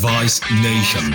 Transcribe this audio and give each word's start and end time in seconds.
Device 0.00 0.40
Nation. 0.62 1.10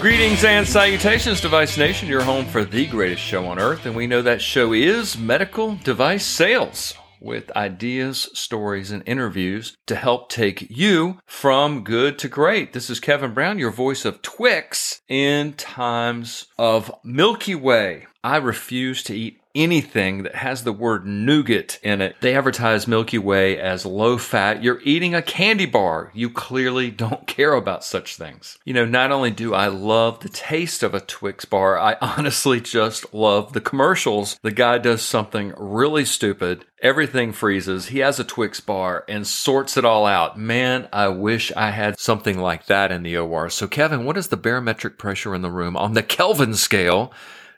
Greetings 0.00 0.42
and 0.42 0.66
salutations, 0.66 1.40
Device 1.40 1.78
Nation. 1.78 2.08
Your 2.08 2.24
home 2.24 2.46
for 2.46 2.64
the 2.64 2.88
greatest 2.88 3.22
show 3.22 3.46
on 3.46 3.60
earth, 3.60 3.86
and 3.86 3.94
we 3.94 4.08
know 4.08 4.20
that 4.20 4.42
show 4.42 4.72
is 4.72 5.16
medical 5.16 5.76
device 5.76 6.26
sales 6.26 6.94
with 7.20 7.52
ideas, 7.52 8.28
stories, 8.34 8.90
and 8.90 9.04
interviews 9.06 9.76
to 9.86 9.94
help 9.94 10.28
take 10.28 10.68
you 10.68 11.20
from 11.26 11.84
good 11.84 12.18
to 12.18 12.28
great. 12.28 12.72
This 12.72 12.90
is 12.90 12.98
Kevin 12.98 13.32
Brown, 13.32 13.60
your 13.60 13.70
voice 13.70 14.04
of 14.04 14.22
Twix 14.22 15.02
in 15.08 15.52
times 15.52 16.46
of 16.58 16.92
Milky 17.04 17.54
Way. 17.54 18.06
I 18.24 18.38
refuse 18.38 19.04
to 19.04 19.14
eat 19.14 19.38
anything 19.54 20.24
that 20.24 20.34
has 20.36 20.64
the 20.64 20.72
word 20.72 21.06
nougat 21.06 21.78
in 21.82 22.00
it. 22.00 22.16
They 22.20 22.34
advertise 22.34 22.88
Milky 22.88 23.18
Way 23.18 23.58
as 23.58 23.86
low 23.86 24.18
fat. 24.18 24.62
You're 24.62 24.80
eating 24.82 25.14
a 25.14 25.22
candy 25.22 25.66
bar. 25.66 26.10
You 26.14 26.30
clearly 26.30 26.90
don't 27.04 27.26
care 27.26 27.54
about 27.54 27.84
such 27.84 28.16
things. 28.16 28.58
You 28.64 28.74
know, 28.74 28.84
not 28.84 29.12
only 29.12 29.30
do 29.30 29.54
I 29.54 29.68
love 29.68 30.20
the 30.20 30.28
taste 30.28 30.82
of 30.82 30.94
a 30.94 31.00
Twix 31.00 31.44
bar, 31.44 31.78
I 31.78 31.96
honestly 32.00 32.60
just 32.60 33.12
love 33.14 33.52
the 33.52 33.60
commercials. 33.60 34.38
The 34.42 34.50
guy 34.50 34.78
does 34.78 35.02
something 35.02 35.54
really 35.56 36.04
stupid. 36.04 36.64
Everything 36.82 37.32
freezes. 37.32 37.86
He 37.86 38.00
has 38.00 38.20
a 38.20 38.24
Twix 38.24 38.60
bar 38.60 39.04
and 39.08 39.26
sorts 39.26 39.76
it 39.76 39.84
all 39.84 40.04
out. 40.04 40.38
Man, 40.38 40.88
I 40.92 41.08
wish 41.08 41.50
I 41.52 41.70
had 41.70 41.98
something 41.98 42.38
like 42.38 42.66
that 42.66 42.92
in 42.92 43.02
the 43.02 43.16
OR. 43.16 43.48
So, 43.48 43.66
Kevin, 43.66 44.04
what 44.04 44.18
is 44.18 44.28
the 44.28 44.36
barometric 44.36 44.98
pressure 44.98 45.34
in 45.34 45.42
the 45.42 45.50
room 45.50 45.76
on 45.76 45.94
the 45.94 46.02
Kelvin 46.02 46.54
scale? 46.54 47.12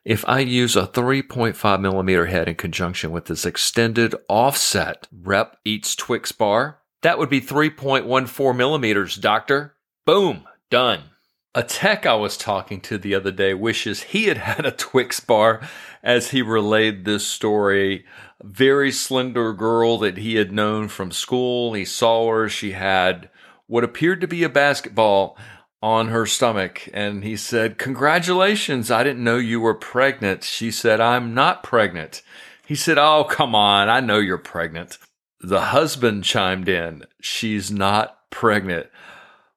If 0.07 0.25
I 0.29 0.39
use 0.39 0.77
a 0.77 0.87
3.5 0.87 1.81
millimeter 1.81 2.27
head 2.27 2.49
in 2.49 2.55
conjunction 2.55 3.11
with 3.11 3.25
this 3.25 3.45
extended 3.45 4.15
offset 4.29 5.09
rep 5.11 5.57
eats 5.65 5.97
Twix 5.97 6.31
bar, 6.31 6.79
that 7.03 7.19
would 7.19 7.29
be 7.29 7.41
3.14 7.41 8.57
millimeters, 8.57 9.17
doctor. 9.17 9.75
Boom, 10.05 10.45
done. 10.71 11.11
A 11.57 11.65
tech 11.65 12.07
I 12.07 12.15
was 12.15 12.37
talking 12.37 12.81
to 12.83 12.99
the 12.99 13.17
other 13.17 13.33
day 13.33 13.53
wishes 13.53 14.05
he 14.05 14.27
had 14.27 14.37
had 14.37 14.65
a 14.65 14.71
Twix 14.71 15.19
bar 15.19 15.61
as 16.05 16.31
he 16.31 16.41
relayed 16.41 17.05
this 17.05 17.27
story. 17.27 18.05
Very 18.41 18.93
slender 18.93 19.53
girl 19.55 19.99
that 19.99 20.19
he 20.19 20.37
had 20.37 20.53
known 20.53 20.87
from 20.87 21.11
school. 21.11 21.73
He 21.75 21.85
saw 21.85 22.31
her. 22.31 22.49
She 22.49 22.73
had 22.73 23.29
what 23.67 23.83
appeared 23.83 24.21
to 24.21 24.29
be 24.29 24.45
a 24.45 24.49
basketball 24.49 25.37
on 25.83 26.09
her 26.09 26.27
stomach. 26.27 26.89
And 26.93 27.25
he 27.25 27.37
said, 27.37 27.79
Congratulations, 27.79 28.91
I 28.91 29.05
didn't 29.05 29.25
know 29.25 29.37
you 29.37 29.61
were 29.61 29.75
pregnant. 29.75 30.45
She 30.45 30.71
said, 30.71 31.01
I'm 31.01 31.35
not 31.35 31.63
pregnant. 31.63 32.23
He 32.67 32.75
said, 32.75 32.99
Oh, 32.99 33.25
come 33.25 33.55
on, 33.55 33.89
I 33.89 34.01
know 34.01 34.19
you're 34.19 34.39
pregnant. 34.39 34.99
The 35.41 35.61
husband 35.61 36.25
chimed 36.25 36.69
in, 36.69 37.05
She's 37.21 37.71
not 37.71 38.31
pregnant. 38.31 38.89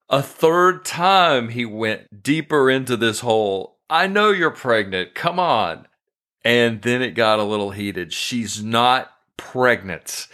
A 0.10 0.24
third 0.24 0.86
time 0.86 1.50
he 1.50 1.66
went 1.66 2.24
deeper 2.24 2.70
into 2.70 2.98
this 2.98 3.20
hole. 3.20 3.78
I 3.90 4.08
know 4.08 4.32
you're 4.32 4.50
pregnant. 4.50 5.14
Come 5.14 5.40
on. 5.40 5.88
And 6.44 6.82
then 6.82 7.02
it 7.02 7.12
got 7.12 7.40
a 7.40 7.44
little 7.44 7.72
heated. 7.72 8.14
She's 8.14 8.64
not 8.64 9.12
pregnant. 9.38 10.28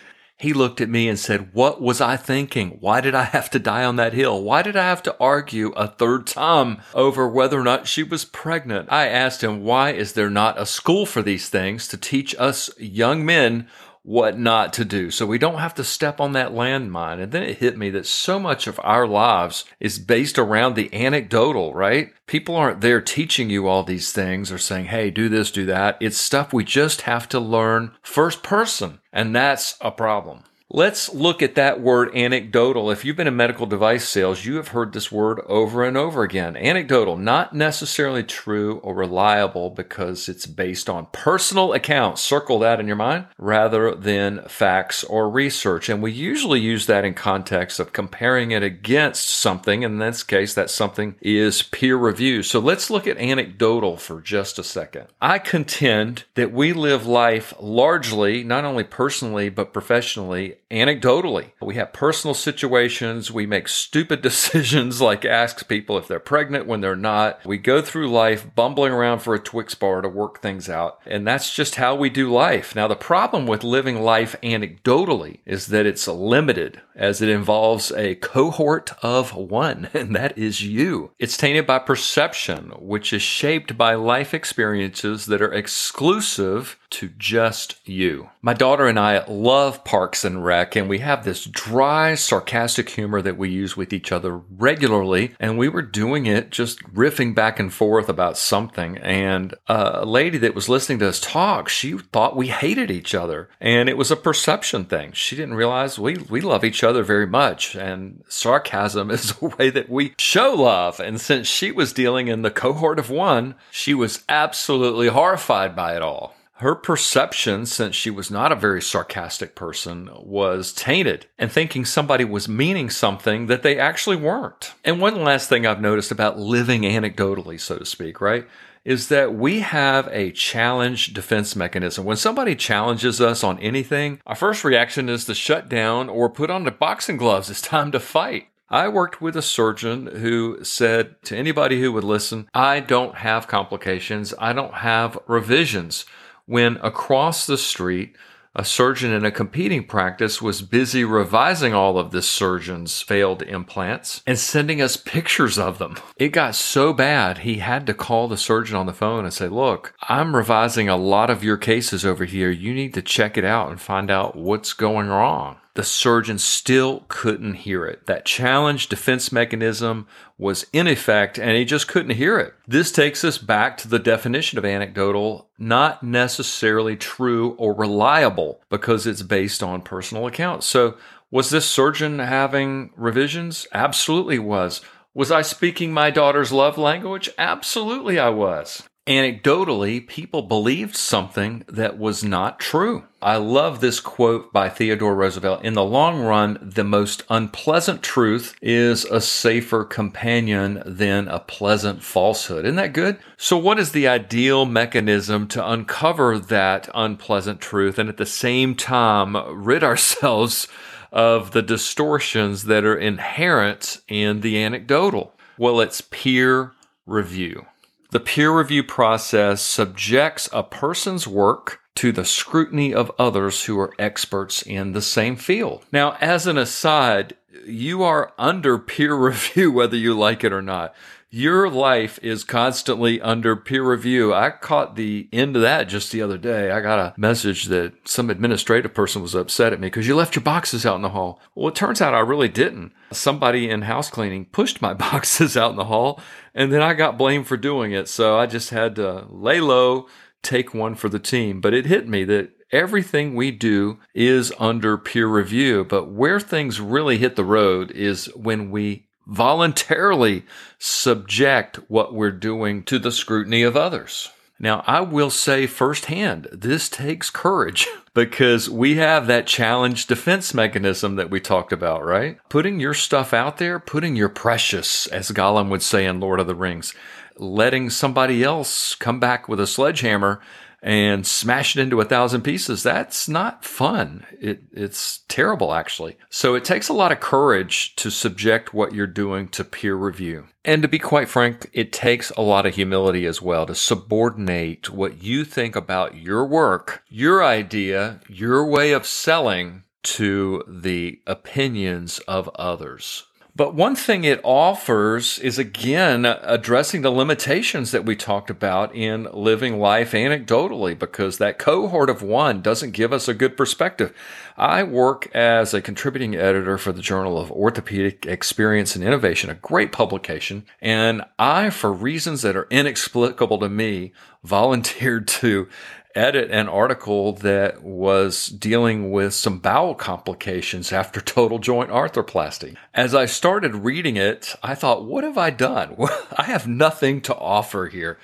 He 0.45 0.53
looked 0.53 0.79
at 0.79 0.89
me 0.89 1.09
and 1.09 1.17
said, 1.17 1.49
What 1.53 1.81
was 1.81 1.99
I 1.99 2.17
thinking? 2.17 2.77
Why 2.79 3.01
did 3.01 3.15
I 3.15 3.23
have 3.23 3.49
to 3.49 3.57
die 3.57 3.83
on 3.83 3.95
that 3.95 4.13
hill? 4.13 4.43
Why 4.43 4.61
did 4.61 4.75
I 4.75 4.83
have 4.83 5.01
to 5.01 5.15
argue 5.19 5.69
a 5.69 5.88
third 5.88 6.27
time 6.27 6.83
over 6.93 7.27
whether 7.27 7.59
or 7.59 7.63
not 7.63 7.88
she 7.88 8.03
was 8.03 8.25
pregnant? 8.25 8.91
I 8.91 9.07
asked 9.07 9.43
him, 9.43 9.63
Why 9.63 9.89
is 9.89 10.13
there 10.13 10.29
not 10.29 10.61
a 10.61 10.67
school 10.67 11.07
for 11.07 11.23
these 11.23 11.49
things 11.49 11.88
to 11.88 11.97
teach 11.97 12.35
us 12.38 12.69
young 12.77 13.25
men 13.25 13.67
what 14.05 14.37
not 14.37 14.71
to 14.71 14.85
do 14.85 15.09
so 15.09 15.25
we 15.25 15.39
don't 15.39 15.57
have 15.57 15.73
to 15.73 15.83
step 15.83 16.21
on 16.21 16.33
that 16.33 16.51
landmine. 16.51 17.19
And 17.19 17.31
then 17.31 17.41
it 17.41 17.57
hit 17.57 17.75
me 17.75 17.89
that 17.89 18.05
so 18.05 18.39
much 18.39 18.67
of 18.67 18.79
our 18.83 19.07
lives 19.07 19.66
is 19.79 19.97
based 19.97 20.38
around 20.38 20.75
the 20.75 20.93
anecdotal, 20.93 21.73
right? 21.73 22.13
People 22.27 22.55
aren't 22.55 22.81
there 22.81 23.01
teaching 23.01 23.49
you 23.49 23.67
all 23.67 23.81
these 23.81 24.11
things 24.11 24.51
or 24.51 24.59
saying, 24.59 24.85
hey, 24.85 25.09
do 25.09 25.27
this, 25.27 25.49
do 25.49 25.65
that. 25.65 25.97
It's 25.99 26.17
stuff 26.17 26.53
we 26.53 26.63
just 26.63 27.01
have 27.01 27.27
to 27.29 27.39
learn 27.39 27.94
first 28.03 28.44
person. 28.44 28.99
And 29.11 29.35
that's 29.35 29.75
a 29.81 29.89
problem. 29.89 30.44
Let's 30.71 31.13
look 31.13 31.43
at 31.43 31.53
that 31.55 31.79
word 31.79 32.09
anecdotal. 32.15 32.89
If 32.89 33.05
you've 33.05 33.15
been 33.15 33.27
in 33.27 33.35
medical 33.35 33.67
device 33.67 34.09
sales, 34.09 34.45
you 34.45 34.55
have 34.55 34.69
heard 34.69 34.93
this 34.93 35.11
word 35.11 35.39
over 35.45 35.83
and 35.83 35.95
over 35.95 36.23
again. 36.23 36.57
Anecdotal, 36.57 37.17
not 37.17 37.53
necessarily 37.53 38.23
true 38.23 38.79
or 38.79 38.95
reliable 38.95 39.69
because 39.69 40.27
it's 40.27 40.47
based 40.47 40.89
on 40.89 41.05
personal 41.11 41.71
accounts. 41.71 42.23
Circle 42.23 42.59
that 42.59 42.79
in 42.79 42.87
your 42.87 42.95
mind 42.95 43.27
rather 43.37 43.93
than 43.93 44.41
facts 44.47 45.03
or 45.03 45.29
research. 45.29 45.87
And 45.87 46.01
we 46.01 46.11
usually 46.11 46.61
use 46.61 46.87
that 46.87 47.05
in 47.05 47.13
context 47.13 47.79
of 47.79 47.93
comparing 47.93 48.49
it 48.49 48.63
against 48.63 49.29
something. 49.29 49.83
In 49.83 49.99
this 49.99 50.23
case, 50.23 50.55
that 50.55 50.71
something 50.71 51.13
is 51.21 51.61
peer 51.61 51.95
review. 51.95 52.41
So 52.41 52.59
let's 52.59 52.89
look 52.89 53.05
at 53.05 53.19
anecdotal 53.19 53.97
for 53.97 54.19
just 54.19 54.57
a 54.57 54.63
second. 54.63 55.07
I 55.21 55.37
contend 55.37 56.23
that 56.33 56.51
we 56.51 56.73
live 56.73 57.05
life 57.05 57.53
largely, 57.59 58.43
not 58.43 58.65
only 58.65 58.83
personally, 58.83 59.49
but 59.49 59.71
professionally 59.71 60.54
anecdotally. 60.71 61.51
We 61.61 61.75
have 61.75 61.93
personal 61.93 62.33
situations. 62.33 63.31
We 63.31 63.45
make 63.45 63.67
stupid 63.67 64.21
decisions 64.23 65.01
like 65.01 65.25
ask 65.25 65.67
people 65.67 65.97
if 65.97 66.07
they're 66.07 66.19
pregnant 66.19 66.67
when 66.67 66.81
they're 66.81 66.95
not. 66.95 67.45
We 67.45 67.57
go 67.57 67.81
through 67.81 68.09
life 68.09 68.47
bumbling 68.55 68.94
around 68.94 69.19
for 69.19 69.33
a 69.33 69.39
Twix 69.39 69.75
bar 69.75 70.01
to 70.01 70.09
work 70.09 70.41
things 70.41 70.69
out. 70.69 70.99
And 71.05 71.27
that's 71.27 71.53
just 71.53 71.75
how 71.75 71.95
we 71.95 72.09
do 72.09 72.31
life. 72.31 72.75
Now, 72.75 72.88
the 72.88 72.95
problem 72.95 73.47
with 73.47 73.63
living 73.63 74.01
life 74.01 74.35
anecdotally 74.41 75.39
is 75.45 75.67
that 75.67 75.85
it's 75.85 76.07
limited 76.07 76.81
as 76.95 77.21
it 77.21 77.29
involves 77.29 77.91
a 77.91 78.15
cohort 78.15 78.91
of 79.03 79.35
one, 79.35 79.89
and 79.94 80.15
that 80.15 80.38
is 80.38 80.63
you. 80.63 81.11
It's 81.19 81.38
tainted 81.38 81.67
by 81.67 81.79
perception, 81.79 82.71
which 82.79 83.11
is 83.13 83.21
shaped 83.21 83.77
by 83.77 83.95
life 83.95 84.33
experiences 84.33 85.25
that 85.25 85.41
are 85.41 85.53
exclusive 85.53 86.77
to 86.91 87.09
just 87.17 87.75
you. 87.85 88.29
My 88.41 88.53
daughter 88.53 88.88
and 88.88 88.99
I 88.99 89.25
love 89.27 89.83
Parks 89.83 90.23
and 90.23 90.44
Rec, 90.45 90.75
and 90.75 90.88
we 90.88 91.00
have 91.00 91.25
this 91.25 91.44
dry, 91.45 92.16
sarcastic 92.16 92.89
humor 92.89 93.22
that 93.22 93.38
we 93.38 93.50
use 93.50 93.75
with 93.75 93.91
each 93.91 94.11
other 94.11 94.38
regularly. 94.38 95.35
And 95.39 95.57
we 95.57 95.67
were 95.67 95.81
doing 95.81 96.28
it 96.28 96.51
just 96.51 96.81
riffing 96.94 97.33
back 97.33 97.59
and 97.59 97.73
forth 97.73 98.07
about 98.07 98.38
something. 98.38 98.97
And 99.00 99.56
uh, 99.67 99.91
a 99.95 100.06
lady 100.06 100.38
that 100.38 100.56
was 100.56 100.69
listening 100.69 101.00
to 101.00 101.09
us 101.09 101.19
talk, 101.19 101.67
she 101.67 101.97
thought 101.97 102.38
we 102.38 102.47
hated 102.47 102.91
each 102.91 103.16
other. 103.16 103.50
And 103.59 103.89
it 103.89 103.97
was 103.97 104.11
a 104.11 104.16
perception 104.16 104.85
thing. 104.85 105.11
She 105.13 105.35
didn't 105.35 105.56
realize 105.56 105.97
we, 105.97 106.17
we 106.29 106.41
love 106.41 106.63
each 106.63 106.83
other 106.83 107.03
very 107.03 107.27
much. 107.27 107.75
And 107.75 108.23
sarcasm 108.27 109.09
is 109.12 109.33
a 109.41 109.45
way 109.45 109.72
that 109.72 109.89
we 109.89 110.13
show 110.17 110.53
love. 110.53 111.00
And 111.00 111.19
since 111.19 111.47
she 111.47 111.72
was 111.72 111.91
dealing 111.91 112.27
in 112.27 112.44
the 112.44 112.51
cohort 112.51 113.00
of 113.00 113.09
one, 113.09 113.56
she 113.72 113.94
was 113.94 114.23
absolutely 114.29 115.07
horrified 115.07 115.75
by 115.75 115.95
it 115.95 116.03
all 116.03 116.34
her 116.59 116.73
perception, 116.73 117.66
since 117.66 117.95
she 117.97 118.09
was 118.09 118.31
not 118.31 118.53
a 118.53 118.55
very 118.55 118.81
sarcastic 118.81 119.55
person, 119.55 120.09
was 120.21 120.71
tainted 120.71 121.27
and 121.38 121.51
thinking 121.51 121.83
somebody 121.83 122.23
was 122.23 122.47
meaning 122.47 122.89
something 122.89 123.47
that 123.47 123.61
they 123.61 123.77
actually 123.77 124.16
weren't. 124.16 124.73
And 124.85 125.01
one 125.01 125.21
last 125.21 125.49
thing 125.49 125.65
I've 125.65 125.81
noticed 125.81 126.11
about 126.11 126.39
living 126.39 126.83
anecdotally, 126.83 127.59
so 127.59 127.77
to 127.77 127.85
speak, 127.85 128.21
right? 128.21 128.47
Is 128.85 129.09
that 129.09 129.35
we 129.35 129.61
have 129.61 130.07
a 130.13 130.31
challenge 130.31 131.13
defense 131.13 131.57
mechanism. 131.57 132.05
When 132.05 132.15
somebody 132.15 132.55
challenges 132.55 133.19
us 133.19 133.44
on 133.44 133.59
anything, 133.59 134.21
our 134.25 134.35
first 134.35 134.63
reaction 134.63 135.09
is 135.09 135.25
to 135.25 135.35
shut 135.35 135.67
down 135.67 136.07
or 136.07 136.29
put 136.29 136.49
on 136.49 136.63
the 136.63 136.71
boxing 136.71 137.17
gloves. 137.17 137.49
It's 137.49 137.59
time 137.59 137.91
to 137.91 137.99
fight. 137.99 138.47
I 138.69 138.88
worked 138.88 139.21
with 139.21 139.35
a 139.35 139.41
surgeon 139.41 140.07
who 140.07 140.63
said 140.63 141.21
to 141.23 141.35
anybody 141.35 141.81
who 141.81 141.91
would 141.91 142.05
listen, 142.05 142.47
I 142.53 142.79
don't 142.79 143.15
have 143.15 143.47
complications. 143.47 144.33
I 144.39 144.53
don't 144.53 144.75
have 144.75 145.19
revisions 145.27 146.05
when 146.45 146.77
across 146.77 147.45
the 147.45 147.57
street, 147.57 148.15
a 148.57 148.63
surgeon 148.63 149.12
in 149.12 149.25
a 149.25 149.31
competing 149.31 149.83
practice 149.83 150.42
was 150.42 150.62
busy 150.62 151.03
revising 151.03 151.74
all 151.74 151.97
of 151.97 152.12
this 152.12 152.27
surgeon's 152.27 153.01
failed 153.01 153.42
implants 153.42 154.24
and 154.25 154.39
sending 154.39 154.81
us 154.81 154.95
pictures 154.95 155.59
of 155.59 155.77
them. 155.77 155.97
It 156.15 156.30
got 156.30 156.56
so 156.56 156.94
bad, 156.94 157.39
he 157.39 157.56
had 157.57 157.86
to 157.88 157.94
call 157.94 158.30
the 158.30 158.38
surgeon 158.38 158.77
on 158.77 158.86
the 158.86 158.94
phone 158.94 159.25
and 159.25 159.33
say, 159.33 159.50
Look, 159.50 159.94
I'm 160.03 160.36
revising 160.36 160.88
a 160.88 160.95
lot 160.95 161.30
of 161.30 161.44
your 161.44 161.57
cases 161.57 162.06
over 162.06 162.24
here. 162.24 162.50
You 162.50 162.74
need 162.74 162.94
to 162.94 163.01
check 163.01 163.38
it 163.38 163.44
out 163.44 163.71
and 163.71 163.81
find 163.81 164.09
out 164.09 164.38
what's 164.38 164.71
going 164.71 165.07
wrong 165.07 165.57
the 165.75 165.83
surgeon 165.83 166.39
still 166.39 167.03
couldn't 167.09 167.53
hear 167.56 167.86
it. 167.86 168.06
That 168.07 168.25
challenge 168.25 168.88
defense 168.88 169.31
mechanism 169.31 170.07
was 170.37 170.65
in 170.73 170.87
effect 170.87 171.39
and 171.39 171.55
he 171.55 171.63
just 171.65 171.87
couldn't 171.87 172.15
hear 172.15 172.37
it. 172.37 172.53
This 172.67 172.91
takes 172.91 173.23
us 173.23 173.37
back 173.37 173.77
to 173.77 173.87
the 173.87 173.99
definition 173.99 174.57
of 174.57 174.65
anecdotal, 174.65 175.49
not 175.57 176.03
necessarily 176.03 176.95
true 176.95 177.51
or 177.57 177.73
reliable 177.73 178.61
because 178.69 179.07
it's 179.07 179.21
based 179.21 179.63
on 179.63 179.81
personal 179.81 180.27
accounts. 180.27 180.65
So 180.65 180.97
was 181.31 181.49
this 181.49 181.65
surgeon 181.65 182.19
having 182.19 182.91
revisions? 182.95 183.67
Absolutely 183.73 184.39
was. 184.39 184.81
Was 185.13 185.31
I 185.31 185.41
speaking 185.41 185.93
my 185.93 186.11
daughter's 186.11 186.51
love 186.51 186.77
language? 186.77 187.29
Absolutely 187.37 188.19
I 188.19 188.29
was. 188.29 188.83
Anecdotally, 189.07 190.07
people 190.07 190.42
believed 190.42 190.96
something 190.96 191.63
that 191.68 192.00
was 192.00 192.24
not 192.24 192.60
true. 192.60 193.04
I 193.22 193.38
love 193.38 193.80
this 193.80 194.00
quote 194.00 194.52
by 194.52 194.68
Theodore 194.68 195.13
Roosevelt. 195.13 195.63
In 195.63 195.75
the 195.75 195.84
long 195.84 196.24
run, 196.24 196.57
the 196.60 196.84
most 196.84 197.22
unpleasant 197.30 198.02
truth 198.02 198.56
is 198.63 199.06
a 199.06 199.22
safer 199.22 199.84
companion 199.84 200.81
than 200.88 201.28
a 201.28 201.40
pleasant 201.40 202.02
falsehood. 202.02 202.66
Isn't 202.66 202.78
that 202.78 202.94
good? 202.94 203.19
So, 203.38 203.60
what 203.60 203.78
is 203.78 203.92
the 203.92 204.07
ideal 204.07 204.66
mechanism 204.66 205.48
to 205.50 205.69
uncover 205.69 206.40
that 206.40 206.90
unpleasant 206.96 207.62
truth 207.62 208.00
and 208.00 208.10
at 208.10 208.18
the 208.18 208.25
same 208.25 208.74
time 208.74 209.38
rid 209.56 209.84
ourselves 209.84 210.68
of 211.12 211.52
the 211.52 211.62
distortions 211.62 212.63
that 212.63 212.84
are 212.84 212.98
inherent 212.98 214.02
in 214.07 214.42
the 214.42 214.60
anecdotal? 214.63 215.36
Well, 215.60 215.80
it's 215.80 216.02
peer 216.02 216.72
review. 217.06 217.68
The 218.12 218.19
peer 218.19 218.57
review 218.57 218.84
process 218.84 219.62
subjects 219.62 220.50
a 220.54 220.63
person's 220.63 221.28
work 221.28 221.81
to 221.96 222.12
the 222.12 222.25
scrutiny 222.25 222.94
of 222.94 223.12
others 223.18 223.66
who 223.66 223.80
are 223.80 223.94
experts 223.98 224.62
in 224.62 224.92
the 224.92 225.02
same 225.02 225.36
field. 225.36 225.86
Now, 225.92 226.18
as 226.19 226.46
an 226.46 226.57
aside, 226.57 227.36
you 227.66 228.04
are 228.04 228.34
under 228.38 228.78
peer 228.78 229.16
review 229.16 229.72
whether 229.72 229.98
you 229.98 230.18
like 230.18 230.44
it 230.44 230.54
or 230.54 230.62
not 230.62 230.94
your 231.36 231.69
life 231.69 232.18
is 232.22 232.46
constantly 232.46 233.19
under 233.19 233.57
peer 233.57 233.84
review. 233.84 234.34
I 234.34 234.52
caught 234.52 234.96
the 234.96 235.28
end 235.34 235.57
of 235.57 235.62
that 235.63 235.90
just 235.90 236.13
the 236.13 236.22
other 236.22 236.38
day. 236.38 236.72
I 236.72 236.80
got 236.80 236.98
a 236.98 237.13
message 237.19 237.66
that 237.66 237.92
some 238.06 238.30
administrative 238.30 238.94
person 238.94 239.22
was 239.22 239.36
upset 239.36 239.74
at 239.74 239.81
me 239.81 239.88
because 239.88 240.07
you 240.07 240.16
left 240.16 240.38
your 240.38 240.44
boxes 240.44 240.86
out 240.86 240.96
in 240.96 241.02
the 241.02 241.10
hall. 241.10 241.42
Well, 241.54 241.68
it 241.68 241.75
turns 241.75 242.02
out 242.02 242.13
I 242.13 242.22
really 242.22 242.48
didn't. 242.48 242.94
Somebody 243.12 243.69
in 243.69 243.81
house 243.81 244.10
cleaning 244.10 244.46
pushed 244.46 244.81
my 244.81 244.94
boxes 244.94 245.57
out 245.57 245.72
in 245.72 245.75
the 245.75 245.84
hall 245.84 246.22
and 246.56 246.72
then 246.72 246.81
I 246.81 246.94
got 246.94 247.18
blamed 247.18 247.46
for 247.46 247.57
doing 247.57 247.92
it. 247.92 248.07
So 248.07 248.40
I 248.40 248.48
just 248.48 248.69
had 248.69 248.96
to 248.96 249.28
lay 249.30 249.60
low, 249.60 250.07
take 250.42 250.74
one 250.74 250.96
for 250.96 251.10
the 251.10 251.19
team. 251.19 251.60
But 251.60 251.74
it 251.74 251.86
hit 251.86 252.07
me 252.07 252.24
that 252.24 252.52
everything 252.72 253.36
we 253.36 253.52
do 253.52 254.00
is 254.13 254.54
under 254.57 254.98
peer 254.98 255.28
review. 255.28 255.84
But 255.84 256.06
where 256.06 256.40
things 256.40 256.80
really 256.80 257.18
hit 257.18 257.36
the 257.36 257.44
road 257.44 257.92
is 257.92 258.34
when 258.36 258.72
we 258.72 259.10
voluntarily 259.28 260.46
subject 260.80 261.78
what 261.88 262.13
we're 262.13 262.31
doing 262.31 262.84
to 262.84 263.00
the 263.00 263.12
scrutiny 263.12 263.63
of 263.63 263.75
others. 263.75 264.30
Now, 264.60 264.84
I 264.88 265.02
will 265.02 265.30
say 265.30 265.68
firsthand, 265.68 266.48
this 266.52 266.88
takes 266.88 267.30
courage 267.30 267.88
because 268.13 268.69
we 268.69 268.96
have 268.96 269.28
that 269.28 269.48
challenge 269.48 270.07
defense 270.07 270.54
mechanism 270.54 271.16
that 271.18 271.30
we 271.30 271.40
talked 271.42 271.74
about, 271.74 272.06
right? 272.06 272.38
Putting 272.48 272.80
your 272.80 272.94
stuff 272.94 273.34
out 273.34 273.57
there, 273.57 273.80
putting 273.80 274.16
your 274.16 274.30
precious, 274.30 275.07
as 275.07 275.31
Gollum 275.31 275.69
would 275.69 275.84
say 275.84 276.06
in 276.06 276.22
Lord 276.22 276.40
of 276.40 276.48
the 276.48 276.56
Rings, 276.56 276.94
letting 277.38 277.90
somebody 277.90 278.44
else 278.44 278.96
come 278.96 279.19
back 279.19 279.50
with 279.50 279.60
a 279.60 279.68
sledgehammer 279.68 280.42
and 280.85 281.25
smash 281.25 281.75
it 281.75 281.81
into 281.81 281.99
a 281.99 282.05
thousand 282.05 282.43
pieces. 282.43 282.83
That's 282.83 283.27
not 283.27 283.65
fun. 283.65 284.23
It, 284.39 284.61
it's 284.71 285.21
terrible, 285.27 285.73
actually. 285.73 286.15
So 286.29 286.53
it 286.53 286.63
takes 286.63 286.89
a 286.89 286.93
lot 286.93 287.11
of 287.11 287.19
courage 287.19 287.95
to 287.95 288.11
subject 288.11 288.71
what 288.71 288.93
you're 288.93 289.07
doing 289.07 289.47
to 289.49 289.63
peer 289.63 289.95
review. 289.95 290.45
And 290.63 290.83
to 290.83 290.87
be 290.87 290.99
quite 290.99 291.27
frank, 291.27 291.71
it 291.73 291.91
takes 291.91 292.29
a 292.31 292.41
lot 292.41 292.67
of 292.67 292.75
humility 292.75 293.25
as 293.25 293.41
well 293.41 293.65
to 293.65 293.73
subordinate 293.73 294.91
what 294.91 295.23
you 295.23 295.43
think 295.43 295.75
about 295.75 296.17
your 296.17 296.45
work, 296.45 297.03
your 297.09 297.43
idea, 297.43 298.19
your 298.29 298.63
way 298.63 298.91
of 298.91 299.07
selling 299.07 299.85
to 300.03 300.63
the 300.67 301.19
opinions 301.25 302.19
of 302.27 302.47
others. 302.49 303.23
But 303.57 303.74
one 303.74 303.96
thing 303.96 304.25
it 304.25 304.42
offers 304.44 305.40
is 305.40 305.57
again 305.57 306.25
addressing 306.25 307.04
the 307.04 307.10
limitations 307.10 307.92
that 307.92 308.04
we 308.04 308.13
talked 308.18 308.50
about 308.50 308.94
in 308.94 309.30
living 309.31 309.80
life 309.80 310.12
anecdotally, 310.12 311.00
because 311.00 311.38
that 311.38 311.57
cohort 311.57 312.10
of 312.10 312.22
one 312.22 312.62
doesn't 312.62 312.92
give 312.92 313.13
us 313.13 313.30
a 313.30 313.34
good 313.34 313.56
perspective. 313.56 314.13
I 314.57 314.84
work 314.84 315.34
as 315.34 315.74
a 315.74 315.81
contributing 315.81 316.36
editor 316.36 316.78
for 316.78 316.92
the 316.92 317.02
Journal 317.02 317.40
of 317.40 317.50
Orthopedic 317.50 318.25
Experience 318.25 318.94
and 318.94 319.06
Innovation, 319.06 319.50
a 319.50 319.56
great 319.56 319.94
publication. 319.94 320.66
And 320.81 321.24
I, 321.40 321.69
for 321.69 321.94
reasons 321.94 322.42
that 322.42 322.57
are 322.57 322.68
inexplicable 322.69 323.60
to 323.60 323.69
me, 323.69 324.12
volunteered 324.44 325.28
to 325.28 325.68
edit 326.15 326.50
an 326.50 326.69
article 326.69 327.33
that 327.33 327.83
was 327.83 328.47
dealing 328.47 329.12
with 329.12 329.33
some 329.33 329.59
bowel 329.59 329.94
complications 329.94 330.91
after 330.94 331.19
total 331.35 331.59
joint 331.59 331.89
arthroplasty. 331.89 332.75
As 332.94 333.13
I 333.13 333.25
started 333.25 333.75
reading 333.75 334.15
it, 334.15 334.56
I 334.63 334.75
thought, 334.75 335.06
what 335.06 335.23
have 335.23 335.38
I 335.38 335.50
done? 335.50 335.95
I 336.38 336.44
have 336.44 336.67
nothing 336.67 337.21
to 337.21 337.35
offer 337.35 337.88
here. 337.88 338.17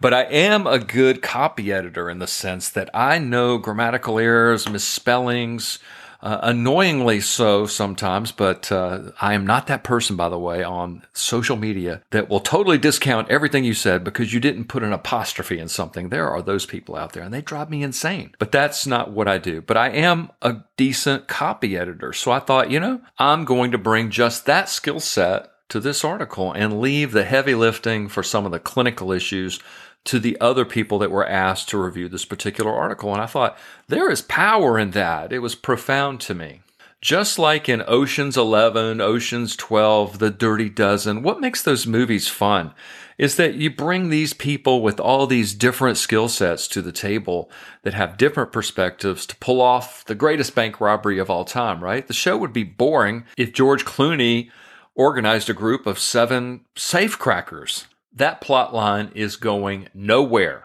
But 0.00 0.12
I 0.12 0.24
am 0.24 0.66
a 0.66 0.78
good 0.78 1.22
copy 1.22 1.72
editor 1.72 2.10
in 2.10 2.18
the 2.18 2.26
sense 2.26 2.68
that 2.70 2.90
I 2.92 3.18
know 3.18 3.56
grammatical 3.58 4.18
errors, 4.18 4.68
misspellings, 4.68 5.78
uh, 6.20 6.38
annoyingly 6.42 7.20
so 7.20 7.66
sometimes, 7.66 8.32
but 8.32 8.70
uh, 8.72 9.12
I 9.20 9.34
am 9.34 9.46
not 9.46 9.66
that 9.66 9.84
person, 9.84 10.16
by 10.16 10.28
the 10.28 10.38
way, 10.38 10.62
on 10.62 11.02
social 11.12 11.56
media 11.56 12.02
that 12.10 12.28
will 12.28 12.40
totally 12.40 12.78
discount 12.78 13.30
everything 13.30 13.64
you 13.64 13.74
said 13.74 14.04
because 14.04 14.32
you 14.32 14.40
didn't 14.40 14.68
put 14.68 14.82
an 14.82 14.92
apostrophe 14.92 15.58
in 15.58 15.68
something. 15.68 16.08
There 16.08 16.30
are 16.30 16.42
those 16.42 16.66
people 16.66 16.96
out 16.96 17.12
there 17.12 17.22
and 17.22 17.32
they 17.32 17.42
drive 17.42 17.70
me 17.70 17.82
insane. 17.82 18.34
But 18.38 18.52
that's 18.52 18.86
not 18.86 19.10
what 19.10 19.28
I 19.28 19.38
do. 19.38 19.60
But 19.60 19.76
I 19.76 19.90
am 19.90 20.30
a 20.42 20.58
decent 20.76 21.28
copy 21.28 21.76
editor. 21.76 22.12
So 22.12 22.30
I 22.30 22.40
thought, 22.40 22.70
you 22.70 22.80
know, 22.80 23.00
I'm 23.18 23.44
going 23.44 23.70
to 23.72 23.78
bring 23.78 24.10
just 24.10 24.46
that 24.46 24.68
skill 24.68 25.00
set 25.00 25.50
to 25.68 25.80
this 25.80 26.04
article 26.04 26.52
and 26.52 26.80
leave 26.80 27.12
the 27.12 27.24
heavy 27.24 27.54
lifting 27.54 28.08
for 28.08 28.22
some 28.22 28.46
of 28.46 28.52
the 28.52 28.60
clinical 28.60 29.10
issues 29.10 29.58
to 30.06 30.18
the 30.18 30.40
other 30.40 30.64
people 30.64 30.98
that 30.98 31.10
were 31.10 31.26
asked 31.26 31.68
to 31.70 31.82
review 31.82 32.08
this 32.08 32.24
particular 32.24 32.72
article. 32.72 33.12
And 33.12 33.22
I 33.22 33.26
thought, 33.26 33.58
there 33.88 34.10
is 34.10 34.22
power 34.22 34.78
in 34.78 34.92
that. 34.92 35.32
It 35.32 35.40
was 35.40 35.54
profound 35.54 36.20
to 36.22 36.34
me. 36.34 36.62
Just 37.02 37.38
like 37.38 37.68
in 37.68 37.84
Ocean's 37.86 38.36
11, 38.36 39.00
Ocean's 39.00 39.54
12, 39.54 40.18
The 40.18 40.30
Dirty 40.30 40.68
Dozen, 40.68 41.22
what 41.22 41.40
makes 41.40 41.62
those 41.62 41.86
movies 41.86 42.26
fun 42.26 42.72
is 43.18 43.36
that 43.36 43.54
you 43.54 43.70
bring 43.70 44.08
these 44.08 44.32
people 44.32 44.82
with 44.82 45.00
all 45.00 45.26
these 45.26 45.54
different 45.54 45.96
skill 45.96 46.28
sets 46.28 46.68
to 46.68 46.82
the 46.82 46.92
table 46.92 47.50
that 47.82 47.94
have 47.94 48.18
different 48.18 48.52
perspectives 48.52 49.24
to 49.26 49.36
pull 49.36 49.60
off 49.60 50.04
the 50.04 50.14
greatest 50.14 50.54
bank 50.54 50.80
robbery 50.80 51.18
of 51.18 51.30
all 51.30 51.44
time, 51.44 51.82
right? 51.82 52.06
The 52.06 52.12
show 52.12 52.36
would 52.36 52.52
be 52.52 52.64
boring 52.64 53.24
if 53.36 53.52
George 53.52 53.84
Clooney 53.84 54.50
organized 54.94 55.48
a 55.48 55.54
group 55.54 55.86
of 55.86 55.98
seven 55.98 56.64
safecrackers 56.74 57.86
that 58.16 58.40
plot 58.40 58.74
line 58.74 59.12
is 59.14 59.36
going 59.36 59.88
nowhere. 59.94 60.64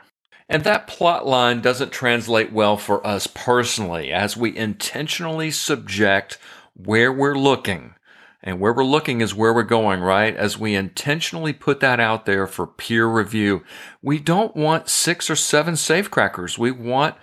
And 0.49 0.63
that 0.63 0.87
plot 0.87 1.25
line 1.25 1.61
doesn't 1.61 1.91
translate 1.91 2.51
well 2.51 2.75
for 2.75 3.05
us 3.05 3.27
personally 3.27 4.11
as 4.11 4.35
we 4.35 4.55
intentionally 4.55 5.51
subject 5.51 6.37
where 6.73 7.11
we're 7.11 7.37
looking. 7.37 7.95
And 8.43 8.59
where 8.59 8.73
we're 8.73 8.83
looking 8.83 9.21
is 9.21 9.35
where 9.35 9.53
we're 9.53 9.63
going, 9.63 10.01
right? 10.01 10.35
As 10.35 10.57
we 10.57 10.73
intentionally 10.73 11.53
put 11.53 11.79
that 11.81 11.99
out 11.99 12.25
there 12.25 12.47
for 12.47 12.65
peer 12.65 13.05
review, 13.05 13.63
we 14.01 14.19
don't 14.19 14.55
want 14.55 14.89
six 14.89 15.29
or 15.29 15.35
seven 15.35 15.75
safecrackers. 15.75 16.57
We 16.57 16.71
want 16.71 17.15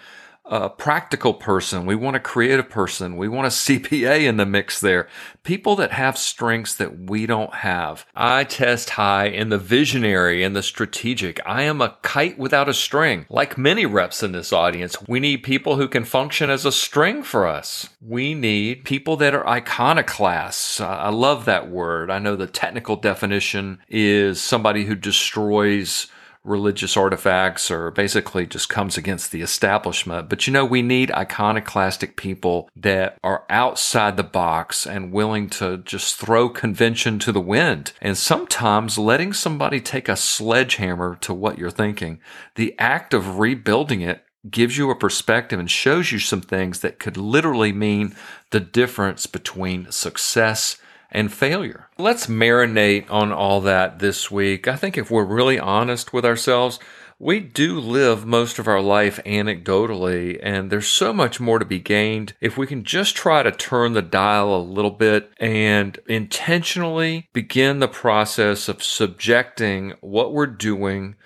a 0.48 0.70
practical 0.70 1.34
person. 1.34 1.86
We 1.86 1.94
want 1.94 2.16
a 2.16 2.20
creative 2.20 2.68
person. 2.68 3.16
We 3.16 3.28
want 3.28 3.46
a 3.46 3.50
CPA 3.68 4.26
in 4.26 4.36
the 4.36 4.46
mix 4.46 4.80
there. 4.80 5.08
People 5.42 5.76
that 5.76 5.92
have 5.92 6.18
strengths 6.18 6.74
that 6.76 7.08
we 7.08 7.26
don't 7.26 7.54
have. 7.54 8.06
I 8.14 8.44
test 8.44 8.90
high 8.90 9.26
in 9.26 9.50
the 9.50 9.58
visionary 9.58 10.42
and 10.42 10.56
the 10.56 10.62
strategic. 10.62 11.40
I 11.46 11.62
am 11.62 11.80
a 11.80 11.96
kite 12.02 12.38
without 12.38 12.68
a 12.68 12.74
string. 12.74 13.26
Like 13.28 13.58
many 13.58 13.86
reps 13.86 14.22
in 14.22 14.32
this 14.32 14.52
audience, 14.52 14.96
we 15.06 15.20
need 15.20 15.38
people 15.38 15.76
who 15.76 15.88
can 15.88 16.04
function 16.04 16.50
as 16.50 16.64
a 16.64 16.72
string 16.72 17.22
for 17.22 17.46
us. 17.46 17.88
We 18.00 18.34
need 18.34 18.84
people 18.84 19.16
that 19.18 19.34
are 19.34 19.46
iconoclasts. 19.46 20.80
I 20.80 21.10
love 21.10 21.44
that 21.44 21.70
word. 21.70 22.10
I 22.10 22.18
know 22.18 22.36
the 22.36 22.46
technical 22.46 22.96
definition 22.96 23.78
is 23.88 24.40
somebody 24.40 24.84
who 24.84 24.94
destroys 24.94 26.08
religious 26.44 26.96
artifacts 26.96 27.70
or 27.70 27.90
basically 27.90 28.46
just 28.46 28.68
comes 28.68 28.96
against 28.96 29.32
the 29.32 29.42
establishment. 29.42 30.28
But 30.28 30.46
you 30.46 30.52
know, 30.52 30.64
we 30.64 30.82
need 30.82 31.10
iconoclastic 31.12 32.16
people 32.16 32.68
that 32.76 33.18
are 33.22 33.44
outside 33.50 34.16
the 34.16 34.22
box 34.22 34.86
and 34.86 35.12
willing 35.12 35.50
to 35.50 35.78
just 35.78 36.16
throw 36.16 36.48
convention 36.48 37.18
to 37.20 37.32
the 37.32 37.40
wind. 37.40 37.92
And 38.00 38.16
sometimes 38.16 38.98
letting 38.98 39.32
somebody 39.32 39.80
take 39.80 40.08
a 40.08 40.16
sledgehammer 40.16 41.16
to 41.20 41.34
what 41.34 41.58
you're 41.58 41.70
thinking, 41.70 42.20
the 42.54 42.74
act 42.78 43.14
of 43.14 43.38
rebuilding 43.38 44.00
it 44.00 44.24
gives 44.48 44.78
you 44.78 44.90
a 44.90 44.96
perspective 44.96 45.58
and 45.58 45.70
shows 45.70 46.12
you 46.12 46.18
some 46.18 46.40
things 46.40 46.80
that 46.80 46.98
could 46.98 47.16
literally 47.16 47.72
mean 47.72 48.14
the 48.50 48.60
difference 48.60 49.26
between 49.26 49.90
success 49.90 50.78
and 51.10 51.32
failure. 51.32 51.88
Let's 51.98 52.26
marinate 52.26 53.10
on 53.10 53.32
all 53.32 53.60
that 53.62 53.98
this 53.98 54.30
week. 54.30 54.68
I 54.68 54.76
think 54.76 54.98
if 54.98 55.10
we're 55.10 55.24
really 55.24 55.58
honest 55.58 56.12
with 56.12 56.24
ourselves, 56.24 56.78
we 57.20 57.40
do 57.40 57.80
live 57.80 58.24
most 58.24 58.60
of 58.60 58.68
our 58.68 58.80
life 58.80 59.18
anecdotally, 59.26 60.38
and 60.40 60.70
there's 60.70 60.86
so 60.86 61.12
much 61.12 61.40
more 61.40 61.58
to 61.58 61.64
be 61.64 61.80
gained 61.80 62.34
if 62.40 62.56
we 62.56 62.64
can 62.64 62.84
just 62.84 63.16
try 63.16 63.42
to 63.42 63.50
turn 63.50 63.92
the 63.92 64.02
dial 64.02 64.54
a 64.54 64.62
little 64.62 64.92
bit 64.92 65.32
and 65.40 65.98
intentionally 66.06 67.28
begin 67.32 67.80
the 67.80 67.88
process 67.88 68.68
of 68.68 68.84
subjecting 68.84 69.94
what 70.00 70.32
we're 70.32 70.46
doing 70.46 71.16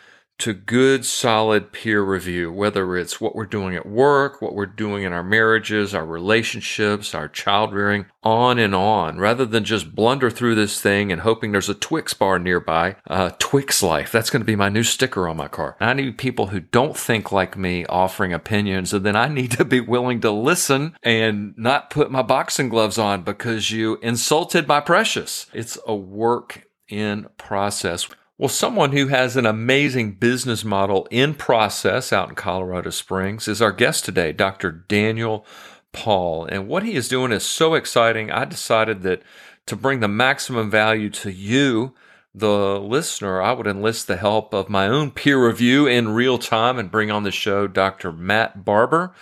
to 0.43 0.53
good, 0.53 1.05
solid 1.05 1.71
peer 1.71 2.03
review, 2.03 2.51
whether 2.51 2.97
it's 2.97 3.21
what 3.21 3.37
we're 3.37 3.47
doing 3.47 3.77
at 3.77 3.87
work, 3.87 4.43
what 4.43 4.57
we're 4.57 4.67
doing 4.67 5.05
in 5.05 5.13
our 5.13 5.23
marriages, 5.23 5.95
our 5.95 6.05
relationships, 6.05 7.15
our 7.15 7.29
child 7.29 7.73
rearing, 7.73 8.07
on 8.25 8.59
and 8.59 8.75
on, 8.75 9.19
rather 9.19 9.47
than 9.47 9.63
just 9.63 9.95
blunder 9.95 10.31
through 10.31 10.57
this 10.57 10.81
thing 10.81 11.13
and 11.13 11.21
hoping 11.21 11.53
there's 11.53 11.69
a 11.69 11.75
Twix 11.75 12.13
bar 12.13 12.41
nearby. 12.41 12.97
Uh, 13.07 13.31
Twix 13.39 13.85
Life, 13.85 14.11
that's 14.11 14.31
going 14.31 14.41
to 14.41 14.45
be 14.45 14.57
my 14.57 14.69
new 14.69 14.83
sticker 14.83 15.29
on 15.29 15.37
my 15.37 15.47
car. 15.47 15.77
I 15.79 15.95
need 15.95 16.19
people 16.19 16.49
who 16.49 16.59
don't 16.59 16.97
think 16.97 17.31
like 17.31 17.57
me 17.57 17.87
offering 17.87 18.33
opinions, 18.33 18.93
and 18.93 19.07
then 19.07 19.15
I 19.15 19.29
need 19.29 19.53
to 19.53 19.65
be 19.65 19.81
willing 19.81 20.21
to 20.23 20.33
listen 20.33 20.97
and 21.05 21.55
not 21.57 21.89
put 21.89 22.11
my 22.11 22.23
boxing 22.23 22.69
gloves 22.69 22.99
on 22.99 23.23
because 23.23 23.71
you 23.71 23.97
insulted 24.03 24.67
my 24.67 24.81
precious. 24.81 25.47
It's 25.53 25.79
a 25.87 25.95
work 25.95 26.67
in 26.89 27.29
process. 27.39 28.09
Well, 28.43 28.49
someone 28.49 28.91
who 28.91 29.07
has 29.07 29.37
an 29.37 29.47
amazing 29.47 30.15
business 30.15 30.65
model 30.65 31.07
in 31.13 31.35
process 31.35 32.13
out 32.13 32.31
in 32.31 32.35
Colorado 32.35 32.91
Springs 32.91 33.47
is 33.47 33.63
our 33.63 33.71
guest 33.71 34.05
today, 34.05 34.33
Dr. 34.33 34.73
Daniel 34.73 35.47
Paull. 35.93 36.47
And 36.47 36.67
what 36.67 36.83
he 36.83 36.95
is 36.95 37.07
doing 37.07 37.31
is 37.31 37.45
so 37.45 37.75
exciting. 37.75 38.33
I 38.33 38.45
decided 38.45 39.03
that 39.03 39.23
to 39.67 39.77
bring 39.77 40.01
the 40.01 40.09
maximum 40.09 40.73
value 40.73 41.09
to 41.11 41.31
you, 41.31 41.95
the 42.35 42.81
listener, 42.81 43.41
I 43.41 43.53
would 43.53 43.69
enlist 43.69 44.09
the 44.09 44.17
help 44.17 44.53
of 44.53 44.69
my 44.69 44.89
own 44.89 45.13
peer 45.13 45.47
review 45.47 45.87
in 45.87 46.09
real 46.09 46.37
time 46.37 46.81
and 46.81 46.91
bring 46.91 47.13
on 47.13 47.23
the 47.23 47.31
show 47.31 47.69
Dr. 47.69 48.11
Matt 48.11 48.65
Barber 48.65 49.15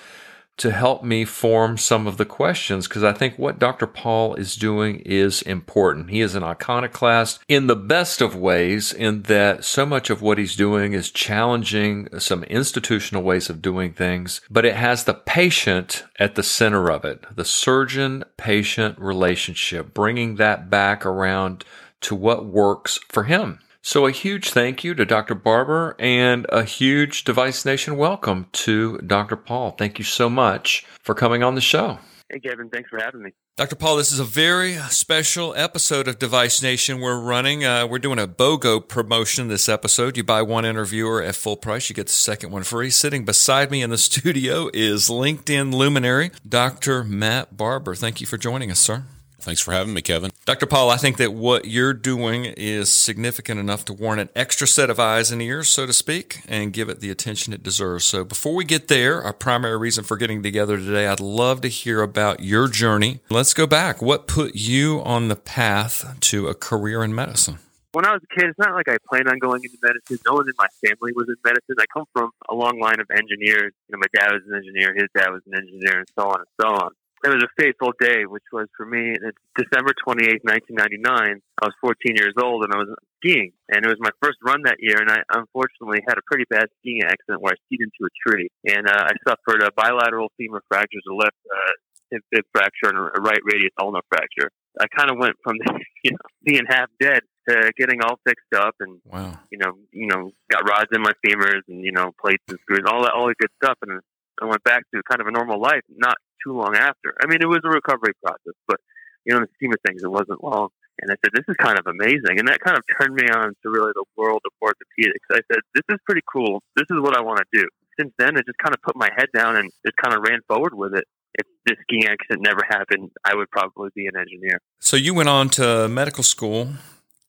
to 0.61 0.71
help 0.71 1.03
me 1.03 1.25
form 1.25 1.79
some 1.79 2.07
of 2.07 2.19
the 2.19 2.27
questions 2.27 2.87
because 2.87 3.03
I 3.03 3.15
think 3.15 3.39
what 3.39 3.59
Dr. 3.59 3.87
Paull 3.87 4.35
is 4.35 4.57
doing 4.57 5.01
is 5.07 5.41
important. 5.41 6.11
He 6.11 6.21
is 6.21 6.35
an 6.35 6.43
iconoclast 6.43 7.41
in 7.49 7.67
the 7.67 7.75
best 7.75 8.21
of 8.21 8.37
ways, 8.37 8.93
in 8.93 9.23
that 9.23 9.65
so 9.65 9.87
much 9.87 10.11
of 10.11 10.21
what 10.21 10.37
he's 10.37 10.55
doing 10.55 10.93
is 10.93 11.11
challenging 11.11 12.09
some 12.19 12.45
institutional 12.45 13.23
ways 13.23 13.49
of 13.49 13.63
doing 13.63 13.95
things, 13.95 14.43
but 14.51 14.67
it 14.67 14.77
has 14.77 15.05
the 15.05 15.15
patient 15.15 16.05
at 16.19 16.35
the 16.35 16.43
center 16.43 16.91
of 16.91 17.07
it, 17.07 17.25
the 17.35 17.45
surgeon 17.47 18.23
patient 18.37 18.99
relationship, 18.99 19.95
bringing 19.95 20.37
that 20.37 20.69
back 20.69 21.07
around 21.07 21.65
to 22.03 22.15
what 22.15 22.45
works 22.45 22.99
for 23.09 23.25
him. 23.25 23.61
So, 23.83 24.07
a 24.07 24.11
huge 24.11 24.51
thank 24.51 24.85
you 24.85 24.95
to 24.95 25.07
Dr. 25.07 25.35
Barber 25.35 25.97
and 25.99 26.45
a 26.51 26.65
huge 26.65 27.25
Device 27.25 27.65
Nation 27.65 27.97
welcome 27.97 28.47
to 28.53 28.99
Dr. 28.99 29.37
Paull. 29.37 29.71
Thank 29.71 29.99
you 29.99 30.05
so 30.05 30.29
much 30.29 30.85
for 31.01 31.15
coming 31.15 31.43
on 31.43 31.55
the 31.55 31.63
show. 31.63 31.99
Hey, 32.29 32.41
Kevin, 32.41 32.69
thanks 32.69 32.91
for 32.91 33.01
having 33.01 33.23
me. 33.23 33.31
Dr. 33.57 33.77
Paull, 33.77 33.97
this 33.97 34.13
is 34.13 34.21
a 34.21 34.25
very 34.25 34.75
special 34.91 35.55
episode 35.57 36.09
of 36.09 36.19
Device 36.19 36.63
Nation 36.63 37.01
we're 37.01 37.19
running. 37.19 37.65
Uh, 37.65 37.87
we're 37.87 37.99
doing 37.99 38.19
a 38.19 38.29
BOGO 38.29 38.87
promotion 38.87 39.49
this 39.49 39.69
episode. 39.69 40.17
You 40.17 40.25
buy 40.25 40.43
one 40.43 40.67
interviewer 40.67 41.23
at 41.23 41.35
full 41.35 41.57
price, 41.57 41.89
you 41.89 41.95
get 41.95 42.07
the 42.07 42.13
second 42.13 42.53
one 42.53 42.63
free. 42.63 42.91
Sitting 42.91 43.25
beside 43.25 43.71
me 43.71 43.83
in 43.83 43.89
the 43.89 43.99
studio 44.11 44.69
is 44.75 45.09
LinkedIn 45.09 45.73
luminary, 45.73 46.33
Dr. 46.47 47.03
Matt 47.03 47.57
Barber. 47.57 47.95
Thank 47.95 48.21
you 48.21 48.27
for 48.27 48.37
joining 48.37 48.71
us, 48.71 48.79
sir. 48.79 49.05
Thanks 49.41 49.61
for 49.61 49.73
having 49.73 49.95
me, 49.95 50.03
Kevin. 50.03 50.31
Dr. 50.45 50.67
Paull, 50.67 50.91
I 50.91 50.97
think 50.97 51.17
that 51.17 51.33
what 51.33 51.65
you're 51.65 51.95
doing 51.95 52.45
is 52.45 52.91
significant 52.91 53.59
enough 53.61 53.85
to 53.87 53.93
warrant 53.93 54.21
an 54.21 54.29
extra 54.35 54.67
set 54.67 54.91
of 54.91 55.01
eyes 55.01 55.31
and 55.31 55.41
ears, 55.41 55.69
so 55.69 55.87
to 55.87 55.93
speak, 55.93 56.41
and 56.49 56.73
give 56.73 56.89
it 56.89 57.01
the 57.01 57.11
attention 57.11 57.53
it 57.53 57.63
deserves. 57.63 58.05
So 58.05 58.25
before 58.25 58.55
we 58.55 58.65
get 58.65 58.89
there, 58.89 59.23
our 59.23 59.33
primary 59.33 59.79
reason 59.79 60.05
for 60.05 60.17
getting 60.17 60.43
together 60.43 60.77
today, 60.77 61.07
I'd 61.07 61.21
love 61.21 61.61
to 61.63 61.69
hear 61.69 62.03
about 62.03 62.41
your 62.41 62.69
journey. 62.69 63.21
Let's 63.31 63.55
go 63.55 63.67
back. 63.67 64.03
What 64.03 64.27
put 64.27 64.55
you 64.55 65.01
on 65.03 65.29
the 65.29 65.37
path 65.37 66.17
to 66.21 66.49
a 66.49 66.55
career 66.55 67.03
in 67.03 67.15
medicine? 67.15 67.59
When 67.93 68.05
I 68.05 68.13
was 68.13 68.23
a 68.23 68.41
kid, 68.41 68.49
it's 68.49 68.59
not 68.59 68.75
like 68.75 68.89
I 68.89 68.99
planned 69.09 69.29
on 69.29 69.41
going 69.41 69.65
into 69.65 69.77
medicine. 69.83 70.19
No 70.25 70.35
one 70.35 70.47
in 70.47 70.55
my 70.57 70.69
family 70.87 71.13
was 71.13 71.27
in 71.29 71.35
medicine. 71.45 71.75
I 71.81 71.87
come 71.93 72.05
from 72.13 72.31
a 72.49 72.55
long 72.55 72.79
line 72.79 73.01
of 73.01 73.11
engineers. 73.11 73.73
You 73.89 73.97
know, 73.97 73.99
my 73.99 74.07
dad 74.15 74.31
was 74.31 74.43
an 74.47 74.55
engineer, 74.55 74.95
his 74.95 75.09
dad 75.13 75.31
was 75.31 75.43
an 75.47 75.59
engineer, 75.59 75.99
and 75.99 76.09
so 76.15 76.29
on 76.29 76.39
and 76.39 76.47
so 76.61 76.69
on 76.69 76.91
it 77.25 77.29
was 77.29 77.45
a 77.45 77.53
fateful 77.61 77.93
day, 78.01 78.25
which 78.25 78.45
was 78.53 78.67
for 78.77 78.87
me 78.87 79.13
December 79.57 79.93
28th, 80.07 80.41
1999. 80.45 81.41
I 81.61 81.65
was 81.65 81.77
14 81.81 82.17
years 82.17 82.35
old 82.41 82.65
and 82.65 82.73
I 82.73 82.79
was 82.79 82.89
skiing. 83.21 83.53
And 83.69 83.85
it 83.85 83.89
was 83.89 84.01
my 84.01 84.11
first 84.23 84.39
run 84.45 84.63
that 84.65 84.81
year. 84.81 84.97
And 84.97 85.11
I 85.11 85.21
unfortunately 85.37 86.01
had 86.09 86.17
a 86.17 86.25
pretty 86.25 86.45
bad 86.49 86.73
skiing 86.81 87.05
accident 87.05 87.45
where 87.45 87.53
I 87.53 87.61
skied 87.67 87.85
into 87.85 88.09
a 88.09 88.13
tree. 88.25 88.49
And 88.65 88.89
uh, 88.89 89.05
I 89.05 89.13
suffered 89.29 89.63
a 89.63 89.71
bilateral 89.77 90.33
femur 90.39 90.63
fractures, 90.69 91.05
a 91.11 91.15
left 91.15 91.37
uh, 91.45 92.19
fib 92.33 92.45
fracture, 92.53 92.89
and 92.89 92.99
a 92.99 93.21
right 93.21 93.41
radius 93.45 93.73
ulnar 93.81 94.01
fracture. 94.09 94.51
I 94.81 94.87
kind 94.89 95.11
of 95.11 95.19
went 95.19 95.37
from 95.43 95.57
you 96.05 96.13
know 96.13 96.25
being 96.45 96.65
half 96.69 96.89
dead 97.01 97.21
to 97.49 97.73
getting 97.77 98.03
all 98.03 98.19
fixed 98.27 98.53
up, 98.57 98.75
and 98.81 99.01
wow. 99.05 99.39
you 99.51 99.59
know, 99.59 99.73
you 99.93 100.07
know, 100.07 100.31
got 100.51 100.69
rods 100.69 100.89
in 100.93 101.03
my 101.03 101.13
femurs 101.25 101.63
and 101.69 101.85
you 101.85 101.93
know 101.93 102.13
plates 102.21 102.45
and 102.49 102.59
screws, 102.63 102.85
all 102.87 103.03
that, 103.03 103.13
all 103.13 103.29
the 103.29 103.35
good 103.39 103.51
stuff, 103.63 103.79
and 103.83 104.01
I 104.43 104.47
went 104.47 104.65
back 104.65 104.83
to 104.95 105.03
kind 105.09 105.21
of 105.21 105.27
a 105.27 105.33
normal 105.33 105.61
life. 105.61 105.83
Not 105.89 106.17
too 106.45 106.53
long 106.53 106.77
after. 106.77 107.15
I 107.23 107.27
mean, 107.27 107.39
it 107.41 107.49
was 107.49 107.61
a 107.65 107.71
recovery 107.71 108.13
process, 108.25 108.55
but 108.67 108.79
you 109.25 109.33
know, 109.33 109.39
in 109.39 109.43
the 109.45 109.55
scheme 109.55 109.73
of 109.73 109.79
things, 109.87 110.03
it 110.03 110.11
wasn't 110.11 110.43
long. 110.43 110.69
And 111.01 111.11
I 111.11 111.17
said, 111.25 111.33
this 111.33 111.45
is 111.49 111.57
kind 111.57 111.79
of 111.79 111.87
amazing. 111.87 112.39
And 112.39 112.49
that 112.49 112.61
kind 112.61 112.77
of 112.77 112.85
turned 112.99 113.15
me 113.15 113.29
on 113.29 113.55
to 113.63 113.71
really 113.71 113.93
the 113.95 114.05
world 114.17 114.43
of 114.45 114.53
orthopedics. 114.63 115.25
I 115.33 115.41
said, 115.51 115.61
this 115.75 115.85
is 115.89 115.99
pretty 116.05 116.23
cool. 116.31 116.63
This 116.77 116.87
is 116.91 117.01
what 117.01 117.17
I 117.17 117.23
want 117.23 117.39
to 117.39 117.59
do. 117.59 117.67
Since 117.99 118.13
then, 118.19 118.37
I 118.37 118.41
just 118.41 118.59
kind 118.63 118.75
of 118.75 118.83
put 118.83 118.97
my 118.97 119.09
head 119.17 119.29
down 119.35 119.57
and 119.57 119.71
just 119.85 119.97
kind 119.97 120.15
of 120.15 120.23
ran 120.23 120.41
forward 120.47 120.75
with 120.75 120.95
it. 120.95 121.05
If 121.35 121.47
this 121.65 121.77
skiing 121.83 122.07
accident 122.07 122.43
never 122.43 122.61
happened, 122.69 123.11
I 123.25 123.35
would 123.35 123.51
probably 123.51 123.91
be 123.95 124.07
an 124.07 124.17
engineer. 124.19 124.59
So 124.81 124.97
you 124.97 125.15
went 125.15 125.29
on 125.29 125.49
to 125.51 125.89
medical 125.89 126.25
school 126.25 126.69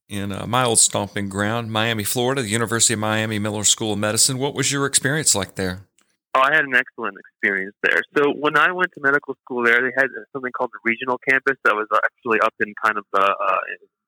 in 0.09 0.31
uh, 0.31 0.45
my 0.45 0.65
old 0.65 0.79
stomping 0.79 1.29
ground, 1.29 1.71
Miami, 1.71 2.03
Florida, 2.03 2.41
the 2.41 2.49
University 2.49 2.93
of 2.93 2.99
Miami 2.99 3.39
Miller 3.39 3.63
School 3.63 3.93
of 3.93 3.99
Medicine. 3.99 4.37
What 4.37 4.55
was 4.55 4.71
your 4.71 4.85
experience 4.85 5.35
like 5.35 5.55
there? 5.55 5.87
Oh, 6.33 6.39
I 6.39 6.55
had 6.55 6.63
an 6.63 6.75
excellent 6.75 7.17
experience 7.19 7.75
there. 7.83 7.99
So 8.15 8.31
when 8.31 8.55
I 8.55 8.71
went 8.71 8.91
to 8.95 9.01
medical 9.01 9.35
school 9.43 9.63
there, 9.63 9.81
they 9.81 9.91
had 9.97 10.07
something 10.31 10.51
called 10.55 10.71
the 10.71 10.79
regional 10.87 11.19
campus 11.27 11.57
that 11.65 11.75
was 11.75 11.87
actually 11.91 12.39
up 12.39 12.53
in 12.63 12.73
kind 12.79 12.97
of 12.97 13.03
the 13.11 13.21
uh, 13.21 13.57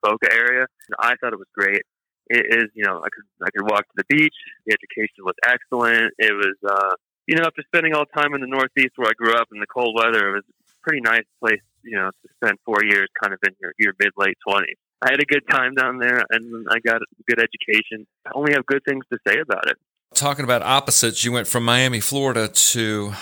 Boca 0.02 0.32
area. 0.32 0.64
And 0.88 0.96
I 0.98 1.16
thought 1.20 1.34
it 1.34 1.38
was 1.38 1.52
great. 1.54 1.82
It 2.30 2.46
is, 2.48 2.72
you 2.72 2.84
know, 2.84 3.04
I 3.04 3.08
could 3.12 3.28
I 3.44 3.50
could 3.52 3.68
walk 3.68 3.84
to 3.84 3.96
the 4.00 4.08
beach. 4.08 4.34
The 4.64 4.72
education 4.72 5.28
was 5.28 5.34
excellent. 5.44 6.14
It 6.16 6.32
was, 6.32 6.56
uh, 6.64 6.96
you 7.26 7.36
know, 7.36 7.44
after 7.44 7.62
spending 7.68 7.92
all 7.92 8.06
the 8.08 8.16
time 8.16 8.32
in 8.32 8.40
the 8.40 8.48
Northeast 8.48 8.96
where 8.96 9.10
I 9.10 9.12
grew 9.12 9.34
up 9.34 9.48
in 9.52 9.60
the 9.60 9.66
cold 9.66 9.92
weather, 9.94 10.30
it 10.30 10.34
was 10.40 10.48
a 10.48 10.80
pretty 10.82 11.02
nice 11.02 11.28
place, 11.44 11.60
you 11.82 11.98
know, 11.98 12.08
to 12.08 12.28
spend 12.40 12.56
four 12.64 12.80
years 12.82 13.08
kind 13.20 13.34
of 13.34 13.40
in 13.46 13.52
your, 13.60 13.74
your 13.78 13.92
mid 14.00 14.12
late 14.16 14.38
twenties. 14.40 14.80
I 15.02 15.10
had 15.10 15.20
a 15.20 15.26
good 15.26 15.44
time 15.50 15.74
down 15.74 15.98
there, 15.98 16.24
and 16.30 16.66
I 16.70 16.80
got 16.80 17.02
a 17.02 17.06
good 17.28 17.36
education. 17.38 18.06
I 18.24 18.30
only 18.32 18.54
have 18.54 18.64
good 18.64 18.80
things 18.88 19.04
to 19.12 19.18
say 19.28 19.38
about 19.40 19.68
it. 19.68 19.76
Talking 20.14 20.44
about 20.44 20.62
opposites, 20.62 21.24
you 21.24 21.32
went 21.32 21.48
from 21.48 21.64
Miami, 21.64 21.98
Florida 21.98 22.46
to 22.46 23.14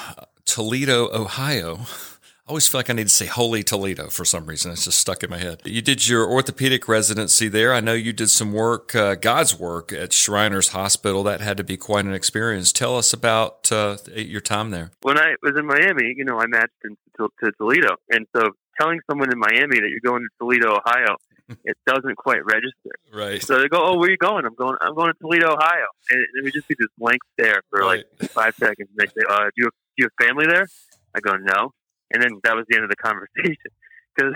Toledo, 0.44 1.08
Ohio. 1.12 1.80
I 1.80 2.48
always 2.48 2.68
feel 2.68 2.80
like 2.80 2.90
I 2.90 2.92
need 2.92 3.04
to 3.04 3.08
say 3.08 3.24
Holy 3.24 3.62
Toledo 3.62 4.08
for 4.08 4.26
some 4.26 4.44
reason. 4.44 4.72
It's 4.72 4.84
just 4.84 4.98
stuck 4.98 5.22
in 5.22 5.30
my 5.30 5.38
head. 5.38 5.62
You 5.64 5.80
did 5.80 6.06
your 6.06 6.28
orthopedic 6.28 6.86
residency 6.88 7.48
there. 7.48 7.72
I 7.72 7.80
know 7.80 7.94
you 7.94 8.12
did 8.12 8.28
some 8.28 8.52
work, 8.52 8.94
uh, 8.94 9.14
God's 9.14 9.58
work 9.58 9.90
at 9.92 10.12
Shriners 10.12 10.68
Hospital. 10.68 11.22
That 11.22 11.40
had 11.40 11.56
to 11.56 11.64
be 11.64 11.78
quite 11.78 12.04
an 12.04 12.12
experience. 12.12 12.72
Tell 12.72 12.98
us 12.98 13.14
about 13.14 13.72
uh, 13.72 13.96
your 14.14 14.42
time 14.42 14.70
there. 14.70 14.90
When 15.00 15.16
I 15.16 15.36
was 15.42 15.54
in 15.56 15.66
Miami, 15.66 16.14
you 16.16 16.24
know, 16.24 16.38
I 16.38 16.46
matched 16.46 16.72
into 16.84 17.30
to 17.42 17.52
Toledo. 17.52 17.96
And 18.10 18.26
so 18.36 18.50
telling 18.82 19.00
someone 19.08 19.30
in 19.32 19.38
Miami 19.38 19.80
that 19.80 19.88
you're 19.88 20.04
going 20.04 20.22
to 20.22 20.28
Toledo, 20.38 20.78
Ohio, 20.78 21.16
it 21.64 21.76
doesn't 21.86 22.16
quite 22.16 22.44
register. 22.44 22.90
Right. 23.12 23.42
So 23.42 23.60
they 23.60 23.68
go, 23.68 23.78
"Oh, 23.82 23.98
where 23.98 24.08
are 24.08 24.10
you 24.10 24.16
going?" 24.16 24.44
I'm 24.44 24.54
going. 24.54 24.76
I'm 24.80 24.94
going 24.94 25.12
to 25.12 25.18
Toledo, 25.18 25.54
Ohio, 25.54 25.86
and 26.10 26.20
it 26.20 26.44
would 26.44 26.52
just 26.52 26.68
be 26.68 26.76
this 26.78 26.88
blank 26.98 27.20
stare 27.34 27.62
for 27.70 27.80
right. 27.80 28.04
like 28.20 28.30
five 28.30 28.54
seconds. 28.56 28.88
And 28.90 28.98
they 28.98 29.06
say, 29.06 29.26
"Uh, 29.28 29.44
do 29.44 29.56
you, 29.56 29.64
have, 29.64 29.72
do 29.72 29.98
you 29.98 30.08
have 30.08 30.28
family 30.28 30.46
there?" 30.46 30.66
I 31.14 31.20
go, 31.20 31.36
"No," 31.36 31.72
and 32.12 32.22
then 32.22 32.40
that 32.44 32.56
was 32.56 32.64
the 32.68 32.76
end 32.76 32.84
of 32.84 32.90
the 32.90 32.96
conversation. 32.96 33.56
Because 34.14 34.34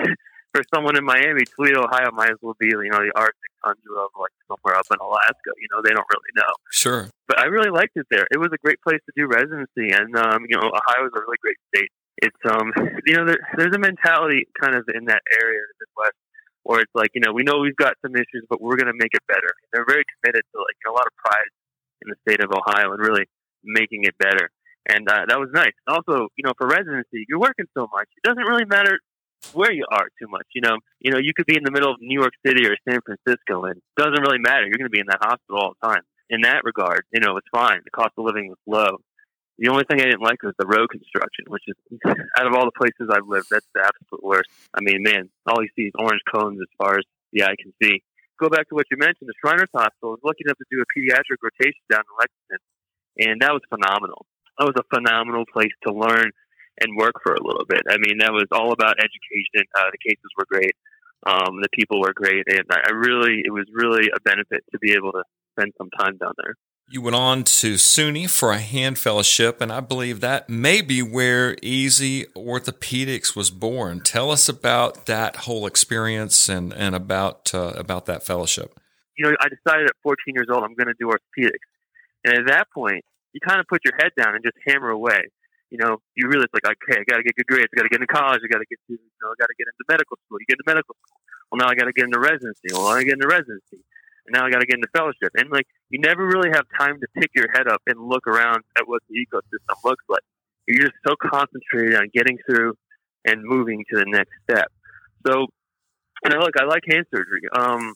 for 0.55 0.65
someone 0.75 0.97
in 0.97 1.05
Miami, 1.05 1.45
Toledo, 1.45 1.85
Ohio, 1.85 2.09
might 2.13 2.31
as 2.31 2.41
well 2.41 2.57
be 2.59 2.69
you 2.73 2.89
know 2.89 3.05
the 3.05 3.13
Arctic 3.15 3.53
tundra 3.61 3.93
of 4.01 4.09
like 4.17 4.33
somewhere 4.49 4.73
up 4.73 4.89
in 4.89 4.97
Alaska. 5.05 5.53
You 5.61 5.69
know, 5.69 5.85
they 5.85 5.93
don't 5.93 6.09
really 6.09 6.33
know. 6.35 6.53
Sure. 6.73 7.11
But 7.29 7.41
I 7.41 7.53
really 7.53 7.69
liked 7.69 7.93
it 7.97 8.07
there. 8.11 8.27
It 8.33 8.39
was 8.39 8.49
a 8.55 8.61
great 8.65 8.81
place 8.81 9.05
to 9.05 9.13
do 9.13 9.29
residency, 9.29 9.93
and 9.93 10.17
um, 10.17 10.49
you 10.49 10.57
know, 10.57 10.65
Ohio 10.65 11.05
is 11.05 11.13
a 11.13 11.21
really 11.21 11.37
great 11.45 11.61
state. 11.69 11.93
It's 12.19 12.43
um, 12.49 12.73
you 13.07 13.17
know, 13.17 13.27
there, 13.27 13.41
there's 13.57 13.75
a 13.75 13.79
mentality 13.79 14.49
kind 14.61 14.75
of 14.75 14.89
in 14.89 15.05
that 15.07 15.23
area, 15.37 15.61
in 15.61 15.69
the 15.79 15.87
Midwest 15.87 16.17
where 16.67 16.81
it's 16.81 16.95
like 16.95 17.11
you 17.15 17.23
know 17.23 17.33
we 17.33 17.45
know 17.45 17.59
we've 17.59 17.77
got 17.77 17.95
some 18.03 18.15
issues, 18.17 18.45
but 18.51 18.61
we're 18.61 18.77
going 18.77 18.91
to 18.91 18.99
make 18.99 19.15
it 19.15 19.23
better. 19.29 19.55
They're 19.73 19.87
very 19.87 20.05
committed 20.19 20.43
to 20.43 20.57
like 20.59 20.77
you 20.83 20.91
know, 20.91 20.95
a 20.95 20.99
lot 20.99 21.07
of 21.07 21.15
pride 21.17 21.51
in 22.03 22.11
the 22.11 22.19
state 22.27 22.43
of 22.43 22.51
Ohio 22.51 22.93
and 22.93 23.01
really 23.01 23.27
making 23.65 24.05
it 24.05 24.19
better. 24.19 24.51
And 24.89 25.09
uh, 25.09 25.27
that 25.29 25.39
was 25.39 25.51
nice. 25.53 25.75
Also, 25.87 26.29
you 26.37 26.45
know, 26.45 26.53
for 26.59 26.67
residency, 26.67 27.27
you're 27.29 27.41
working 27.41 27.67
so 27.75 27.89
much. 27.93 28.07
It 28.19 28.27
doesn't 28.27 28.45
really 28.45 28.67
matter 28.67 28.99
where 29.53 29.73
you 29.73 29.85
are 29.91 30.07
too 30.19 30.29
much. 30.29 30.47
You 30.55 30.63
know, 30.63 30.79
you 31.01 31.11
know, 31.11 31.19
you 31.19 31.33
could 31.35 31.47
be 31.47 31.57
in 31.57 31.65
the 31.65 31.71
middle 31.71 31.91
of 31.91 31.99
New 32.01 32.19
York 32.19 32.35
City 32.47 32.67
or 32.67 32.77
San 32.89 33.01
Francisco, 33.03 33.65
and 33.65 33.79
it 33.79 33.97
doesn't 33.97 34.23
really 34.23 34.39
matter. 34.39 34.67
You're 34.67 34.79
going 34.79 34.91
to 34.91 34.95
be 34.95 35.01
in 35.01 35.11
that 35.11 35.23
hospital 35.23 35.59
all 35.59 35.73
the 35.81 35.87
time. 35.87 36.03
In 36.29 36.41
that 36.43 36.63
regard, 36.65 37.05
you 37.13 37.21
know, 37.21 37.37
it's 37.37 37.47
fine. 37.55 37.81
The 37.85 37.91
cost 37.95 38.11
of 38.19 38.25
living 38.25 38.49
was 38.49 38.59
low. 38.67 38.99
The 39.59 39.69
only 39.73 39.85
thing 39.89 40.01
I 40.01 40.05
didn't 40.05 40.21
like 40.23 40.43
was 40.43 40.53
the 40.59 40.69
road 40.69 40.91
construction, 40.91 41.49
which 41.49 41.65
is 41.67 41.77
out 42.39 42.47
of 42.47 42.53
all 42.53 42.69
the 42.69 42.77
places 42.77 43.09
I've 43.09 43.27
lived, 43.27 43.49
that's 43.51 43.67
the 43.73 43.81
absolute 43.81 44.23
worst. 44.23 44.51
I 44.77 44.85
mean, 44.85 45.03
man, 45.03 45.31
all 45.49 45.65
you 45.65 45.73
see 45.75 45.89
is 45.89 45.97
orange 45.97 46.21
cones 46.29 46.61
as 46.61 46.69
far 46.77 46.99
as 47.01 47.05
the 47.33 47.45
eye 47.45 47.57
can 47.57 47.73
see. 47.83 48.05
go 48.37 48.49
back 48.49 48.69
to 48.69 48.75
what 48.75 48.85
you 48.91 49.01
mentioned, 49.01 49.33
the 49.33 49.39
Shriners 49.41 49.73
Hospital 49.73 50.13
was 50.13 50.25
lucky 50.25 50.45
enough 50.45 50.61
to 50.61 50.69
do 50.69 50.85
a 50.85 50.89
pediatric 50.93 51.41
rotation 51.41 51.81
down 51.89 52.05
in 52.05 52.15
Lexington, 52.21 52.61
and 53.17 53.37
that 53.41 53.57
was 53.57 53.65
phenomenal. 53.73 54.29
That 54.59 54.69
was 54.69 54.77
a 54.77 54.87
phenomenal 54.93 55.45
place 55.49 55.73
to 55.89 55.93
learn 55.93 56.33
and 56.81 56.97
work 56.97 57.17
for 57.25 57.33
a 57.33 57.43
little 57.43 57.65
bit. 57.65 57.81
I 57.89 57.97
mean, 57.97 58.21
that 58.21 58.33
was 58.33 58.49
all 58.53 58.73
about 58.73 59.01
education. 59.01 59.65
Uh, 59.73 59.89
the 59.89 60.01
cases 60.05 60.29
were 60.37 60.45
great. 60.49 60.77
Um, 61.25 61.65
the 61.65 61.73
people 61.73 62.01
were 62.01 62.13
great, 62.13 62.45
and 62.47 62.69
I 62.71 62.93
really, 62.93 63.41
it 63.45 63.53
was 63.53 63.65
really 63.73 64.13
a 64.13 64.21
benefit 64.21 64.65
to 64.73 64.79
be 64.79 64.93
able 64.93 65.13
to 65.13 65.25
spend 65.57 65.73
some 65.79 65.89
time 65.99 66.19
down 66.19 66.33
there. 66.37 66.55
You 66.89 67.03
went 67.03 67.17
on 67.17 67.43
to 67.59 67.75
SUNY 67.75 68.31
for 68.31 68.53
a 68.53 68.63
hand 68.63 68.95
fellowship, 68.97 69.61
and 69.61 69.73
I 69.73 69.81
believe 69.81 70.21
that 70.21 70.49
may 70.49 70.83
be 70.83 71.03
where 71.03 71.57
Easy 71.61 72.27
Orthopedics 72.39 73.35
was 73.35 73.51
born. 73.51 74.07
Tell 74.07 74.31
us 74.31 74.49
about 74.49 75.07
that 75.07 75.51
whole 75.51 75.67
experience 75.67 76.49
and, 76.49 76.73
and 76.73 76.95
about 76.95 77.51
uh, 77.53 77.75
about 77.75 78.07
that 78.07 78.23
fellowship. 78.23 78.79
You 79.19 79.27
know, 79.27 79.35
I 79.43 79.51
decided 79.51 79.91
at 79.91 79.99
14 80.05 80.39
years 80.39 80.47
old 80.47 80.63
I'm 80.63 80.79
going 80.79 80.87
to 80.87 80.95
do 80.95 81.11
orthopedics, 81.11 81.67
and 82.23 82.39
at 82.39 82.47
that 82.55 82.71
point, 82.71 83.03
you 83.33 83.41
kind 83.43 83.59
of 83.59 83.67
put 83.67 83.83
your 83.85 83.95
head 83.99 84.15
down 84.17 84.37
and 84.37 84.45
just 84.45 84.55
hammer 84.65 84.91
away. 84.91 85.27
You 85.71 85.79
know, 85.79 85.99
you 86.15 86.31
realize 86.31 86.55
like, 86.55 86.71
okay, 86.71 87.03
I 87.03 87.05
got 87.11 87.17
to 87.17 87.25
get 87.25 87.35
good 87.35 87.51
grades, 87.51 87.67
I 87.75 87.83
got 87.83 87.83
to 87.83 87.89
get 87.91 87.99
into 87.99 88.15
college, 88.15 88.43
I 88.45 88.47
got 88.47 88.63
to 88.63 88.71
get 88.71 88.79
to, 88.87 88.95
you 88.95 89.19
know, 89.27 89.35
I 89.35 89.37
got 89.43 89.51
to 89.51 89.59
get 89.59 89.67
into 89.67 89.83
medical 89.91 90.23
school. 90.23 90.39
You 90.39 90.47
get 90.47 90.63
into 90.63 90.71
medical 90.71 90.95
school. 91.03 91.19
Well, 91.51 91.59
now 91.59 91.67
I 91.67 91.75
got 91.75 91.91
to 91.91 91.93
get 91.99 92.07
into 92.07 92.23
residency. 92.23 92.71
Well, 92.71 92.87
I 92.87 93.03
get 93.03 93.19
into 93.19 93.27
residency 93.27 93.83
and 94.27 94.35
now 94.35 94.47
I 94.47 94.51
got 94.51 94.61
to 94.61 94.67
get 94.67 94.77
into 94.77 94.89
fellowship. 94.97 95.33
And 95.37 95.51
like, 95.51 95.67
you 95.91 96.01
never 96.01 96.27
really 96.27 96.51
have 96.53 96.65
time 96.79 96.99
to 97.01 97.07
pick 97.15 97.31
your 97.35 97.47
head 97.53 97.69
up 97.69 97.83
and 97.87 98.09
look 98.09 98.27
around 98.27 98.63
at 98.79 98.87
what 98.87 99.03
the 99.09 99.15
ecosystem 99.15 99.77
looks 99.85 100.05
like. 100.09 100.23
You're 100.67 100.83
just 100.83 100.99
so 101.07 101.15
concentrated 101.23 101.95
on 101.95 102.09
getting 102.13 102.39
through 102.49 102.75
and 103.25 103.43
moving 103.43 103.85
to 103.91 103.99
the 103.99 104.07
next 104.07 104.33
step. 104.49 104.67
So, 105.27 105.47
and 106.25 106.35
I 106.35 106.39
look, 106.39 106.55
I 106.59 106.65
like 106.65 106.83
hand 106.89 107.07
surgery. 107.15 107.43
Um, 107.57 107.95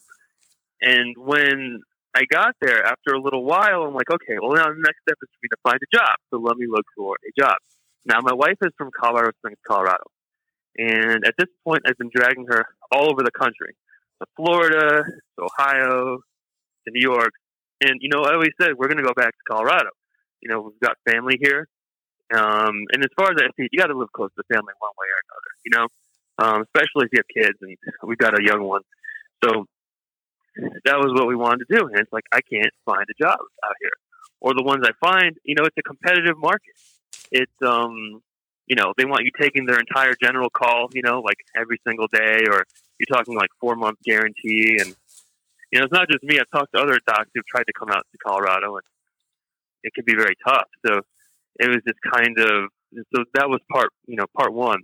and 0.81 1.17
when 1.17 1.81
I 2.15 2.23
got 2.31 2.55
there 2.61 2.85
after 2.85 3.15
a 3.15 3.21
little 3.21 3.45
while, 3.45 3.83
I'm 3.83 3.95
like, 3.95 4.11
okay, 4.11 4.39
well 4.41 4.55
now 4.55 4.69
the 4.69 4.83
next 4.83 5.03
step 5.03 5.19
is 5.23 5.29
for 5.31 5.41
me 5.43 5.49
to 5.51 5.57
find 5.63 5.79
a 5.83 5.97
job. 5.97 6.15
So 6.31 6.39
let 6.39 6.57
me 6.57 6.67
look 6.69 6.87
for 6.97 7.17
a 7.27 7.41
job. 7.41 7.57
Now 8.07 8.21
my 8.23 8.33
wife 8.33 8.57
is 8.63 8.73
from 8.79 8.91
Colorado 8.99 9.33
Springs, 9.39 9.59
Colorado. 9.67 10.05
And 10.79 11.27
at 11.27 11.35
this 11.37 11.49
point, 11.65 11.83
I've 11.87 11.99
been 11.99 12.11
dragging 12.15 12.47
her 12.49 12.65
all 12.93 13.11
over 13.11 13.23
the 13.23 13.33
country 13.33 13.75
to 14.21 14.27
Florida, 14.37 15.03
to 15.05 15.45
Ohio, 15.45 16.19
to 16.85 16.91
New 16.93 17.01
York. 17.01 17.33
And, 17.83 17.99
you 18.01 18.11
know, 18.13 18.23
I 18.23 18.35
always 18.35 18.53
said, 18.61 18.75
we're 18.77 18.89
going 18.89 18.99
to 18.99 19.05
go 19.05 19.15
back 19.15 19.33
to 19.33 19.45
Colorado. 19.51 19.91
You 20.41 20.51
know, 20.51 20.61
we've 20.61 20.81
got 20.81 20.97
family 21.09 21.39
here. 21.41 21.67
Um, 22.33 22.87
and 22.93 23.03
as 23.03 23.11
far 23.17 23.33
as 23.33 23.39
I 23.39 23.49
see, 23.57 23.69
you 23.73 23.79
got 23.79 23.89
to 23.89 23.99
live 23.99 24.13
close 24.13 24.31
to 24.31 24.43
the 24.49 24.55
family 24.55 24.73
one 24.79 24.93
way 24.99 25.09
or 25.11 25.21
another, 25.27 25.51
you 25.65 25.73
know, 25.75 25.87
um, 26.39 26.63
especially 26.63 27.07
if 27.07 27.13
you 27.13 27.19
have 27.19 27.45
kids 27.45 27.59
and 27.61 27.77
we've 28.07 28.19
got 28.19 28.39
a 28.39 28.43
young 28.43 28.63
one. 28.63 28.83
So 29.43 29.67
that 30.85 30.99
was 30.99 31.13
what 31.13 31.27
we 31.27 31.35
wanted 31.35 31.67
to 31.67 31.77
do. 31.77 31.87
And 31.87 31.99
it's 31.99 32.13
like, 32.13 32.25
I 32.33 32.41
can't 32.41 32.73
find 32.85 33.03
a 33.03 33.23
job 33.23 33.39
out 33.39 33.77
here. 33.81 33.97
Or 34.41 34.55
the 34.55 34.63
ones 34.63 34.87
I 34.87 34.93
find, 35.05 35.37
you 35.45 35.55
know, 35.55 35.65
it's 35.65 35.77
a 35.77 35.83
competitive 35.83 36.39
market. 36.39 36.75
It's, 37.33 37.53
um, 37.67 38.23
you 38.67 38.77
know, 38.77 38.95
they 38.97 39.05
want 39.05 39.25
you 39.25 39.33
taking 39.41 39.67
their 39.67 39.79
entire 39.79 40.15
general 40.23 40.51
call, 40.51 40.89
you 40.93 41.03
know, 41.03 41.21
like 41.21 41.39
every 41.57 41.81
single 41.87 42.07
day, 42.07 42.45
or 42.49 42.65
you're 43.01 43.17
talking 43.17 43.35
like 43.35 43.49
four 43.61 43.75
month 43.75 43.99
guarantee. 44.05 44.77
And, 44.79 44.95
you 45.73 45.81
know, 45.81 45.89
it's 45.89 45.93
not 45.93 46.09
just 46.13 46.23
me. 46.23 46.39
I've 46.39 46.51
talked 46.53 46.75
to 46.75 46.81
other 46.81 46.99
docs 47.07 47.31
who've 47.35 47.47
tried 47.47 47.65
to 47.65 47.73
come 47.73 47.89
out 47.89 48.05
to 48.05 48.19
Colorado 48.21 48.77
and 48.77 48.85
it 49.83 49.95
can 49.95 50.05
be 50.05 50.15
very 50.15 50.37
tough. 50.47 50.69
So 50.87 51.01
it 51.59 51.69
was 51.69 51.81
just 51.89 51.99
kind 52.13 52.37
of, 52.39 52.69
so 53.17 53.25
that 53.35 53.49
was 53.49 53.61
part, 53.73 53.89
you 54.07 54.17
know, 54.17 54.27
part 54.37 54.53
one. 54.53 54.83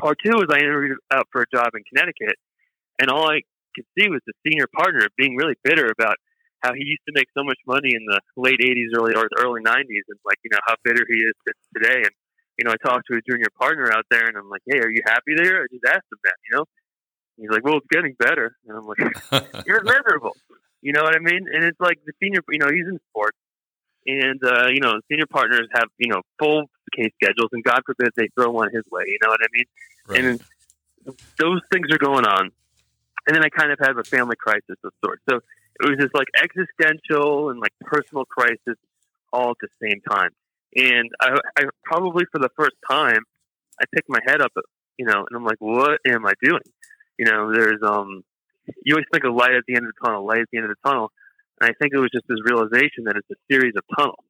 Part 0.00 0.18
two 0.24 0.32
was 0.32 0.48
I 0.50 0.58
interviewed 0.58 0.96
out 1.12 1.28
for 1.30 1.42
a 1.42 1.46
job 1.52 1.68
in 1.74 1.84
Connecticut 1.92 2.36
and 2.98 3.10
all 3.10 3.28
I 3.28 3.42
could 3.74 3.84
see 3.98 4.08
was 4.08 4.24
the 4.26 4.32
senior 4.46 4.66
partner 4.72 5.06
being 5.16 5.36
really 5.36 5.54
bitter 5.62 5.92
about 5.92 6.16
how 6.64 6.72
he 6.72 6.82
used 6.84 7.04
to 7.06 7.12
make 7.14 7.28
so 7.36 7.44
much 7.44 7.60
money 7.68 7.92
in 7.92 8.04
the 8.08 8.20
late 8.36 8.60
80s, 8.60 8.96
early 8.96 9.14
or 9.14 9.28
early 9.36 9.60
90s, 9.60 10.08
and 10.08 10.18
like 10.24 10.40
you 10.42 10.50
know 10.50 10.64
how 10.66 10.74
bitter 10.82 11.04
he 11.04 11.20
is 11.20 11.36
today. 11.76 12.00
And 12.00 12.14
you 12.56 12.64
know, 12.64 12.72
I 12.72 12.80
talked 12.80 13.04
to 13.12 13.18
a 13.18 13.22
junior 13.28 13.52
partner 13.60 13.92
out 13.92 14.08
there, 14.10 14.26
and 14.26 14.36
I'm 14.36 14.48
like, 14.48 14.64
"Hey, 14.64 14.80
are 14.80 14.90
you 14.90 15.02
happy 15.04 15.36
there?" 15.36 15.62
I 15.62 15.66
just 15.70 15.84
asked 15.84 16.08
him 16.10 16.18
that, 16.24 16.36
you 16.48 16.56
know. 16.56 16.64
He's 17.36 17.50
like, 17.50 17.64
"Well, 17.64 17.78
it's 17.78 17.86
getting 17.90 18.14
better," 18.18 18.56
and 18.66 18.78
I'm 18.78 18.86
like, 18.86 18.98
"You're 19.66 19.82
miserable," 19.82 20.36
you 20.82 20.92
know 20.92 21.02
what 21.02 21.14
I 21.14 21.18
mean? 21.18 21.46
And 21.52 21.64
it's 21.64 21.80
like 21.80 21.98
the 22.06 22.12
senior, 22.22 22.40
you 22.48 22.58
know, 22.58 22.70
he's 22.72 22.86
in 22.86 22.98
sports, 23.10 23.36
and 24.06 24.42
uh, 24.44 24.68
you 24.68 24.80
know, 24.80 25.00
senior 25.10 25.26
partners 25.26 25.68
have 25.74 25.88
you 25.98 26.08
know 26.12 26.22
full 26.38 26.70
case 26.94 27.12
schedules, 27.22 27.50
and 27.52 27.62
God 27.62 27.80
forbid 27.84 28.10
they 28.16 28.28
throw 28.34 28.50
one 28.50 28.70
his 28.72 28.84
way, 28.90 29.04
you 29.06 29.18
know 29.22 29.28
what 29.28 29.40
I 29.42 29.46
mean? 29.52 29.64
Right. 30.08 30.24
And 30.24 31.16
those 31.38 31.60
things 31.72 31.88
are 31.92 31.98
going 31.98 32.24
on, 32.24 32.50
and 33.26 33.36
then 33.36 33.44
I 33.44 33.48
kind 33.48 33.72
of 33.72 33.78
have 33.82 33.98
a 33.98 34.04
family 34.04 34.36
crisis 34.36 34.76
of 34.84 34.92
sorts. 35.04 35.22
So 35.28 35.40
it 35.80 35.90
was 35.90 35.98
just 36.00 36.14
like 36.14 36.28
existential 36.42 37.50
and 37.50 37.60
like 37.60 37.72
personal 37.82 38.24
crisis 38.24 38.78
all 39.32 39.50
at 39.50 39.56
the 39.60 39.68
same 39.82 40.00
time. 40.08 40.30
And 40.74 41.10
I, 41.20 41.38
I 41.58 41.64
probably 41.84 42.24
for 42.32 42.38
the 42.38 42.50
first 42.56 42.76
time, 42.88 43.22
I 43.80 43.84
picked 43.94 44.08
my 44.08 44.20
head 44.26 44.40
up, 44.40 44.52
you 44.96 45.06
know, 45.06 45.26
and 45.28 45.36
I'm 45.36 45.44
like, 45.44 45.58
what 45.58 46.00
am 46.06 46.26
I 46.26 46.32
doing? 46.42 46.62
You 47.18 47.26
know, 47.26 47.52
there's 47.52 47.82
um, 47.82 48.22
you 48.84 48.94
always 48.94 49.06
think 49.12 49.24
of 49.24 49.34
light 49.34 49.54
at 49.54 49.64
the 49.66 49.74
end 49.76 49.86
of 49.86 49.92
the 49.94 50.06
tunnel, 50.06 50.26
light 50.26 50.40
at 50.40 50.48
the 50.50 50.58
end 50.58 50.70
of 50.70 50.76
the 50.76 50.88
tunnel, 50.88 51.10
and 51.60 51.70
I 51.70 51.72
think 51.80 51.94
it 51.94 51.98
was 51.98 52.10
just 52.12 52.26
this 52.28 52.38
realization 52.44 53.04
that 53.04 53.16
it's 53.16 53.30
a 53.30 53.36
series 53.50 53.74
of 53.76 53.84
tunnels. 53.96 54.24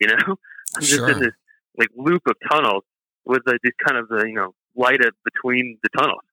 You 0.00 0.08
know, 0.08 0.36
I'm 0.76 0.82
just 0.82 0.94
sure. 0.94 1.10
in 1.10 1.20
this 1.20 1.34
like 1.76 1.88
loop 1.96 2.22
of 2.26 2.34
tunnels 2.50 2.84
with 3.24 3.42
like, 3.46 3.60
this 3.62 3.72
kind 3.84 3.98
of 3.98 4.08
the 4.08 4.26
you 4.26 4.34
know 4.34 4.54
light 4.74 5.04
at 5.04 5.12
between 5.24 5.78
the 5.82 5.88
tunnels, 5.96 6.24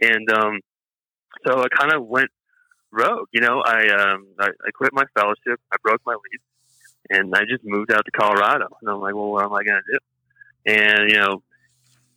and 0.00 0.30
um, 0.30 0.60
so 1.46 1.60
I 1.60 1.68
kind 1.68 1.92
of 1.92 2.06
went 2.06 2.30
rogue. 2.92 3.28
You 3.32 3.40
know, 3.40 3.62
I 3.64 3.88
um, 3.88 4.26
I, 4.38 4.48
I 4.48 4.70
quit 4.74 4.92
my 4.92 5.04
fellowship, 5.14 5.60
I 5.72 5.76
broke 5.82 6.00
my 6.06 6.14
lease, 6.14 6.42
and 7.10 7.34
I 7.34 7.40
just 7.40 7.64
moved 7.64 7.92
out 7.92 8.04
to 8.04 8.10
Colorado. 8.10 8.68
And 8.80 8.90
I'm 8.90 9.00
like, 9.00 9.14
well, 9.14 9.30
what 9.30 9.44
am 9.44 9.52
I 9.52 9.62
going 9.62 9.80
to 9.80 9.92
do? 9.92 9.98
And 10.66 11.10
you 11.10 11.16
know, 11.18 11.42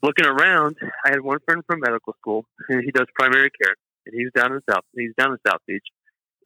looking 0.01 0.25
around, 0.25 0.77
I 1.05 1.09
had 1.11 1.21
one 1.21 1.39
friend 1.45 1.63
from 1.67 1.79
medical 1.79 2.13
school, 2.19 2.45
and 2.69 2.83
he 2.83 2.91
does 2.91 3.07
primary 3.15 3.49
care, 3.49 3.75
and 4.05 4.15
he's 4.15 4.31
down 4.35 4.51
in 4.53 4.61
the 4.65 4.73
South, 4.73 4.83
he's 4.95 5.13
down 5.17 5.31
in 5.31 5.37
South 5.45 5.61
Beach, 5.67 5.85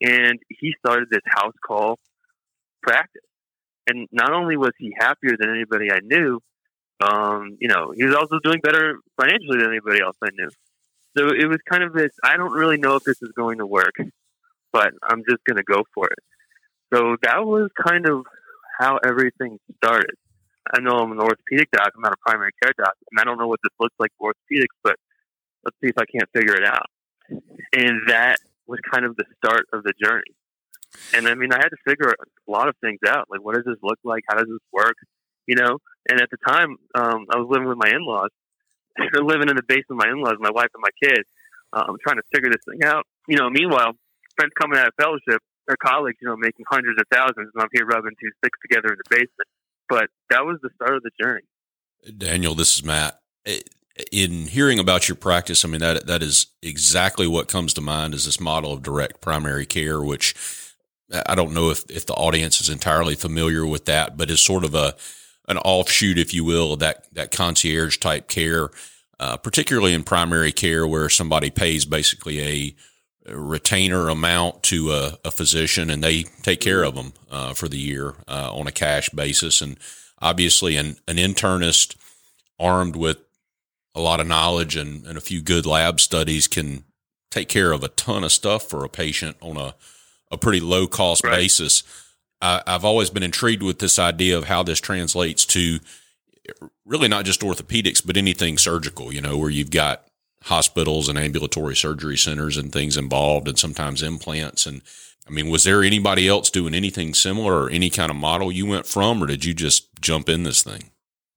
and 0.01 0.39
he 0.49 0.73
started 0.85 1.09
this 1.09 1.21
house 1.27 1.53
call 1.65 1.99
practice. 2.81 3.21
And 3.87 4.07
not 4.11 4.31
only 4.31 4.57
was 4.57 4.71
he 4.77 4.93
happier 4.97 5.35
than 5.37 5.49
anybody 5.49 5.91
I 5.91 5.99
knew, 6.03 6.39
um, 7.01 7.57
you 7.59 7.67
know, 7.67 7.91
he 7.95 8.05
was 8.05 8.15
also 8.15 8.39
doing 8.43 8.59
better 8.61 8.99
financially 9.19 9.57
than 9.57 9.69
anybody 9.69 10.01
else 10.01 10.15
I 10.23 10.29
knew. 10.33 10.49
So 11.17 11.29
it 11.29 11.47
was 11.47 11.57
kind 11.69 11.83
of 11.83 11.93
this. 11.93 12.11
I 12.23 12.37
don't 12.37 12.53
really 12.53 12.77
know 12.77 12.95
if 12.95 13.03
this 13.03 13.21
is 13.21 13.31
going 13.35 13.57
to 13.57 13.65
work, 13.65 13.95
but 14.71 14.93
I'm 15.03 15.23
just 15.27 15.43
going 15.45 15.57
to 15.57 15.63
go 15.63 15.83
for 15.93 16.07
it. 16.07 16.19
So 16.93 17.17
that 17.23 17.45
was 17.45 17.69
kind 17.85 18.07
of 18.07 18.25
how 18.79 18.97
everything 19.03 19.59
started. 19.77 20.15
I 20.73 20.79
know 20.79 20.91
I'm 20.91 21.11
an 21.11 21.19
orthopedic 21.19 21.71
doc. 21.71 21.91
I'm 21.95 22.01
not 22.01 22.13
a 22.13 22.21
primary 22.25 22.51
care 22.61 22.73
doc, 22.77 22.93
and 23.11 23.19
I 23.19 23.23
don't 23.23 23.37
know 23.37 23.47
what 23.47 23.59
this 23.63 23.73
looks 23.79 23.95
like 23.99 24.11
for 24.17 24.33
orthopedics, 24.33 24.77
but 24.83 24.95
let's 25.63 25.75
see 25.81 25.89
if 25.89 25.97
I 25.97 26.05
can't 26.05 26.29
figure 26.33 26.55
it 26.55 26.65
out. 26.65 26.87
And 27.29 28.07
that 28.07 28.37
was 28.67 28.79
kind 28.91 29.05
of 29.05 29.15
the 29.15 29.25
start 29.37 29.65
of 29.73 29.83
the 29.83 29.93
journey. 30.01 30.35
And 31.15 31.27
I 31.27 31.35
mean, 31.35 31.53
I 31.53 31.57
had 31.57 31.69
to 31.69 31.77
figure 31.87 32.09
a 32.09 32.51
lot 32.51 32.67
of 32.67 32.75
things 32.81 32.99
out. 33.07 33.27
Like, 33.29 33.41
what 33.41 33.55
does 33.55 33.65
this 33.65 33.77
look 33.81 33.99
like? 34.03 34.23
How 34.27 34.35
does 34.35 34.47
this 34.47 34.65
work? 34.71 34.95
You 35.47 35.55
know? 35.55 35.79
And 36.09 36.21
at 36.21 36.29
the 36.29 36.37
time, 36.45 36.77
um, 36.95 37.25
I 37.33 37.37
was 37.37 37.47
living 37.49 37.67
with 37.67 37.77
my 37.77 37.89
in-laws. 37.89 38.29
living 39.15 39.49
in 39.49 39.55
the 39.55 39.63
basement 39.63 40.03
my 40.03 40.09
in-laws, 40.11 40.35
my 40.39 40.51
wife 40.51 40.67
and 40.73 40.83
my 40.83 40.93
kids. 41.01 41.27
I'm 41.71 41.95
trying 42.03 42.19
to 42.19 42.27
figure 42.35 42.51
this 42.51 42.63
thing 42.67 42.83
out. 42.83 43.07
You 43.27 43.37
know, 43.37 43.49
meanwhile, 43.49 43.95
friends 44.35 44.51
coming 44.59 44.77
out 44.77 44.87
of 44.91 44.93
fellowship, 44.99 45.39
their 45.67 45.79
colleagues, 45.79 46.17
you 46.21 46.27
know, 46.27 46.35
making 46.35 46.65
hundreds 46.67 46.99
of 46.99 47.07
thousands, 47.07 47.47
and 47.53 47.63
I'm 47.63 47.71
here 47.71 47.85
rubbing 47.85 48.11
two 48.19 48.31
sticks 48.43 48.59
together 48.59 48.91
in 48.91 48.99
the 48.99 49.07
basement. 49.07 49.47
But 49.91 50.07
that 50.29 50.45
was 50.45 50.57
the 50.63 50.69
start 50.75 50.95
of 50.95 51.03
the 51.03 51.11
journey. 51.21 51.41
Daniel, 52.17 52.55
this 52.55 52.77
is 52.77 52.83
Matt. 52.83 53.19
In 54.09 54.47
hearing 54.47 54.79
about 54.79 55.09
your 55.09 55.17
practice, 55.17 55.65
I 55.65 55.67
mean 55.67 55.81
that 55.81 56.07
that 56.07 56.23
is 56.23 56.47
exactly 56.63 57.27
what 57.27 57.49
comes 57.49 57.73
to 57.73 57.81
mind 57.81 58.13
is 58.13 58.23
this 58.23 58.39
model 58.39 58.71
of 58.71 58.83
direct 58.83 59.19
primary 59.19 59.65
care, 59.65 60.01
which 60.01 60.33
I 61.27 61.35
don't 61.35 61.53
know 61.53 61.71
if, 61.71 61.83
if 61.91 62.05
the 62.05 62.13
audience 62.13 62.61
is 62.61 62.69
entirely 62.69 63.15
familiar 63.15 63.65
with 63.65 63.83
that, 63.85 64.15
but 64.15 64.31
is 64.31 64.39
sort 64.39 64.63
of 64.63 64.73
a 64.73 64.95
an 65.49 65.57
offshoot, 65.57 66.17
if 66.17 66.33
you 66.33 66.45
will, 66.45 66.77
that 66.77 67.13
that 67.13 67.31
concierge 67.31 67.97
type 67.97 68.29
care, 68.29 68.69
uh, 69.19 69.35
particularly 69.35 69.93
in 69.93 70.03
primary 70.03 70.53
care, 70.53 70.87
where 70.87 71.09
somebody 71.09 71.49
pays 71.49 71.83
basically 71.83 72.39
a 72.39 72.75
retainer 73.27 74.09
amount 74.09 74.63
to 74.63 74.91
a, 74.91 75.17
a, 75.23 75.31
physician 75.31 75.89
and 75.89 76.03
they 76.03 76.23
take 76.41 76.59
care 76.59 76.83
of 76.83 76.95
them 76.95 77.13
uh, 77.29 77.53
for 77.53 77.67
the 77.67 77.77
year 77.77 78.15
uh, 78.27 78.53
on 78.53 78.67
a 78.67 78.71
cash 78.71 79.09
basis. 79.09 79.61
And 79.61 79.77
obviously, 80.19 80.75
an, 80.75 80.97
an 81.07 81.17
internist 81.17 81.95
armed 82.59 82.95
with 82.95 83.17
a 83.93 84.01
lot 84.01 84.19
of 84.19 84.27
knowledge 84.27 84.75
and, 84.75 85.05
and 85.05 85.17
a 85.17 85.21
few 85.21 85.41
good 85.41 85.65
lab 85.65 85.99
studies 85.99 86.47
can 86.47 86.83
take 87.29 87.47
care 87.47 87.71
of 87.71 87.83
a 87.83 87.89
ton 87.89 88.23
of 88.23 88.31
stuff 88.31 88.63
for 88.63 88.83
a 88.83 88.89
patient 88.89 89.37
on 89.41 89.57
a, 89.57 89.75
a 90.31 90.37
pretty 90.37 90.59
low 90.59 90.87
cost 90.87 91.23
right. 91.23 91.35
basis. 91.35 91.83
I, 92.41 92.63
I've 92.65 92.85
always 92.85 93.09
been 93.09 93.23
intrigued 93.23 93.63
with 93.63 93.79
this 93.79 93.99
idea 93.99 94.37
of 94.37 94.45
how 94.45 94.63
this 94.63 94.79
translates 94.79 95.45
to 95.47 95.79
really 96.85 97.07
not 97.07 97.25
just 97.25 97.41
orthopedics, 97.41 98.05
but 98.05 98.17
anything 98.17 98.57
surgical, 98.57 99.13
you 99.13 99.21
know, 99.21 99.37
where 99.37 99.49
you've 99.49 99.71
got 99.71 100.07
hospitals 100.43 101.07
and 101.07 101.17
ambulatory 101.17 101.75
surgery 101.75 102.17
centers 102.17 102.57
and 102.57 102.71
things 102.71 102.97
involved, 102.97 103.47
and 103.47 103.57
sometimes 103.57 104.01
implants. 104.01 104.65
And 104.65 104.81
I 105.27 105.31
mean, 105.31 105.49
was 105.49 105.63
there 105.63 105.83
anybody 105.83 106.27
else 106.27 106.49
doing 106.49 106.73
anything 106.73 107.13
similar 107.13 107.63
or 107.63 107.69
any 107.69 107.89
kind 107.89 108.09
of 108.09 108.17
model 108.17 108.51
you 108.51 108.65
went 108.65 108.87
from, 108.87 109.23
or 109.23 109.27
did 109.27 109.45
you 109.45 109.53
just 109.53 109.89
jump 110.01 110.29
in 110.29 110.43
this 110.43 110.63
thing? 110.63 110.91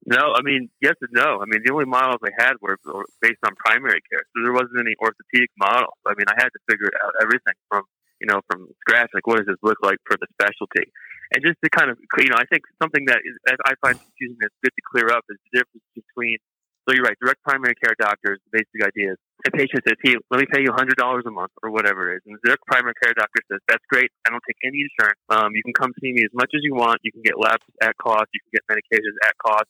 No, 0.05 0.33
I 0.37 0.41
mean, 0.43 0.69
yes 0.81 0.93
and 1.01 1.09
no. 1.13 1.41
I 1.41 1.45
mean, 1.49 1.61
the 1.65 1.73
only 1.73 1.85
models 1.85 2.21
I 2.21 2.29
had 2.37 2.53
were 2.61 2.77
based 3.21 3.41
on 3.43 3.55
primary 3.57 4.01
care, 4.05 4.21
so 4.21 4.43
there 4.43 4.53
wasn't 4.53 4.77
any 4.79 4.93
orthopedic 5.01 5.49
model. 5.57 5.97
I 6.05 6.13
mean, 6.13 6.29
I 6.29 6.37
had 6.37 6.49
to 6.53 6.61
figure 6.69 6.91
out 7.03 7.13
everything 7.21 7.57
from 7.69 7.83
you 8.21 8.27
know 8.27 8.41
from 8.49 8.69
scratch. 8.85 9.09
Like, 9.13 9.25
what 9.25 9.37
does 9.37 9.47
this 9.47 9.61
look 9.63 9.81
like 9.81 9.97
for 10.05 10.17
the 10.21 10.27
specialty? 10.37 10.93
And 11.33 11.41
just 11.41 11.57
to 11.63 11.69
kind 11.73 11.89
of, 11.89 11.97
you 12.21 12.29
know, 12.29 12.37
I 12.37 12.45
think 12.45 12.69
something 12.81 13.05
that 13.09 13.17
is, 13.25 13.33
I 13.49 13.73
find 13.81 13.97
confusing 13.97 14.37
that's 14.39 14.53
good 14.61 14.73
to 14.77 14.83
clear 14.93 15.09
up 15.09 15.25
is 15.29 15.41
the 15.49 15.57
difference 15.57 15.85
between 15.97 16.37
so 16.85 16.93
you're 16.93 17.03
right. 17.03 17.17
Direct 17.19 17.41
primary 17.43 17.75
care 17.75 17.95
doctors, 17.97 18.39
the 18.45 18.61
basic 18.61 18.85
idea 18.85 19.13
is 19.13 19.19
a 19.45 19.51
patient 19.51 19.85
says, 19.85 19.97
hey, 20.01 20.15
let 20.31 20.39
me 20.41 20.47
pay 20.49 20.61
you 20.61 20.73
$100 20.73 20.97
a 20.97 21.31
month 21.31 21.51
or 21.61 21.69
whatever 21.69 22.13
it 22.13 22.17
is. 22.17 22.21
And 22.25 22.37
the 22.37 22.41
direct 22.45 22.65
primary 22.65 22.93
care 23.01 23.13
doctor 23.13 23.41
says, 23.51 23.61
that's 23.67 23.83
great. 23.89 24.09
I 24.25 24.33
don't 24.33 24.41
take 24.47 24.57
any 24.65 24.81
insurance. 24.81 25.21
Um, 25.29 25.53
you 25.53 25.61
can 25.61 25.73
come 25.73 25.93
see 26.01 26.13
me 26.13 26.25
as 26.25 26.33
much 26.33 26.49
as 26.55 26.61
you 26.65 26.73
want. 26.73 27.01
You 27.03 27.11
can 27.11 27.21
get 27.21 27.37
labs 27.37 27.65
at 27.81 27.93
cost. 27.97 28.33
You 28.33 28.41
can 28.41 28.57
get 28.57 28.63
medications 28.65 29.17
at 29.21 29.37
cost. 29.37 29.69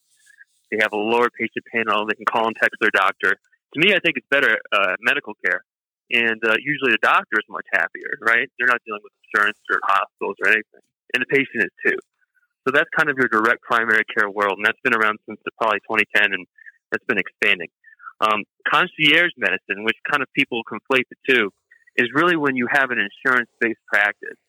They 0.72 0.80
have 0.80 0.94
a 0.94 1.00
lower 1.00 1.28
patient 1.28 1.68
panel. 1.72 2.08
They 2.08 2.16
can 2.16 2.26
call 2.26 2.48
and 2.48 2.56
text 2.56 2.80
their 2.80 2.92
doctor. 2.92 3.36
To 3.36 3.78
me, 3.80 3.92
I 3.92 4.00
think 4.00 4.16
it's 4.16 4.28
better 4.32 4.56
uh, 4.72 4.96
medical 5.02 5.34
care. 5.44 5.64
And 6.12 6.40
uh, 6.46 6.56
usually 6.62 6.96
the 6.96 7.04
doctor 7.04 7.36
is 7.36 7.48
much 7.50 7.66
happier, 7.74 8.16
right? 8.22 8.48
They're 8.56 8.72
not 8.72 8.80
dealing 8.86 9.02
with 9.04 9.12
insurance 9.28 9.60
or 9.72 9.80
hospitals 9.84 10.38
or 10.40 10.48
anything. 10.52 10.84
And 11.14 11.20
the 11.20 11.28
patient 11.28 11.68
is 11.68 11.74
too. 11.84 11.98
So 12.64 12.72
that's 12.72 12.90
kind 12.96 13.10
of 13.10 13.18
your 13.18 13.28
direct 13.28 13.62
primary 13.62 14.06
care 14.08 14.30
world. 14.30 14.58
And 14.58 14.66
that's 14.66 14.80
been 14.84 14.96
around 14.96 15.20
since 15.28 15.40
probably 15.58 15.80
2010. 15.86 16.34
And 16.34 16.46
that's 16.96 17.06
been 17.06 17.20
expanding. 17.20 17.68
Um, 18.22 18.44
concierge 18.66 19.36
medicine, 19.36 19.84
which 19.84 19.98
kind 20.10 20.24
of 20.24 20.32
people 20.32 20.64
conflate 20.64 21.04
the 21.12 21.20
two, 21.28 21.52
is 21.98 22.08
really 22.14 22.38
when 22.38 22.56
you 22.56 22.68
have 22.72 22.92
an 22.92 23.00
insurance 23.00 23.50
based 23.60 23.84
practice 23.92 24.40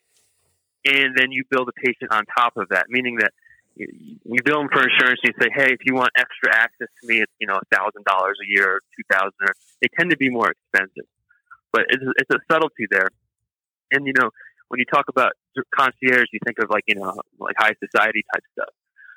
and 0.87 1.17
then 1.17 1.33
you 1.33 1.43
build 1.51 1.69
a 1.69 1.73
patient 1.73 2.13
on 2.13 2.25
top 2.39 2.57
of 2.57 2.69
that, 2.71 2.87
meaning 2.89 3.17
that 3.17 3.33
you 3.77 4.41
bill 4.45 4.61
them 4.61 4.69
for 4.73 4.83
insurance 4.83 5.21
and 5.23 5.35
you 5.35 5.43
say, 5.43 5.51
hey, 5.53 5.73
if 5.73 5.81
you 5.85 5.95
want 5.95 6.11
extra 6.17 6.55
access 6.55 6.89
to 7.01 7.07
me, 7.07 7.21
it's, 7.21 7.33
you 7.39 7.47
know, 7.47 7.59
$1,000 7.75 7.91
a 8.01 8.33
year 8.47 8.77
or 8.77 8.81
2000 9.13 9.33
or 9.43 9.55
They 9.83 9.89
tend 9.99 10.11
to 10.11 10.17
be 10.17 10.31
more 10.31 10.51
expensive. 10.51 11.05
But 11.73 11.83
it's, 11.89 12.03
it's 12.17 12.31
a 12.31 12.39
subtlety 12.51 12.87
there. 12.91 13.09
And, 13.91 14.07
you 14.07 14.15
know, 14.19 14.31
when 14.69 14.79
you 14.79 14.87
talk 14.87 15.07
about 15.09 15.33
concierge, 15.75 16.29
you 16.33 16.41
think 16.45 16.59
of 16.59 16.71
like, 16.71 16.85
you 16.87 16.95
know, 16.95 17.21
like 17.39 17.57
high 17.59 17.75
society 17.85 18.25
type 18.33 18.43
stuff. 18.53 18.75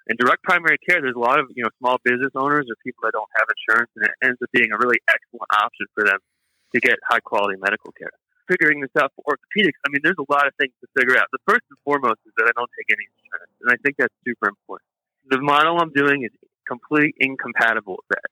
In 0.09 0.17
direct 0.17 0.41
primary 0.41 0.81
care, 0.81 0.97
there's 1.05 1.15
a 1.15 1.21
lot 1.21 1.37
of 1.37 1.53
you 1.53 1.61
know 1.61 1.69
small 1.77 2.01
business 2.01 2.33
owners 2.33 2.65
or 2.65 2.73
people 2.81 3.05
that 3.05 3.13
don't 3.13 3.29
have 3.37 3.45
insurance, 3.45 3.93
and 3.93 4.09
it 4.09 4.13
ends 4.25 4.41
up 4.41 4.49
being 4.49 4.73
a 4.73 4.77
really 4.81 4.97
excellent 5.05 5.45
option 5.53 5.85
for 5.93 6.01
them 6.03 6.17
to 6.73 6.77
get 6.81 6.97
high 7.05 7.21
quality 7.21 7.61
medical 7.61 7.93
care. 7.93 8.09
Figuring 8.49 8.81
this 8.81 8.89
out 8.97 9.13
for 9.13 9.37
orthopedics, 9.37 9.77
I 9.85 9.93
mean, 9.93 10.01
there's 10.01 10.17
a 10.17 10.25
lot 10.25 10.49
of 10.49 10.57
things 10.57 10.73
to 10.81 10.89
figure 10.97 11.13
out. 11.13 11.29
The 11.29 11.45
first 11.45 11.61
and 11.69 11.77
foremost 11.85 12.25
is 12.25 12.33
that 12.41 12.49
I 12.49 12.53
don't 12.57 12.69
take 12.73 12.89
any 12.89 13.05
insurance, 13.05 13.53
and 13.61 13.69
I 13.69 13.77
think 13.85 14.01
that's 14.01 14.13
super 14.25 14.49
important. 14.49 14.89
The 15.29 15.37
model 15.37 15.77
I'm 15.77 15.93
doing 15.93 16.25
is 16.25 16.33
completely 16.65 17.13
incompatible 17.21 18.01
with 18.01 18.09
that. 18.17 18.29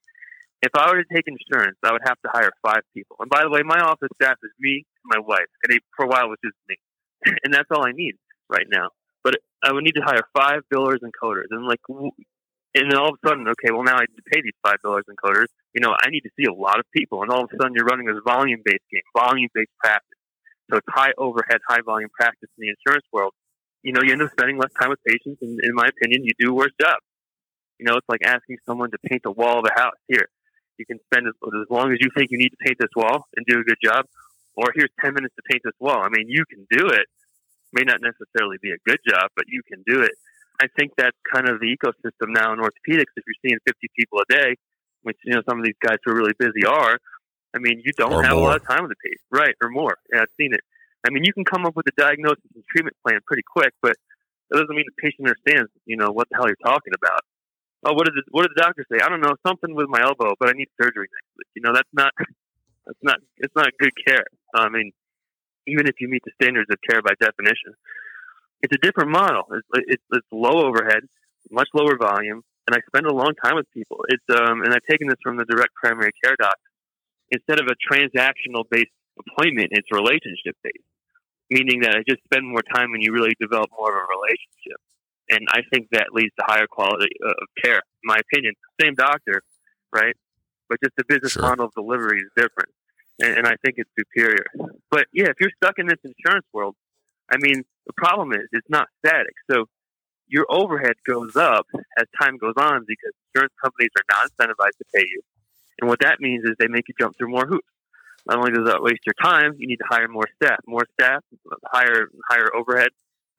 If 0.66 0.74
I 0.74 0.90
were 0.90 1.06
to 1.06 1.10
take 1.14 1.30
insurance, 1.30 1.78
I 1.86 1.94
would 1.94 2.02
have 2.10 2.18
to 2.26 2.30
hire 2.34 2.50
five 2.66 2.82
people. 2.98 3.22
And 3.22 3.30
by 3.30 3.46
the 3.46 3.54
way, 3.54 3.62
my 3.62 3.78
office 3.86 4.10
staff 4.18 4.42
is 4.42 4.50
me 4.58 4.82
and 4.82 5.08
my 5.14 5.22
wife, 5.22 5.52
and 5.62 5.78
for 5.94 6.06
a 6.06 6.10
while 6.10 6.26
was 6.26 6.42
just 6.42 6.58
me, 6.66 6.82
and 7.46 7.54
that's 7.54 7.70
all 7.70 7.86
I 7.86 7.94
need 7.94 8.18
right 8.50 8.66
now 8.66 8.90
I 9.64 9.74
would 9.74 9.84
need 9.84 9.96
to 9.96 10.04
hire 10.04 10.22
five 10.38 10.62
billers 10.74 11.00
and 11.02 11.12
coders, 11.12 11.48
and 11.50 11.66
like, 11.66 11.82
and 11.90 12.92
then 12.92 12.98
all 12.98 13.10
of 13.10 13.20
a 13.24 13.28
sudden, 13.28 13.48
okay, 13.48 13.72
well 13.72 13.84
now 13.84 13.96
I 13.96 14.02
need 14.02 14.18
to 14.18 14.30
pay 14.32 14.42
these 14.42 14.58
five 14.64 14.78
billers 14.84 15.04
and 15.08 15.18
coders. 15.18 15.48
You 15.74 15.82
know, 15.82 15.96
I 16.00 16.10
need 16.10 16.22
to 16.22 16.30
see 16.38 16.46
a 16.46 16.54
lot 16.54 16.80
of 16.80 16.86
people, 16.92 17.24
and 17.24 17.32
all 17.32 17.44
of 17.44 17.50
a 17.52 17.58
sudden 17.58 17.74
you're 17.74 17.86
running 17.86 18.06
this 18.06 18.22
volume 18.26 18.62
based 18.64 18.86
game, 18.92 19.02
volume 19.16 19.50
based 19.54 19.72
practice. 19.80 20.18
So 20.70 20.78
it's 20.78 20.88
high 20.90 21.14
overhead, 21.18 21.60
high 21.68 21.82
volume 21.86 22.10
practice 22.14 22.50
in 22.58 22.62
the 22.62 22.70
insurance 22.70 23.06
world. 23.12 23.34
You 23.84 23.94
know, 23.94 24.02
you 24.04 24.12
end 24.12 24.22
up 24.22 24.32
spending 24.32 24.58
less 24.58 24.72
time 24.80 24.90
with 24.90 25.00
patients, 25.08 25.42
and 25.42 25.60
in 25.64 25.74
my 25.74 25.88
opinion, 25.88 26.26
you 26.26 26.32
do 26.38 26.54
worse 26.54 26.74
job. 26.80 27.00
You 27.80 27.86
know, 27.86 27.96
it's 27.96 28.10
like 28.10 28.22
asking 28.24 28.58
someone 28.66 28.92
to 28.92 28.98
paint 29.06 29.24
the 29.24 29.32
wall 29.32 29.60
of 29.60 29.66
a 29.66 29.80
house. 29.80 29.96
Here, 30.08 30.28
you 30.78 30.86
can 30.86 31.00
spend 31.12 31.28
as, 31.28 31.34
as 31.46 31.70
long 31.70 31.94
as 31.94 32.00
you 32.02 32.10
think 32.16 32.32
you 32.32 32.38
need 32.38 32.50
to 32.50 32.58
paint 32.58 32.78
this 32.80 32.90
wall 32.96 33.26
and 33.36 33.46
do 33.46 33.60
a 33.60 33.64
good 33.64 33.78
job, 33.84 34.06
or 34.56 34.74
here's 34.76 34.90
10 35.02 35.14
minutes 35.14 35.36
to 35.36 35.42
paint 35.50 35.62
this 35.64 35.78
wall. 35.80 36.02
I 36.02 36.10
mean, 36.10 36.28
you 36.28 36.44
can 36.46 36.66
do 36.70 36.88
it, 36.88 37.08
may 37.74 37.84
not 37.84 38.00
necessarily 38.02 38.58
be 38.62 38.72
a 38.72 38.82
good 38.86 39.00
job, 39.08 39.30
but 39.36 39.46
you 39.48 39.62
can 39.68 39.84
do 39.86 40.02
it. 40.02 40.14
I 40.62 40.68
think 40.78 40.94
that's 40.98 41.18
kind 41.32 41.50
of 41.50 41.60
the 41.60 41.70
ecosystem 41.70 42.34
now 42.34 42.52
in 42.54 42.60
orthopedics. 42.60 43.14
If 43.16 43.24
you're 43.28 43.42
seeing 43.46 43.60
50 43.66 43.88
people 43.98 44.20
a 44.20 44.34
day, 44.34 44.56
which 45.04 45.18
you 45.24 45.34
know 45.34 45.42
some 45.48 45.60
of 45.60 45.66
these 45.66 45.78
guys 45.82 45.98
who 46.04 46.12
are 46.12 46.16
really 46.16 46.34
busy 46.40 46.66
are, 46.66 46.98
I 47.56 47.60
mean, 47.60 47.82
you 47.84 47.92
don't 47.96 48.14
or 48.14 48.24
have 48.24 48.34
more. 48.34 48.42
a 48.42 48.46
lot 48.54 48.56
of 48.58 48.68
time 48.68 48.84
with 48.84 48.92
the 48.92 49.02
patient, 49.04 49.28
right, 49.32 49.56
or 49.62 49.70
more. 49.70 49.98
Yeah, 50.12 50.22
I've 50.22 50.34
seen 50.40 50.54
it. 50.54 50.62
I 51.06 51.12
mean, 51.12 51.24
you 51.24 51.34
can 51.34 51.46
come 51.46 51.66
up 51.66 51.76
with 51.76 51.86
a 51.88 51.96
diagnosis 51.96 52.44
and 52.56 52.64
treatment 52.70 52.98
plan 53.06 53.20
pretty 53.26 53.44
quick, 53.46 53.74
but 53.82 53.96
that 54.50 54.58
doesn't 54.58 54.76
mean 54.76 54.86
the 54.88 55.02
patient 55.02 55.28
understands, 55.28 55.72
you 55.86 55.96
know, 55.96 56.12
what 56.12 56.28
the 56.30 56.36
hell 56.36 56.48
you're 56.48 56.66
talking 56.66 56.94
about. 56.98 57.22
Oh, 57.86 57.94
what 57.94 58.06
did 58.06 58.16
the, 58.16 58.24
what 58.32 58.44
did 58.44 58.52
the 58.56 58.62
doctor 58.62 58.84
say? 58.92 59.00
I 59.00 59.08
don't 59.08 59.22
know, 59.22 59.36
something 59.46 59.76
with 59.76 59.88
my 59.88 60.02
elbow, 60.02 60.34
but 60.40 60.50
I 60.50 60.54
need 60.54 60.68
surgery 60.82 61.08
next 61.08 61.32
week. 61.38 61.48
You 61.56 61.62
know, 61.62 61.74
that's 61.74 61.94
not 61.94 62.12
that's 62.86 63.04
not 63.04 63.18
it's 63.38 63.56
not 63.56 63.68
good 63.80 63.94
care. 64.06 64.26
I 64.56 64.70
mean, 64.70 64.92
even 65.68 65.88
if 65.88 66.00
you 66.00 66.08
meet 66.08 66.24
the 66.26 66.32
standards 66.42 66.70
of 66.72 66.78
care 66.90 67.02
by 67.02 67.14
definition. 67.20 67.76
It's 68.64 68.74
a 68.74 68.82
different 68.82 69.12
model. 69.12 69.44
It's, 69.52 69.68
it's, 69.88 70.04
it's 70.12 70.28
low 70.32 70.66
overhead, 70.66 71.04
much 71.52 71.68
lower 71.76 71.98
volume, 72.00 72.42
and 72.66 72.76
I 72.76 72.80
spend 72.88 73.06
a 73.06 73.14
long 73.14 73.34
time 73.44 73.56
with 73.56 73.70
people. 73.72 74.04
It's 74.10 74.24
um, 74.34 74.64
and 74.64 74.74
I've 74.74 74.88
taken 74.90 75.08
this 75.08 75.20
from 75.22 75.38
the 75.38 75.46
direct 75.46 75.76
primary 75.76 76.12
care 76.24 76.36
doc. 76.40 76.56
Instead 77.30 77.60
of 77.60 77.68
a 77.68 77.76
transactional 77.78 78.64
based 78.72 78.92
appointment, 79.20 79.70
it's 79.72 79.88
relationship 79.92 80.56
based, 80.64 80.88
meaning 81.52 81.82
that 81.82 81.92
I 81.92 82.04
just 82.08 82.24
spend 82.24 82.48
more 82.48 82.64
time 82.74 82.94
and 82.94 83.04
you 83.04 83.14
really 83.14 83.36
develop 83.40 83.70
more 83.78 83.92
of 83.92 83.96
a 83.96 84.08
relationship. 84.08 84.80
And 85.30 85.46
I 85.52 85.60
think 85.72 85.90
that 85.92 86.08
leads 86.14 86.32
to 86.40 86.46
higher 86.48 86.68
quality 86.72 87.12
of 87.22 87.36
care, 87.62 87.84
in 87.84 88.06
my 88.06 88.16
opinion. 88.16 88.54
Same 88.82 88.96
doctor, 88.96 89.44
right? 89.94 90.16
But 90.70 90.80
just 90.82 90.96
the 90.98 91.04
business 91.08 91.34
Sure. 91.34 91.44
model 91.44 91.66
of 91.66 91.74
delivery 91.76 92.20
is 92.20 92.32
different 92.36 92.72
and, 93.20 93.40
and 93.40 93.48
I 93.48 93.56
think 93.64 93.76
it's 93.78 93.90
superior. 93.98 94.46
But 94.90 95.08
yeah, 95.14 95.28
if 95.28 95.38
you're 95.40 95.52
stuck 95.64 95.80
in 95.80 95.88
this 95.88 96.00
insurance 96.04 96.46
world, 96.54 96.76
I 97.30 97.38
mean, 97.38 97.64
the 97.86 97.94
problem 97.94 98.34
is 98.34 98.48
it's 98.52 98.70
not 98.70 98.88
static. 99.06 99.34
So 99.50 99.66
your 100.28 100.46
overhead 100.50 100.96
goes 101.06 101.36
up 101.36 101.66
as 101.98 102.06
time 102.20 102.38
goes 102.38 102.56
on 102.58 102.86
because 102.88 103.14
insurance 103.34 103.54
companies 103.64 103.92
are 103.98 104.04
not 104.10 104.30
incentivized 104.32 104.78
to 104.78 104.86
pay 104.94 105.04
you. 105.04 105.22
And 105.80 105.90
what 105.90 106.00
that 106.02 106.20
means 106.20 106.44
is 106.44 106.56
they 106.60 106.68
make 106.68 106.88
you 106.88 106.94
jump 107.00 107.18
through 107.18 107.30
more 107.30 107.46
hoops. 107.46 107.68
Not 108.26 108.40
only 108.40 108.52
does 108.52 108.66
that 108.66 108.82
waste 108.82 109.06
your 109.06 109.16
time, 109.22 109.54
you 109.58 109.68
need 109.68 109.78
to 109.78 109.88
hire 109.88 110.08
more 110.08 110.28
staff, 110.36 110.60
more 110.68 110.86
staff, 111.00 111.24
higher 111.66 112.10
higher 112.30 112.54
overhead, 112.54 112.90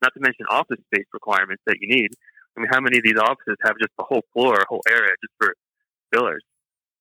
not 0.01 0.13
to 0.15 0.19
mention 0.19 0.45
office 0.49 0.79
space 0.91 1.05
requirements 1.13 1.61
that 1.67 1.77
you 1.79 1.87
need. 1.87 2.09
I 2.57 2.61
mean, 2.61 2.69
how 2.71 2.79
many 2.79 2.97
of 2.97 3.03
these 3.03 3.19
offices 3.19 3.57
have 3.61 3.75
just 3.79 3.91
the 3.97 4.05
whole 4.07 4.23
floor, 4.33 4.55
a 4.55 4.65
whole 4.67 4.81
area 4.89 5.11
just 5.21 5.33
for 5.37 5.53
billers? 6.13 6.41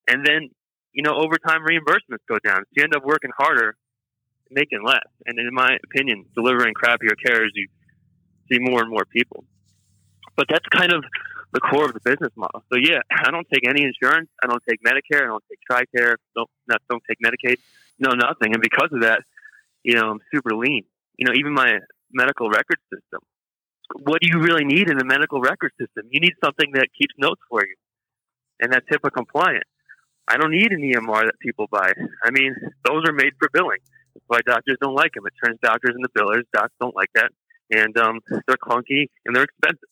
And 0.06 0.26
then 0.26 0.50
you 0.92 1.02
know, 1.02 1.14
overtime 1.14 1.62
reimbursements 1.62 2.24
go 2.28 2.38
down. 2.44 2.58
So 2.58 2.72
you 2.76 2.84
end 2.84 2.96
up 2.96 3.04
working 3.04 3.30
harder, 3.36 3.76
making 4.50 4.82
less. 4.84 5.06
And 5.26 5.38
in 5.38 5.52
my 5.52 5.76
opinion, 5.84 6.24
delivering 6.34 6.74
crappier 6.74 7.14
care 7.24 7.44
as 7.44 7.52
you 7.54 7.68
see 8.50 8.58
more 8.58 8.80
and 8.80 8.90
more 8.90 9.04
people. 9.04 9.44
But 10.36 10.46
that's 10.48 10.66
kind 10.68 10.92
of 10.92 11.04
the 11.52 11.60
core 11.60 11.86
of 11.86 11.94
the 11.94 12.00
business 12.00 12.32
model. 12.36 12.62
So 12.72 12.78
yeah, 12.78 13.00
I 13.10 13.30
don't 13.30 13.46
take 13.52 13.68
any 13.68 13.84
insurance. 13.84 14.28
I 14.42 14.46
don't 14.46 14.62
take 14.68 14.80
Medicare. 14.82 15.22
I 15.22 15.26
don't 15.26 15.44
take 15.48 15.60
TRICARE. 15.70 16.16
Don't 16.34 16.50
not 16.66 16.80
don't 16.88 17.02
take 17.08 17.18
Medicaid. 17.24 17.58
No, 17.98 18.10
nothing. 18.12 18.54
And 18.54 18.62
because 18.62 18.90
of 18.92 19.02
that, 19.02 19.22
you 19.82 19.94
know, 19.94 20.10
I'm 20.10 20.20
super 20.32 20.54
lean. 20.54 20.84
You 21.16 21.26
know, 21.26 21.34
even 21.34 21.52
my 21.52 21.78
medical 22.12 22.48
record 22.48 22.78
system. 22.92 23.20
What 24.00 24.20
do 24.20 24.28
you 24.30 24.40
really 24.40 24.64
need 24.64 24.90
in 24.90 25.00
a 25.00 25.04
medical 25.04 25.40
record 25.40 25.72
system? 25.80 26.08
You 26.10 26.20
need 26.20 26.34
something 26.44 26.72
that 26.74 26.88
keeps 26.96 27.14
notes 27.18 27.40
for 27.48 27.62
you, 27.64 27.74
and 28.60 28.72
that's 28.72 28.86
HIPAA 28.86 29.10
compliant. 29.12 29.64
I 30.28 30.36
don't 30.36 30.50
need 30.50 30.72
an 30.72 30.82
EMR 30.82 31.24
that 31.24 31.38
people 31.40 31.66
buy. 31.70 31.92
I 32.22 32.30
mean, 32.30 32.54
those 32.84 33.04
are 33.08 33.12
made 33.12 33.32
for 33.38 33.48
billing. 33.52 33.80
That's 34.14 34.24
why 34.26 34.40
doctors 34.44 34.76
don't 34.80 34.94
like 34.94 35.12
them. 35.14 35.24
It 35.26 35.32
turns 35.42 35.58
doctors 35.62 35.94
into 35.96 36.08
billers. 36.16 36.42
Docs 36.52 36.74
don't 36.80 36.94
like 36.94 37.10
that, 37.14 37.30
and 37.70 37.96
um, 37.98 38.20
they're 38.46 38.56
clunky 38.56 39.06
and 39.24 39.34
they're 39.34 39.44
expensive. 39.44 39.88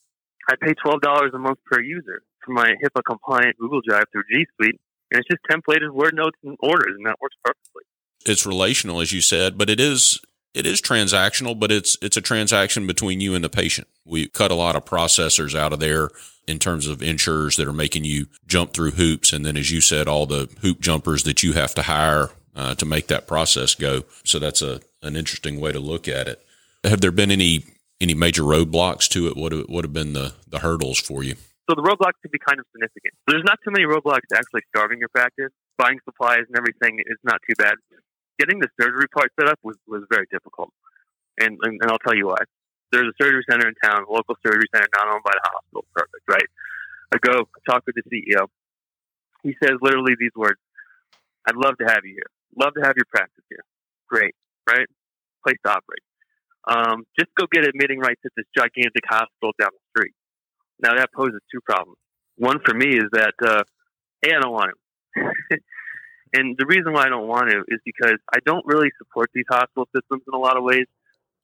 I 0.48 0.54
pay 0.60 0.74
twelve 0.74 1.00
dollars 1.00 1.32
a 1.34 1.38
month 1.38 1.58
per 1.70 1.80
user 1.80 2.22
for 2.44 2.52
my 2.52 2.74
HIPAA 2.84 3.02
compliant 3.06 3.56
Google 3.58 3.80
Drive 3.86 4.04
through 4.12 4.24
G 4.30 4.46
Suite, 4.56 4.80
and 5.10 5.20
it's 5.20 5.28
just 5.28 5.42
templated 5.50 5.90
word 5.90 6.14
notes 6.14 6.36
and 6.44 6.56
orders, 6.60 6.94
and 6.96 7.06
that 7.06 7.16
works 7.20 7.36
perfectly. 7.44 7.82
It's 8.24 8.46
relational, 8.46 9.00
as 9.00 9.12
you 9.12 9.20
said, 9.20 9.56
but 9.56 9.70
it 9.70 9.80
is 9.80 10.20
it 10.54 10.66
is 10.66 10.80
transactional, 10.80 11.58
but 11.58 11.72
it's 11.72 11.96
it's 12.00 12.16
a 12.16 12.22
transaction 12.22 12.86
between 12.86 13.20
you 13.20 13.34
and 13.34 13.44
the 13.44 13.48
patient. 13.48 13.88
We 14.04 14.28
cut 14.28 14.50
a 14.50 14.54
lot 14.54 14.76
of 14.76 14.84
processors 14.84 15.54
out 15.54 15.72
of 15.72 15.80
there 15.80 16.10
in 16.46 16.58
terms 16.58 16.86
of 16.86 17.02
insurers 17.02 17.56
that 17.56 17.66
are 17.66 17.72
making 17.72 18.04
you 18.04 18.26
jump 18.46 18.72
through 18.72 18.92
hoops, 18.92 19.32
and 19.32 19.44
then, 19.44 19.56
as 19.56 19.70
you 19.70 19.80
said, 19.80 20.06
all 20.08 20.26
the 20.26 20.48
hoop 20.62 20.80
jumpers 20.80 21.24
that 21.24 21.42
you 21.42 21.52
have 21.54 21.74
to 21.74 21.82
hire 21.82 22.30
uh, 22.54 22.74
to 22.76 22.86
make 22.86 23.08
that 23.08 23.26
process 23.26 23.74
go. 23.74 24.04
So 24.24 24.38
that's 24.38 24.62
a 24.62 24.80
an 25.02 25.16
interesting 25.16 25.60
way 25.60 25.72
to 25.72 25.78
look 25.78 26.08
at 26.08 26.26
it. 26.26 26.44
Have 26.84 27.00
there 27.00 27.12
been 27.12 27.30
any 27.30 27.64
any 28.00 28.14
major 28.14 28.42
roadblocks 28.42 29.08
to 29.10 29.28
it? 29.28 29.36
What 29.36 29.52
what 29.68 29.84
have 29.84 29.92
been 29.92 30.12
the 30.12 30.34
the 30.48 30.60
hurdles 30.60 30.98
for 30.98 31.22
you? 31.22 31.36
So 31.68 31.74
the 31.74 31.82
roadblocks 31.82 32.14
can 32.22 32.30
be 32.30 32.38
kind 32.38 32.60
of 32.60 32.66
significant. 32.72 33.14
There's 33.26 33.42
not 33.44 33.58
too 33.64 33.72
many 33.72 33.84
roadblocks 33.84 34.30
actually 34.32 34.62
starving 34.70 35.00
your 35.00 35.08
practice. 35.08 35.50
buying 35.76 35.98
supplies 36.04 36.44
and 36.48 36.56
everything 36.56 37.00
is 37.00 37.18
not 37.24 37.40
too 37.48 37.54
bad. 37.58 37.74
Getting 38.38 38.60
the 38.60 38.68
surgery 38.80 39.08
part 39.08 39.32
set 39.38 39.48
up 39.48 39.58
was, 39.62 39.76
was 39.86 40.02
very 40.10 40.26
difficult. 40.30 40.70
And, 41.38 41.58
and, 41.62 41.78
and 41.82 41.90
I'll 41.90 41.98
tell 41.98 42.14
you 42.14 42.28
why. 42.28 42.38
There's 42.92 43.08
a 43.08 43.16
surgery 43.22 43.44
center 43.50 43.68
in 43.68 43.74
town, 43.82 44.04
a 44.08 44.12
local 44.12 44.36
surgery 44.44 44.68
center 44.74 44.88
not 44.94 45.08
owned 45.08 45.24
by 45.24 45.32
the 45.32 45.50
hospital. 45.50 45.84
Perfect, 45.94 46.24
right? 46.28 46.48
I 47.12 47.18
go 47.18 47.48
talk 47.68 47.82
with 47.86 47.96
the 47.96 48.04
CEO. 48.06 48.46
He 49.42 49.54
says 49.62 49.78
literally 49.80 50.14
these 50.18 50.34
words 50.34 50.58
I'd 51.46 51.56
love 51.56 51.78
to 51.78 51.86
have 51.86 52.04
you 52.04 52.14
here. 52.14 52.30
Love 52.58 52.74
to 52.74 52.82
have 52.82 52.94
your 52.96 53.06
practice 53.10 53.44
here. 53.48 53.62
Great, 54.08 54.34
right? 54.68 54.86
Place 55.46 55.58
to 55.64 55.70
operate. 55.70 56.02
Um, 56.66 57.06
just 57.18 57.30
go 57.38 57.46
get 57.50 57.64
admitting 57.64 58.00
rights 58.00 58.20
at 58.24 58.32
this 58.36 58.46
gigantic 58.56 59.06
hospital 59.06 59.52
down 59.58 59.70
the 59.70 59.84
street. 59.94 60.14
Now 60.80 60.96
that 60.96 61.12
poses 61.14 61.40
two 61.52 61.60
problems. 61.64 61.98
One 62.36 62.58
for 62.64 62.74
me 62.74 62.96
is 62.98 63.06
that 63.12 63.34
uh, 63.40 63.62
a 64.24 64.34
I 64.34 64.40
don't 64.40 64.52
want 64.52 64.72
to, 65.16 65.22
and 66.34 66.56
the 66.58 66.66
reason 66.66 66.92
why 66.92 67.06
I 67.06 67.08
don't 67.08 67.28
want 67.28 67.50
to 67.50 67.62
is 67.68 67.80
because 67.84 68.18
I 68.34 68.38
don't 68.44 68.66
really 68.66 68.90
support 68.98 69.30
these 69.32 69.46
hospital 69.48 69.88
systems 69.94 70.22
in 70.26 70.34
a 70.34 70.38
lot 70.38 70.56
of 70.56 70.64
ways. 70.64 70.86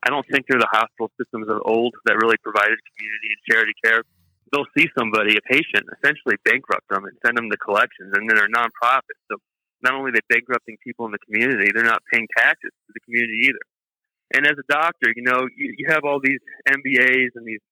I 0.03 0.11
don't 0.11 0.27
think 0.27 0.47
they're 0.49 0.59
the 0.59 0.71
hospital 0.71 1.11
systems 1.15 1.47
of 1.49 1.63
old 1.65 1.95
that 2.07 2.19
really 2.19 2.37
provided 2.43 2.79
community 2.91 3.29
and 3.31 3.41
charity 3.47 3.75
care. 3.85 4.03
They'll 4.51 4.69
see 4.77 4.91
somebody, 4.99 5.39
a 5.39 5.45
patient, 5.47 5.87
essentially 5.97 6.37
bankrupt 6.45 6.89
them 6.91 7.07
and 7.07 7.17
send 7.25 7.39
them 7.39 7.49
to 7.49 7.57
collections, 7.57 8.13
and 8.13 8.29
then 8.29 8.37
they're 8.37 8.53
nonprofits. 8.53 9.23
So 9.31 9.39
not 9.81 9.95
only 9.95 10.11
are 10.11 10.19
they 10.19 10.27
bankrupting 10.29 10.77
people 10.83 11.07
in 11.07 11.13
the 11.13 11.23
community, 11.25 11.71
they're 11.73 11.87
not 11.87 12.03
paying 12.13 12.27
taxes 12.37 12.71
to 12.71 12.91
the 12.93 13.01
community 13.07 13.49
either. 13.49 13.65
And 14.35 14.47
as 14.47 14.57
a 14.59 14.67
doctor, 14.69 15.13
you 15.15 15.23
know, 15.23 15.47
you, 15.57 15.75
you 15.79 15.87
have 15.89 16.05
all 16.05 16.21
these 16.23 16.41
MBAs 16.69 17.33
and 17.35 17.47
these 17.47 17.63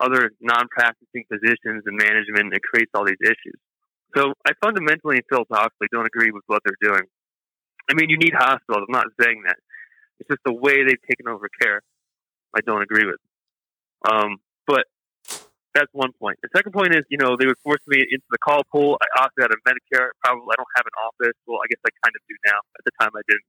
other 0.00 0.30
non-practicing 0.40 1.24
positions 1.30 1.84
and 1.86 1.96
management, 1.96 2.54
it 2.54 2.62
creates 2.62 2.90
all 2.94 3.04
these 3.04 3.20
issues. 3.22 3.58
So 4.16 4.32
I 4.46 4.52
fundamentally 4.62 5.20
and 5.20 5.26
philosophically 5.28 5.88
don't 5.92 6.06
agree 6.06 6.30
with 6.30 6.44
what 6.46 6.62
they're 6.64 6.80
doing. 6.80 7.04
I 7.90 7.94
mean, 7.94 8.08
you 8.08 8.16
need 8.16 8.32
hospitals. 8.34 8.86
I'm 8.88 8.94
not 8.94 9.08
saying 9.20 9.42
that. 9.46 9.56
It's 10.20 10.28
just 10.28 10.42
the 10.44 10.52
way 10.52 10.84
they've 10.84 11.02
taken 11.08 11.28
over 11.28 11.48
care. 11.60 11.82
I 12.56 12.60
don't 12.60 12.82
agree 12.82 13.06
with. 13.06 13.20
Um, 14.08 14.38
but 14.66 14.84
that's 15.74 15.92
one 15.92 16.12
point. 16.18 16.38
The 16.42 16.48
second 16.54 16.72
point 16.72 16.94
is, 16.94 17.04
you 17.10 17.18
know, 17.18 17.36
they 17.38 17.46
would 17.46 17.58
force 17.62 17.82
me 17.86 18.00
into 18.00 18.26
the 18.30 18.38
call 18.38 18.62
pool. 18.72 18.98
I 19.00 19.24
opted 19.24 19.44
out 19.44 19.50
of 19.52 19.58
Medicare. 19.66 20.10
Probably 20.24 20.48
I 20.50 20.56
don't 20.56 20.74
have 20.76 20.86
an 20.86 20.96
office. 21.06 21.36
Well, 21.46 21.60
I 21.62 21.66
guess 21.68 21.80
I 21.86 21.90
kind 22.04 22.14
of 22.16 22.22
do 22.28 22.34
now. 22.46 22.58
At 22.78 22.84
the 22.84 22.92
time, 23.00 23.10
I 23.14 23.22
didn't. 23.28 23.48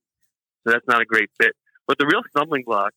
So 0.63 0.73
that's 0.73 0.87
not 0.87 1.01
a 1.01 1.05
great 1.05 1.29
fit. 1.39 1.53
But 1.87 1.97
the 1.97 2.05
real 2.05 2.21
stumbling 2.29 2.63
block 2.65 2.91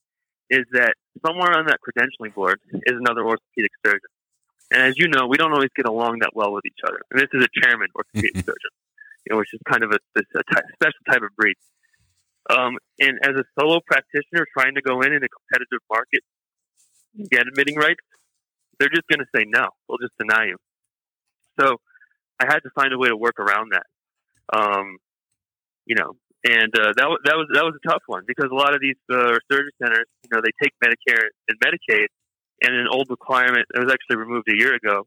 is 0.51 0.67
that 0.73 0.95
somewhere 1.25 1.57
on 1.57 1.67
that 1.67 1.79
credentialing 1.81 2.35
board 2.35 2.61
is 2.73 2.97
another 2.99 3.25
orthopedic 3.25 3.73
surgeon. 3.85 4.13
And 4.71 4.83
as 4.83 4.99
you 4.99 5.09
know, 5.09 5.27
we 5.27 5.37
don't 5.37 5.53
always 5.53 5.71
get 5.77 5.87
along 5.87 6.19
that 6.21 6.35
well 6.35 6.53
with 6.53 6.65
each 6.67 6.81
other. 6.85 7.01
And 7.11 7.21
this 7.21 7.29
is 7.33 7.45
a 7.45 7.49
chairman 7.61 7.89
orthopedic 7.95 8.37
surgeon, 8.45 8.73
you 9.25 9.33
know, 9.33 9.39
which 9.39 9.53
is 9.55 9.61
kind 9.69 9.83
of 9.83 9.93
a, 9.93 9.99
a 10.19 10.43
ty- 10.53 10.69
special 10.75 11.03
type 11.09 11.23
of 11.23 11.35
breed. 11.37 11.57
Um, 12.51 12.77
and 12.99 13.19
as 13.23 13.35
a 13.37 13.45
solo 13.59 13.81
practitioner 13.87 14.47
trying 14.57 14.75
to 14.75 14.83
go 14.83 15.01
in 15.01 15.13
in 15.13 15.23
a 15.23 15.29
competitive 15.29 15.81
market, 15.91 16.23
get 17.31 17.47
admitting 17.47 17.77
rights, 17.77 18.03
they're 18.79 18.91
just 18.91 19.07
going 19.09 19.21
to 19.21 19.31
say 19.35 19.45
no. 19.47 19.69
They'll 19.89 19.99
just 19.99 20.17
deny 20.19 20.47
you. 20.47 20.57
So 21.61 21.77
I 22.41 22.47
had 22.47 22.61
to 22.61 22.71
find 22.75 22.93
a 22.93 22.99
way 22.99 23.09
to 23.09 23.17
work 23.17 23.39
around 23.39 23.73
that. 23.73 23.87
Um, 24.53 24.99
you 25.87 25.95
know, 25.95 26.17
and 26.45 26.75
uh, 26.75 26.93
that 26.97 27.07
was 27.07 27.21
that 27.25 27.37
was 27.37 27.47
that 27.55 27.63
was 27.63 27.75
a 27.79 27.89
tough 27.89 28.03
one 28.07 28.25
because 28.27 28.51
a 28.51 28.55
lot 28.55 28.75
of 28.75 28.81
these 28.81 28.99
uh, 29.13 29.39
surgery 29.51 29.71
centers, 29.81 30.07
you 30.25 30.31
know, 30.33 30.41
they 30.43 30.51
take 30.63 30.73
Medicare 30.83 31.31
and 31.49 31.59
Medicaid, 31.61 32.07
and 32.63 32.75
an 32.75 32.89
old 32.91 33.07
requirement 33.11 33.67
that 33.73 33.85
was 33.85 33.93
actually 33.93 34.17
removed 34.17 34.49
a 34.51 34.57
year 34.57 34.75
ago 34.75 35.07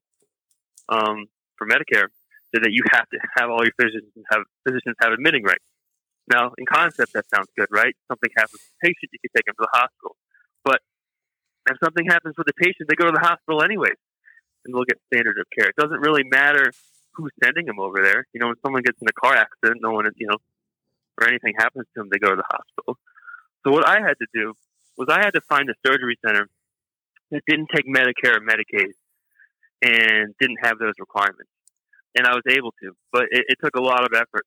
um, 0.87 1.27
for 1.57 1.67
Medicare 1.67 2.07
said 2.53 2.63
that 2.63 2.71
you 2.71 2.83
have 2.91 3.07
to 3.09 3.19
have 3.35 3.49
all 3.49 3.63
your 3.63 3.73
physicians 3.79 4.07
have 4.31 4.43
physicians 4.63 4.95
have 5.01 5.11
admitting 5.11 5.43
rights. 5.43 5.63
Now, 6.27 6.53
in 6.57 6.65
concept, 6.65 7.13
that 7.13 7.29
sounds 7.29 7.47
good, 7.57 7.67
right? 7.69 7.95
Something 8.07 8.31
happens 8.35 8.61
to 8.61 8.69
the 8.73 8.81
patient, 8.81 9.13
you 9.13 9.19
can 9.21 9.31
take 9.35 9.45
them 9.45 9.55
to 9.59 9.67
the 9.71 9.77
hospital. 9.77 10.15
But 10.63 10.81
if 11.69 11.77
something 11.83 12.05
happens 12.09 12.35
with 12.37 12.47
the 12.47 12.57
patient, 12.57 12.89
they 12.89 12.95
go 12.95 13.05
to 13.05 13.13
the 13.13 13.25
hospital 13.25 13.61
anyways, 13.61 13.99
and 14.65 14.73
they'll 14.73 14.89
get 14.89 14.97
standard 15.13 15.37
of 15.37 15.45
care. 15.53 15.69
It 15.69 15.77
doesn't 15.77 16.01
really 16.01 16.23
matter 16.23 16.71
who's 17.13 17.31
sending 17.43 17.65
them 17.65 17.79
over 17.79 18.01
there. 18.01 18.25
You 18.33 18.41
know, 18.41 18.47
when 18.47 18.59
someone 18.65 18.81
gets 18.81 18.97
in 19.01 19.07
a 19.07 19.13
car 19.13 19.35
accident, 19.35 19.81
no 19.81 19.91
one 19.91 20.07
is, 20.07 20.13
you 20.17 20.27
know, 20.27 20.37
or 21.21 21.27
anything 21.27 21.53
happens 21.57 21.85
to 21.93 22.01
them, 22.01 22.09
they 22.11 22.19
go 22.19 22.31
to 22.31 22.35
the 22.35 22.49
hospital. 22.49 22.97
So 23.63 23.71
what 23.71 23.87
I 23.87 24.01
had 24.01 24.17
to 24.19 24.27
do 24.33 24.53
was 24.97 25.07
I 25.09 25.19
had 25.19 25.31
to 25.31 25.41
find 25.41 25.69
a 25.69 25.75
surgery 25.85 26.17
center 26.25 26.47
that 27.31 27.41
didn't 27.47 27.69
take 27.73 27.85
Medicare 27.87 28.37
or 28.37 28.41
Medicaid 28.41 28.91
and 29.81 30.33
didn't 30.39 30.59
have 30.61 30.77
those 30.77 30.93
requirements. 30.99 31.51
And 32.17 32.27
I 32.27 32.33
was 32.33 32.43
able 32.49 32.71
to, 32.83 32.95
but 33.11 33.23
it, 33.31 33.45
it 33.47 33.57
took 33.63 33.75
a 33.75 33.81
lot 33.81 34.05
of 34.05 34.11
effort. 34.13 34.45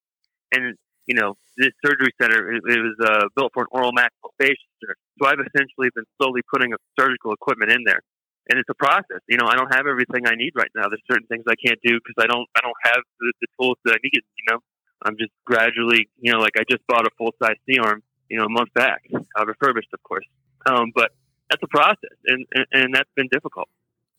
And, 0.53 0.77
you 1.09 1.17
know, 1.17 1.41
this 1.57 1.73
surgery 1.85 2.13
center, 2.21 2.53
it, 2.53 2.63
it 2.69 2.79
was 2.79 2.97
uh, 3.01 3.27
built 3.35 3.51
for 3.57 3.65
an 3.65 3.73
oral 3.73 3.93
maxillofacial 3.97 4.69
surgery. 4.79 5.01
So 5.19 5.27
I've 5.27 5.41
essentially 5.41 5.89
been 5.97 6.05
slowly 6.21 6.43
putting 6.53 6.71
surgical 7.01 7.33
equipment 7.33 7.73
in 7.73 7.83
there. 7.85 8.05
And 8.51 8.61
it's 8.61 8.69
a 8.69 8.77
process. 8.77 9.25
You 9.29 9.37
know, 9.37 9.49
I 9.49 9.57
don't 9.57 9.73
have 9.75 9.87
everything 9.89 10.29
I 10.29 10.37
need 10.37 10.53
right 10.55 10.71
now. 10.77 10.89
There's 10.89 11.03
certain 11.11 11.27
things 11.27 11.45
I 11.49 11.57
can't 11.57 11.81
do 11.83 11.99
because 11.99 12.17
I 12.21 12.29
don't, 12.29 12.47
I 12.57 12.61
don't 12.61 12.77
have 12.85 13.01
the, 13.21 13.33
the 13.41 13.49
tools 13.61 13.77
that 13.85 13.95
I 13.97 14.01
need. 14.05 14.21
You 14.21 14.47
know, 14.53 14.59
I'm 15.03 15.17
just 15.19 15.33
gradually, 15.45 16.09
you 16.21 16.33
know, 16.33 16.39
like 16.39 16.57
I 16.57 16.65
just 16.69 16.87
bought 16.87 17.07
a 17.07 17.11
full 17.19 17.33
size 17.43 17.57
C 17.67 17.79
arm, 17.79 18.03
you 18.29 18.39
know, 18.39 18.45
a 18.45 18.49
month 18.49 18.73
back, 18.75 19.03
uh, 19.13 19.45
refurbished, 19.45 19.89
of 19.93 20.03
course. 20.03 20.25
Um, 20.67 20.93
but 20.95 21.13
that's 21.51 21.63
a 21.63 21.69
process, 21.69 22.17
and, 22.27 22.47
and, 22.53 22.67
and 22.73 22.95
that's 22.95 23.09
been 23.17 23.29
difficult. 23.33 23.69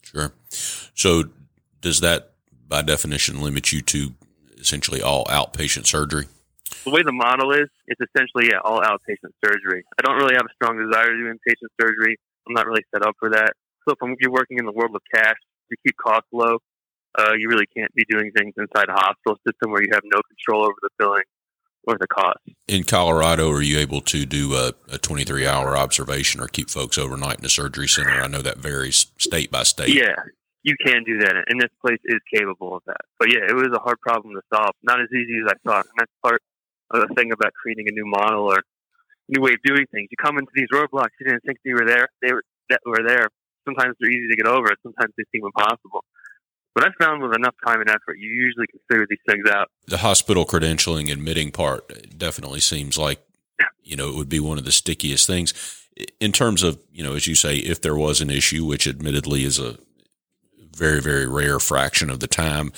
Sure. 0.01 0.33
So, 0.49 1.25
does 1.81 1.99
that, 2.01 2.31
by 2.67 2.81
definition, 2.81 3.41
limit 3.41 3.71
you 3.71 3.81
to 3.81 4.13
essentially 4.57 5.01
all 5.01 5.25
outpatient 5.25 5.85
surgery? 5.85 6.27
The 6.85 6.91
way 6.91 7.03
the 7.03 7.13
model 7.13 7.51
is, 7.51 7.67
it's 7.87 8.01
essentially 8.01 8.49
yeah, 8.51 8.59
all 8.63 8.79
outpatient 8.81 9.35
surgery. 9.43 9.83
I 9.99 10.01
don't 10.01 10.17
really 10.17 10.35
have 10.35 10.45
a 10.45 10.53
strong 10.55 10.77
desire 10.77 11.09
to 11.09 11.17
do 11.17 11.25
inpatient 11.25 11.71
surgery. 11.79 12.17
I'm 12.47 12.53
not 12.53 12.65
really 12.65 12.83
set 12.93 13.05
up 13.05 13.15
for 13.19 13.29
that. 13.31 13.53
So, 13.87 13.95
if 13.99 14.17
you're 14.21 14.31
working 14.31 14.57
in 14.59 14.65
the 14.65 14.71
world 14.71 14.95
of 14.95 15.01
cash 15.13 15.37
to 15.71 15.77
keep 15.85 15.95
costs 15.97 16.29
low, 16.31 16.57
uh, 17.17 17.33
you 17.37 17.49
really 17.49 17.65
can't 17.75 17.93
be 17.95 18.05
doing 18.09 18.31
things 18.37 18.53
inside 18.57 18.89
a 18.89 18.93
hospital 18.93 19.37
system 19.47 19.71
where 19.71 19.81
you 19.81 19.89
have 19.93 20.03
no 20.05 20.21
control 20.21 20.63
over 20.63 20.75
the 20.81 20.89
billing 20.97 21.23
or 21.87 21.97
the 21.97 22.07
cost. 22.07 22.39
In 22.67 22.83
Colorado, 22.83 23.49
are 23.51 23.61
you 23.61 23.79
able 23.79 24.01
to 24.01 24.25
do 24.25 24.53
a, 24.53 24.73
a 24.91 24.97
23 24.97 25.47
hour 25.47 25.75
observation 25.77 26.39
or 26.39 26.47
keep 26.47 26.69
folks 26.69 26.97
overnight 26.97 27.39
in 27.39 27.45
a 27.45 27.49
surgery 27.49 27.87
center? 27.87 28.11
I 28.11 28.27
know 28.27 28.41
that 28.41 28.57
varies 28.57 29.07
state 29.17 29.51
by 29.51 29.63
state. 29.63 29.89
Yeah, 29.89 30.15
you 30.63 30.75
can 30.85 31.03
do 31.03 31.19
that, 31.19 31.35
and 31.47 31.59
this 31.59 31.71
place 31.81 31.99
is 32.05 32.19
capable 32.33 32.75
of 32.75 32.83
that. 32.85 33.01
But 33.17 33.33
yeah, 33.33 33.41
it 33.47 33.55
was 33.55 33.69
a 33.73 33.79
hard 33.79 33.99
problem 34.01 34.35
to 34.35 34.41
solve. 34.53 34.75
Not 34.83 35.01
as 35.01 35.07
easy 35.11 35.39
as 35.43 35.51
I 35.51 35.69
thought, 35.69 35.85
and 35.85 35.93
that's 35.97 36.11
part 36.21 36.41
the 36.91 37.13
thing 37.15 37.31
about 37.31 37.53
creating 37.53 37.85
a 37.87 37.91
new 37.91 38.05
model 38.05 38.51
or 38.51 38.61
new 39.27 39.41
way 39.41 39.51
of 39.51 39.61
doing 39.63 39.85
things. 39.91 40.07
You 40.09 40.17
come 40.21 40.37
into 40.37 40.51
these 40.55 40.67
roadblocks, 40.73 41.13
you 41.19 41.27
didn't 41.27 41.43
think 41.45 41.59
they 41.63 41.73
were 41.73 41.85
there. 41.85 42.07
They 42.21 42.33
were 42.33 42.43
that 42.69 42.81
were 42.85 43.03
there. 43.05 43.27
Sometimes 43.65 43.95
they're 43.99 44.09
easy 44.09 44.27
to 44.29 44.35
get 44.35 44.47
over. 44.47 44.67
Sometimes 44.83 45.13
they 45.17 45.23
seem 45.31 45.43
impossible. 45.45 46.03
But 46.75 46.85
I 46.85 47.03
found 47.03 47.21
with 47.21 47.35
enough 47.35 47.55
time 47.65 47.81
and 47.81 47.89
effort, 47.89 48.17
you 48.17 48.29
usually 48.29 48.67
can 48.67 48.79
figure 48.89 49.05
these 49.09 49.19
things 49.27 49.49
out. 49.49 49.67
The 49.87 49.97
hospital 49.97 50.45
credentialing 50.45 51.11
admitting 51.11 51.51
part 51.51 51.91
uh, 51.91 51.95
definitely 52.15 52.59
seems 52.59 52.97
like, 52.97 53.19
you 53.83 53.95
know, 53.95 54.09
it 54.09 54.15
would 54.15 54.29
be 54.29 54.39
one 54.39 54.57
of 54.57 54.65
the 54.65 54.71
stickiest 54.71 55.25
things 55.27 55.53
in 56.19 56.31
terms 56.31 56.63
of, 56.63 56.79
you 56.91 57.03
know, 57.03 57.15
as 57.15 57.27
you 57.27 57.35
say, 57.35 57.57
if 57.57 57.81
there 57.81 57.95
was 57.95 58.21
an 58.21 58.29
issue, 58.29 58.65
which 58.65 58.87
admittedly 58.87 59.43
is 59.43 59.59
a 59.59 59.77
very, 60.75 61.01
very 61.01 61.27
rare 61.27 61.59
fraction 61.59 62.09
of 62.09 62.19
the 62.19 62.27
time, 62.27 62.71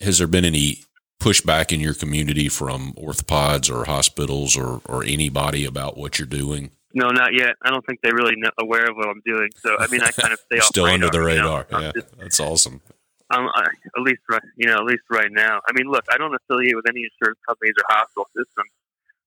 has 0.00 0.18
there 0.18 0.26
been 0.26 0.44
any 0.44 0.84
pushback 1.24 1.72
in 1.72 1.80
your 1.80 1.94
community 1.94 2.50
from 2.50 2.92
orthopods 2.98 3.74
or 3.74 3.86
hospitals 3.86 4.58
or, 4.58 4.82
or 4.84 5.02
anybody 5.02 5.64
about 5.64 5.96
what 5.96 6.18
you're 6.18 6.28
doing? 6.28 6.70
No, 6.92 7.08
not 7.08 7.32
yet. 7.32 7.56
I 7.64 7.70
don't 7.70 7.84
think 7.86 8.00
they're 8.02 8.14
really 8.14 8.36
aware 8.60 8.84
of 8.84 8.96
what 8.96 9.08
I'm 9.08 9.22
doing. 9.24 9.48
So, 9.56 9.74
I 9.80 9.88
mean, 9.88 10.02
I 10.02 10.10
kind 10.10 10.34
of 10.34 10.38
stay 10.40 10.58
off 10.60 10.66
still 10.66 10.84
radar, 10.84 10.94
under 10.94 11.08
the 11.08 11.20
radar. 11.20 11.66
You 11.70 11.78
know? 11.78 11.82
Yeah, 11.82 11.92
just, 11.94 12.18
that's 12.18 12.40
awesome. 12.40 12.82
Um, 13.30 13.48
at 13.56 14.02
least, 14.02 14.20
you 14.56 14.68
know, 14.68 14.74
at 14.74 14.84
least 14.84 15.02
right 15.10 15.32
now. 15.32 15.60
I 15.66 15.72
mean, 15.72 15.90
look, 15.90 16.04
I 16.12 16.18
don't 16.18 16.34
affiliate 16.34 16.76
with 16.76 16.84
any 16.86 17.08
insurance 17.08 17.40
companies 17.48 17.72
or 17.80 17.84
hospital 17.88 18.28
systems. 18.36 18.70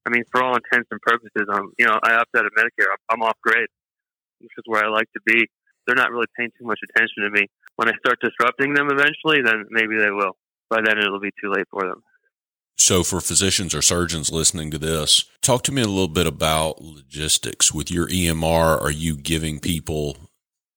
I 0.05 0.12
mean, 0.12 0.23
for 0.31 0.43
all 0.43 0.55
intents 0.55 0.88
and 0.91 1.01
purposes, 1.01 1.49
I'm, 1.51 1.73
you 1.77 1.88
know, 1.88 1.99
I 2.03 2.13
opt 2.13 2.29
out 2.38 2.45
of 2.45 2.53
Medicare. 2.55 2.93
I'm, 2.93 3.19
I'm 3.19 3.21
off 3.23 3.36
grid, 3.41 3.67
which 4.39 4.53
is 4.55 4.63
where 4.67 4.86
I 4.86 4.88
like 4.88 5.12
to 5.13 5.21
be. 5.25 5.49
They're 5.86 5.95
not 5.97 6.12
really 6.12 6.27
paying 6.38 6.51
too 6.57 6.65
much 6.65 6.79
attention 6.88 7.23
to 7.23 7.31
me. 7.31 7.47
When 7.75 7.89
I 7.89 7.93
start 7.97 8.19
disrupting 8.21 8.75
them 8.75 8.88
eventually, 8.91 9.41
then 9.43 9.65
maybe 9.71 9.97
they 9.97 10.12
will. 10.12 10.38
By 10.69 10.82
then, 10.84 10.97
it'll 10.97 11.19
be 11.19 11.32
too 11.41 11.51
late 11.51 11.67
for 11.69 11.84
them. 11.84 12.03
So, 12.77 13.03
for 13.03 13.19
physicians 13.19 13.73
or 13.73 13.82
surgeons 13.82 14.32
listening 14.32 14.69
to 14.71 14.77
this, 14.77 15.25
talk 15.41 15.63
to 15.63 15.71
me 15.71 15.82
a 15.82 15.88
little 15.88 16.08
bit 16.08 16.27
about 16.27 16.82
logistics. 16.82 17.73
With 17.73 17.89
your 17.89 18.08
EMR, 18.08 18.82
are 18.82 18.91
you 18.91 19.15
giving 19.15 19.60
people 19.60 20.17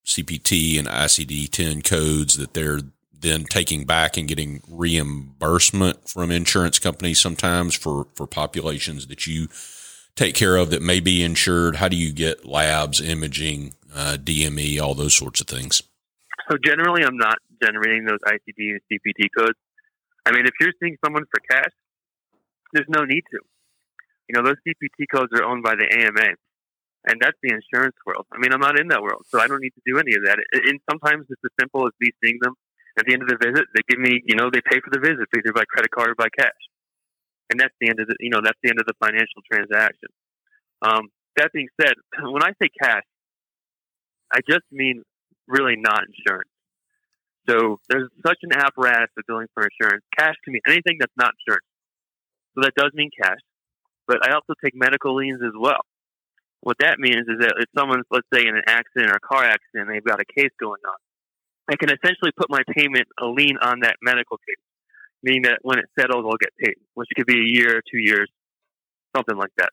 CPT 0.05 0.79
and 0.79 0.87
ICD 0.87 1.49
10 1.49 1.81
codes 1.83 2.37
that 2.37 2.53
they're 2.53 2.79
then 3.13 3.43
taking 3.43 3.85
back 3.85 4.17
and 4.17 4.27
getting 4.27 4.61
reimbursement 4.67 6.09
from 6.09 6.31
insurance 6.31 6.79
companies 6.79 7.19
sometimes 7.19 7.75
for, 7.75 8.07
for 8.15 8.25
populations 8.25 9.07
that 9.07 9.27
you 9.27 9.47
take 10.15 10.33
care 10.33 10.57
of 10.57 10.71
that 10.71 10.81
may 10.81 10.99
be 10.99 11.23
insured? 11.23 11.75
How 11.75 11.87
do 11.87 11.95
you 11.95 12.11
get 12.11 12.45
labs, 12.45 12.99
imaging, 12.99 13.75
uh, 13.93 14.17
DME, 14.19 14.81
all 14.81 14.95
those 14.95 15.13
sorts 15.13 15.39
of 15.39 15.47
things? 15.47 15.83
So 16.49 16.57
generally, 16.65 17.03
I'm 17.03 17.17
not 17.17 17.37
generating 17.63 18.05
those 18.05 18.19
ICD 18.25 18.71
and 18.71 18.81
CPT 18.91 19.27
codes. 19.37 19.57
I 20.25 20.31
mean, 20.31 20.45
if 20.45 20.53
you're 20.59 20.73
seeing 20.81 20.97
someone 21.03 21.25
for 21.29 21.41
cash, 21.49 21.73
there's 22.73 22.89
no 22.89 23.03
need 23.03 23.23
to. 23.31 23.39
You 24.29 24.33
know, 24.37 24.43
those 24.43 24.61
CPT 24.63 25.11
codes 25.11 25.33
are 25.33 25.43
owned 25.43 25.63
by 25.63 25.75
the 25.75 25.87
AMA, 25.91 26.37
and 27.09 27.15
that's 27.19 27.37
the 27.43 27.51
insurance 27.51 27.97
world. 28.05 28.25
I 28.31 28.37
mean, 28.37 28.53
I'm 28.53 28.61
not 28.61 28.79
in 28.79 28.87
that 28.89 29.01
world, 29.01 29.25
so 29.27 29.39
I 29.41 29.47
don't 29.47 29.61
need 29.61 29.75
to 29.75 29.83
do 29.85 29.99
any 29.99 30.15
of 30.15 30.23
that. 30.23 30.37
And 30.53 30.79
sometimes 30.89 31.25
it's 31.29 31.41
as 31.43 31.51
simple 31.59 31.85
as 31.87 31.93
me 31.99 32.11
seeing 32.23 32.37
them 32.41 32.55
at 32.97 33.05
the 33.05 33.13
end 33.13 33.23
of 33.23 33.29
the 33.29 33.39
visit. 33.41 33.65
They 33.75 33.83
give 33.89 33.99
me, 33.99 34.21
you 34.25 34.35
know, 34.35 34.49
they 34.53 34.61
pay 34.61 34.79
for 34.79 34.91
the 34.91 35.01
visit 35.01 35.27
either 35.35 35.51
by 35.53 35.65
credit 35.67 35.91
card 35.91 36.09
or 36.11 36.15
by 36.15 36.29
cash, 36.31 36.61
and 37.49 37.59
that's 37.59 37.75
the 37.81 37.89
end 37.89 37.99
of 37.99 38.07
the, 38.07 38.15
you 38.19 38.29
know, 38.29 38.39
that's 38.43 38.59
the 38.63 38.69
end 38.69 38.79
of 38.79 38.85
the 38.85 38.95
financial 39.01 39.41
transaction. 39.51 40.09
Um, 40.81 41.09
that 41.35 41.51
being 41.53 41.69
said, 41.79 41.93
when 42.23 42.43
I 42.43 42.53
say 42.61 42.69
cash, 42.81 43.03
I 44.31 44.39
just 44.47 44.63
mean 44.71 45.03
really 45.47 45.75
not 45.75 46.03
insurance. 46.07 46.50
So 47.49 47.79
there's 47.89 48.09
such 48.25 48.37
an 48.43 48.53
apparatus 48.53 49.09
of 49.17 49.23
billing 49.27 49.47
for 49.53 49.67
insurance. 49.67 50.03
Cash 50.17 50.35
can 50.43 50.53
be 50.53 50.61
anything 50.67 50.97
that's 50.99 51.15
not 51.17 51.33
insurance. 51.41 51.65
So 52.55 52.61
that 52.63 52.75
does 52.75 52.91
mean 52.93 53.09
cash. 53.21 53.39
But 54.07 54.27
I 54.27 54.33
also 54.33 54.53
take 54.63 54.75
medical 54.75 55.15
liens 55.15 55.41
as 55.43 55.53
well. 55.57 55.81
What 56.61 56.77
that 56.79 56.99
means 56.99 57.25
is 57.27 57.39
that 57.41 57.57
if 57.57 57.65
someone's, 57.77 58.05
let's 58.11 58.27
say, 58.33 58.45
in 58.45 58.55
an 58.55 58.67
accident 58.67 59.09
or 59.09 59.17
a 59.17 59.19
car 59.19 59.43
accident, 59.43 59.89
they've 59.89 60.03
got 60.03 60.21
a 60.21 60.25
case 60.25 60.53
going 60.59 60.81
on, 60.85 60.99
I 61.69 61.75
can 61.75 61.89
essentially 61.89 62.31
put 62.37 62.49
my 62.49 62.61
payment, 62.75 63.07
a 63.19 63.25
lien 63.25 63.57
on 63.61 63.81
that 63.81 63.95
medical 64.01 64.37
case, 64.37 64.61
meaning 65.23 65.43
that 65.43 65.59
when 65.63 65.79
it 65.79 65.85
settles, 65.97 66.25
I'll 66.27 66.37
get 66.37 66.53
paid, 66.59 66.75
which 66.93 67.09
could 67.15 67.25
be 67.25 67.39
a 67.39 67.49
year, 67.49 67.77
or 67.77 67.81
two 67.81 67.97
years, 67.97 68.29
something 69.15 69.37
like 69.37 69.53
that. 69.57 69.69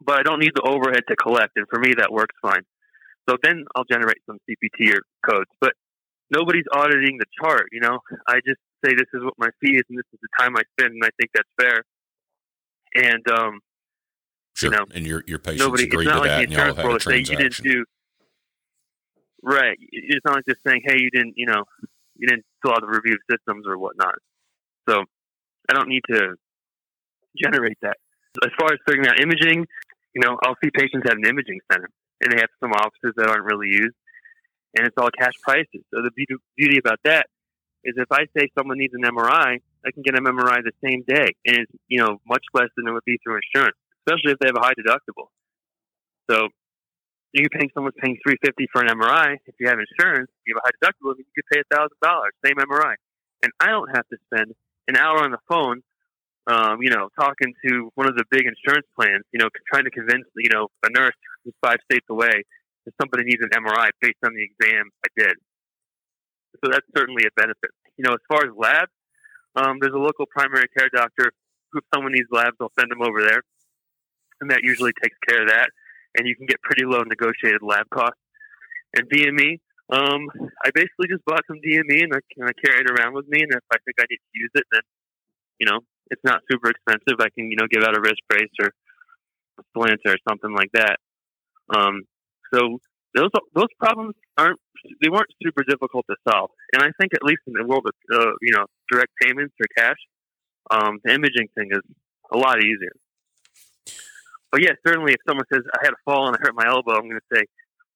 But 0.00 0.20
I 0.20 0.22
don't 0.22 0.38
need 0.38 0.52
the 0.54 0.62
overhead 0.62 1.02
to 1.08 1.16
collect, 1.16 1.56
and 1.56 1.66
for 1.68 1.80
me, 1.80 1.94
that 1.98 2.12
works 2.12 2.36
fine. 2.40 2.62
So 3.28 3.36
then 3.42 3.64
I'll 3.74 3.88
generate 3.90 4.18
some 4.26 4.38
CPT 4.48 4.94
or 4.94 5.02
codes. 5.28 5.50
But 5.60 5.72
nobody's 6.30 6.64
auditing 6.72 7.18
the 7.18 7.26
chart. 7.40 7.66
You 7.72 7.80
know, 7.80 8.00
I 8.26 8.40
just 8.46 8.60
say 8.84 8.92
this 8.94 9.08
is 9.12 9.22
what 9.22 9.34
my 9.38 9.48
fee 9.60 9.76
is, 9.76 9.82
and 9.88 9.98
this 9.98 10.06
is 10.12 10.18
the 10.22 10.28
time 10.38 10.56
I 10.56 10.62
spend, 10.78 10.94
and 10.94 11.04
I 11.04 11.10
think 11.18 11.30
that's 11.34 11.48
fair. 11.60 11.84
And 12.94 13.28
um, 13.30 13.60
sure. 14.54 14.72
you 14.72 14.78
know, 14.78 14.84
and 14.94 15.06
your 15.06 15.22
your 15.26 15.38
patients 15.38 15.60
nobody. 15.60 15.84
agree 15.84 16.04
It's 16.06 16.10
to 16.12 16.14
not 16.14 16.20
like 16.20 16.30
that, 16.30 16.36
the 16.38 16.42
and 16.44 16.52
y'all 16.52 16.74
had 16.74 16.96
a 16.96 17.00
say 17.00 17.18
you 17.18 17.24
didn't 17.24 17.38
transaction. 17.38 17.64
do. 17.64 17.84
Right. 19.42 19.78
It's 19.92 20.24
not 20.24 20.36
like 20.36 20.44
just 20.48 20.62
saying, 20.62 20.82
"Hey, 20.84 20.96
you 20.98 21.10
didn't," 21.10 21.34
you 21.36 21.46
know, 21.46 21.64
you 22.16 22.28
didn't 22.28 22.44
fill 22.62 22.72
out 22.72 22.80
the 22.82 22.88
review 22.88 23.16
systems 23.30 23.66
or 23.66 23.78
whatnot. 23.78 24.16
So 24.88 25.04
I 25.68 25.72
don't 25.72 25.88
need 25.88 26.02
to 26.10 26.34
generate 27.36 27.78
that. 27.82 27.96
As 28.44 28.50
far 28.58 28.72
as 28.72 28.78
figuring 28.86 29.08
out 29.08 29.20
imaging, 29.20 29.66
you 30.14 30.20
know, 30.22 30.36
I'll 30.44 30.56
see 30.62 30.70
patients 30.70 31.06
at 31.06 31.16
an 31.16 31.24
imaging 31.26 31.60
center, 31.70 31.88
and 32.20 32.32
they 32.32 32.40
have 32.40 32.50
some 32.60 32.72
offices 32.72 33.14
that 33.16 33.28
aren't 33.28 33.44
really 33.44 33.68
used, 33.68 33.94
and 34.76 34.86
it's 34.86 34.96
all 34.96 35.10
cash 35.10 35.34
prices. 35.42 35.82
So 35.92 36.02
the 36.02 36.10
beauty, 36.14 36.78
about 36.78 37.00
that 37.04 37.26
is 37.84 37.94
if 37.96 38.10
I 38.10 38.26
say 38.36 38.48
someone 38.56 38.78
needs 38.78 38.94
an 38.94 39.02
MRI, 39.02 39.58
I 39.84 39.90
can 39.92 40.02
get 40.02 40.18
an 40.18 40.24
MRI 40.24 40.62
the 40.62 40.72
same 40.84 41.02
day, 41.06 41.34
and 41.46 41.64
it's 41.64 41.72
you 41.88 42.00
know 42.00 42.18
much 42.26 42.44
less 42.54 42.68
than 42.76 42.86
it 42.86 42.92
would 42.92 43.04
be 43.04 43.18
through 43.22 43.40
insurance, 43.40 43.76
especially 44.06 44.32
if 44.32 44.38
they 44.38 44.48
have 44.48 44.56
a 44.56 44.64
high 44.64 44.76
deductible. 44.76 45.32
So 46.30 46.48
you're 47.32 47.48
paying 47.48 47.70
someone's 47.74 47.96
paying 48.02 48.18
three 48.26 48.36
fifty 48.44 48.66
for 48.72 48.82
an 48.82 48.88
MRI. 48.88 49.36
If 49.46 49.54
you 49.58 49.68
have 49.68 49.78
insurance, 49.78 50.30
you 50.46 50.54
have 50.54 50.62
a 50.62 50.66
high 50.66 50.76
deductible, 50.78 51.16
you 51.16 51.24
could 51.34 51.48
pay 51.52 51.60
a 51.60 51.74
thousand 51.74 51.96
dollars, 52.02 52.32
same 52.44 52.56
MRI, 52.56 52.94
and 53.42 53.52
I 53.58 53.68
don't 53.68 53.88
have 53.96 54.06
to 54.08 54.16
spend 54.26 54.54
an 54.88 54.96
hour 54.96 55.24
on 55.24 55.30
the 55.30 55.40
phone 55.48 55.82
um, 56.46 56.82
you 56.82 56.90
know, 56.90 57.08
talking 57.18 57.54
to 57.66 57.90
one 57.94 58.08
of 58.08 58.16
the 58.16 58.24
big 58.30 58.42
insurance 58.42 58.86
plans, 58.98 59.24
you 59.32 59.38
know, 59.38 59.48
trying 59.72 59.84
to 59.84 59.90
convince, 59.90 60.24
you 60.36 60.50
know, 60.50 60.68
a 60.82 60.90
nurse 60.90 61.14
who's 61.44 61.54
five 61.62 61.78
states 61.90 62.06
away 62.10 62.44
that 62.84 62.94
somebody 63.00 63.24
needs 63.24 63.42
an 63.42 63.50
MRI 63.50 63.90
based 64.00 64.20
on 64.24 64.32
the 64.34 64.44
exam 64.44 64.90
I 65.04 65.08
did. 65.16 65.36
So 66.64 66.70
that's 66.70 66.86
certainly 66.96 67.24
a 67.24 67.32
benefit. 67.36 67.70
You 67.96 68.04
know, 68.04 68.14
as 68.14 68.24
far 68.28 68.44
as 68.44 68.52
labs, 68.56 68.92
um, 69.56 69.78
there's 69.80 69.94
a 69.94 70.00
local 70.00 70.26
primary 70.26 70.66
care 70.76 70.88
doctor 70.92 71.32
who, 71.72 71.78
if 71.78 71.84
someone 71.94 72.12
needs 72.12 72.28
labs, 72.30 72.56
they'll 72.58 72.72
send 72.78 72.90
them 72.90 73.02
over 73.02 73.22
there. 73.22 73.42
And 74.40 74.50
that 74.50 74.60
usually 74.62 74.92
takes 75.02 75.16
care 75.28 75.42
of 75.42 75.48
that. 75.48 75.70
And 76.16 76.26
you 76.26 76.34
can 76.34 76.46
get 76.46 76.60
pretty 76.62 76.84
low 76.84 77.02
negotiated 77.02 77.62
lab 77.62 77.86
costs. 77.90 78.20
And 78.96 79.08
DME, 79.08 79.60
um, 79.92 80.26
I 80.64 80.70
basically 80.74 81.08
just 81.08 81.24
bought 81.24 81.46
some 81.46 81.58
DME 81.62 82.02
and 82.02 82.14
I, 82.14 82.20
and 82.36 82.48
I 82.48 82.54
carry 82.64 82.82
it 82.82 82.90
around 82.90 83.14
with 83.14 83.28
me. 83.28 83.42
And 83.42 83.52
if 83.52 83.62
I 83.70 83.78
think 83.84 83.96
I 84.00 84.06
need 84.10 84.18
to 84.18 84.34
use 84.34 84.50
it, 84.54 84.64
then, 84.72 84.82
you 85.58 85.66
know, 85.70 85.80
it's 86.10 86.22
not 86.24 86.42
super 86.50 86.70
expensive. 86.70 87.20
I 87.20 87.30
can, 87.30 87.50
you 87.50 87.56
know, 87.56 87.66
give 87.70 87.82
out 87.84 87.96
a 87.96 88.00
wrist 88.00 88.22
brace 88.28 88.50
or 88.60 88.70
a 89.58 89.62
splinter 89.70 90.14
or 90.14 90.18
something 90.28 90.54
like 90.54 90.70
that. 90.74 90.98
Um, 91.76 92.02
so 92.52 92.78
those 93.14 93.30
those 93.54 93.72
problems 93.78 94.14
aren't 94.38 94.60
they 95.02 95.08
weren't 95.08 95.30
super 95.42 95.62
difficult 95.64 96.06
to 96.08 96.16
solve. 96.28 96.50
And 96.72 96.82
I 96.82 96.90
think 97.00 97.14
at 97.14 97.22
least 97.22 97.42
in 97.46 97.54
the 97.54 97.66
world 97.66 97.86
of 97.86 97.94
uh, 98.12 98.32
you 98.40 98.52
know 98.54 98.66
direct 98.90 99.12
payments 99.20 99.54
or 99.60 99.66
cash, 99.76 99.98
um, 100.70 101.00
the 101.04 101.14
imaging 101.14 101.48
thing 101.54 101.68
is 101.70 101.82
a 102.32 102.38
lot 102.38 102.58
easier. 102.58 102.94
But 104.52 104.62
yeah, 104.62 104.72
certainly 104.86 105.12
if 105.12 105.20
someone 105.28 105.46
says 105.52 105.62
I 105.74 105.84
had 105.84 105.92
a 105.92 106.00
fall 106.04 106.26
and 106.26 106.36
I 106.36 106.40
hurt 106.42 106.54
my 106.54 106.66
elbow, 106.66 106.94
I'm 106.94 107.08
going 107.08 107.20
to 107.20 107.36
say, 107.36 107.44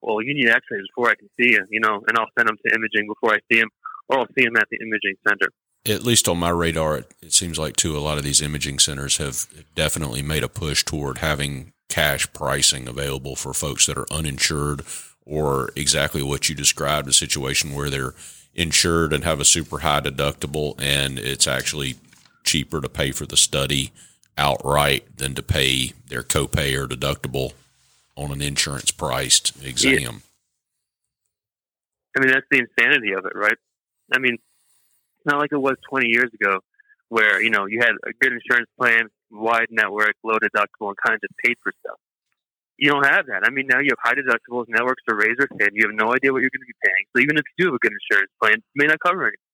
well, 0.02 0.22
you 0.22 0.34
need 0.34 0.48
X-rays 0.48 0.86
before 0.94 1.10
I 1.10 1.16
can 1.16 1.28
see 1.40 1.50
you, 1.50 1.64
you 1.68 1.80
know, 1.80 2.00
and 2.06 2.16
I'll 2.16 2.30
send 2.38 2.48
them 2.48 2.56
to 2.56 2.74
imaging 2.74 3.08
before 3.08 3.34
I 3.34 3.38
see 3.50 3.58
him, 3.58 3.70
or 4.08 4.18
I'll 4.20 4.32
see 4.38 4.44
him 4.44 4.56
at 4.56 4.68
the 4.70 4.78
imaging 4.80 5.16
center 5.26 5.48
at 5.86 6.02
least 6.02 6.28
on 6.28 6.38
my 6.38 6.48
radar, 6.48 6.98
it, 6.98 7.14
it, 7.20 7.32
seems 7.32 7.58
like 7.58 7.76
too 7.76 7.96
a 7.96 8.00
lot 8.00 8.16
of 8.16 8.24
these 8.24 8.40
imaging 8.40 8.78
centers 8.78 9.18
have 9.18 9.46
definitely 9.74 10.22
made 10.22 10.42
a 10.42 10.48
push 10.48 10.82
toward 10.82 11.18
having 11.18 11.73
cash 11.88 12.32
pricing 12.32 12.88
available 12.88 13.36
for 13.36 13.52
folks 13.52 13.86
that 13.86 13.98
are 13.98 14.10
uninsured 14.12 14.82
or 15.24 15.70
exactly 15.76 16.22
what 16.22 16.48
you 16.48 16.54
described 16.54 17.08
a 17.08 17.12
situation 17.12 17.74
where 17.74 17.90
they're 17.90 18.14
insured 18.54 19.12
and 19.12 19.24
have 19.24 19.40
a 19.40 19.44
super 19.44 19.80
high 19.80 20.00
deductible 20.00 20.80
and 20.80 21.18
it's 21.18 21.46
actually 21.46 21.96
cheaper 22.44 22.80
to 22.80 22.88
pay 22.88 23.10
for 23.10 23.26
the 23.26 23.36
study 23.36 23.92
outright 24.36 25.16
than 25.16 25.34
to 25.34 25.42
pay 25.42 25.92
their 26.08 26.22
copay 26.22 26.76
or 26.76 26.86
deductible 26.86 27.52
on 28.16 28.30
an 28.30 28.42
insurance 28.42 28.90
priced 28.90 29.52
exam. 29.64 30.00
Yeah. 30.00 30.10
I 32.16 32.20
mean 32.20 32.30
that's 32.32 32.46
the 32.50 32.58
insanity 32.58 33.12
of 33.12 33.24
it, 33.24 33.32
right? 33.34 33.56
I 34.12 34.18
mean 34.18 34.38
not 35.24 35.38
like 35.38 35.52
it 35.52 35.58
was 35.58 35.76
20 35.88 36.08
years 36.08 36.30
ago 36.34 36.60
where, 37.08 37.40
you 37.40 37.50
know, 37.50 37.66
you 37.66 37.80
had 37.80 37.92
a 38.04 38.12
good 38.20 38.32
insurance 38.32 38.68
plan, 38.78 39.08
wide 39.34 39.68
network, 39.70 40.14
low 40.22 40.38
deductible, 40.38 40.94
and 40.94 40.98
kind 41.04 41.14
of 41.14 41.20
just 41.20 41.34
paid 41.44 41.56
for 41.62 41.72
stuff. 41.80 41.98
You 42.76 42.90
don't 42.90 43.06
have 43.06 43.26
that. 43.26 43.42
I 43.46 43.50
mean, 43.50 43.66
now 43.66 43.78
you 43.78 43.90
have 43.94 44.02
high 44.02 44.18
deductibles, 44.18 44.66
networks 44.68 45.02
are 45.08 45.14
razor 45.14 45.46
thin. 45.58 45.74
You 45.74 45.86
have 45.86 45.94
no 45.94 46.14
idea 46.14 46.32
what 46.32 46.42
you're 46.42 46.50
going 46.50 46.66
to 46.66 46.72
be 46.72 46.82
paying. 46.82 47.04
So 47.14 47.22
even 47.22 47.38
if 47.38 47.44
you 47.54 47.64
do 47.64 47.64
have 47.70 47.78
a 47.78 47.82
good 47.82 47.94
insurance 47.94 48.32
plan, 48.42 48.58
it 48.58 48.74
may 48.74 48.86
not 48.86 48.98
cover 48.98 49.22
anything. 49.22 49.46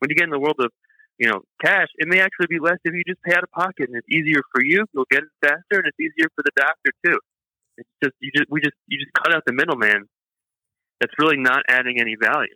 When 0.00 0.08
you 0.08 0.16
get 0.16 0.24
in 0.24 0.30
the 0.30 0.38
world 0.40 0.56
of, 0.60 0.72
you 1.18 1.28
know, 1.28 1.42
cash, 1.60 1.88
it 1.98 2.08
may 2.08 2.20
actually 2.20 2.46
be 2.48 2.58
less 2.60 2.78
if 2.84 2.94
you 2.94 3.02
just 3.04 3.20
pay 3.22 3.34
out 3.34 3.42
of 3.42 3.50
pocket, 3.50 3.90
and 3.90 3.96
it's 3.96 4.08
easier 4.08 4.40
for 4.54 4.62
you. 4.62 4.86
You'll 4.94 5.10
get 5.10 5.24
it 5.24 5.32
faster, 5.42 5.82
and 5.82 5.84
it's 5.84 5.98
easier 6.00 6.30
for 6.36 6.44
the 6.46 6.54
doctor 6.56 6.92
too. 7.04 7.18
It's 7.76 7.90
just 8.02 8.14
you 8.20 8.30
just 8.34 8.48
we 8.50 8.60
just 8.60 8.76
you 8.86 8.98
just 8.98 9.12
cut 9.12 9.34
out 9.34 9.42
the 9.44 9.52
middleman. 9.52 10.06
That's 11.00 11.12
really 11.18 11.36
not 11.36 11.62
adding 11.68 12.00
any 12.00 12.14
value. 12.14 12.54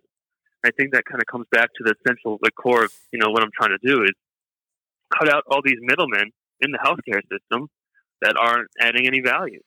I 0.65 0.71
think 0.71 0.93
that 0.93 1.03
kind 1.03 1.21
of 1.21 1.27
comes 1.27 1.45
back 1.51 1.69
to 1.75 1.83
the 1.83 1.95
central, 2.07 2.39
the 2.41 2.51
core 2.51 2.85
of 2.85 2.93
you 3.11 3.19
know 3.19 3.31
what 3.31 3.43
I'm 3.43 3.51
trying 3.51 3.75
to 3.75 3.83
do 3.83 4.03
is 4.03 4.15
cut 5.11 5.27
out 5.27 5.43
all 5.51 5.61
these 5.63 5.79
middlemen 5.81 6.31
in 6.63 6.71
the 6.71 6.79
healthcare 6.79 7.21
system 7.29 7.67
that 8.21 8.35
aren't 8.39 8.69
adding 8.79 9.05
any 9.05 9.21
value. 9.21 9.59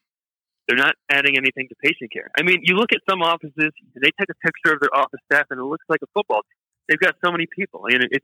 They're 0.67 0.77
not 0.77 0.95
adding 1.11 1.37
anything 1.37 1.69
to 1.69 1.77
patient 1.81 2.11
care. 2.13 2.31
I 2.37 2.43
mean, 2.43 2.61
you 2.63 2.75
look 2.75 2.91
at 2.93 2.99
some 3.09 3.23
offices, 3.23 3.71
they 3.95 4.11
take 4.19 4.31
a 4.31 4.39
picture 4.43 4.75
of 4.75 4.81
their 4.81 4.95
office 4.95 5.21
staff, 5.31 5.47
and 5.51 5.61
it 5.61 5.65
looks 5.65 5.85
like 5.89 6.01
a 6.03 6.11
football 6.13 6.43
team. 6.43 6.59
They've 6.89 6.99
got 6.99 7.15
so 7.25 7.31
many 7.31 7.47
people. 7.47 7.87
And 7.87 8.03
if, 8.11 8.23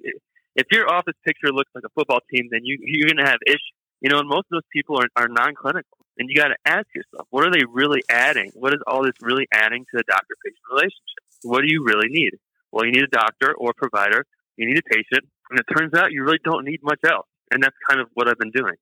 if 0.57 0.67
your 0.73 0.91
office 0.91 1.15
picture 1.25 1.53
looks 1.53 1.71
like 1.75 1.85
a 1.85 1.93
football 1.95 2.19
team, 2.33 2.49
then 2.51 2.63
you, 2.65 2.79
you're 2.81 3.07
going 3.07 3.25
to 3.25 3.31
have 3.31 3.39
issues. 3.47 3.77
You 4.01 4.11
know, 4.11 4.19
and 4.19 4.29
most 4.29 4.51
of 4.51 4.59
those 4.59 4.71
people 4.73 4.99
are, 4.99 5.07
are 5.15 5.29
non-clinical. 5.29 5.99
And 6.19 6.29
you 6.29 6.35
got 6.35 6.49
to 6.49 6.59
ask 6.67 6.87
yourself, 6.95 7.29
what 7.31 7.47
are 7.47 7.53
they 7.53 7.63
really 7.71 8.03
adding? 8.11 8.51
What 8.55 8.75
is 8.75 8.81
all 8.87 9.05
this 9.05 9.15
really 9.23 9.47
adding 9.55 9.85
to 9.85 9.95
the 9.95 10.05
doctor-patient 10.09 10.67
relationship? 10.71 11.23
What 11.43 11.63
do 11.63 11.69
you 11.71 11.85
really 11.85 12.09
need? 12.11 12.33
Well, 12.73 12.85
you 12.85 12.91
need 12.91 13.05
a 13.05 13.15
doctor 13.15 13.55
or 13.55 13.71
a 13.71 13.75
provider. 13.75 14.27
You 14.57 14.67
need 14.67 14.79
a 14.79 14.83
patient. 14.83 15.31
And 15.51 15.61
it 15.61 15.67
turns 15.77 15.95
out 15.95 16.11
you 16.11 16.25
really 16.25 16.43
don't 16.43 16.65
need 16.65 16.81
much 16.83 17.01
else. 17.09 17.27
And 17.53 17.63
that's 17.63 17.77
kind 17.89 18.01
of 18.01 18.09
what 18.15 18.29
I've 18.29 18.39
been 18.39 18.51
doing. 18.51 18.75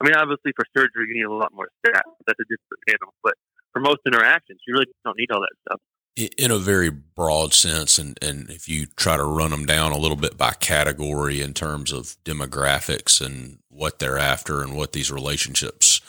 I 0.00 0.04
mean, 0.04 0.14
obviously 0.14 0.52
for 0.56 0.64
surgery, 0.76 1.06
you 1.08 1.14
need 1.14 1.30
a 1.30 1.32
lot 1.32 1.52
more 1.52 1.68
staff. 1.84 2.04
That's 2.26 2.38
a 2.38 2.44
different 2.44 2.82
animal. 2.88 3.14
But 3.22 3.34
for 3.72 3.80
most 3.80 3.98
interactions, 4.06 4.60
you 4.66 4.74
really 4.74 4.86
don't 5.04 5.18
need 5.18 5.30
all 5.30 5.40
that 5.40 5.54
stuff. 5.66 5.80
In 6.36 6.50
a 6.50 6.58
very 6.58 6.90
broad 6.90 7.54
sense, 7.54 7.96
and, 7.96 8.18
and 8.20 8.50
if 8.50 8.68
you 8.68 8.86
try 8.86 9.16
to 9.16 9.22
run 9.22 9.50
them 9.52 9.66
down 9.66 9.92
a 9.92 9.98
little 9.98 10.16
bit 10.16 10.36
by 10.36 10.50
category 10.50 11.40
in 11.40 11.54
terms 11.54 11.92
of 11.92 12.16
demographics 12.24 13.24
and 13.24 13.58
what 13.68 14.00
they're 14.00 14.18
after 14.18 14.62
and 14.62 14.76
what 14.76 14.92
these 14.92 15.12
relationships 15.12 16.00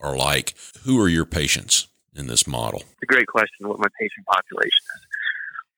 are 0.00 0.16
like, 0.16 0.54
who 0.84 0.98
are 0.98 1.08
your 1.08 1.26
patients 1.26 1.88
in 2.14 2.28
this 2.28 2.46
model? 2.46 2.80
It's 2.80 3.02
a 3.02 3.06
great 3.06 3.26
question 3.26 3.68
what 3.68 3.78
my 3.78 3.88
patient 4.00 4.24
population 4.26 4.84
is. 4.96 5.06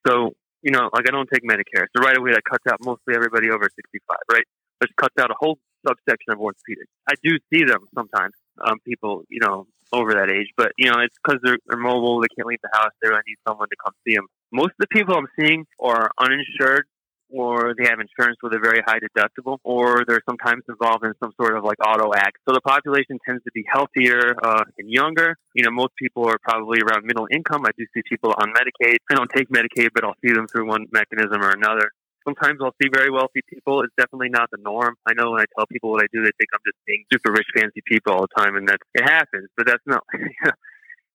So, 0.07 0.35
you 0.61 0.71
know, 0.71 0.89
like 0.93 1.07
I 1.09 1.11
don't 1.11 1.29
take 1.29 1.43
Medicare. 1.43 1.87
So 1.95 2.01
right 2.01 2.17
away 2.17 2.31
that 2.31 2.45
cuts 2.49 2.63
out 2.71 2.79
mostly 2.81 3.13
everybody 3.13 3.49
over 3.49 3.69
65, 3.75 4.17
right? 4.31 4.45
Which 4.79 4.91
cuts 4.95 5.15
out 5.19 5.31
a 5.31 5.35
whole 5.37 5.57
subsection 5.87 6.33
of 6.33 6.39
orthopedics. 6.39 6.91
I 7.09 7.13
do 7.23 7.37
see 7.51 7.63
them 7.63 7.85
sometimes, 7.95 8.33
um, 8.65 8.79
people, 8.85 9.23
you 9.29 9.39
know, 9.41 9.67
over 9.93 10.13
that 10.13 10.31
age, 10.31 10.47
but 10.55 10.71
you 10.77 10.89
know, 10.89 10.99
it's 11.01 11.17
because 11.23 11.39
they're, 11.43 11.57
they're 11.67 11.79
mobile, 11.79 12.21
they 12.21 12.27
can't 12.35 12.47
leave 12.47 12.61
the 12.63 12.69
house, 12.73 12.91
they 13.01 13.09
really 13.09 13.23
need 13.27 13.37
someone 13.47 13.67
to 13.69 13.75
come 13.83 13.93
see 14.07 14.15
them. 14.15 14.27
Most 14.51 14.71
of 14.71 14.79
the 14.79 14.87
people 14.87 15.15
I'm 15.15 15.27
seeing 15.37 15.65
are 15.79 16.11
uninsured 16.17 16.85
or 17.31 17.73
they 17.77 17.87
have 17.87 17.99
insurance 17.99 18.37
with 18.43 18.53
a 18.53 18.59
very 18.59 18.81
high 18.85 18.99
deductible, 18.99 19.57
or 19.63 20.03
they're 20.05 20.21
sometimes 20.29 20.63
involved 20.67 21.03
in 21.03 21.13
some 21.23 21.31
sort 21.39 21.57
of 21.57 21.63
like 21.63 21.77
auto 21.85 22.11
act. 22.13 22.37
So 22.47 22.53
the 22.53 22.61
population 22.61 23.17
tends 23.25 23.43
to 23.43 23.51
be 23.53 23.63
healthier 23.71 24.35
uh, 24.43 24.63
and 24.77 24.89
younger. 24.89 25.35
You 25.55 25.63
know, 25.63 25.71
most 25.71 25.95
people 25.97 26.27
are 26.27 26.37
probably 26.43 26.79
around 26.81 27.05
middle 27.05 27.27
income. 27.31 27.63
I 27.65 27.71
do 27.77 27.85
see 27.93 28.01
people 28.07 28.33
on 28.37 28.53
Medicaid. 28.53 28.97
I 29.09 29.15
don't 29.15 29.31
take 29.33 29.49
Medicaid, 29.49 29.89
but 29.93 30.03
I'll 30.03 30.15
see 30.23 30.33
them 30.33 30.47
through 30.47 30.67
one 30.67 30.87
mechanism 30.91 31.41
or 31.41 31.51
another. 31.51 31.91
Sometimes 32.23 32.59
I'll 32.61 32.75
see 32.81 32.89
very 32.93 33.09
wealthy 33.09 33.41
people. 33.49 33.81
It's 33.81 33.93
definitely 33.97 34.29
not 34.29 34.49
the 34.51 34.59
norm. 34.61 34.95
I 35.07 35.13
know 35.13 35.31
when 35.31 35.41
I 35.41 35.45
tell 35.57 35.65
people 35.65 35.91
what 35.91 36.03
I 36.03 36.07
do, 36.13 36.21
they 36.21 36.31
think 36.37 36.49
I'm 36.53 36.61
just 36.65 36.77
being 36.85 37.03
super 37.11 37.31
rich, 37.31 37.47
fancy 37.55 37.81
people 37.85 38.13
all 38.13 38.27
the 38.27 38.41
time, 38.41 38.55
and 38.55 38.67
that 38.69 38.79
it 38.93 39.03
happens. 39.03 39.49
But 39.57 39.67
that's 39.67 39.83
not. 39.85 40.03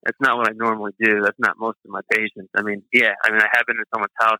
that's 0.06 0.18
not 0.20 0.36
what 0.38 0.48
I 0.48 0.52
normally 0.54 0.92
do. 1.00 1.20
That's 1.20 1.38
not 1.38 1.58
most 1.58 1.78
of 1.84 1.90
my 1.90 2.00
patients. 2.12 2.50
I 2.54 2.62
mean, 2.62 2.82
yeah, 2.92 3.14
I 3.24 3.30
mean, 3.30 3.40
I 3.40 3.48
have 3.52 3.66
been 3.66 3.76
in 3.76 3.84
someone's 3.92 4.14
house. 4.20 4.38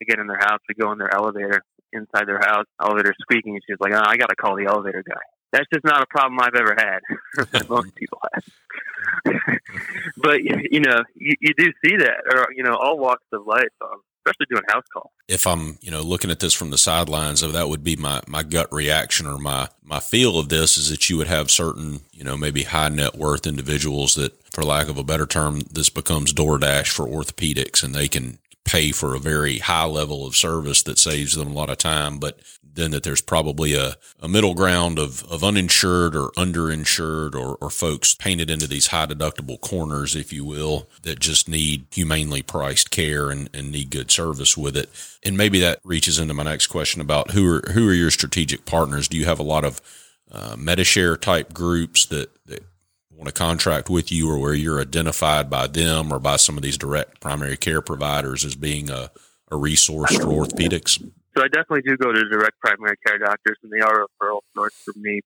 I 0.00 0.04
get 0.04 0.18
in 0.18 0.26
their 0.26 0.38
house, 0.38 0.60
we 0.68 0.74
go 0.74 0.92
in 0.92 0.98
their 0.98 1.14
elevator, 1.14 1.62
inside 1.92 2.26
their 2.26 2.40
house, 2.40 2.66
elevator 2.82 3.14
squeaking, 3.20 3.54
and 3.54 3.62
she's 3.66 3.78
like, 3.80 3.92
oh, 3.94 4.02
I 4.04 4.16
got 4.16 4.28
to 4.28 4.36
call 4.36 4.56
the 4.56 4.66
elevator 4.66 5.02
guy. 5.08 5.20
That's 5.52 5.66
just 5.72 5.84
not 5.84 6.02
a 6.02 6.06
problem 6.06 6.38
I've 6.40 6.54
ever 6.54 6.76
had. 6.76 7.68
most 7.68 7.94
people 7.94 8.20
have. 8.34 8.44
but 10.16 10.42
you 10.42 10.80
know, 10.80 11.02
you, 11.14 11.34
you 11.40 11.54
do 11.56 11.72
see 11.84 11.96
that, 11.96 12.20
or 12.30 12.48
you 12.54 12.62
know, 12.62 12.74
all 12.74 12.98
walks 12.98 13.24
of 13.32 13.46
life. 13.46 13.72
Um, 13.80 14.00
especially 14.26 14.46
doing 14.50 14.62
house 14.68 14.84
calls. 14.92 15.10
If 15.28 15.46
I'm, 15.46 15.78
you 15.80 15.90
know, 15.90 16.02
looking 16.02 16.30
at 16.30 16.40
this 16.40 16.54
from 16.54 16.70
the 16.70 16.78
sidelines, 16.78 17.42
of 17.42 17.52
that 17.52 17.68
would 17.68 17.84
be 17.84 17.96
my 17.96 18.20
my 18.26 18.42
gut 18.42 18.72
reaction 18.72 19.26
or 19.26 19.38
my 19.38 19.68
my 19.82 20.00
feel 20.00 20.38
of 20.38 20.48
this 20.48 20.76
is 20.76 20.90
that 20.90 21.08
you 21.08 21.16
would 21.16 21.28
have 21.28 21.50
certain, 21.50 22.00
you 22.12 22.24
know, 22.24 22.36
maybe 22.36 22.64
high 22.64 22.88
net 22.88 23.16
worth 23.16 23.46
individuals 23.46 24.14
that, 24.16 24.32
for 24.52 24.64
lack 24.64 24.88
of 24.88 24.98
a 24.98 25.04
better 25.04 25.26
term, 25.26 25.60
this 25.70 25.90
becomes 25.90 26.32
DoorDash 26.32 26.88
for 26.88 27.06
orthopedics, 27.06 27.82
and 27.82 27.94
they 27.94 28.08
can 28.08 28.38
pay 28.66 28.92
for 28.92 29.14
a 29.14 29.20
very 29.20 29.58
high 29.58 29.84
level 29.84 30.26
of 30.26 30.36
service 30.36 30.82
that 30.82 30.98
saves 30.98 31.34
them 31.34 31.48
a 31.48 31.54
lot 31.54 31.70
of 31.70 31.78
time, 31.78 32.18
but 32.18 32.38
then 32.62 32.90
that 32.90 33.04
there's 33.04 33.22
probably 33.22 33.74
a, 33.74 33.94
a 34.20 34.28
middle 34.28 34.52
ground 34.52 34.98
of, 34.98 35.24
of 35.30 35.42
uninsured 35.42 36.14
or 36.14 36.28
underinsured 36.36 37.34
or, 37.34 37.56
or 37.56 37.70
folks 37.70 38.14
painted 38.14 38.50
into 38.50 38.66
these 38.66 38.88
high 38.88 39.06
deductible 39.06 39.58
corners, 39.60 40.14
if 40.14 40.32
you 40.32 40.44
will, 40.44 40.88
that 41.02 41.18
just 41.18 41.48
need 41.48 41.86
humanely 41.90 42.42
priced 42.42 42.90
care 42.90 43.30
and, 43.30 43.48
and 43.54 43.72
need 43.72 43.88
good 43.88 44.10
service 44.10 44.56
with 44.56 44.76
it. 44.76 44.90
And 45.24 45.38
maybe 45.38 45.60
that 45.60 45.80
reaches 45.84 46.18
into 46.18 46.34
my 46.34 46.42
next 46.42 46.66
question 46.66 47.00
about 47.00 47.30
who 47.30 47.56
are, 47.56 47.72
who 47.72 47.88
are 47.88 47.94
your 47.94 48.10
strategic 48.10 48.66
partners? 48.66 49.08
Do 49.08 49.16
you 49.16 49.24
have 49.24 49.38
a 49.38 49.44
lot 49.44 49.64
of 49.64 49.80
uh, 50.30 50.56
Medi-Share 50.58 51.16
type 51.16 51.54
groups 51.54 52.04
that, 52.06 52.30
that 52.46 52.64
want 53.16 53.26
to 53.26 53.32
contract 53.32 53.88
with 53.88 54.12
you 54.12 54.30
or 54.30 54.38
where 54.38 54.54
you're 54.54 54.80
identified 54.80 55.48
by 55.48 55.66
them 55.66 56.12
or 56.12 56.18
by 56.18 56.36
some 56.36 56.56
of 56.56 56.62
these 56.62 56.76
direct 56.76 57.20
primary 57.20 57.56
care 57.56 57.80
providers 57.80 58.44
as 58.44 58.54
being 58.54 58.90
a, 58.90 59.10
a 59.50 59.56
resource 59.56 60.16
for 60.16 60.26
orthopedics? 60.26 61.02
So 61.36 61.42
I 61.42 61.48
definitely 61.48 61.82
do 61.82 61.96
go 61.96 62.12
to 62.12 62.28
direct 62.28 62.60
primary 62.60 62.96
care 63.06 63.18
doctors, 63.18 63.58
and 63.62 63.72
they 63.72 63.80
are 63.80 64.06
referral 64.06 64.40
source 64.54 64.74
for 64.74 64.92
me. 64.96 65.20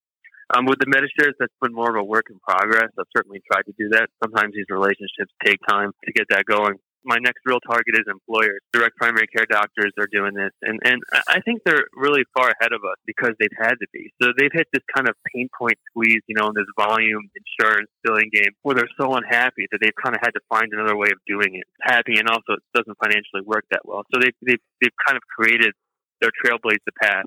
Um, 0.52 0.66
with 0.66 0.80
the 0.80 0.86
Medi-Shares, 0.88 1.34
that's 1.38 1.52
been 1.62 1.72
more 1.72 1.90
of 1.90 1.96
a 1.96 2.02
work 2.02 2.26
in 2.30 2.38
progress. 2.40 2.90
I've 2.98 3.06
certainly 3.16 3.40
tried 3.50 3.66
to 3.66 3.74
do 3.78 3.90
that. 3.90 4.08
Sometimes 4.22 4.54
these 4.54 4.66
relationships 4.68 5.32
take 5.44 5.58
time 5.68 5.92
to 6.04 6.12
get 6.12 6.26
that 6.30 6.44
going 6.44 6.78
my 7.04 7.16
next 7.20 7.40
real 7.44 7.60
target 7.60 7.94
is 7.94 8.04
employers. 8.08 8.60
Direct 8.72 8.96
primary 8.96 9.26
care 9.26 9.46
doctors 9.48 9.92
are 9.98 10.08
doing 10.10 10.34
this, 10.34 10.52
and 10.62 10.78
and 10.84 11.02
I 11.28 11.40
think 11.40 11.62
they're 11.64 11.86
really 11.94 12.24
far 12.34 12.50
ahead 12.50 12.72
of 12.72 12.84
us 12.84 12.96
because 13.06 13.32
they've 13.38 13.58
had 13.58 13.74
to 13.80 13.86
be. 13.92 14.12
So 14.22 14.32
they've 14.36 14.52
hit 14.52 14.68
this 14.72 14.84
kind 14.94 15.08
of 15.08 15.14
pain 15.34 15.48
point 15.56 15.78
squeeze, 15.90 16.22
you 16.26 16.34
know, 16.36 16.48
in 16.48 16.54
this 16.54 16.68
volume 16.76 17.30
insurance 17.32 17.90
billing 18.04 18.30
game 18.32 18.52
where 18.62 18.74
they're 18.74 18.94
so 19.00 19.14
unhappy 19.14 19.66
that 19.72 19.78
they've 19.80 19.96
kind 20.02 20.14
of 20.14 20.20
had 20.22 20.32
to 20.32 20.40
find 20.48 20.72
another 20.72 20.96
way 20.96 21.08
of 21.08 21.18
doing 21.26 21.56
it. 21.56 21.64
Happy, 21.80 22.18
and 22.18 22.28
also 22.28 22.60
it 22.60 22.64
doesn't 22.74 22.96
financially 23.02 23.42
work 23.44 23.64
that 23.70 23.82
well. 23.84 24.04
So 24.12 24.20
they've 24.20 24.36
they've, 24.44 24.64
they've 24.80 24.98
kind 25.06 25.16
of 25.16 25.22
created 25.28 25.72
their 26.20 26.30
trailblaze 26.44 26.84
the 26.84 26.92
path 27.00 27.24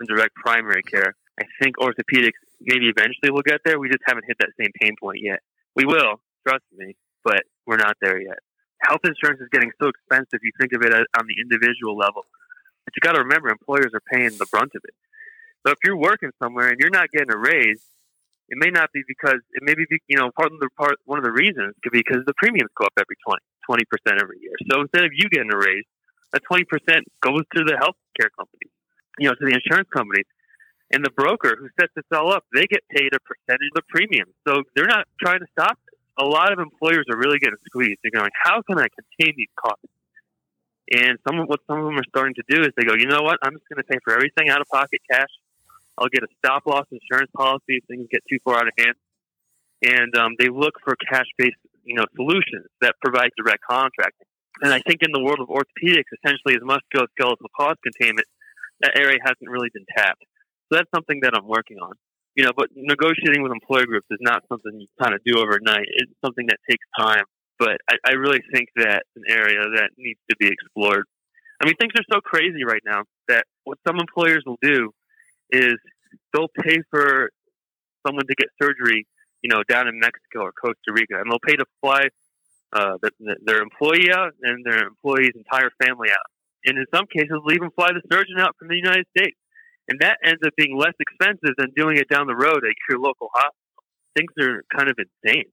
in 0.00 0.06
direct 0.06 0.34
primary 0.34 0.82
care. 0.82 1.14
I 1.38 1.44
think 1.62 1.76
orthopedics 1.76 2.40
maybe 2.60 2.88
eventually 2.88 3.30
will 3.30 3.44
get 3.44 3.60
there. 3.64 3.78
We 3.78 3.88
just 3.88 4.04
haven't 4.06 4.24
hit 4.26 4.36
that 4.40 4.50
same 4.60 4.72
pain 4.80 4.94
point 5.00 5.20
yet. 5.22 5.40
We 5.76 5.84
will, 5.86 6.20
trust 6.46 6.64
me, 6.76 6.96
but 7.24 7.42
we're 7.66 7.76
not 7.76 7.96
there 8.02 8.20
yet 8.20 8.38
health 8.80 9.04
insurance 9.04 9.40
is 9.40 9.48
getting 9.52 9.70
so 9.80 9.88
expensive. 9.88 10.40
You 10.42 10.52
think 10.60 10.72
of 10.72 10.82
it 10.82 10.92
on 10.92 11.24
the 11.26 11.36
individual 11.40 11.96
level, 11.96 12.24
but 12.84 12.92
you 12.96 13.00
got 13.00 13.14
to 13.14 13.22
remember 13.22 13.48
employers 13.48 13.92
are 13.94 14.04
paying 14.12 14.36
the 14.38 14.46
brunt 14.50 14.72
of 14.74 14.82
it. 14.84 14.94
So 15.66 15.72
if 15.72 15.78
you're 15.84 15.96
working 15.96 16.30
somewhere 16.42 16.68
and 16.68 16.80
you're 16.80 16.90
not 16.90 17.10
getting 17.10 17.32
a 17.32 17.38
raise, 17.38 17.84
it 18.48 18.58
may 18.58 18.70
not 18.70 18.90
be 18.92 19.02
because 19.06 19.38
it 19.52 19.62
may 19.62 19.74
be 19.74 19.86
you 20.08 20.18
know 20.18 20.30
part 20.34 20.52
of 20.52 20.58
the 20.58 20.68
part 20.76 20.96
one 21.04 21.18
of 21.18 21.24
the 21.24 21.30
reasons 21.32 21.74
could 21.82 21.92
be 21.92 22.02
because 22.02 22.24
the 22.26 22.34
premiums 22.36 22.70
go 22.76 22.84
up 22.84 22.92
every 22.98 23.16
20 23.24 23.84
percent 23.86 24.20
every 24.20 24.38
year. 24.40 24.56
So 24.70 24.80
instead 24.82 25.04
of 25.04 25.12
you 25.14 25.28
getting 25.30 25.52
a 25.52 25.56
raise, 25.56 25.86
that 26.32 26.42
twenty 26.48 26.64
percent 26.64 27.06
goes 27.22 27.44
to 27.54 27.62
the 27.62 27.76
health 27.78 27.96
care 28.18 28.30
companies, 28.34 28.72
you 29.18 29.28
know, 29.28 29.34
to 29.34 29.44
the 29.46 29.54
insurance 29.54 29.88
companies. 29.94 30.26
And 30.92 31.04
the 31.04 31.14
broker 31.14 31.54
who 31.54 31.70
sets 31.78 31.92
this 31.94 32.04
all 32.10 32.34
up, 32.34 32.42
they 32.52 32.66
get 32.66 32.82
paid 32.90 33.14
a 33.14 33.22
percentage 33.22 33.70
of 33.70 33.78
the 33.78 33.86
premium. 33.88 34.26
So 34.42 34.66
they're 34.74 34.90
not 34.90 35.06
trying 35.22 35.38
to 35.38 35.46
stop 35.54 35.78
a 36.20 36.26
lot 36.26 36.52
of 36.52 36.58
employers 36.58 37.06
are 37.10 37.16
really 37.16 37.38
getting 37.38 37.58
squeezed. 37.64 37.98
They're 38.02 38.12
going, 38.12 38.30
how 38.44 38.60
can 38.62 38.78
I 38.78 38.88
contain 38.92 39.34
these 39.36 39.52
costs? 39.56 39.88
And 40.92 41.18
some 41.26 41.40
of 41.40 41.48
what 41.48 41.60
some 41.66 41.78
of 41.78 41.84
them 41.86 41.96
are 41.96 42.08
starting 42.08 42.34
to 42.34 42.44
do 42.48 42.60
is 42.62 42.70
they 42.76 42.84
go, 42.84 42.94
you 42.94 43.06
know 43.06 43.22
what? 43.22 43.38
I'm 43.42 43.54
just 43.54 43.68
going 43.72 43.80
to 43.80 43.88
pay 43.88 43.98
for 44.04 44.12
everything 44.12 44.50
out 44.50 44.60
of 44.60 44.66
pocket 44.68 45.00
cash. 45.10 45.30
I'll 45.96 46.12
get 46.12 46.22
a 46.22 46.30
stop 46.38 46.66
loss 46.66 46.86
insurance 46.90 47.30
policy 47.34 47.80
if 47.80 47.84
things 47.86 48.06
get 48.10 48.22
too 48.28 48.38
far 48.44 48.56
out 48.56 48.68
of 48.68 48.74
hand. 48.76 48.96
And 49.82 50.12
um, 50.16 50.32
they 50.38 50.48
look 50.48 50.74
for 50.84 50.94
cash 51.08 51.26
based, 51.38 51.56
you 51.84 51.94
know, 51.94 52.04
solutions 52.16 52.68
that 52.82 52.94
provide 53.00 53.30
direct 53.36 53.62
contracting. 53.64 54.26
And 54.60 54.74
I 54.74 54.80
think 54.84 55.00
in 55.00 55.12
the 55.12 55.22
world 55.22 55.40
of 55.40 55.48
orthopedics, 55.48 56.10
essentially 56.20 56.58
as 56.58 56.62
musculoskeletal 56.66 57.48
cost 57.56 57.78
containment, 57.82 58.26
that 58.80 58.92
area 58.96 59.18
hasn't 59.22 59.48
really 59.48 59.70
been 59.72 59.86
tapped. 59.96 60.24
So 60.68 60.76
that's 60.76 60.90
something 60.94 61.20
that 61.22 61.32
I'm 61.34 61.46
working 61.46 61.78
on 61.78 61.94
you 62.34 62.44
know, 62.44 62.52
but 62.56 62.68
negotiating 62.74 63.42
with 63.42 63.52
employer 63.52 63.86
groups 63.86 64.06
is 64.10 64.18
not 64.20 64.42
something 64.48 64.80
you 64.80 64.86
kind 65.00 65.14
of 65.14 65.20
do 65.24 65.38
overnight. 65.38 65.86
It's 65.88 66.12
something 66.24 66.46
that 66.46 66.58
takes 66.68 66.84
time. 66.98 67.24
But 67.58 67.78
I, 67.88 67.96
I 68.06 68.12
really 68.12 68.40
think 68.54 68.68
that's 68.76 69.08
an 69.16 69.24
area 69.28 69.60
that 69.76 69.90
needs 69.98 70.20
to 70.30 70.36
be 70.36 70.48
explored. 70.48 71.04
I 71.60 71.66
mean, 71.66 71.74
things 71.78 71.92
are 71.98 72.04
so 72.10 72.20
crazy 72.20 72.64
right 72.64 72.80
now 72.86 73.02
that 73.28 73.44
what 73.64 73.78
some 73.86 73.98
employers 73.98 74.42
will 74.46 74.58
do 74.62 74.92
is 75.50 75.74
they'll 76.32 76.48
pay 76.62 76.78
for 76.90 77.30
someone 78.06 78.26
to 78.26 78.34
get 78.34 78.48
surgery, 78.62 79.06
you 79.42 79.50
know, 79.50 79.62
down 79.68 79.88
in 79.88 80.00
Mexico 80.00 80.40
or 80.40 80.52
Costa 80.52 80.92
Rica, 80.92 81.20
and 81.20 81.30
they'll 81.30 81.44
pay 81.44 81.56
to 81.56 81.66
fly 81.82 82.08
uh, 82.72 82.96
the, 83.02 83.10
the, 83.20 83.36
their 83.44 83.60
employee 83.60 84.10
out 84.10 84.32
and 84.42 84.64
their 84.64 84.86
employee's 84.86 85.34
entire 85.34 85.70
family 85.82 86.08
out. 86.10 86.26
And 86.64 86.78
in 86.78 86.86
some 86.94 87.06
cases, 87.06 87.28
they'll 87.30 87.54
even 87.54 87.70
fly 87.72 87.88
the 87.92 88.02
surgeon 88.10 88.38
out 88.38 88.56
from 88.58 88.68
the 88.68 88.76
United 88.76 89.06
States 89.16 89.36
and 89.88 90.00
that 90.00 90.18
ends 90.24 90.40
up 90.44 90.52
being 90.56 90.76
less 90.76 90.94
expensive 91.00 91.54
than 91.56 91.72
doing 91.76 91.96
it 91.96 92.08
down 92.08 92.26
the 92.26 92.36
road 92.36 92.62
at 92.64 92.76
your 92.88 92.98
local 92.98 93.28
hospital. 93.32 93.84
Things 94.16 94.32
are 94.40 94.62
kind 94.74 94.90
of 94.90 94.96
insane, 94.98 95.50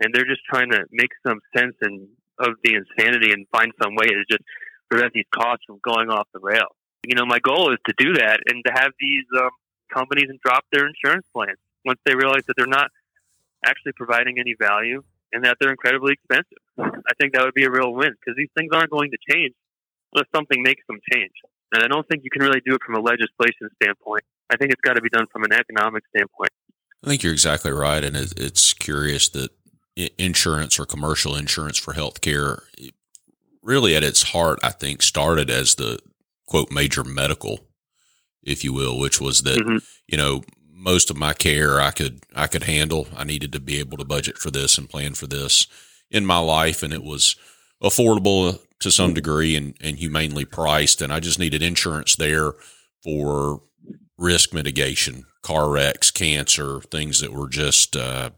and 0.00 0.14
they're 0.14 0.28
just 0.28 0.42
trying 0.48 0.70
to 0.70 0.84
make 0.90 1.10
some 1.26 1.40
sense 1.56 1.74
and 1.82 2.08
of 2.40 2.56
the 2.64 2.74
insanity 2.74 3.32
and 3.32 3.46
find 3.52 3.70
some 3.82 3.94
way 3.94 4.06
to 4.06 4.24
just 4.30 4.42
prevent 4.90 5.12
these 5.12 5.28
costs 5.34 5.64
from 5.66 5.78
going 5.84 6.08
off 6.08 6.26
the 6.32 6.40
rails. 6.40 6.74
You 7.06 7.14
know, 7.14 7.24
my 7.26 7.38
goal 7.38 7.72
is 7.72 7.78
to 7.86 7.94
do 7.96 8.14
that 8.14 8.40
and 8.48 8.64
to 8.66 8.72
have 8.72 8.92
these 8.98 9.24
um, 9.38 9.50
companies 9.92 10.28
drop 10.44 10.64
their 10.72 10.88
insurance 10.88 11.26
plans 11.32 11.58
once 11.84 12.00
they 12.04 12.14
realize 12.14 12.42
that 12.46 12.54
they're 12.56 12.66
not 12.66 12.88
actually 13.64 13.92
providing 13.96 14.38
any 14.38 14.54
value 14.58 15.02
and 15.32 15.44
that 15.44 15.56
they're 15.60 15.70
incredibly 15.70 16.12
expensive. 16.14 16.58
I 16.78 17.14
think 17.20 17.34
that 17.34 17.44
would 17.44 17.54
be 17.54 17.64
a 17.64 17.70
real 17.70 17.92
win 17.92 18.12
because 18.18 18.36
these 18.36 18.50
things 18.56 18.70
aren't 18.74 18.90
going 18.90 19.10
to 19.10 19.18
change 19.30 19.54
unless 20.12 20.26
something 20.34 20.62
makes 20.62 20.82
them 20.88 20.98
change. 21.12 21.32
And 21.72 21.82
I 21.84 21.88
don't 21.88 22.06
think 22.08 22.24
you 22.24 22.30
can 22.30 22.42
really 22.42 22.60
do 22.64 22.74
it 22.74 22.82
from 22.84 22.96
a 22.96 23.00
legislation 23.00 23.68
standpoint. 23.80 24.22
I 24.50 24.56
think 24.56 24.72
it's 24.72 24.80
got 24.80 24.94
to 24.94 25.00
be 25.00 25.08
done 25.08 25.26
from 25.32 25.44
an 25.44 25.52
economic 25.52 26.04
standpoint. 26.14 26.50
I 27.04 27.08
think 27.08 27.22
you're 27.22 27.32
exactly 27.32 27.70
right. 27.70 28.04
And 28.04 28.16
it's 28.16 28.74
curious 28.74 29.28
that 29.30 29.50
insurance 30.18 30.78
or 30.78 30.86
commercial 30.86 31.36
insurance 31.36 31.78
for 31.78 31.94
healthcare 31.94 32.62
really 33.62 33.94
at 33.94 34.04
its 34.04 34.24
heart, 34.24 34.58
I 34.62 34.70
think, 34.70 35.02
started 35.02 35.50
as 35.50 35.74
the 35.74 35.98
quote 36.46 36.70
major 36.70 37.04
medical, 37.04 37.60
if 38.42 38.64
you 38.64 38.72
will, 38.72 38.98
which 38.98 39.20
was 39.20 39.42
that, 39.42 39.58
mm-hmm. 39.58 39.78
you 40.08 40.16
know, 40.16 40.42
most 40.72 41.10
of 41.10 41.16
my 41.16 41.34
care 41.34 41.80
I 41.80 41.90
could 41.90 42.20
I 42.34 42.46
could 42.46 42.64
handle. 42.64 43.06
I 43.14 43.24
needed 43.24 43.52
to 43.52 43.60
be 43.60 43.78
able 43.78 43.98
to 43.98 44.04
budget 44.04 44.38
for 44.38 44.50
this 44.50 44.78
and 44.78 44.88
plan 44.88 45.14
for 45.14 45.26
this 45.26 45.66
in 46.10 46.24
my 46.24 46.38
life, 46.38 46.82
and 46.82 46.92
it 46.92 47.04
was 47.04 47.36
affordable 47.82 48.60
to 48.80 48.90
some 48.90 49.14
degree 49.14 49.56
and, 49.56 49.74
and 49.80 49.98
humanely 49.98 50.44
priced. 50.44 51.00
And 51.00 51.12
I 51.12 51.20
just 51.20 51.38
needed 51.38 51.62
insurance 51.62 52.16
there 52.16 52.52
for 53.02 53.62
risk 54.18 54.52
mitigation, 54.52 55.24
car 55.42 55.70
wrecks, 55.70 56.10
cancer, 56.10 56.80
things 56.80 57.20
that 57.20 57.32
were 57.32 57.48
just 57.48 57.96
uh, 57.96 58.30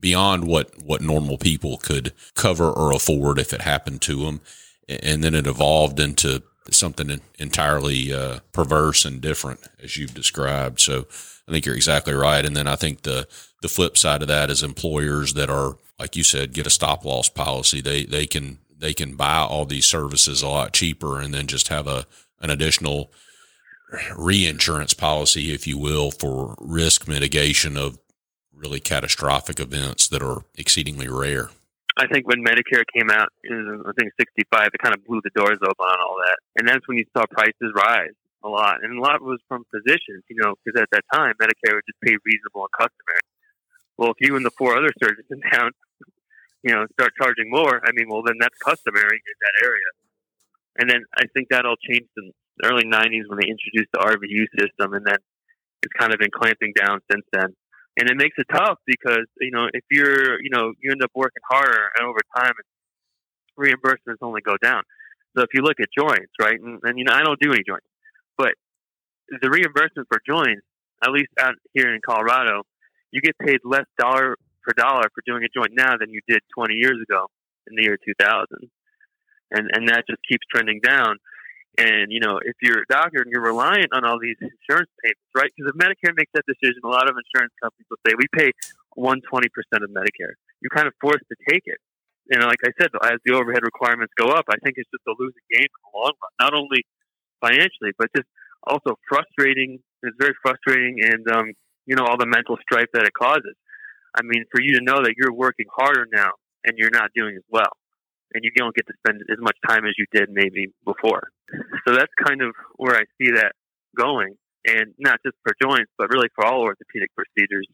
beyond 0.00 0.46
what, 0.46 0.82
what 0.82 1.00
normal 1.00 1.38
people 1.38 1.78
could 1.78 2.12
cover 2.34 2.70
or 2.70 2.92
afford 2.92 3.38
if 3.38 3.52
it 3.52 3.62
happened 3.62 4.02
to 4.02 4.24
them. 4.24 4.40
And 4.88 5.24
then 5.24 5.34
it 5.34 5.46
evolved 5.46 5.98
into 5.98 6.42
something 6.70 7.20
entirely 7.38 8.12
uh, 8.12 8.40
perverse 8.52 9.04
and 9.04 9.20
different, 9.20 9.60
as 9.82 9.96
you've 9.96 10.14
described. 10.14 10.80
So 10.80 11.06
I 11.48 11.52
think 11.52 11.66
you're 11.66 11.74
exactly 11.74 12.14
right. 12.14 12.44
And 12.44 12.56
then 12.56 12.66
I 12.66 12.76
think 12.76 13.02
the 13.02 13.26
the 13.62 13.68
flip 13.68 13.96
side 13.96 14.20
of 14.20 14.28
that 14.28 14.50
is 14.50 14.62
employers 14.62 15.34
that 15.34 15.48
are, 15.48 15.76
like 15.98 16.16
you 16.16 16.22
said, 16.22 16.52
get 16.52 16.66
a 16.66 16.70
stop 16.70 17.04
loss 17.04 17.28
policy. 17.28 17.80
They 17.80 18.04
they 18.04 18.26
can 18.26 18.58
they 18.84 18.92
can 18.92 19.16
buy 19.16 19.38
all 19.38 19.64
these 19.64 19.86
services 19.86 20.42
a 20.42 20.48
lot 20.48 20.74
cheaper 20.74 21.18
and 21.18 21.32
then 21.32 21.46
just 21.46 21.68
have 21.68 21.86
a, 21.86 22.04
an 22.42 22.50
additional 22.50 23.10
reinsurance 24.14 24.92
policy, 24.92 25.54
if 25.54 25.66
you 25.66 25.78
will, 25.78 26.10
for 26.10 26.54
risk 26.60 27.08
mitigation 27.08 27.78
of 27.78 27.98
really 28.54 28.80
catastrophic 28.80 29.58
events 29.58 30.06
that 30.08 30.22
are 30.22 30.44
exceedingly 30.58 31.08
rare. 31.08 31.48
I 31.96 32.06
think 32.08 32.28
when 32.28 32.44
Medicare 32.44 32.84
came 32.94 33.08
out 33.08 33.28
in 33.42 33.82
I 33.86 33.92
think 33.98 34.12
65, 34.20 34.68
it 34.74 34.82
kind 34.82 34.94
of 34.94 35.02
blew 35.06 35.20
the 35.24 35.30
doors 35.34 35.58
open 35.62 35.86
on 35.86 35.98
all 36.00 36.16
that, 36.26 36.36
and 36.56 36.68
that's 36.68 36.86
when 36.86 36.98
you 36.98 37.06
saw 37.16 37.24
prices 37.30 37.72
rise 37.74 38.12
a 38.42 38.48
lot, 38.48 38.82
and 38.82 38.98
a 38.98 39.00
lot 39.00 39.22
was 39.22 39.40
from 39.48 39.64
physicians, 39.70 40.24
you 40.28 40.36
know, 40.36 40.54
because 40.62 40.78
at 40.82 40.90
that 40.90 41.04
time 41.10 41.32
Medicare 41.40 41.72
would 41.72 41.86
just 41.88 42.00
pay 42.04 42.18
reasonable 42.26 42.68
and 42.68 42.72
customary. 42.76 43.24
Well, 43.96 44.10
if 44.10 44.16
you 44.20 44.36
and 44.36 44.44
the 44.44 44.50
four 44.50 44.76
other 44.76 44.90
surgeons 45.00 45.28
in 45.30 45.40
town, 45.40 45.70
you 46.64 46.72
know, 46.72 46.86
start 46.96 47.12
charging 47.20 47.50
more, 47.50 47.80
I 47.84 47.92
mean, 47.92 48.08
well, 48.08 48.22
then 48.24 48.36
that's 48.40 48.56
customary 48.56 49.20
in 49.20 49.36
that 49.44 49.56
area. 49.62 49.90
And 50.80 50.88
then 50.88 51.04
I 51.16 51.28
think 51.36 51.48
that 51.50 51.66
all 51.66 51.76
changed 51.76 52.10
in 52.16 52.32
the 52.56 52.68
early 52.68 52.84
90s 52.84 53.28
when 53.28 53.38
they 53.38 53.52
introduced 53.52 53.92
the 53.92 54.00
RVU 54.00 54.48
system, 54.56 54.94
and 54.94 55.04
then 55.06 55.20
it's 55.82 55.92
kind 55.92 56.12
of 56.12 56.18
been 56.18 56.32
clamping 56.32 56.72
down 56.72 57.00
since 57.12 57.24
then. 57.32 57.52
And 58.00 58.10
it 58.10 58.16
makes 58.16 58.34
it 58.38 58.46
tough 58.50 58.78
because, 58.86 59.28
you 59.38 59.52
know, 59.52 59.68
if 59.72 59.84
you're, 59.90 60.42
you 60.42 60.50
know, 60.50 60.72
you 60.80 60.90
end 60.90 61.04
up 61.04 61.12
working 61.14 61.44
harder 61.48 61.92
and 61.98 62.08
over 62.08 62.18
time, 62.34 62.54
reimbursements 63.60 64.18
only 64.22 64.40
go 64.40 64.56
down. 64.60 64.82
So 65.36 65.44
if 65.44 65.50
you 65.52 65.62
look 65.62 65.78
at 65.78 65.88
joints, 65.96 66.32
right, 66.40 66.58
and, 66.58 66.80
and 66.82 66.98
you 66.98 67.04
know, 67.04 67.12
I 67.12 67.22
don't 67.22 67.38
do 67.38 67.52
any 67.52 67.62
joints, 67.66 67.86
but 68.38 68.54
the 69.28 69.50
reimbursement 69.50 70.08
for 70.08 70.18
joints, 70.26 70.62
at 71.04 71.10
least 71.10 71.30
out 71.38 71.54
here 71.72 71.94
in 71.94 72.00
Colorado, 72.04 72.62
you 73.12 73.20
get 73.20 73.38
paid 73.38 73.58
less 73.64 73.86
dollar 73.98 74.36
per 74.64 74.72
dollar 74.76 75.06
for 75.14 75.22
doing 75.26 75.44
a 75.44 75.52
joint 75.52 75.72
now 75.76 75.96
than 76.00 76.10
you 76.10 76.20
did 76.26 76.40
20 76.56 76.74
years 76.74 76.98
ago 77.02 77.28
in 77.68 77.76
the 77.76 77.84
year 77.84 77.98
2000. 78.00 78.46
And, 79.52 79.70
and 79.72 79.88
that 79.88 80.08
just 80.08 80.20
keeps 80.26 80.42
trending 80.50 80.80
down. 80.80 81.20
And, 81.76 82.10
you 82.10 82.20
know, 82.20 82.38
if 82.38 82.54
you're 82.62 82.86
a 82.86 82.88
doctor 82.88 83.22
and 83.22 83.30
you're 83.30 83.42
reliant 83.42 83.90
on 83.92 84.06
all 84.06 84.18
these 84.18 84.38
insurance 84.38 84.90
payments, 85.02 85.30
right? 85.34 85.50
Because 85.50 85.74
if 85.74 85.76
Medicare 85.76 86.14
makes 86.14 86.30
that 86.34 86.46
decision, 86.46 86.80
a 86.86 86.88
lot 86.88 87.10
of 87.10 87.18
insurance 87.18 87.52
companies 87.58 87.86
will 87.90 88.02
say, 88.06 88.14
we 88.14 88.30
pay 88.30 88.54
120% 88.96 89.20
of 89.82 89.90
Medicare. 89.90 90.38
You're 90.62 90.74
kind 90.74 90.86
of 90.86 90.94
forced 91.02 91.26
to 91.28 91.36
take 91.50 91.66
it. 91.66 91.78
And 92.30 92.42
like 92.46 92.62
I 92.64 92.70
said, 92.80 92.88
as 93.04 93.18
the 93.26 93.34
overhead 93.34 93.66
requirements 93.66 94.14
go 94.16 94.30
up, 94.32 94.46
I 94.48 94.56
think 94.62 94.78
it's 94.78 94.88
just 94.88 95.04
a 95.06 95.14
losing 95.18 95.44
game 95.50 95.68
in 95.68 95.80
the 95.82 95.92
long 95.92 96.14
run, 96.16 96.32
not 96.40 96.54
only 96.54 96.86
financially, 97.42 97.92
but 97.98 98.08
just 98.16 98.28
also 98.64 98.96
frustrating. 99.10 99.82
It's 100.02 100.16
very 100.18 100.32
frustrating 100.40 101.02
and, 101.04 101.26
um, 101.28 101.52
you 101.84 101.96
know, 101.96 102.06
all 102.06 102.16
the 102.16 102.30
mental 102.30 102.56
strife 102.62 102.88
that 102.94 103.04
it 103.04 103.12
causes. 103.12 103.58
I 104.14 104.22
mean, 104.22 104.44
for 104.50 104.60
you 104.60 104.78
to 104.78 104.84
know 104.84 105.02
that 105.02 105.14
you're 105.16 105.32
working 105.32 105.66
harder 105.74 106.06
now 106.12 106.32
and 106.64 106.78
you're 106.78 106.90
not 106.90 107.10
doing 107.14 107.36
as 107.36 107.44
well 107.50 107.72
and 108.34 108.42
you 108.42 108.50
don't 108.56 108.74
get 108.74 108.86
to 108.86 108.92
spend 108.98 109.22
as 109.30 109.38
much 109.40 109.56
time 109.66 109.86
as 109.86 109.94
you 109.96 110.06
did 110.12 110.28
maybe 110.30 110.74
before. 110.84 111.30
So 111.86 111.94
that's 111.94 112.12
kind 112.26 112.42
of 112.42 112.52
where 112.76 112.94
I 112.94 113.06
see 113.16 113.30
that 113.38 113.52
going, 113.96 114.34
and 114.66 114.92
not 114.98 115.20
just 115.24 115.36
for 115.46 115.54
joints, 115.62 115.90
but 115.96 116.10
really 116.10 116.28
for 116.34 116.44
all 116.44 116.62
orthopedic 116.62 117.10
procedures. 117.14 117.66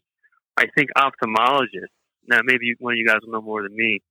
I 0.55 0.65
think 0.77 0.89
ophthalmologists. 0.95 1.97
Now, 2.27 2.39
maybe 2.45 2.75
one 2.77 2.93
of 2.93 2.97
you 2.97 3.07
guys 3.07 3.17
will 3.25 3.33
know 3.33 3.41
more 3.41 3.63
than 3.63 3.75
me. 3.75 4.01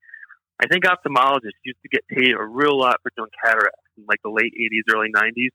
I 0.61 0.67
think 0.67 0.85
ophthalmologists 0.85 1.63
used 1.65 1.79
to 1.83 1.89
get 1.89 2.03
paid 2.09 2.35
a 2.37 2.45
real 2.45 2.77
lot 2.77 2.99
for 3.03 3.13
doing 3.17 3.31
cataracts 3.45 3.87
in 3.97 4.05
like 4.09 4.19
the 4.25 4.31
late 4.31 4.53
80s, 4.53 4.93
early 4.93 5.09
90s. 5.15 5.55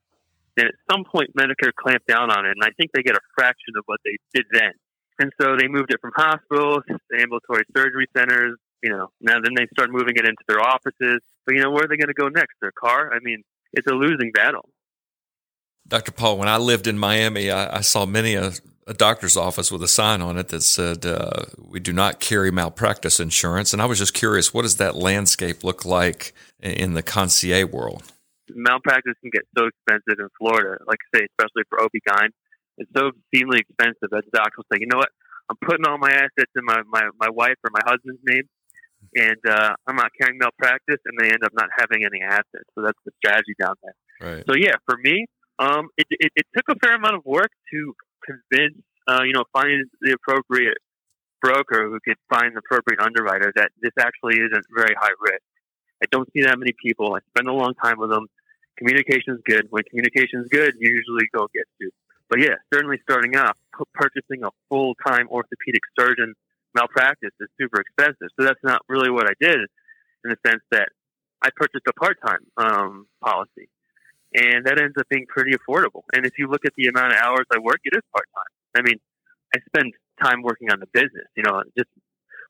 And 0.57 0.67
at 0.67 0.75
some 0.89 1.03
point, 1.03 1.35
Medicare 1.37 1.75
clamped 1.75 2.07
down 2.07 2.31
on 2.31 2.45
it, 2.45 2.55
and 2.55 2.63
I 2.63 2.71
think 2.79 2.91
they 2.93 3.03
get 3.03 3.15
a 3.15 3.25
fraction 3.35 3.75
of 3.77 3.83
what 3.87 3.99
they 4.05 4.15
did 4.33 4.45
then. 4.53 4.71
And 5.19 5.31
so 5.41 5.55
they 5.57 5.67
moved 5.67 5.93
it 5.93 6.01
from 6.01 6.11
hospitals 6.15 6.83
to 6.89 7.21
ambulatory 7.21 7.63
surgery 7.75 8.07
centers, 8.15 8.57
you 8.83 8.89
know, 8.89 9.09
now 9.21 9.39
then 9.41 9.53
they 9.55 9.65
start 9.73 9.89
moving 9.89 10.15
it 10.15 10.25
into 10.25 10.43
their 10.47 10.61
offices. 10.61 11.21
But 11.45 11.55
you 11.55 11.61
know, 11.61 11.71
where 11.71 11.85
are 11.85 11.87
they 11.87 11.97
going 11.97 12.07
to 12.07 12.13
go 12.13 12.27
next? 12.27 12.55
Their 12.61 12.71
car? 12.71 13.13
I 13.13 13.19
mean, 13.21 13.43
it's 13.73 13.87
a 13.87 13.93
losing 13.93 14.31
battle. 14.31 14.69
Dr. 15.87 16.11
Paull, 16.11 16.37
when 16.37 16.47
I 16.47 16.57
lived 16.57 16.87
in 16.87 16.97
Miami, 16.97 17.51
I, 17.51 17.77
I 17.77 17.81
saw 17.81 18.05
many 18.05 18.35
a, 18.35 18.53
a, 18.87 18.93
doctor's 18.93 19.37
office 19.37 19.71
with 19.71 19.83
a 19.83 19.87
sign 19.87 20.21
on 20.21 20.37
it 20.37 20.47
that 20.47 20.63
said, 20.63 21.05
uh, 21.05 21.45
"We 21.59 21.79
do 21.79 21.93
not 21.93 22.19
carry 22.19 22.49
malpractice 22.51 23.19
insurance." 23.19 23.71
And 23.71 23.81
I 23.81 23.85
was 23.85 23.99
just 23.99 24.15
curious, 24.15 24.51
what 24.51 24.63
does 24.63 24.77
that 24.77 24.95
landscape 24.95 25.63
look 25.63 25.85
like 25.85 26.33
in 26.59 26.93
the 26.93 27.03
concierge 27.03 27.71
world? 27.71 28.03
Malpractice 28.49 29.13
can 29.21 29.29
get 29.31 29.43
so 29.57 29.67
expensive 29.67 30.19
in 30.19 30.27
Florida, 30.39 30.77
like 30.87 30.99
I 31.13 31.19
say, 31.19 31.27
especially 31.31 31.63
for 31.69 31.81
OB-GYN. 31.81 32.29
It's 32.77 32.91
so 32.95 33.11
extremely 33.11 33.59
expensive 33.59 34.11
that 34.11 34.23
the 34.25 34.33
doctor 34.33 34.57
will 34.57 34.69
say, 34.71 34.79
"You 34.81 34.87
know 34.87 34.97
what? 34.97 35.09
I'm 35.49 35.57
putting 35.61 35.85
all 35.85 35.97
my 35.97 36.11
assets 36.11 36.51
in 36.55 36.65
my, 36.65 36.81
my, 36.89 37.07
my 37.19 37.29
wife 37.29 37.57
or 37.63 37.69
my 37.71 37.81
husband's 37.85 38.21
name 38.25 38.49
and 39.13 39.37
uh, 39.47 39.73
I'm 39.87 39.95
not 39.95 40.11
carrying 40.19 40.39
malpractice, 40.39 40.99
and 41.05 41.17
they 41.19 41.29
end 41.29 41.43
up 41.43 41.51
not 41.53 41.69
having 41.77 42.03
any 42.05 42.21
assets. 42.23 42.67
So 42.73 42.81
that's 42.81 42.99
the 43.05 43.11
strategy 43.17 43.53
down 43.59 43.75
there. 43.83 43.95
Right. 44.21 44.43
So 44.47 44.55
yeah, 44.55 44.75
for 44.85 44.97
me, 44.97 45.25
um, 45.59 45.89
it, 45.97 46.07
it, 46.09 46.31
it, 46.35 46.45
took 46.55 46.65
a 46.69 46.79
fair 46.79 46.95
amount 46.95 47.15
of 47.15 47.25
work 47.25 47.51
to 47.71 47.93
convince, 48.25 48.81
uh, 49.07 49.23
you 49.23 49.33
know, 49.33 49.43
find 49.53 49.85
the 50.01 50.11
appropriate 50.13 50.77
broker 51.41 51.87
who 51.87 51.99
could 52.03 52.17
find 52.29 52.55
the 52.55 52.59
appropriate 52.59 52.99
underwriter 52.99 53.53
that 53.55 53.71
this 53.81 53.91
actually 53.99 54.35
isn't 54.35 54.65
very 54.75 54.95
high 54.99 55.15
risk. 55.21 55.43
I 56.03 56.07
don't 56.11 56.27
see 56.33 56.43
that 56.43 56.59
many 56.59 56.73
people. 56.83 57.15
I 57.15 57.19
spend 57.29 57.47
a 57.47 57.53
long 57.53 57.73
time 57.81 57.99
with 57.99 58.09
them. 58.09 58.27
Communication 58.77 59.35
is 59.35 59.39
good. 59.45 59.67
When 59.69 59.83
communication 59.89 60.41
is 60.41 60.47
good, 60.51 60.73
you 60.79 60.91
usually 60.91 61.27
go 61.33 61.47
get 61.53 61.63
to. 61.81 61.89
But 62.29 62.39
yeah, 62.39 62.55
certainly 62.73 62.97
starting 63.03 63.35
off, 63.35 63.57
purchasing 63.93 64.43
a 64.43 64.49
full 64.69 64.95
time 65.05 65.27
orthopedic 65.29 65.81
surgeon 65.99 66.33
malpractice 66.73 67.31
is 67.39 67.47
super 67.59 67.81
expensive. 67.81 68.29
So 68.37 68.45
that's 68.45 68.59
not 68.63 68.81
really 68.89 69.09
what 69.09 69.27
I 69.29 69.33
did 69.39 69.59
in 70.25 70.29
the 70.29 70.37
sense 70.45 70.61
that 70.71 70.89
I 71.41 71.49
purchased 71.55 71.85
a 71.87 71.93
part 71.93 72.17
time 72.25 72.43
um, 72.57 73.07
policy. 73.23 73.69
And 74.35 74.65
that 74.65 74.81
ends 74.81 74.95
up 74.99 75.07
being 75.09 75.25
pretty 75.27 75.55
affordable. 75.55 76.03
And 76.13 76.25
if 76.25 76.33
you 76.37 76.47
look 76.47 76.65
at 76.65 76.73
the 76.75 76.87
amount 76.87 77.13
of 77.13 77.19
hours 77.19 77.45
I 77.53 77.59
work, 77.59 77.79
it 77.85 77.95
is 77.95 78.03
part 78.11 78.27
time. 78.35 78.51
I 78.75 78.81
mean, 78.81 78.99
I 79.55 79.59
spend 79.69 79.93
time 80.21 80.41
working 80.43 80.71
on 80.71 80.79
the 80.79 80.87
business, 80.91 81.27
you 81.37 81.43
know, 81.43 81.63
just, 81.77 81.89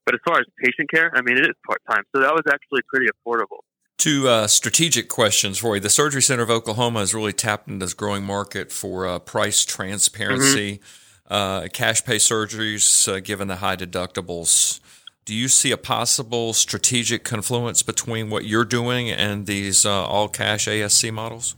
but 0.05 0.15
as 0.15 0.21
far 0.25 0.39
as 0.39 0.45
patient 0.57 0.89
care, 0.89 1.11
I 1.13 1.21
mean, 1.21 1.37
it 1.37 1.45
is 1.45 1.53
part 1.67 1.81
time. 1.89 2.03
So 2.15 2.21
that 2.21 2.33
was 2.33 2.43
actually 2.49 2.81
pretty 2.89 3.05
affordable. 3.05 3.61
Two 4.05 4.29
uh, 4.29 4.45
strategic 4.45 5.09
questions 5.09 5.57
for 5.57 5.75
you. 5.75 5.81
The 5.81 5.89
Surgery 5.89 6.21
Center 6.21 6.43
of 6.43 6.51
Oklahoma 6.51 6.99
has 6.99 7.15
really 7.15 7.33
tapped 7.33 7.67
into 7.67 7.83
this 7.83 7.95
growing 7.95 8.23
market 8.23 8.71
for 8.71 9.07
uh, 9.07 9.17
price 9.17 9.65
transparency. 9.65 10.73
Mm-hmm 10.73 10.85
uh, 11.27 11.67
cash 11.73 12.03
pay 12.05 12.17
surgeries, 12.17 13.11
uh, 13.11 13.19
given 13.19 13.47
the 13.47 13.57
high 13.57 13.75
deductibles. 13.75 14.79
Do 15.25 15.33
you 15.33 15.47
see 15.47 15.71
a 15.71 15.77
possible 15.77 16.53
strategic 16.53 17.23
confluence 17.23 17.81
between 17.81 18.29
what 18.29 18.45
you're 18.45 18.65
doing 18.65 19.09
and 19.09 19.47
these 19.47 19.85
uh, 19.85 20.05
all 20.05 20.29
cash 20.29 20.67
ASC 20.67 21.11
models? 21.11 21.55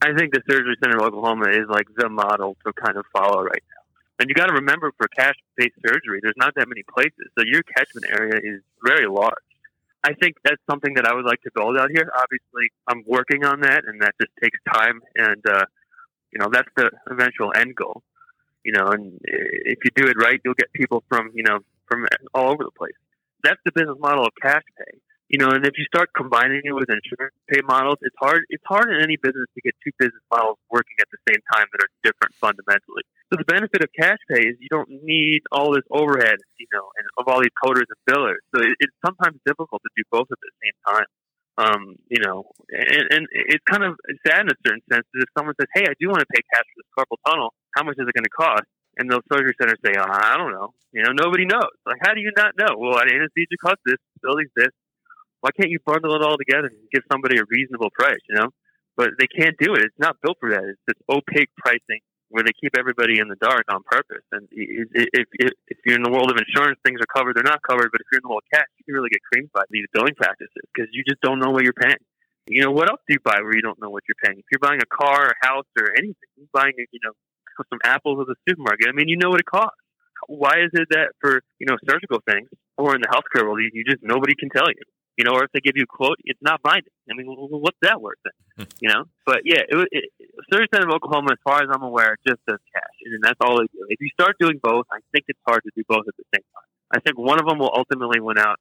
I 0.00 0.14
think 0.14 0.32
the 0.32 0.40
Surgery 0.48 0.76
Center 0.82 0.96
of 0.96 1.02
Oklahoma 1.02 1.50
is 1.50 1.68
like 1.68 1.86
the 1.96 2.08
model 2.08 2.56
to 2.64 2.72
kind 2.72 2.96
of 2.96 3.04
follow 3.12 3.42
right 3.42 3.62
now. 3.68 3.82
And 4.18 4.28
you 4.30 4.34
got 4.34 4.46
to 4.46 4.54
remember 4.54 4.90
for 4.96 5.06
cash 5.08 5.34
based 5.56 5.74
surgery, 5.86 6.20
there's 6.22 6.34
not 6.38 6.54
that 6.54 6.68
many 6.68 6.82
places. 6.82 7.28
So 7.38 7.44
your 7.44 7.62
catchment 7.62 8.06
area 8.10 8.40
is 8.42 8.62
very 8.82 9.06
large. 9.06 9.34
I 10.02 10.14
think 10.14 10.36
that's 10.44 10.62
something 10.70 10.94
that 10.94 11.06
I 11.06 11.14
would 11.14 11.26
like 11.26 11.42
to 11.42 11.50
build 11.54 11.76
out 11.76 11.90
here. 11.90 12.10
Obviously, 12.16 12.72
I'm 12.88 13.02
working 13.06 13.44
on 13.44 13.60
that, 13.60 13.84
and 13.86 14.00
that 14.02 14.14
just 14.20 14.32
takes 14.42 14.58
time. 14.72 15.00
And, 15.14 15.44
uh, 15.46 15.64
you 16.32 16.38
know, 16.38 16.48
that's 16.50 16.68
the 16.76 16.90
eventual 17.10 17.52
end 17.54 17.74
goal 17.74 18.02
you 18.64 18.72
know, 18.72 18.88
and 18.88 19.18
if 19.24 19.78
you 19.84 19.90
do 19.94 20.06
it 20.06 20.16
right, 20.18 20.40
you'll 20.44 20.54
get 20.54 20.72
people 20.72 21.02
from, 21.08 21.30
you 21.34 21.42
know, 21.42 21.60
from 21.86 22.06
all 22.34 22.50
over 22.50 22.64
the 22.64 22.70
place. 22.76 22.94
That's 23.42 23.60
the 23.64 23.72
business 23.72 23.96
model 23.98 24.24
of 24.24 24.32
cash 24.40 24.62
pay. 24.76 24.98
You 25.28 25.38
know, 25.38 25.50
and 25.50 25.64
if 25.64 25.78
you 25.78 25.84
start 25.84 26.10
combining 26.14 26.62
it 26.64 26.74
with 26.74 26.90
insurance 26.90 27.34
pay 27.48 27.60
models, 27.62 27.98
it's 28.02 28.16
hard. 28.18 28.42
It's 28.50 28.64
hard 28.66 28.92
in 28.92 29.00
any 29.00 29.16
business 29.16 29.46
to 29.54 29.60
get 29.62 29.74
two 29.82 29.92
business 29.98 30.22
models 30.30 30.58
working 30.70 30.96
at 31.00 31.06
the 31.10 31.18
same 31.30 31.40
time 31.54 31.66
that 31.72 31.80
are 31.80 31.92
different 32.02 32.34
fundamentally. 32.34 33.06
So 33.30 33.38
the 33.38 33.46
benefit 33.46 33.82
of 33.82 33.90
cash 33.94 34.18
pay 34.26 34.42
is 34.42 34.58
you 34.58 34.66
don't 34.70 34.90
need 34.90 35.42
all 35.52 35.70
this 35.70 35.86
overhead, 35.90 36.42
you 36.58 36.66
know, 36.74 36.90
and 36.98 37.06
of 37.18 37.30
all 37.30 37.38
these 37.38 37.54
coders 37.62 37.86
and 37.86 38.00
billers. 38.10 38.42
So 38.50 38.62
it, 38.62 38.74
it's 38.82 38.96
sometimes 39.06 39.38
difficult 39.46 39.80
to 39.86 39.90
do 39.94 40.02
both 40.10 40.26
at 40.30 40.38
the 40.42 40.52
same 40.58 40.76
time. 40.82 41.08
Um, 41.58 41.82
you 42.08 42.18
know, 42.24 42.50
and, 42.72 43.04
and 43.10 43.22
it's 43.30 43.62
kind 43.68 43.84
of 43.84 43.94
sad 44.26 44.42
in 44.42 44.48
a 44.48 44.58
certain 44.66 44.82
sense 44.90 45.04
that 45.12 45.22
if 45.22 45.30
someone 45.36 45.54
says, 45.60 45.68
"Hey, 45.74 45.84
I 45.84 45.94
do 46.00 46.08
want 46.08 46.20
to 46.24 46.30
pay 46.32 46.40
cash 46.54 46.64
for 46.64 46.78
this 46.80 46.90
carpal 46.96 47.20
tunnel," 47.26 47.52
how 47.76 47.84
much 47.84 47.96
is 47.98 48.06
it 48.08 48.14
going 48.14 48.24
to 48.24 48.34
cost? 48.34 48.66
And 48.98 49.10
those 49.10 49.22
surgery 49.32 49.54
centers 49.60 49.78
say, 49.84 49.94
oh, 49.96 50.04
I 50.04 50.36
don't 50.36 50.52
know. 50.52 50.74
You 50.92 51.02
know, 51.04 51.12
nobody 51.14 51.46
knows. 51.46 51.70
Like, 51.86 52.02
how 52.02 52.14
do 52.14 52.20
you 52.20 52.32
not 52.36 52.58
know? 52.58 52.74
Well, 52.76 52.98
anesthesia 52.98 53.56
costs 53.62 53.82
this, 53.86 53.96
facilities 54.18 54.50
this. 54.56 54.74
Why 55.40 55.50
can't 55.56 55.70
you 55.70 55.78
bundle 55.86 56.14
it 56.16 56.22
all 56.22 56.36
together 56.36 56.68
and 56.68 56.90
give 56.92 57.02
somebody 57.10 57.38
a 57.38 57.44
reasonable 57.48 57.90
price, 57.94 58.20
you 58.28 58.36
know? 58.36 58.50
But 58.96 59.10
they 59.18 59.26
can't 59.26 59.56
do 59.58 59.74
it. 59.74 59.84
It's 59.84 59.98
not 59.98 60.16
built 60.20 60.36
for 60.40 60.50
that. 60.50 60.64
It's 60.64 60.82
this 60.86 61.00
opaque 61.08 61.48
pricing 61.56 62.02
where 62.30 62.46
they 62.46 62.54
keep 62.54 62.78
everybody 62.78 63.18
in 63.18 63.26
the 63.26 63.36
dark 63.42 63.66
on 63.68 63.82
purpose. 63.90 64.22
And 64.30 64.46
if, 64.50 64.88
if, 64.94 65.50
if 65.66 65.78
you're 65.84 65.98
in 65.98 66.06
the 66.06 66.10
world 66.14 66.30
of 66.30 66.38
insurance, 66.38 66.78
things 66.86 67.02
are 67.02 67.10
covered, 67.10 67.34
they're 67.34 67.46
not 67.46 67.60
covered. 67.66 67.90
But 67.90 68.00
if 68.00 68.06
you're 68.10 68.22
in 68.22 68.26
the 68.26 68.30
world 68.30 68.46
of 68.46 68.50
cash, 68.54 68.70
you 68.78 68.86
can 68.86 68.94
really 68.94 69.10
get 69.10 69.20
creamed 69.26 69.50
by 69.52 69.66
these 69.70 69.86
billing 69.92 70.14
practices 70.14 70.62
because 70.70 70.88
you 70.94 71.02
just 71.02 71.20
don't 71.20 71.42
know 71.42 71.50
what 71.50 71.66
you're 71.66 71.76
paying. 71.76 71.98
You 72.46 72.62
know, 72.62 72.70
what 72.70 72.88
else 72.88 73.02
do 73.06 73.14
you 73.14 73.22
buy 73.22 73.38
where 73.42 73.54
you 73.54 73.62
don't 73.62 73.78
know 73.82 73.90
what 73.90 74.06
you're 74.06 74.18
paying? 74.22 74.38
If 74.38 74.46
you're 74.50 74.62
buying 74.62 74.80
a 74.80 74.88
car, 74.88 75.26
or 75.26 75.34
a 75.34 75.46
house, 75.46 75.66
or 75.78 75.90
anything, 75.98 76.30
you're 76.38 76.54
buying, 76.54 76.74
you 76.78 77.00
know, 77.04 77.12
some 77.70 77.82
apples 77.84 78.18
at 78.22 78.26
the 78.26 78.38
supermarket. 78.48 78.88
I 78.88 78.92
mean, 78.92 79.08
you 79.10 79.18
know 79.18 79.30
what 79.30 79.40
it 79.40 79.46
costs. 79.46 79.76
Why 80.26 80.62
is 80.62 80.70
it 80.72 80.88
that 80.90 81.16
for 81.20 81.42
you 81.58 81.66
know 81.66 81.76
surgical 81.88 82.20
things 82.28 82.48
or 82.76 82.94
in 82.94 83.00
the 83.00 83.08
healthcare 83.08 83.44
world, 83.44 83.60
you 83.60 83.84
just 83.84 84.02
nobody 84.02 84.34
can 84.38 84.50
tell 84.50 84.68
you. 84.68 84.84
You 85.20 85.24
know, 85.24 85.32
or 85.32 85.44
if 85.44 85.52
they 85.52 85.60
give 85.60 85.76
you 85.76 85.82
a 85.82 85.86
quote, 85.86 86.16
it's 86.24 86.40
not 86.40 86.62
binding. 86.62 86.88
I 87.10 87.12
mean, 87.12 87.26
what's 87.28 87.76
that 87.82 88.00
worth 88.00 88.16
then? 88.24 88.66
you 88.80 88.88
know? 88.88 89.04
But 89.26 89.42
yeah, 89.44 89.60
it, 89.68 89.88
it, 89.92 90.04
Surgery 90.50 90.66
Center 90.72 90.88
of 90.88 90.94
Oklahoma, 90.94 91.32
as 91.32 91.38
far 91.44 91.60
as 91.60 91.68
I'm 91.70 91.82
aware, 91.82 92.16
just 92.26 92.40
does 92.48 92.58
cash, 92.72 92.96
and 93.04 93.22
that's 93.22 93.36
all 93.42 93.58
they 93.58 93.66
do. 93.66 93.84
If 93.90 94.00
you 94.00 94.08
start 94.18 94.36
doing 94.40 94.58
both, 94.62 94.86
I 94.90 95.00
think 95.12 95.26
it's 95.28 95.38
hard 95.46 95.60
to 95.64 95.70
do 95.76 95.82
both 95.86 96.08
at 96.08 96.16
the 96.16 96.24
same 96.34 96.44
time. 96.54 96.68
I 96.90 97.00
think 97.00 97.18
one 97.18 97.38
of 97.38 97.44
them 97.44 97.58
will 97.58 97.70
ultimately 97.76 98.18
win 98.18 98.38
out, 98.38 98.58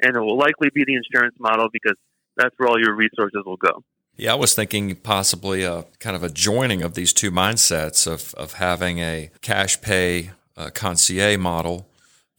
and 0.00 0.14
it 0.14 0.20
will 0.20 0.38
likely 0.38 0.70
be 0.72 0.84
the 0.86 0.94
insurance 0.94 1.34
model 1.40 1.66
because 1.72 1.96
that's 2.36 2.54
where 2.56 2.68
all 2.68 2.80
your 2.80 2.94
resources 2.94 3.42
will 3.44 3.56
go. 3.56 3.82
Yeah, 4.16 4.32
I 4.32 4.36
was 4.36 4.54
thinking 4.54 4.94
possibly 4.94 5.64
a 5.64 5.86
kind 5.98 6.14
of 6.14 6.22
a 6.22 6.30
joining 6.30 6.82
of 6.82 6.94
these 6.94 7.12
two 7.12 7.32
mindsets 7.32 8.06
of, 8.06 8.32
of 8.34 8.52
having 8.54 9.00
a 9.00 9.30
cash 9.42 9.80
pay 9.80 10.30
uh, 10.56 10.70
concierge 10.72 11.36
model 11.36 11.88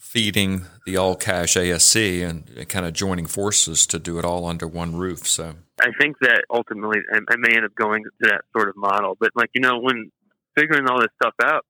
feeding 0.08 0.66
the 0.86 0.96
all 0.96 1.16
cash 1.16 1.56
ASC 1.56 2.28
and, 2.28 2.70
kind 2.70 2.86
of 2.86 2.94
joining 2.94 3.26
forces 3.26 3.86
to 3.86 4.00
do 4.00 4.18
it 4.18 4.26
all 4.26 4.46
under 4.46 4.66
one 4.66 4.96
roof. 4.96 5.28
So 5.28 5.56
I 5.82 5.90
think 6.00 6.16
that 6.22 6.44
ultimately 6.50 7.00
I, 7.14 7.20
I 7.30 7.36
may 7.36 7.56
end 7.56 7.66
up 7.66 7.76
going 7.76 8.04
to 8.04 8.10
that 8.22 8.42
sort 8.56 8.70
of 8.70 8.78
model. 8.78 9.18
But 9.20 9.32
like, 9.36 9.50
you 9.54 9.62
know, 9.62 9.80
when 9.80 10.12
figuring 10.58 10.88
all 10.90 11.00
this 11.00 11.12
stuff 11.22 11.34
out, 11.44 11.66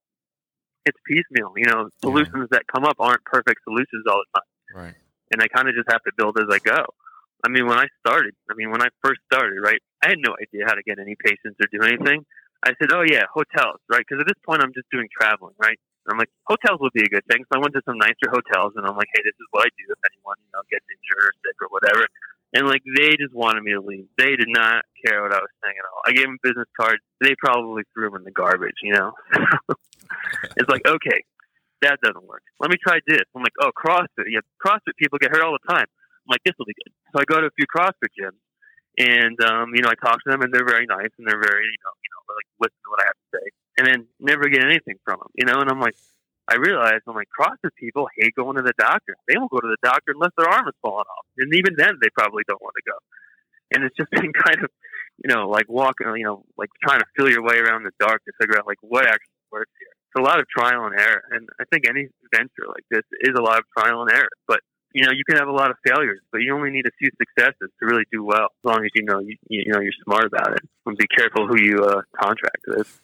it's 0.86 0.98
piecemeal. 1.08 1.54
You 1.58 1.66
know, 1.66 1.90
solutions 2.02 2.48
yeah. 2.52 2.58
that 2.58 2.64
come 2.74 2.86
up 2.86 2.98
aren't 3.00 3.24
perfect 3.26 3.62
solutions 3.64 4.06
all 4.08 4.22
the 4.22 4.40
time. 4.40 4.86
Right. 4.86 4.96
And 5.32 5.42
I 5.42 5.48
kind 5.48 5.68
of 5.68 5.76
just 5.76 5.92
have 5.92 6.04
to 6.04 6.12
build 6.16 6.38
as 6.40 6.48
I 6.50 6.60
go. 6.60 6.86
I 7.46 7.50
mean, 7.50 7.66
when 7.66 7.78
I 7.78 7.88
started, 8.06 8.34
I 8.50 8.54
mean, 8.56 8.72
when 8.72 8.82
I 8.82 8.88
first 9.04 9.20
started, 9.32 9.60
right, 9.62 9.82
I 10.04 10.10
had 10.10 10.18
no 10.20 10.36
idea 10.42 10.66
how 10.66 10.74
to 10.74 10.84
get 10.84 11.00
any 11.00 11.16
patients 11.24 11.58
or 11.60 11.68
do 11.72 11.86
anything. 11.86 12.26
I 12.66 12.74
said, 12.82 12.90
oh, 12.94 13.06
yeah, 13.06 13.30
hotels, 13.30 13.82
right? 13.90 14.02
Because 14.02 14.22
at 14.22 14.28
this 14.28 14.40
point, 14.46 14.64
I'm 14.64 14.74
just 14.74 14.90
doing 14.90 15.08
traveling, 15.14 15.54
right? 15.62 15.78
And 16.08 16.16
I'm 16.16 16.20
like, 16.20 16.32
hotels 16.48 16.80
would 16.80 16.96
be 16.96 17.04
a 17.04 17.12
good 17.12 17.28
thing. 17.28 17.44
So 17.48 17.60
I 17.60 17.62
went 17.62 17.76
to 17.76 17.84
some 17.84 18.00
nicer 18.00 18.32
hotels 18.32 18.74
and 18.80 18.88
I'm 18.88 18.96
like, 18.96 19.12
hey, 19.12 19.22
this 19.28 19.36
is 19.36 19.48
what 19.52 19.68
I 19.68 19.70
do 19.76 19.92
if 19.92 20.00
anyone, 20.08 20.40
you 20.40 20.52
know, 20.56 20.64
gets 20.72 20.88
injured 20.88 21.20
or 21.20 21.34
sick 21.44 21.58
or 21.60 21.70
whatever. 21.70 22.08
And 22.56 22.64
like, 22.64 22.82
they 22.88 23.20
just 23.20 23.36
wanted 23.36 23.68
me 23.68 23.76
to 23.76 23.84
leave. 23.84 24.08
They 24.16 24.40
did 24.40 24.48
not 24.48 24.88
care 25.04 25.20
what 25.20 25.36
I 25.36 25.44
was 25.44 25.52
saying 25.60 25.76
at 25.76 25.84
all. 25.84 26.00
I 26.08 26.16
gave 26.16 26.32
them 26.32 26.40
business 26.40 26.72
cards. 26.80 27.04
They 27.20 27.36
probably 27.36 27.84
threw 27.92 28.08
them 28.08 28.24
in 28.24 28.24
the 28.24 28.32
garbage, 28.32 28.80
you 28.82 28.96
know? 28.96 29.12
it's 30.56 30.72
like, 30.72 30.88
okay, 30.88 31.28
that 31.84 32.00
doesn't 32.00 32.24
work. 32.24 32.42
Let 32.64 32.72
me 32.72 32.80
try 32.80 33.04
this. 33.06 33.28
I'm 33.36 33.44
like, 33.44 33.60
oh, 33.60 33.76
CrossFit. 33.76 34.32
Yeah, 34.32 34.48
CrossFit 34.64 34.96
people 34.96 35.20
get 35.20 35.36
hurt 35.36 35.44
all 35.44 35.60
the 35.60 35.68
time. 35.68 35.86
I'm 35.86 36.32
like, 36.32 36.44
this 36.48 36.56
will 36.58 36.66
be 36.66 36.76
good. 36.80 36.96
So 37.12 37.20
I 37.20 37.28
go 37.28 37.44
to 37.44 37.48
a 37.48 37.56
few 37.56 37.68
CrossFit 37.68 38.16
gyms, 38.16 38.40
and 38.98 39.38
um, 39.46 39.76
you 39.76 39.82
know, 39.82 39.90
I 39.90 39.96
talk 39.96 40.18
to 40.24 40.30
them, 40.30 40.42
and 40.42 40.54
they're 40.54 40.66
very 40.66 40.86
nice, 40.86 41.14
and 41.18 41.28
they're 41.28 41.42
very, 41.42 41.66
you 41.66 41.82
know, 41.86 41.94
you 42.02 42.10
know, 42.10 42.22
like 42.34 42.50
listen 42.58 42.82
to 42.82 42.90
what 42.90 43.02
I 43.02 43.06
have 43.06 43.20
to 43.22 43.30
say, 43.38 43.46
and 43.78 43.84
then 43.86 44.00
never 44.20 44.50
get 44.50 44.66
anything 44.66 44.98
from 45.06 45.22
them, 45.22 45.30
you 45.38 45.46
know. 45.46 45.62
And 45.62 45.70
I'm 45.70 45.80
like, 45.80 45.96
I 46.50 46.56
realize 46.56 47.06
I'm 47.06 47.14
like, 47.14 47.30
CrossFit 47.30 47.78
people 47.78 48.08
hate 48.18 48.34
going 48.34 48.58
to 48.58 48.64
the 48.64 48.74
doctor. 48.78 49.14
They 49.28 49.38
won't 49.38 49.52
go 49.52 49.62
to 49.62 49.70
the 49.70 49.82
doctor 49.84 50.18
unless 50.18 50.34
their 50.38 50.50
arm 50.50 50.68
is 50.68 50.74
falling 50.82 51.06
off, 51.06 51.26
and 51.38 51.54
even 51.54 51.78
then, 51.78 52.02
they 52.02 52.10
probably 52.18 52.42
don't 52.48 52.62
want 52.62 52.74
to 52.74 52.90
go. 52.90 52.98
And 53.74 53.86
it's 53.86 53.96
just 53.96 54.10
been 54.18 54.34
kind 54.34 54.66
of, 54.66 54.72
you 55.22 55.30
know, 55.30 55.48
like 55.48 55.70
walking, 55.70 56.10
you 56.18 56.26
know, 56.26 56.42
like 56.58 56.70
trying 56.82 57.00
to 57.00 57.10
feel 57.16 57.30
your 57.30 57.46
way 57.46 57.62
around 57.62 57.84
the 57.84 57.94
dark 58.00 58.26
to 58.26 58.34
figure 58.42 58.58
out 58.58 58.66
like 58.66 58.82
what 58.82 59.06
actually 59.06 59.46
works 59.52 59.72
here. 59.78 59.94
It's 60.10 60.18
a 60.18 60.26
lot 60.26 60.40
of 60.40 60.50
trial 60.50 60.90
and 60.90 60.98
error, 60.98 61.22
and 61.38 61.46
I 61.62 61.70
think 61.70 61.86
any 61.86 62.10
venture 62.34 62.66
like 62.66 62.86
this 62.90 63.06
is 63.22 63.38
a 63.38 63.46
lot 63.46 63.60
of 63.62 63.66
trial 63.78 64.02
and 64.02 64.10
error, 64.10 64.34
but 64.48 64.62
you 64.94 65.06
know, 65.06 65.12
you 65.12 65.24
can 65.26 65.38
have 65.38 65.48
a 65.48 65.52
lot 65.52 65.70
of 65.70 65.78
failures, 65.86 66.20
but 66.32 66.40
you 66.40 66.56
only 66.56 66.72
need 66.72 66.86
a 66.86 66.92
few 66.98 67.10
successes 67.18 67.70
to 67.80 67.86
really 67.86 68.04
do 68.12 68.24
well. 68.24 68.46
As 68.46 68.64
long 68.64 68.86
as 68.86 68.92
you 68.96 69.04
know 69.04 69.20
you, 69.20 69.36
you 69.50 69.72
know 69.72 69.80
you're 69.80 69.92
smart 70.04 70.26
about 70.26 70.54
it, 70.54 70.62
and 70.86 70.98
be 70.98 71.08
careful 71.08 71.48
who 71.48 71.62
you 71.62 71.84
uh, 71.84 72.02
contract 72.20 72.64
with. 72.68 73.02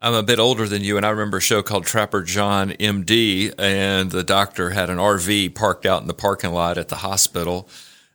I'm 0.00 0.14
a 0.14 0.22
bit 0.22 0.38
older 0.38 0.68
than 0.68 0.84
you, 0.84 0.96
and 0.96 1.06
I 1.06 1.10
remember 1.10 1.38
a 1.38 1.40
show 1.40 1.62
called 1.62 1.86
Trapper 1.86 2.22
John 2.22 2.70
MD, 2.72 3.54
and 3.58 4.10
the 4.10 4.22
doctor 4.22 4.70
had 4.70 4.90
an 4.90 4.98
RV 4.98 5.54
parked 5.54 5.86
out 5.86 6.02
in 6.02 6.06
the 6.06 6.14
parking 6.14 6.52
lot 6.52 6.76
at 6.76 6.88
the 6.88 6.96
hospital. 6.96 7.68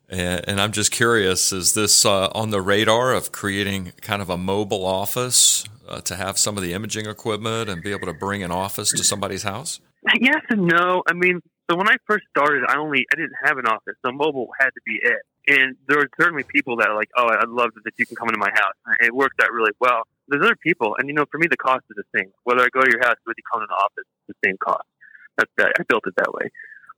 And, 0.08 0.48
and 0.48 0.62
I'm 0.62 0.72
just 0.72 0.92
curious: 0.92 1.52
is 1.52 1.74
this 1.74 2.06
uh, 2.06 2.28
on 2.30 2.52
the 2.52 2.62
radar 2.62 3.14
of 3.14 3.32
creating 3.32 3.94
kind 4.02 4.22
of 4.22 4.30
a 4.30 4.38
mobile 4.38 4.86
office 4.86 5.66
uh, 5.88 6.02
to 6.02 6.16
have 6.16 6.38
some 6.38 6.56
of 6.56 6.64
the 6.64 6.74
imaging 6.74 7.08
equipment 7.08 7.70
and 7.70 7.84
be 7.84 7.92
able 7.92 8.08
to 8.08 8.14
bring 8.14 8.44
an 8.44 8.52
office 8.52 8.92
to 8.92 9.04
somebody's 9.04 9.44
house? 9.44 9.80
Yes 10.20 10.42
and 10.50 10.66
no. 10.66 11.04
I 11.08 11.14
mean, 11.14 11.42
so 11.72 11.78
when 11.78 11.88
I 11.88 11.96
first 12.06 12.26
started, 12.36 12.64
I 12.68 12.76
only 12.76 13.08
I 13.14 13.16
didn't 13.16 13.40
have 13.42 13.58
an 13.58 13.66
office, 13.66 13.96
so 14.06 14.12
mobile 14.12 14.50
had 14.60 14.72
to 14.72 14.82
be 14.86 15.00
it. 15.02 15.24
And 15.48 15.78
there 15.88 16.00
are 16.00 16.10
certainly 16.20 16.44
people 16.44 16.76
that 16.78 16.90
are 16.90 16.96
like, 16.96 17.10
"Oh, 17.18 17.30
I'd 17.30 17.48
love 17.48 17.70
that 17.86 17.94
you 17.98 18.06
can 18.06 18.18
come 18.18 18.28
into 18.28 18.40
my 18.40 18.52
house." 18.52 18.76
And 18.86 19.08
it 19.08 19.16
worked 19.16 19.42
out 19.42 19.54
really 19.54 19.72
well. 19.80 20.04
There's 20.28 20.44
other 20.44 20.58
people, 20.58 20.98
and 21.00 21.08
you 21.08 21.16
know, 21.16 21.26
for 21.32 21.38
me, 21.38 21.48
the 21.48 21.56
cost 21.56 21.86
is 21.90 21.96
the 21.96 22.20
same. 22.20 22.30
Whether 22.44 22.62
I 22.64 22.68
go 22.74 22.82
to 22.82 22.92
your 22.92 23.00
house 23.00 23.16
or 23.26 23.34
you 23.38 23.44
come 23.52 23.62
in 23.62 23.68
the 23.70 23.76
office, 23.76 24.04
it's 24.04 24.36
the 24.36 24.50
same 24.50 24.58
cost. 24.58 24.84
That's 25.38 25.52
that. 25.58 25.72
I 25.80 25.84
built 25.88 26.04
it 26.08 26.14
that 26.18 26.34
way. 26.34 26.52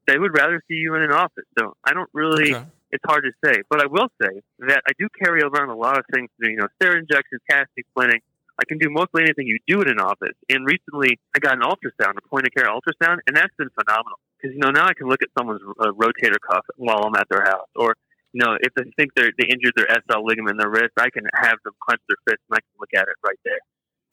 They 0.08 0.18
would 0.18 0.36
rather 0.36 0.60
see 0.68 0.76
you 0.76 0.96
in 0.96 1.04
an 1.04 1.12
office, 1.12 1.46
so 1.58 1.78
I 1.86 1.94
don't 1.94 2.10
really. 2.14 2.56
Okay. 2.56 2.66
It's 2.92 3.04
hard 3.08 3.24
to 3.24 3.32
say, 3.44 3.64
but 3.72 3.82
I 3.82 3.88
will 3.88 4.08
say 4.22 4.42
that 4.60 4.84
I 4.88 4.92
do 5.00 5.08
carry 5.18 5.42
around 5.42 5.70
a 5.70 5.76
lot 5.76 5.98
of 5.98 6.06
things. 6.14 6.30
You 6.40 6.58
know, 6.58 6.68
steroid 6.80 7.00
injections, 7.00 7.42
casting, 7.50 7.84
splinting. 7.90 8.22
I 8.64 8.66
can 8.66 8.80
do 8.80 8.88
mostly 8.88 9.28
anything 9.28 9.44
you 9.44 9.60
do 9.68 9.84
in 9.84 9.92
an 9.92 10.00
office. 10.00 10.40
And 10.48 10.64
recently, 10.64 11.20
I 11.36 11.40
got 11.44 11.60
an 11.60 11.68
ultrasound, 11.68 12.16
a 12.16 12.24
point 12.32 12.48
of 12.48 12.56
care 12.56 12.72
ultrasound, 12.72 13.20
and 13.28 13.36
that's 13.36 13.52
been 13.60 13.68
phenomenal 13.76 14.24
because 14.40 14.56
you 14.56 14.64
know 14.64 14.72
now 14.72 14.88
I 14.88 14.96
can 14.96 15.12
look 15.12 15.20
at 15.20 15.28
someone's 15.38 15.60
uh, 15.84 15.92
rotator 15.92 16.40
cuff 16.40 16.64
while 16.78 17.04
I'm 17.04 17.16
at 17.20 17.28
their 17.28 17.44
house, 17.44 17.68
or 17.76 18.00
you 18.32 18.40
know 18.40 18.56
if 18.56 18.72
they 18.76 18.88
think 18.96 19.12
they 19.20 19.36
they 19.36 19.52
injured 19.52 19.76
their 19.76 19.92
SL 19.92 20.24
ligament 20.24 20.56
in 20.56 20.64
their 20.64 20.72
wrist, 20.72 20.96
I 20.96 21.12
can 21.12 21.28
have 21.36 21.60
them 21.68 21.76
clench 21.84 22.00
their 22.08 22.24
fist 22.24 22.40
and 22.48 22.56
I 22.56 22.64
can 22.64 22.76
look 22.80 22.96
at 22.96 23.12
it 23.12 23.20
right 23.20 23.40
there. 23.44 23.60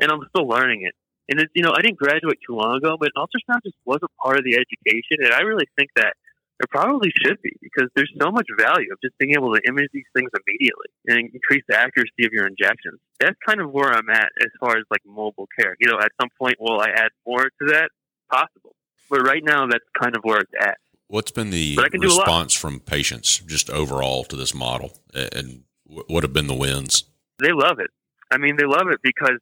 And 0.02 0.10
I'm 0.10 0.26
still 0.34 0.48
learning 0.50 0.82
it. 0.82 0.98
And 1.30 1.38
it's 1.38 1.52
you 1.54 1.62
know 1.62 1.70
I 1.70 1.78
didn't 1.78 2.02
graduate 2.02 2.42
too 2.42 2.58
long 2.58 2.74
ago, 2.74 2.98
but 2.98 3.14
ultrasound 3.14 3.62
just 3.62 3.78
wasn't 3.86 4.10
part 4.18 4.34
of 4.34 4.42
the 4.42 4.58
education, 4.58 5.22
and 5.22 5.30
I 5.30 5.46
really 5.46 5.70
think 5.78 5.94
that 5.94 6.18
it 6.60 6.70
probably 6.70 7.10
should 7.24 7.40
be 7.42 7.52
because 7.60 7.88
there's 7.96 8.12
so 8.20 8.30
much 8.30 8.46
value 8.58 8.92
of 8.92 9.00
just 9.02 9.16
being 9.18 9.32
able 9.32 9.54
to 9.54 9.60
image 9.66 9.88
these 9.92 10.04
things 10.14 10.30
immediately 10.46 10.86
and 11.06 11.30
increase 11.32 11.64
the 11.68 11.76
accuracy 11.76 12.26
of 12.26 12.32
your 12.32 12.46
injections. 12.46 13.00
That's 13.18 13.36
kind 13.46 13.60
of 13.60 13.72
where 13.72 13.90
I'm 13.90 14.10
at 14.10 14.30
as 14.40 14.50
far 14.60 14.76
as 14.76 14.84
like 14.90 15.00
mobile 15.06 15.48
care. 15.58 15.74
You 15.80 15.88
know, 15.88 15.98
at 15.98 16.12
some 16.20 16.28
point, 16.38 16.56
will 16.60 16.80
I 16.80 16.90
add 16.94 17.10
more 17.26 17.44
to 17.44 17.66
that? 17.72 17.90
Possible 18.30 18.76
but 19.10 19.20
right 19.22 19.44
now 19.44 19.66
that's 19.66 19.84
kind 20.00 20.16
of 20.16 20.22
where 20.22 20.38
it's 20.38 20.52
at. 20.58 20.78
What's 21.08 21.32
been 21.32 21.50
the 21.50 21.76
response 22.00 22.54
from 22.54 22.78
patients 22.78 23.40
just 23.40 23.68
overall 23.68 24.22
to 24.24 24.36
this 24.36 24.54
model, 24.54 24.92
and 25.12 25.64
what 25.84 26.22
have 26.22 26.32
been 26.32 26.46
the 26.46 26.54
wins? 26.54 27.04
They 27.40 27.52
love 27.52 27.80
it. 27.80 27.90
I 28.30 28.38
mean, 28.38 28.56
they 28.56 28.64
love 28.64 28.88
it 28.90 29.00
because 29.02 29.38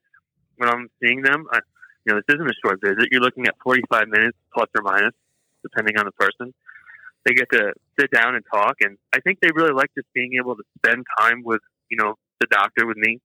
when 0.57 0.71
I'm 0.71 0.89
seeing 1.03 1.21
them, 1.21 1.47
I, 1.53 1.61
you 2.07 2.15
know, 2.15 2.21
this 2.27 2.37
isn't 2.37 2.49
a 2.49 2.55
short 2.65 2.81
visit. 2.83 3.09
You're 3.11 3.21
looking 3.21 3.47
at 3.47 3.55
45 3.63 4.09
minutes 4.09 4.39
plus 4.55 4.69
or 4.75 4.83
minus, 4.83 5.13
depending 5.63 5.99
on 5.99 6.07
the 6.07 6.13
person. 6.13 6.55
They 7.25 7.35
get 7.35 7.51
to 7.53 7.73
sit 7.99 8.11
down 8.11 8.35
and 8.35 8.45
talk, 8.53 8.77
and 8.81 8.97
I 9.13 9.21
think 9.21 9.39
they 9.41 9.51
really 9.55 9.75
like 9.75 9.91
just 9.97 10.09
being 10.15 10.33
able 10.41 10.57
to 10.57 10.63
spend 10.79 11.05
time 11.19 11.43
with, 11.45 11.61
you 11.91 11.97
know, 11.99 12.15
the 12.41 12.47
doctor 12.47 12.87
with 12.87 12.97
me 12.97 13.21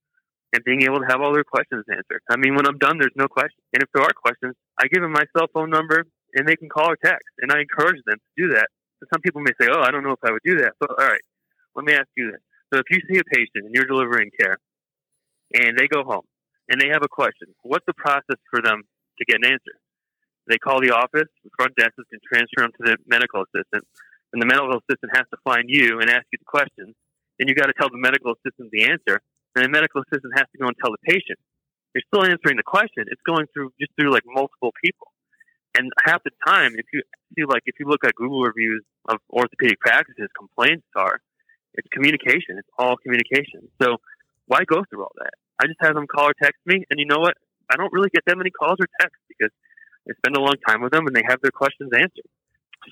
and 0.53 0.63
being 0.63 0.83
able 0.83 0.99
to 0.99 1.07
have 1.09 1.21
all 1.21 1.33
their 1.33 1.43
questions 1.43 1.85
answered. 1.89 2.21
I 2.29 2.37
mean, 2.37 2.55
when 2.55 2.67
I'm 2.67 2.77
done, 2.77 2.97
there's 2.99 3.15
no 3.15 3.27
questions. 3.27 3.61
And 3.73 3.81
if 3.81 3.89
there 3.93 4.03
are 4.03 4.13
questions, 4.13 4.55
I 4.77 4.87
give 4.87 5.01
them 5.01 5.11
my 5.11 5.25
cell 5.35 5.47
phone 5.53 5.69
number 5.69 6.05
and 6.35 6.47
they 6.47 6.55
can 6.55 6.69
call 6.69 6.91
or 6.91 6.97
text. 6.97 7.29
And 7.39 7.51
I 7.51 7.61
encourage 7.61 8.01
them 8.05 8.17
to 8.17 8.31
do 8.37 8.53
that. 8.55 8.67
some 9.11 9.21
people 9.21 9.41
may 9.41 9.51
say, 9.59 9.67
"Oh, 9.69 9.81
I 9.81 9.91
don't 9.91 10.03
know 10.03 10.15
if 10.15 10.23
I 10.23 10.31
would 10.31 10.45
do 10.45 10.57
that." 10.63 10.73
But 10.79 10.91
all 10.91 11.05
right, 11.05 11.25
let 11.75 11.83
me 11.83 11.91
ask 11.93 12.07
you 12.15 12.31
this: 12.31 12.41
So 12.71 12.79
if 12.79 12.87
you 12.89 13.01
see 13.09 13.19
a 13.19 13.23
patient 13.25 13.67
and 13.67 13.75
you're 13.75 13.85
delivering 13.85 14.31
care, 14.39 14.57
and 15.53 15.77
they 15.77 15.87
go 15.87 16.03
home 16.03 16.23
and 16.69 16.79
they 16.79 16.87
have 16.87 17.03
a 17.03 17.09
question, 17.09 17.53
what's 17.63 17.85
the 17.85 17.93
process 17.93 18.39
for 18.49 18.61
them 18.61 18.83
to 19.17 19.25
get 19.25 19.43
an 19.43 19.51
answer? 19.51 19.75
They 20.47 20.57
call 20.57 20.81
the 20.81 20.91
office. 20.91 21.29
The 21.43 21.53
front 21.55 21.75
desk 21.75 21.95
can 21.95 22.19
transfer 22.27 22.67
them 22.67 22.71
to 22.77 22.83
the 22.83 22.95
medical 23.07 23.43
assistant, 23.43 23.87
and 24.33 24.41
the 24.41 24.45
medical 24.45 24.81
assistant 24.83 25.15
has 25.15 25.25
to 25.31 25.37
find 25.43 25.65
you 25.67 25.99
and 25.99 26.09
ask 26.09 26.25
you 26.31 26.39
the 26.39 26.49
question. 26.49 26.95
Then 27.39 27.47
you 27.47 27.55
got 27.55 27.67
to 27.67 27.77
tell 27.79 27.89
the 27.89 28.01
medical 28.01 28.35
assistant 28.35 28.69
the 28.71 28.85
answer, 28.91 29.21
and 29.55 29.65
the 29.65 29.69
medical 29.69 30.03
assistant 30.03 30.33
has 30.35 30.47
to 30.51 30.57
go 30.59 30.67
and 30.67 30.75
tell 30.81 30.91
the 30.91 31.03
patient. 31.07 31.39
You're 31.95 32.05
still 32.09 32.25
answering 32.25 32.57
the 32.57 32.65
question. 32.65 33.05
It's 33.07 33.21
going 33.25 33.45
through 33.53 33.71
just 33.79 33.93
through 33.95 34.11
like 34.11 34.25
multiple 34.25 34.73
people. 34.83 35.13
And 35.77 35.89
half 36.05 36.21
the 36.23 36.31
time, 36.45 36.73
if 36.77 36.85
you 36.93 37.01
see, 37.33 37.45
like, 37.45 37.63
if 37.65 37.75
you 37.79 37.87
look 37.87 38.05
at 38.05 38.13
Google 38.13 38.43
reviews 38.43 38.83
of 39.09 39.17
orthopedic 39.31 39.79
practices, 39.79 40.29
complaints 40.37 40.85
are 40.95 41.21
it's 41.73 41.87
communication. 41.89 42.57
It's 42.61 42.69
all 42.77 42.97
communication. 42.97 43.69
So 43.81 43.97
why 44.45 44.65
go 44.65 44.83
through 44.89 45.03
all 45.03 45.15
that? 45.17 45.33
I 45.61 45.65
just 45.65 45.81
have 45.81 45.95
them 45.95 46.05
call 46.05 46.29
or 46.29 46.35
text 46.41 46.59
me, 46.65 46.85
and 46.89 46.99
you 46.99 47.05
know 47.05 47.19
what? 47.19 47.33
I 47.71 47.77
don't 47.77 47.93
really 47.93 48.09
get 48.13 48.23
that 48.27 48.37
many 48.37 48.51
calls 48.51 48.77
or 48.79 48.87
texts 49.01 49.21
because 49.27 49.49
I 50.09 50.13
spend 50.17 50.35
a 50.35 50.41
long 50.41 50.55
time 50.67 50.81
with 50.81 50.91
them 50.91 51.07
and 51.07 51.15
they 51.15 51.23
have 51.27 51.39
their 51.41 51.51
questions 51.51 51.91
answered. 51.93 52.27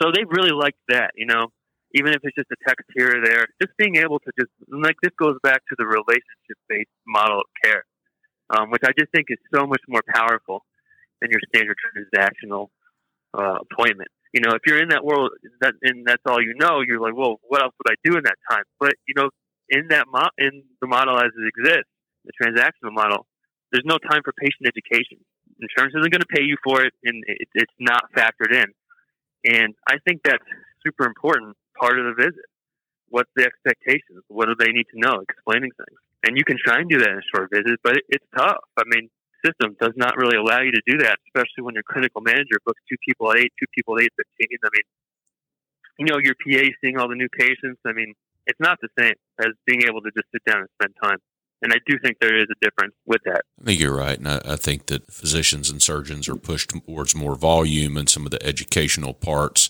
So 0.02 0.12
they 0.14 0.24
really 0.24 0.52
like 0.52 0.76
that, 0.88 1.12
you 1.16 1.26
know, 1.26 1.52
even 1.94 2.14
if 2.14 2.22
it's 2.24 2.36
just 2.36 2.52
a 2.52 2.60
text 2.68 2.88
here 2.96 3.20
or 3.20 3.26
there, 3.26 3.48
just 3.62 3.76
being 3.78 3.98
able 3.98 4.20
to 4.20 4.32
just, 4.40 4.52
like, 4.72 4.96
this 5.04 5.12
goes 5.20 5.36
back 5.44 5.62
to 5.68 5.76
the 5.78 5.86
relationship 5.86 6.58
based 6.70 6.88
model 7.06 7.40
of 7.40 7.50
care, 7.64 7.84
um, 8.50 8.72
which 8.72 8.84
I 8.86 8.92
just 8.98 9.12
think 9.12 9.28
is 9.28 9.40
so 9.54 9.68
much 9.68 9.82
more 9.90 10.04
powerful 10.08 10.64
than 11.20 11.30
your 11.32 11.42
standard 11.54 11.76
transactional 11.84 12.68
uh, 13.38 13.60
appointment. 13.60 14.10
You 14.34 14.40
know, 14.40 14.56
if 14.56 14.62
you're 14.66 14.82
in 14.82 14.90
that 14.90 15.04
world 15.04 15.32
that, 15.60 15.74
and 15.84 16.08
that's 16.08 16.24
all 16.26 16.42
you 16.42 16.56
know, 16.56 16.80
you're 16.80 17.02
like, 17.02 17.16
well, 17.16 17.40
what 17.48 17.62
else 17.62 17.74
would 17.84 17.92
I 17.92 18.00
do 18.04 18.18
in 18.18 18.24
that 18.24 18.40
time? 18.50 18.64
But 18.80 18.94
you 19.06 19.14
know, 19.18 19.30
in 19.68 19.90
that 19.90 20.08
mo- 20.08 20.32
in 20.38 20.64
the 20.80 20.88
model 20.88 21.20
as 21.20 21.32
it 21.36 21.48
exists, 21.48 21.92
the 22.24 22.32
transactional 22.42 22.94
model, 22.94 23.28
there's 23.72 23.84
no 23.86 23.98
time 23.98 24.22
for 24.24 24.32
patient 24.32 24.68
education. 24.68 25.20
Insurance 25.62 25.94
isn't 25.96 26.12
going 26.12 26.26
to 26.26 26.34
pay 26.34 26.44
you 26.44 26.58
for 26.64 26.84
it, 26.84 26.94
and 27.04 27.24
it, 27.28 27.48
it's 27.54 27.78
not 27.80 28.04
factored 28.18 28.54
in. 28.54 28.70
And 29.46 29.74
I 29.88 29.98
think 30.06 30.22
that's 30.24 30.44
super 30.86 31.06
important 31.06 31.56
part 31.80 31.98
of 32.00 32.06
the 32.06 32.14
visit. 32.18 32.46
what's 33.10 33.30
the 33.36 33.44
expectations? 33.46 34.24
What 34.28 34.48
do 34.48 34.56
they 34.58 34.72
need 34.72 34.88
to 34.96 35.00
know? 35.00 35.22
Explaining 35.22 35.72
things. 35.78 36.00
And 36.26 36.38
you 36.38 36.44
can 36.44 36.58
try 36.58 36.80
and 36.80 36.90
do 36.90 36.98
that 37.00 37.10
in 37.10 37.20
a 37.20 37.28
short 37.34 37.50
visit, 37.52 37.80
but 37.84 37.98
it, 37.98 38.04
it's 38.10 38.26
tough. 38.36 38.64
I 38.78 38.84
mean, 38.88 39.10
system 39.46 39.76
does 39.80 39.94
not 39.96 40.18
really 40.18 40.38
allow 40.38 40.62
you 40.62 40.72
to 40.72 40.84
do 40.86 40.98
that, 41.00 41.18
especially 41.30 41.66
when 41.66 41.76
your 41.76 41.84
clinical 41.86 42.22
manager 42.22 42.62
books 42.66 42.82
two 42.90 42.98
people 43.06 43.32
at 43.32 43.40
eight, 43.40 43.54
two 43.60 43.70
people 43.76 43.98
at 43.98 44.06
eight 44.06 44.14
fifteen. 44.16 44.58
I 44.64 44.70
mean, 44.72 44.88
you 46.00 46.06
know, 46.10 46.20
your 46.22 46.38
PA 46.38 46.64
seeing 46.82 46.98
all 46.98 47.10
the 47.10 47.18
new 47.18 47.30
patients. 47.30 47.82
I 47.86 47.94
mean, 47.94 48.14
it's 48.48 48.60
not 48.60 48.78
the 48.82 48.90
same 48.98 49.18
as 49.40 49.54
being 49.66 49.84
able 49.84 50.02
to 50.02 50.12
just 50.16 50.30
sit 50.32 50.44
down 50.46 50.62
and 50.62 50.70
spend 50.80 50.94
time. 51.02 51.18
And 51.62 51.74
I 51.74 51.78
do 51.86 52.00
think 52.00 52.18
there 52.20 52.38
is 52.38 52.48
a 52.52 52.66
difference 52.66 52.96
with 53.06 53.22
that. 53.26 53.44
I 53.62 53.66
think 53.66 53.80
you're 53.80 53.96
right. 53.96 54.18
And 54.18 54.28
I, 54.28 54.42
I 54.46 54.56
think 54.56 54.88
that 54.88 55.12
physicians 55.12 55.70
and 55.70 55.82
surgeons 55.82 56.28
are 56.28 56.36
pushed 56.36 56.72
towards 56.72 57.16
more 57.16 57.36
volume 57.36 57.98
and 57.98 58.10
some 58.10 58.26
of 58.26 58.32
the 58.32 58.44
educational 58.46 59.14
parts 59.14 59.70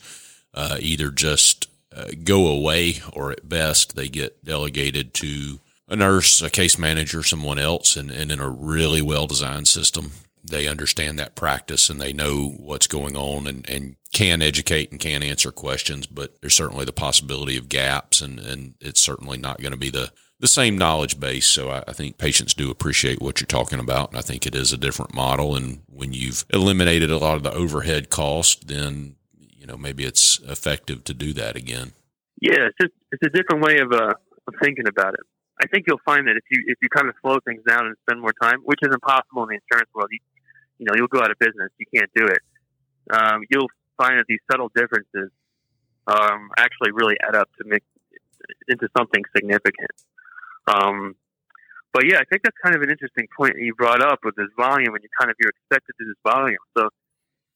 uh, 0.54 0.78
either 0.80 1.12
just 1.12 1.68
uh, 1.96 2.08
go 2.24 2.48
away 2.48 2.96
or 3.14 3.32
at 3.32 3.48
best 3.48 3.96
they 3.96 4.08
get 4.08 4.44
delegated 4.44 5.14
to 5.16 5.60
a 5.88 5.96
nurse, 5.96 6.42
a 6.42 6.50
case 6.50 6.78
manager, 6.78 7.22
someone 7.22 7.60
else, 7.60 7.98
and, 7.98 8.10
and 8.10 8.32
in 8.32 8.40
a 8.40 8.50
really 8.50 9.02
well 9.02 9.28
designed 9.28 9.68
system, 9.68 10.12
they 10.44 10.68
understand 10.68 11.20
that 11.20 11.36
practice 11.36 11.90
and 11.90 12.00
they 12.00 12.14
know 12.14 12.48
what's 12.58 12.88
going 12.88 13.18
on 13.18 13.46
and, 13.46 13.70
and 13.70 13.98
can 14.14 14.42
educate 14.42 14.92
and 14.92 15.02
can 15.02 15.22
answer 15.22 15.52
questions. 15.52 16.08
But 16.08 16.40
there's 16.40 16.54
certainly 16.54 16.86
the 16.86 16.94
possibility 16.94 17.58
of 17.58 17.68
gaps, 17.68 18.22
and, 18.22 18.40
and 18.40 18.76
it's 18.80 19.02
certainly 19.02 19.38
not 19.38 19.60
going 19.60 19.74
to 19.74 19.78
be 19.78 19.90
the, 19.90 20.12
the 20.42 20.48
same 20.48 20.78
knowledge 20.78 21.20
base. 21.20 21.46
So 21.46 21.70
I, 21.70 21.84
I 21.88 21.94
think 21.94 22.18
patients 22.18 22.54
do 22.54 22.72
appreciate 22.72 23.22
what 23.22 23.40
you're 23.40 23.46
talking 23.46 23.80
about. 23.80 24.10
And 24.10 24.18
I 24.18 24.22
think 24.22 24.46
it 24.46 24.56
is 24.56 24.74
a 24.74 24.78
different 24.78 25.14
model. 25.14 25.56
And 25.56 25.82
when 25.88 26.14
you've 26.14 26.46
eliminated 26.50 27.12
a 27.12 27.18
lot 27.18 27.38
of 27.38 27.44
the 27.44 27.54
overhead 27.54 28.10
cost, 28.10 28.68
then 28.68 29.16
you 29.58 29.68
know 29.68 29.78
maybe 29.78 30.04
it's 30.04 30.40
effective 30.40 31.04
to 31.06 31.14
do 31.14 31.32
that 31.34 31.56
again. 31.56 31.94
Yeah, 32.42 32.68
it's 32.68 32.78
just 32.82 32.94
it's 33.12 33.24
a 33.24 33.30
different 33.30 33.64
way 33.64 33.78
of 33.78 33.92
uh, 33.94 34.14
of 34.48 34.54
thinking 34.62 34.88
about 34.88 35.14
it. 35.14 35.22
I 35.64 35.68
think 35.68 35.86
you'll 35.88 36.02
find 36.04 36.28
that 36.28 36.36
if 36.36 36.44
you 36.50 36.64
if 36.66 36.78
you 36.82 36.90
kind 36.90 37.08
of 37.08 37.14
slow 37.22 37.38
things 37.46 37.62
down 37.68 37.86
and 37.86 37.96
spend 38.08 38.20
more 38.20 38.34
time, 38.42 38.62
which 38.66 38.80
is 38.82 38.90
impossible 38.92 39.44
in 39.44 39.50
the 39.50 39.60
insurance 39.62 39.90
world, 39.94 40.10
you, 40.12 40.20
you 40.80 40.86
know 40.88 40.94
you'll 40.98 41.08
go 41.08 41.22
out 41.22 41.30
of 41.30 41.38
business. 41.38 41.70
You 41.78 41.86
can't 41.96 42.10
do 42.16 42.26
it. 42.26 42.42
Um, 43.14 43.44
you'll 43.52 43.70
find 43.98 44.18
that 44.18 44.26
these 44.28 44.40
subtle 44.52 44.72
differences 44.74 45.30
um, 46.08 46.50
actually 46.58 46.92
really 46.94 47.16
add 47.22 47.36
up 47.36 47.48
to 47.62 47.68
make 47.68 47.84
into 48.68 48.88
something 48.98 49.22
significant. 49.36 49.92
Um, 50.68 51.16
but 51.94 52.08
yeah, 52.08 52.20
I 52.20 52.26
think 52.30 52.44
that's 52.44 52.58
kind 52.64 52.76
of 52.76 52.82
an 52.82 52.90
interesting 52.90 53.28
point 53.36 53.60
you 53.60 53.76
brought 53.76 54.02
up 54.02 54.20
with 54.24 54.36
this 54.36 54.52
volume, 54.56 54.96
and 54.96 55.04
you 55.04 55.10
kind 55.20 55.30
of 55.30 55.36
you're 55.40 55.52
expected 55.52 55.94
to 56.00 56.06
this 56.08 56.20
volume. 56.24 56.62
So 56.78 56.90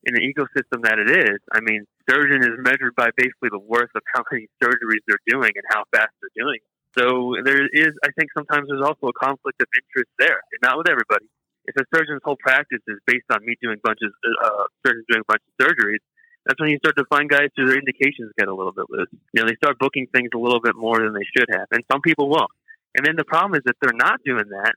in 0.03 0.13
the 0.13 0.21
ecosystem 0.21 0.83
that 0.83 0.99
it 0.99 1.09
is, 1.09 1.39
I 1.51 1.61
mean, 1.61 1.87
surgeon 2.09 2.43
is 2.43 2.59
measured 2.59 2.95
by 2.95 3.09
basically 3.15 3.49
the 3.49 3.63
worth 3.63 3.89
of 3.95 4.03
how 4.13 4.23
many 4.31 4.47
surgeries 4.61 5.03
they're 5.07 5.23
doing 5.27 5.51
and 5.55 5.65
how 5.71 5.83
fast 5.91 6.11
they're 6.19 6.35
doing. 6.35 6.59
So 6.97 7.35
there 7.43 7.63
is, 7.63 7.91
I 8.03 8.11
think, 8.15 8.31
sometimes 8.31 8.67
there's 8.67 8.83
also 8.83 9.11
a 9.11 9.17
conflict 9.19 9.59
of 9.61 9.67
interest 9.75 10.11
there, 10.19 10.39
and 10.39 10.59
not 10.63 10.77
with 10.77 10.87
everybody. 10.87 11.27
If 11.65 11.75
a 11.75 11.83
surgeon's 11.93 12.21
whole 12.23 12.37
practice 12.39 12.79
is 12.87 12.99
based 13.07 13.25
on 13.31 13.43
me 13.43 13.55
doing 13.61 13.79
bunches, 13.83 14.13
uh, 14.23 14.63
surgeons 14.85 15.05
doing 15.09 15.23
a 15.23 15.27
bunch 15.27 15.43
of 15.43 15.53
surgeries, 15.59 16.03
that's 16.45 16.61
when 16.61 16.69
you 16.69 16.77
start 16.77 16.95
to 16.97 17.05
find 17.09 17.27
guys 17.27 17.49
whose 17.57 17.69
their 17.69 17.79
indications 17.79 18.31
get 18.37 18.47
a 18.47 18.53
little 18.53 18.71
bit 18.71 18.85
loose. 18.87 19.09
You 19.33 19.41
know, 19.41 19.49
they 19.49 19.55
start 19.55 19.79
booking 19.79 20.07
things 20.13 20.29
a 20.35 20.37
little 20.37 20.61
bit 20.61 20.75
more 20.75 20.99
than 20.99 21.11
they 21.13 21.25
should 21.35 21.49
have, 21.51 21.67
and 21.71 21.83
some 21.91 22.01
people 22.01 22.29
won't. 22.29 22.51
And 22.95 23.05
then 23.05 23.15
the 23.15 23.25
problem 23.25 23.55
is 23.55 23.61
if 23.65 23.75
they're 23.81 23.93
not 23.93 24.19
doing 24.25 24.47
that, 24.49 24.73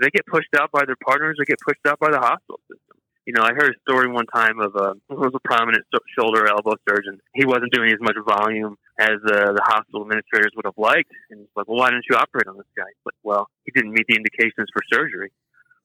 they 0.00 0.10
get 0.10 0.26
pushed 0.26 0.54
out 0.58 0.70
by 0.70 0.84
their 0.86 0.96
partners 1.04 1.36
or 1.40 1.44
get 1.44 1.58
pushed 1.66 1.84
out 1.86 1.98
by 1.98 2.10
the 2.10 2.20
hospital 2.20 2.60
system 2.70 2.96
you 3.26 3.34
know, 3.34 3.42
I 3.42 3.52
heard 3.54 3.74
a 3.74 3.80
story 3.82 4.06
one 4.08 4.26
time 4.26 4.60
of 4.60 4.76
a 4.76 4.94
was 5.10 5.34
a 5.34 5.42
prominent 5.42 5.84
shoulder 6.16 6.46
elbow 6.46 6.78
surgeon. 6.88 7.18
He 7.34 7.44
wasn't 7.44 7.72
doing 7.72 7.90
as 7.90 7.98
much 8.00 8.14
volume 8.24 8.76
as 8.98 9.18
uh, 9.26 9.50
the 9.50 9.62
hospital 9.66 10.02
administrators 10.02 10.52
would 10.54 10.64
have 10.64 10.78
liked, 10.78 11.10
and 11.30 11.40
he's 11.40 11.50
like, 11.56 11.66
"Well, 11.66 11.78
why 11.78 11.90
didn't 11.90 12.06
you 12.08 12.14
operate 12.14 12.46
on 12.46 12.56
this 12.56 12.70
guy?" 12.76 12.86
But 13.04 13.14
well, 13.24 13.50
he 13.64 13.72
didn't 13.74 13.92
meet 13.92 14.06
the 14.08 14.14
indications 14.14 14.70
for 14.72 14.80
surgery. 14.86 15.32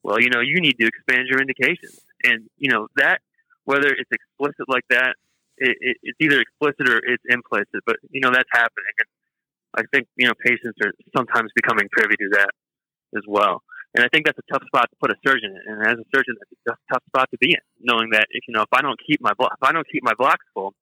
Well, 0.04 0.22
you 0.22 0.30
know, 0.30 0.40
you 0.40 0.62
need 0.62 0.78
to 0.80 0.86
expand 0.86 1.28
your 1.28 1.42
indications, 1.42 2.00
and 2.24 2.46
you 2.58 2.70
know 2.70 2.88
that 2.98 3.22
whether 3.66 3.90
it's 3.90 4.12
explicit 4.14 4.70
like 4.70 4.86
that, 4.92 5.18
it, 5.58 5.76
it, 5.82 5.98
it's 6.04 6.18
either 6.22 6.40
explicit 6.40 6.88
or 6.94 7.02
it's 7.02 7.26
implicit. 7.28 7.82
But 7.88 7.98
you 8.12 8.22
know 8.22 8.30
that's 8.30 8.54
happening, 8.54 8.94
and 9.02 9.10
I 9.76 9.84
think 9.93 10.07
you 10.17 10.28
know 10.28 10.34
patients 10.43 10.78
are 10.84 10.91
sometimes 11.15 11.51
becoming 11.55 11.88
privy 11.91 12.15
to 12.15 12.30
that 12.34 12.51
as 13.15 13.24
well. 13.28 13.61
And 13.93 14.05
I 14.05 14.07
think 14.07 14.26
that's 14.26 14.39
a 14.39 14.53
tough 14.53 14.63
spot 14.67 14.89
to 14.89 14.95
put 15.01 15.11
a 15.11 15.15
surgeon 15.26 15.51
in. 15.51 15.74
And 15.74 15.86
as 15.86 15.99
a 15.99 16.07
surgeon, 16.15 16.36
that's 16.65 16.80
a 16.80 16.93
tough 16.93 17.03
spot 17.07 17.28
to 17.32 17.38
be 17.39 17.51
in, 17.51 17.63
knowing 17.82 18.11
that 18.11 18.28
if 18.32 18.43
you 18.47 18.53
know 18.53 18.61
if 18.61 18.72
I 18.72 18.82
don't 18.82 18.99
keep 19.05 19.22
my 19.22 19.32
if 19.32 19.63
I 19.63 19.72
don't 19.72 19.88
keep 19.91 20.03
my 20.03 20.13
blocks 20.17 20.45
full, 20.53 20.74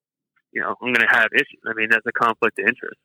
you 0.51 0.61
know 0.61 0.75
I'm 0.81 0.93
going 0.93 1.07
to 1.07 1.15
have 1.15 1.29
issues. 1.33 1.61
I 1.67 1.73
mean, 1.73 1.89
that's 1.89 2.05
a 2.05 2.11
conflict 2.11 2.59
of 2.59 2.67
interest. 2.67 2.99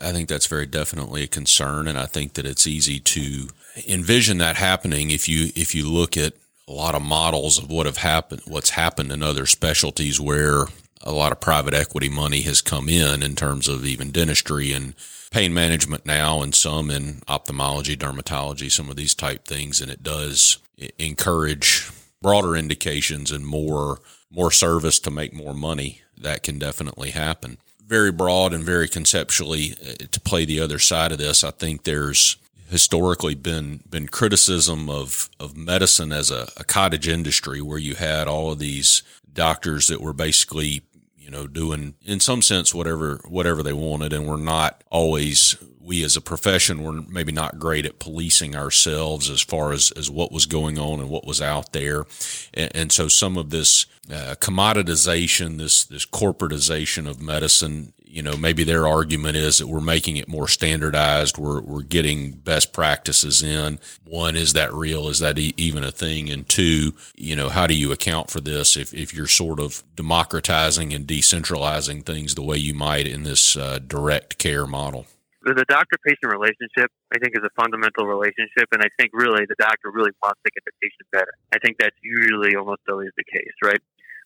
I 0.00 0.12
think 0.12 0.28
that's 0.28 0.46
very 0.46 0.66
definitely 0.66 1.24
a 1.24 1.28
concern, 1.28 1.88
and 1.88 1.98
I 1.98 2.06
think 2.06 2.34
that 2.34 2.46
it's 2.46 2.66
easy 2.66 3.00
to 3.00 3.48
envision 3.88 4.38
that 4.38 4.56
happening 4.56 5.10
if 5.10 5.28
you 5.28 5.50
if 5.56 5.74
you 5.74 5.88
look 5.88 6.16
at 6.16 6.34
a 6.66 6.72
lot 6.72 6.94
of 6.94 7.02
models 7.02 7.58
of 7.58 7.70
what 7.70 7.86
have 7.86 7.98
happened, 7.98 8.42
what's 8.46 8.70
happened 8.70 9.12
in 9.12 9.22
other 9.22 9.46
specialties 9.46 10.20
where 10.20 10.66
a 11.02 11.12
lot 11.12 11.32
of 11.32 11.40
private 11.40 11.74
equity 11.74 12.08
money 12.08 12.40
has 12.42 12.62
come 12.62 12.88
in 12.88 13.22
in 13.22 13.36
terms 13.36 13.68
of 13.68 13.84
even 13.84 14.10
dentistry 14.10 14.72
and 14.72 14.94
pain 15.34 15.52
management 15.52 16.06
now 16.06 16.42
and 16.42 16.54
some 16.54 16.88
in 16.88 17.20
ophthalmology, 17.26 17.96
dermatology, 17.96 18.70
some 18.70 18.88
of 18.88 18.94
these 18.94 19.16
type 19.16 19.44
things. 19.44 19.80
And 19.80 19.90
it 19.90 20.04
does 20.04 20.58
encourage 20.96 21.90
broader 22.22 22.54
indications 22.54 23.32
and 23.32 23.44
more, 23.44 23.98
more 24.30 24.52
service 24.52 25.00
to 25.00 25.10
make 25.10 25.34
more 25.34 25.52
money. 25.52 26.02
That 26.16 26.44
can 26.44 26.60
definitely 26.60 27.10
happen. 27.10 27.58
Very 27.84 28.12
broad 28.12 28.54
and 28.54 28.62
very 28.62 28.86
conceptually 28.86 29.74
uh, 29.84 30.04
to 30.08 30.20
play 30.20 30.44
the 30.44 30.60
other 30.60 30.78
side 30.78 31.10
of 31.10 31.18
this. 31.18 31.42
I 31.42 31.50
think 31.50 31.82
there's 31.82 32.36
historically 32.70 33.34
been 33.34 33.80
been 33.90 34.06
criticism 34.06 34.88
of 34.88 35.28
of 35.40 35.56
medicine 35.56 36.12
as 36.12 36.30
a, 36.30 36.48
a, 36.56 36.64
cottage 36.64 37.06
industry 37.06 37.60
where 37.60 37.78
you 37.78 37.94
had 37.94 38.26
all 38.26 38.52
of 38.52 38.58
these 38.58 39.02
doctors 39.32 39.88
that 39.88 40.00
were 40.00 40.14
basically 40.14 40.82
you 41.24 41.30
know, 41.30 41.46
doing 41.46 41.94
in 42.04 42.20
some 42.20 42.42
sense 42.42 42.74
whatever 42.74 43.20
whatever 43.26 43.62
they 43.62 43.72
wanted, 43.72 44.12
and 44.12 44.26
we're 44.26 44.36
not 44.36 44.84
always 44.90 45.56
we 45.80 46.02
as 46.04 46.16
a 46.16 46.20
profession 46.20 46.82
we're 46.82 47.02
maybe 47.02 47.32
not 47.32 47.58
great 47.58 47.84
at 47.84 47.98
policing 47.98 48.54
ourselves 48.54 49.30
as 49.30 49.40
far 49.40 49.72
as 49.72 49.90
as 49.92 50.10
what 50.10 50.32
was 50.32 50.46
going 50.46 50.78
on 50.78 51.00
and 51.00 51.08
what 51.08 51.26
was 51.26 51.40
out 51.40 51.72
there, 51.72 52.04
and, 52.52 52.70
and 52.74 52.92
so 52.92 53.08
some 53.08 53.38
of 53.38 53.48
this 53.48 53.86
uh, 54.12 54.34
commoditization, 54.38 55.56
this 55.56 55.84
this 55.84 56.04
corporatization 56.04 57.08
of 57.08 57.22
medicine, 57.22 57.94
you 58.14 58.22
know, 58.22 58.36
maybe 58.36 58.62
their 58.62 58.86
argument 58.86 59.36
is 59.36 59.58
that 59.58 59.66
we're 59.66 59.80
making 59.80 60.16
it 60.16 60.28
more 60.28 60.46
standardized. 60.46 61.36
We're, 61.36 61.60
we're 61.60 61.82
getting 61.82 62.30
best 62.30 62.72
practices 62.72 63.42
in. 63.42 63.80
One, 64.04 64.36
is 64.36 64.52
that 64.52 64.72
real? 64.72 65.08
Is 65.08 65.18
that 65.18 65.36
e- 65.36 65.52
even 65.56 65.82
a 65.82 65.90
thing? 65.90 66.30
And 66.30 66.48
two, 66.48 66.94
you 67.16 67.34
know, 67.34 67.48
how 67.48 67.66
do 67.66 67.74
you 67.74 67.90
account 67.90 68.30
for 68.30 68.40
this 68.40 68.76
if, 68.76 68.94
if 68.94 69.12
you're 69.12 69.26
sort 69.26 69.58
of 69.58 69.82
democratizing 69.96 70.94
and 70.94 71.08
decentralizing 71.08 72.04
things 72.04 72.36
the 72.36 72.44
way 72.44 72.56
you 72.56 72.72
might 72.72 73.08
in 73.08 73.24
this 73.24 73.56
uh, 73.56 73.80
direct 73.80 74.38
care 74.38 74.64
model? 74.64 75.06
The 75.42 75.64
doctor 75.68 75.98
patient 76.06 76.30
relationship, 76.30 76.92
I 77.12 77.18
think, 77.18 77.36
is 77.36 77.42
a 77.42 77.50
fundamental 77.60 78.06
relationship. 78.06 78.68
And 78.70 78.80
I 78.80 78.88
think 78.96 79.10
really 79.12 79.44
the 79.44 79.56
doctor 79.58 79.90
really 79.90 80.12
wants 80.22 80.40
to 80.46 80.52
get 80.54 80.62
the 80.64 80.72
patient 80.80 81.10
better. 81.10 81.34
I 81.52 81.58
think 81.58 81.78
that's 81.80 81.96
usually 82.00 82.54
almost 82.54 82.82
always 82.88 83.10
the 83.16 83.24
case, 83.24 83.52
right? 83.62 83.82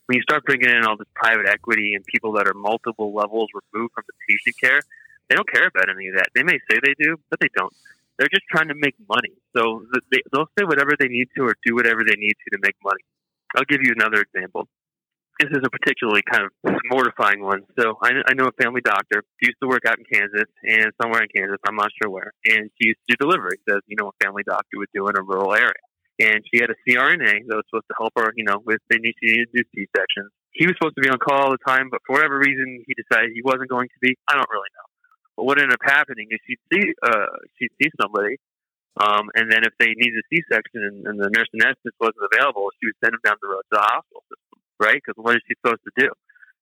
When 0.08 0.16
you 0.16 0.22
start 0.22 0.42
bringing 0.44 0.70
in 0.70 0.84
all 0.84 0.96
this 0.96 1.06
private 1.14 1.46
equity 1.46 1.92
and 1.94 2.02
people 2.06 2.32
that 2.32 2.48
are 2.48 2.54
multiple 2.54 3.12
levels 3.12 3.50
removed 3.52 3.92
from 3.92 4.04
the 4.08 4.16
patient 4.24 4.56
care, 4.58 4.80
they 5.28 5.36
don't 5.36 5.48
care 5.52 5.68
about 5.68 5.92
any 5.92 6.08
of 6.08 6.16
that. 6.16 6.32
They 6.34 6.42
may 6.42 6.56
say 6.64 6.80
they 6.80 6.96
do, 6.98 7.20
but 7.28 7.38
they 7.40 7.52
don't. 7.54 7.72
They're 8.16 8.32
just 8.32 8.48
trying 8.50 8.68
to 8.68 8.74
make 8.74 8.96
money. 9.06 9.36
So 9.54 9.84
they, 10.10 10.24
they'll 10.32 10.48
say 10.58 10.64
whatever 10.64 10.96
they 10.98 11.08
need 11.08 11.28
to 11.36 11.44
or 11.44 11.54
do 11.62 11.74
whatever 11.74 12.00
they 12.08 12.16
need 12.16 12.32
to 12.40 12.56
to 12.56 12.58
make 12.64 12.74
money. 12.82 13.04
I'll 13.54 13.68
give 13.68 13.82
you 13.82 13.92
another 13.94 14.24
example. 14.24 14.66
This 15.38 15.50
is 15.52 15.60
a 15.62 15.70
particularly 15.70 16.22
kind 16.24 16.48
of 16.48 16.50
mortifying 16.90 17.44
one. 17.44 17.62
So 17.78 17.98
I, 18.02 18.10
I 18.26 18.32
know 18.32 18.48
a 18.48 18.62
family 18.62 18.80
doctor. 18.80 19.22
She 19.38 19.52
used 19.52 19.60
to 19.62 19.68
work 19.68 19.84
out 19.86 19.98
in 19.98 20.04
Kansas 20.10 20.48
and 20.64 20.90
somewhere 21.00 21.22
in 21.22 21.28
Kansas, 21.36 21.60
I'm 21.68 21.76
not 21.76 21.90
sure 22.00 22.10
where. 22.10 22.32
And 22.46 22.70
she 22.80 22.88
used 22.88 22.98
to 23.08 23.14
do 23.14 23.28
deliveries, 23.28 23.60
as 23.68 23.84
you 23.86 23.96
know, 24.00 24.08
a 24.08 24.24
family 24.24 24.42
doctor 24.42 24.78
would 24.78 24.88
do 24.94 25.06
in 25.06 25.16
a 25.16 25.22
rural 25.22 25.54
area 25.54 25.84
and 26.18 26.42
she 26.50 26.60
had 26.60 26.70
a 26.70 26.78
CRNA 26.82 27.46
that 27.46 27.54
was 27.54 27.64
supposed 27.70 27.86
to 27.88 27.96
help 27.98 28.12
her, 28.18 28.34
you 28.34 28.44
know, 28.44 28.58
with 28.66 28.82
they 28.90 28.98
need 28.98 29.14
to 29.22 29.46
do 29.54 29.62
C 29.74 29.86
sections. 29.94 30.30
He 30.50 30.66
was 30.66 30.74
supposed 30.74 30.98
to 30.98 31.02
be 31.02 31.08
on 31.08 31.18
call 31.22 31.46
all 31.48 31.54
the 31.54 31.62
time, 31.62 31.88
but 31.90 32.02
for 32.06 32.18
whatever 32.18 32.38
reason, 32.38 32.82
he 32.86 32.94
decided 32.98 33.30
he 33.34 33.42
wasn't 33.42 33.70
going 33.70 33.86
to 33.86 34.00
be. 34.02 34.18
I 34.26 34.34
don't 34.34 34.50
really 34.50 34.72
know. 34.74 34.88
But 35.38 35.44
what 35.46 35.62
ended 35.62 35.78
up 35.78 35.84
happening 35.86 36.26
is 36.34 36.42
she'd 36.42 36.64
see 36.66 36.84
uh, 37.06 37.30
she'd 37.58 37.70
see 37.78 37.90
somebody, 38.02 38.42
um, 38.98 39.30
and 39.38 39.46
then 39.46 39.62
if 39.62 39.70
they 39.78 39.94
needed 39.94 40.18
a 40.18 40.26
C 40.26 40.42
section 40.50 40.82
and, 40.82 41.06
and 41.06 41.16
the 41.22 41.30
nurse 41.30 41.46
anesthetist 41.54 41.94
wasn't 42.02 42.26
available, 42.26 42.66
she 42.82 42.90
would 42.90 42.98
send 42.98 43.14
them 43.14 43.22
down 43.22 43.38
the 43.38 43.46
road 43.46 43.62
to 43.70 43.78
the 43.78 43.86
hospital 43.86 44.26
system, 44.26 44.58
right? 44.82 44.98
Because 44.98 45.14
what 45.14 45.38
is 45.38 45.42
she 45.46 45.54
supposed 45.62 45.86
to 45.86 45.94
do, 45.94 46.10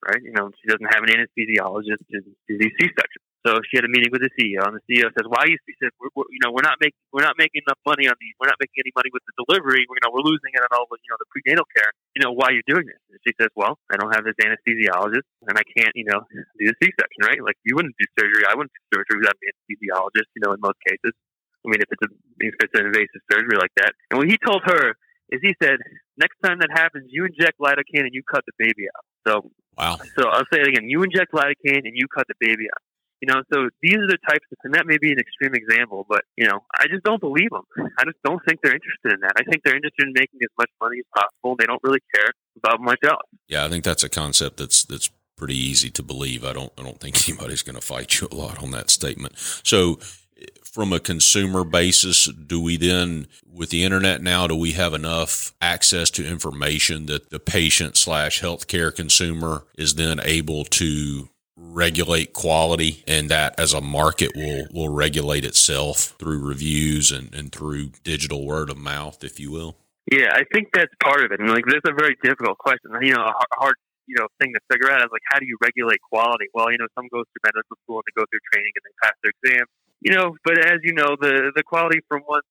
right? 0.04 0.20
You 0.20 0.36
know, 0.36 0.52
she 0.60 0.68
doesn't 0.68 0.92
have 0.92 1.00
an 1.00 1.16
anesthesiologist 1.16 2.04
to 2.12 2.20
do 2.20 2.54
these 2.60 2.76
C 2.76 2.92
sections. 2.92 3.25
So 3.46 3.62
she 3.70 3.78
had 3.78 3.86
a 3.86 3.92
meeting 3.92 4.10
with 4.10 4.26
the 4.26 4.32
CEO, 4.34 4.66
and 4.66 4.74
the 4.74 4.84
CEO 4.90 5.06
says, 5.14 5.22
"Why?" 5.30 5.46
He 5.46 5.74
said, 5.78 5.94
we're, 6.02 6.10
we're, 6.18 6.26
"You 6.34 6.42
know, 6.42 6.50
we're 6.50 6.66
not 6.66 6.82
making 6.82 6.98
we're 7.14 7.22
not 7.22 7.38
making 7.38 7.62
enough 7.62 7.78
money 7.86 8.10
on 8.10 8.18
the 8.18 8.28
we're 8.42 8.50
not 8.50 8.58
making 8.58 8.82
any 8.82 8.90
money 8.98 9.14
with 9.14 9.22
the 9.30 9.46
delivery. 9.46 9.86
We're, 9.86 10.02
You 10.02 10.04
know, 10.04 10.12
we're 10.12 10.26
losing 10.26 10.50
it 10.50 10.66
on 10.66 10.74
all 10.74 10.90
the 10.90 10.98
you 10.98 11.10
know 11.14 11.18
the 11.22 11.30
prenatal 11.30 11.64
care." 11.70 11.94
you 12.16 12.24
know, 12.24 12.32
why 12.32 12.48
are 12.48 12.56
you're 12.56 12.64
doing 12.64 12.88
this. 12.88 12.96
And 13.12 13.20
she 13.28 13.36
says, 13.36 13.52
well, 13.52 13.76
I 13.92 14.00
don't 14.00 14.08
have 14.16 14.24
this 14.24 14.40
anesthesiologist 14.40 15.28
and 15.44 15.52
I 15.52 15.64
can't, 15.76 15.92
you 15.92 16.08
know, 16.08 16.24
do 16.32 16.64
the 16.64 16.72
C-section, 16.80 17.20
right? 17.28 17.36
Like 17.44 17.60
you 17.68 17.76
wouldn't 17.76 17.92
do 18.00 18.08
surgery. 18.16 18.48
I 18.48 18.56
wouldn't 18.56 18.72
do 18.72 18.96
surgery 18.96 19.20
without 19.20 19.36
an 19.36 19.52
anesthesiologist, 19.52 20.32
you 20.32 20.40
know, 20.40 20.56
in 20.56 20.60
most 20.64 20.80
cases. 20.88 21.12
I 21.12 21.64
mean, 21.68 21.84
if 21.84 21.92
it's, 21.92 22.04
a, 22.08 22.10
if 22.40 22.54
it's 22.56 22.72
an 22.72 22.88
invasive 22.88 23.20
surgery 23.28 23.60
like 23.60 23.76
that. 23.76 23.92
And 24.08 24.16
what 24.16 24.32
he 24.32 24.40
told 24.40 24.64
her 24.64 24.96
is 25.28 25.44
he 25.44 25.52
said, 25.60 25.76
next 26.16 26.40
time 26.40 26.64
that 26.64 26.72
happens, 26.72 27.12
you 27.12 27.28
inject 27.28 27.60
lidocaine 27.60 28.08
and 28.08 28.16
you 28.16 28.24
cut 28.24 28.48
the 28.48 28.56
baby 28.56 28.88
out. 28.88 29.04
So, 29.28 29.52
wow. 29.76 30.00
So 30.16 30.32
I'll 30.32 30.48
say 30.48 30.64
it 30.64 30.68
again: 30.68 30.88
you 30.88 31.02
inject 31.02 31.34
lidocaine 31.34 31.84
and 31.84 31.92
you 31.92 32.06
cut 32.08 32.24
the 32.30 32.38
baby 32.38 32.70
out. 32.70 32.80
You 33.20 33.32
know, 33.32 33.42
so 33.52 33.68
these 33.82 33.96
are 33.96 34.06
the 34.06 34.18
types 34.28 34.44
of, 34.52 34.58
and 34.64 34.74
that 34.74 34.86
may 34.86 34.98
be 34.98 35.10
an 35.10 35.18
extreme 35.18 35.54
example, 35.54 36.06
but 36.08 36.22
you 36.36 36.46
know, 36.46 36.60
I 36.78 36.86
just 36.88 37.02
don't 37.02 37.20
believe 37.20 37.50
them. 37.50 37.64
I 37.98 38.04
just 38.04 38.22
don't 38.24 38.40
think 38.46 38.60
they're 38.62 38.74
interested 38.74 39.12
in 39.14 39.20
that. 39.20 39.32
I 39.38 39.44
think 39.44 39.62
they're 39.64 39.76
interested 39.76 40.06
in 40.06 40.12
making 40.12 40.40
as 40.42 40.52
much 40.58 40.70
money 40.80 40.98
as 40.98 41.06
possible. 41.14 41.56
They 41.58 41.66
don't 41.66 41.82
really 41.82 42.02
care 42.14 42.30
about 42.56 42.80
much 42.80 43.00
else. 43.04 43.26
Yeah, 43.48 43.64
I 43.64 43.68
think 43.68 43.84
that's 43.84 44.04
a 44.04 44.08
concept 44.08 44.58
that's 44.58 44.84
that's 44.84 45.10
pretty 45.36 45.56
easy 45.56 45.90
to 45.90 46.02
believe. 46.02 46.44
I 46.44 46.52
don't 46.52 46.72
I 46.78 46.82
don't 46.82 47.00
think 47.00 47.28
anybody's 47.28 47.62
going 47.62 47.76
to 47.76 47.84
fight 47.84 48.20
you 48.20 48.28
a 48.30 48.34
lot 48.34 48.62
on 48.62 48.70
that 48.72 48.90
statement. 48.90 49.38
So 49.64 49.98
from 50.64 50.92
a 50.92 51.00
consumer 51.00 51.64
basis, 51.64 52.26
do 52.26 52.60
we 52.60 52.76
then, 52.76 53.28
with 53.50 53.70
the 53.70 53.82
internet 53.82 54.22
now, 54.22 54.46
do 54.46 54.54
we 54.54 54.72
have 54.72 54.92
enough 54.92 55.54
access 55.60 56.10
to 56.10 56.26
information 56.26 57.06
that 57.06 57.30
the 57.30 57.38
patient 57.38 57.96
slash 57.96 58.42
healthcare 58.42 58.94
consumer 58.94 59.64
is 59.78 59.94
then 59.94 60.20
able 60.22 60.64
to 60.64 61.30
regulate 61.56 62.32
quality 62.32 63.02
and 63.06 63.30
that 63.30 63.58
as 63.58 63.72
a 63.72 63.80
market 63.80 64.32
will, 64.36 64.66
will 64.72 64.88
regulate 64.88 65.44
itself 65.44 66.14
through 66.18 66.46
reviews 66.46 67.10
and, 67.10 67.34
and 67.34 67.52
through 67.52 67.90
digital 68.04 68.46
word 68.46 68.70
of 68.70 68.76
mouth, 68.76 69.24
if 69.24 69.40
you 69.40 69.50
will? 69.50 69.76
Yeah, 70.10 70.30
I 70.32 70.44
think 70.52 70.68
that's 70.72 70.92
part 71.02 71.24
of 71.24 71.32
it. 71.32 71.40
And 71.40 71.50
like, 71.50 71.64
that's 71.66 71.88
a 71.88 71.94
very 71.94 72.16
difficult 72.22 72.58
question. 72.58 72.92
You 73.02 73.14
know, 73.14 73.24
a 73.24 73.32
hard, 73.58 73.74
you 74.06 74.14
know, 74.18 74.28
thing 74.40 74.52
to 74.54 74.60
figure 74.70 74.90
out 74.90 75.00
is 75.00 75.10
like, 75.10 75.26
how 75.32 75.40
do 75.40 75.46
you 75.46 75.56
regulate 75.62 76.00
quality? 76.00 76.46
Well, 76.54 76.70
you 76.70 76.78
know, 76.78 76.86
some 76.94 77.08
go 77.10 77.24
through 77.24 77.42
medical 77.42 77.76
school 77.82 77.98
and 77.98 78.06
they 78.06 78.14
go 78.14 78.26
through 78.30 78.44
training 78.52 78.70
and 78.76 78.84
they 78.86 78.94
pass 79.02 79.14
their 79.22 79.32
exam 79.42 79.66
you 80.00 80.14
know, 80.14 80.36
but 80.44 80.58
as 80.58 80.78
you 80.82 80.92
know, 80.92 81.16
the 81.20 81.52
the 81.54 81.62
quality 81.62 82.00
from 82.08 82.22
one 82.26 82.42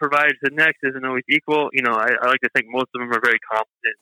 provider 0.00 0.32
to 0.32 0.50
the 0.50 0.56
next 0.56 0.78
isn't 0.82 1.04
always 1.04 1.24
equal. 1.28 1.68
You 1.72 1.82
know, 1.82 1.92
I, 1.92 2.10
I 2.20 2.26
like 2.26 2.40
to 2.40 2.50
think 2.54 2.66
most 2.68 2.88
of 2.94 3.00
them 3.00 3.12
are 3.12 3.22
very 3.22 3.38
competent. 3.50 3.98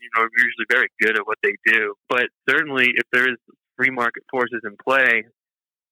You 0.00 0.08
know, 0.16 0.28
usually 0.34 0.66
very 0.70 0.88
good 1.00 1.18
at 1.18 1.26
what 1.26 1.38
they 1.42 1.54
do. 1.66 1.94
But 2.08 2.26
certainly, 2.48 2.86
if 2.94 3.04
there 3.12 3.28
is 3.28 3.38
free 3.76 3.90
market 3.90 4.24
forces 4.30 4.60
in 4.64 4.76
play, 4.76 5.24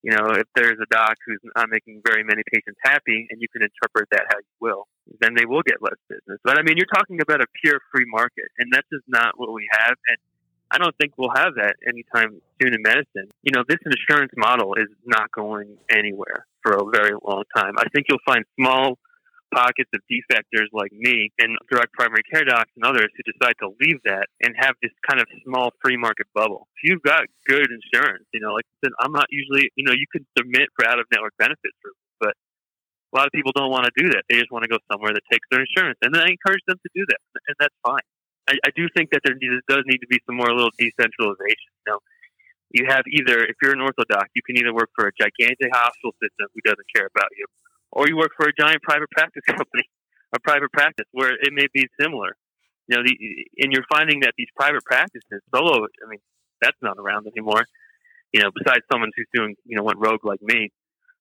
you 0.05 0.13
know, 0.13 0.37
if 0.37 0.45
there's 0.55 0.77
a 0.77 0.87
doc 0.91 1.17
who's 1.25 1.41
not 1.57 1.71
making 1.71 2.03
very 2.05 2.23
many 2.23 2.43
patients 2.53 2.79
happy, 2.83 3.27
and 3.31 3.41
you 3.41 3.49
can 3.49 3.63
interpret 3.63 4.09
that 4.11 4.27
how 4.29 4.37
you 4.37 4.55
will, 4.61 4.87
then 5.21 5.35
they 5.35 5.47
will 5.47 5.63
get 5.63 5.81
less 5.81 5.97
business. 6.11 6.39
But 6.45 6.59
I 6.59 6.63
mean, 6.63 6.77
you're 6.77 6.93
talking 6.93 7.23
about 7.23 7.41
a 7.41 7.47
pure 7.63 7.81
free 7.91 8.05
market, 8.07 8.53
and 8.59 8.71
that's 8.71 8.87
just 8.93 9.05
not 9.09 9.39
what 9.41 9.55
we 9.55 9.67
have. 9.73 9.97
And 10.09 10.19
I 10.71 10.77
don't 10.77 10.95
think 11.01 11.15
we'll 11.17 11.33
have 11.35 11.55
that 11.57 11.77
anytime 11.89 12.41
soon 12.61 12.75
in 12.75 12.83
medicine. 12.83 13.33
You 13.45 13.53
know, 13.57 13.65
this 13.67 13.79
insurance 13.87 14.33
model 14.37 14.75
is 14.75 14.93
not 15.07 15.33
going 15.33 15.79
anywhere 15.91 16.47
for 16.63 16.73
a 16.73 16.85
very 16.93 17.17
long 17.25 17.45
time. 17.57 17.73
I 17.79 17.89
think 17.89 18.07
you'll 18.09 18.27
find 18.27 18.45
small 18.61 18.99
pockets 19.55 19.91
of 19.95 20.01
defectors 20.11 20.69
like 20.73 20.93
me 20.93 21.31
and 21.39 21.57
direct 21.71 21.93
primary 21.95 22.23
care 22.27 22.45
docs 22.45 22.71
and 22.77 22.85
others 22.85 23.09
who 23.15 23.23
decide 23.25 23.55
to 23.63 23.71
leave 23.81 24.03
that 24.05 24.27
and 24.43 24.55
have 24.59 24.75
this 24.83 24.93
kind 25.09 25.21
of 25.21 25.27
small 25.47 25.71
free 25.83 25.97
market 25.97 26.27
bubble. 26.35 26.69
If 26.77 26.91
you've 26.91 27.03
got 27.03 27.25
good 27.47 27.71
insurance, 27.71 28.27
you 28.35 28.41
know, 28.41 28.53
like 28.53 28.67
I 28.67 28.87
said, 28.87 28.93
I'm 29.01 29.13
not 29.13 29.27
usually, 29.31 29.71
you 29.77 29.85
know, 29.87 29.95
you 29.95 30.07
can 30.11 30.27
submit 30.37 30.69
for 30.75 30.87
out 30.87 30.99
of 30.99 31.07
network 31.13 31.35
benefits, 31.39 31.79
but 32.19 32.35
a 32.35 33.13
lot 33.15 33.27
of 33.27 33.33
people 33.33 33.55
don't 33.55 33.71
want 33.71 33.87
to 33.87 33.95
do 33.95 34.11
that. 34.11 34.27
They 34.29 34.43
just 34.43 34.51
want 34.51 34.67
to 34.67 34.71
go 34.71 34.83
somewhere 34.91 35.15
that 35.15 35.23
takes 35.31 35.47
their 35.51 35.63
insurance. 35.63 35.99
And 36.03 36.17
I 36.19 36.27
encourage 36.27 36.67
them 36.67 36.83
to 36.83 36.91
do 36.95 37.07
that. 37.07 37.21
And 37.47 37.57
that's 37.63 37.79
fine. 37.87 38.03
I, 38.51 38.59
I 38.67 38.71
do 38.75 38.91
think 38.93 39.15
that 39.15 39.23
there 39.25 39.39
does 39.39 39.85
need 39.87 40.03
to 40.03 40.11
be 40.11 40.19
some 40.27 40.37
more 40.37 40.51
little 40.51 40.75
decentralization. 40.77 41.71
You 41.87 41.95
know, 41.95 41.99
you 42.75 42.83
have 42.91 43.07
either 43.07 43.47
if 43.47 43.57
you're 43.63 43.73
an 43.73 43.81
ortho 43.81 44.03
doc, 44.11 44.27
you 44.35 44.43
can 44.43 44.59
either 44.59 44.75
work 44.75 44.91
for 44.99 45.07
a 45.07 45.15
gigantic 45.15 45.71
hospital 45.73 46.13
system 46.19 46.51
who 46.53 46.61
doesn't 46.67 46.89
care 46.91 47.07
about 47.07 47.31
you, 47.39 47.47
or 47.95 48.11
you 48.11 48.19
work 48.19 48.35
for 48.37 48.51
a 48.51 48.53
giant 48.53 48.83
private 48.83 49.11
practice 49.11 49.43
company, 49.49 49.87
a 50.35 50.41
private 50.41 50.71
practice 50.73 51.07
where 51.13 51.33
it 51.33 51.55
may 51.55 51.67
be 51.73 51.87
similar. 51.99 52.37
You 52.91 52.99
know, 52.99 53.03
the, 53.07 53.15
and 53.65 53.73
you're 53.73 53.87
finding 53.89 54.21
that 54.21 54.35
these 54.37 54.51
private 54.55 54.85
practices, 54.85 55.41
solo, 55.55 55.87
I 55.87 56.07
mean, 56.11 56.21
that's 56.61 56.77
not 56.83 56.99
around 56.99 57.27
anymore. 57.27 57.65
You 58.35 58.43
know, 58.43 58.51
besides 58.53 58.85
someone 58.93 59.09
who's 59.17 59.31
doing, 59.33 59.55
you 59.65 59.79
know, 59.79 59.85
went 59.85 60.03
rogue 60.03 60.27
like 60.27 60.43
me, 60.43 60.69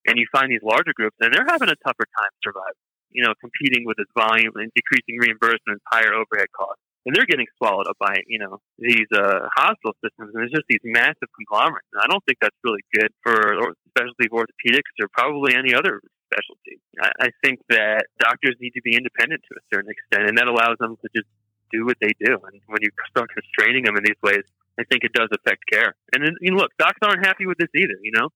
and 0.07 0.17
you 0.17 0.26
find 0.34 0.51
these 0.51 0.65
larger 0.65 0.91
groups, 0.97 1.15
and 1.21 1.32
they're 1.32 1.47
having 1.47 1.69
a 1.69 1.80
tougher 1.86 2.03
time 2.19 2.34
surviving. 2.43 2.84
You 3.13 3.24
know, 3.24 3.34
competing 3.39 3.86
with 3.86 3.95
this 3.95 4.09
volume 4.17 4.51
and 4.57 4.74
decreasing 4.74 5.21
reimbursements, 5.21 5.86
higher 5.93 6.11
overhead 6.11 6.49
costs 6.57 6.82
and 7.05 7.15
they're 7.15 7.28
getting 7.28 7.47
swallowed 7.57 7.88
up 7.88 7.97
by 7.99 8.15
you 8.28 8.39
know 8.39 8.59
these 8.80 9.07
uh, 9.15 9.47
hospital 9.55 9.95
systems, 10.03 10.32
and 10.34 10.43
it's 10.43 10.53
just 10.53 10.67
these 10.69 10.84
massive 10.84 11.28
conglomerates. 11.36 11.88
And 11.93 12.01
I 12.01 12.07
don't 12.07 12.24
think 12.26 12.39
that's 12.39 12.55
really 12.63 12.84
good 12.95 13.11
for 13.24 13.76
specialty 13.91 14.32
orthopedics 14.32 14.91
or 15.01 15.07
probably 15.11 15.55
any 15.55 15.74
other 15.74 15.99
specialty. 16.34 16.81
I, 16.97 17.29
I 17.29 17.29
think 17.45 17.61
that 17.69 18.09
doctors 18.17 18.57
need 18.57 18.73
to 18.73 18.81
be 18.81 18.97
independent 18.97 19.45
to 19.45 19.53
a 19.53 19.63
certain 19.69 19.93
extent, 19.93 20.25
and 20.25 20.38
that 20.41 20.49
allows 20.49 20.81
them 20.81 20.97
to 20.97 21.07
just 21.13 21.29
do 21.69 21.86
what 21.86 21.97
they 22.01 22.13
do. 22.17 22.34
And 22.34 22.57
when 22.65 22.81
you 22.81 22.89
start 23.09 23.29
constraining 23.29 23.86
them 23.86 23.97
in 23.97 24.03
these 24.03 24.19
ways, 24.25 24.41
I 24.79 24.84
think 24.89 25.05
it 25.05 25.13
does 25.13 25.29
affect 25.29 25.61
care. 25.69 25.93
And 26.13 26.25
then, 26.25 26.34
you 26.41 26.51
know, 26.51 26.65
look, 26.65 26.73
docs 26.81 26.97
aren't 27.05 27.25
happy 27.25 27.45
with 27.45 27.57
this 27.61 27.69
either. 27.77 27.97
You 28.01 28.13
know, 28.17 28.29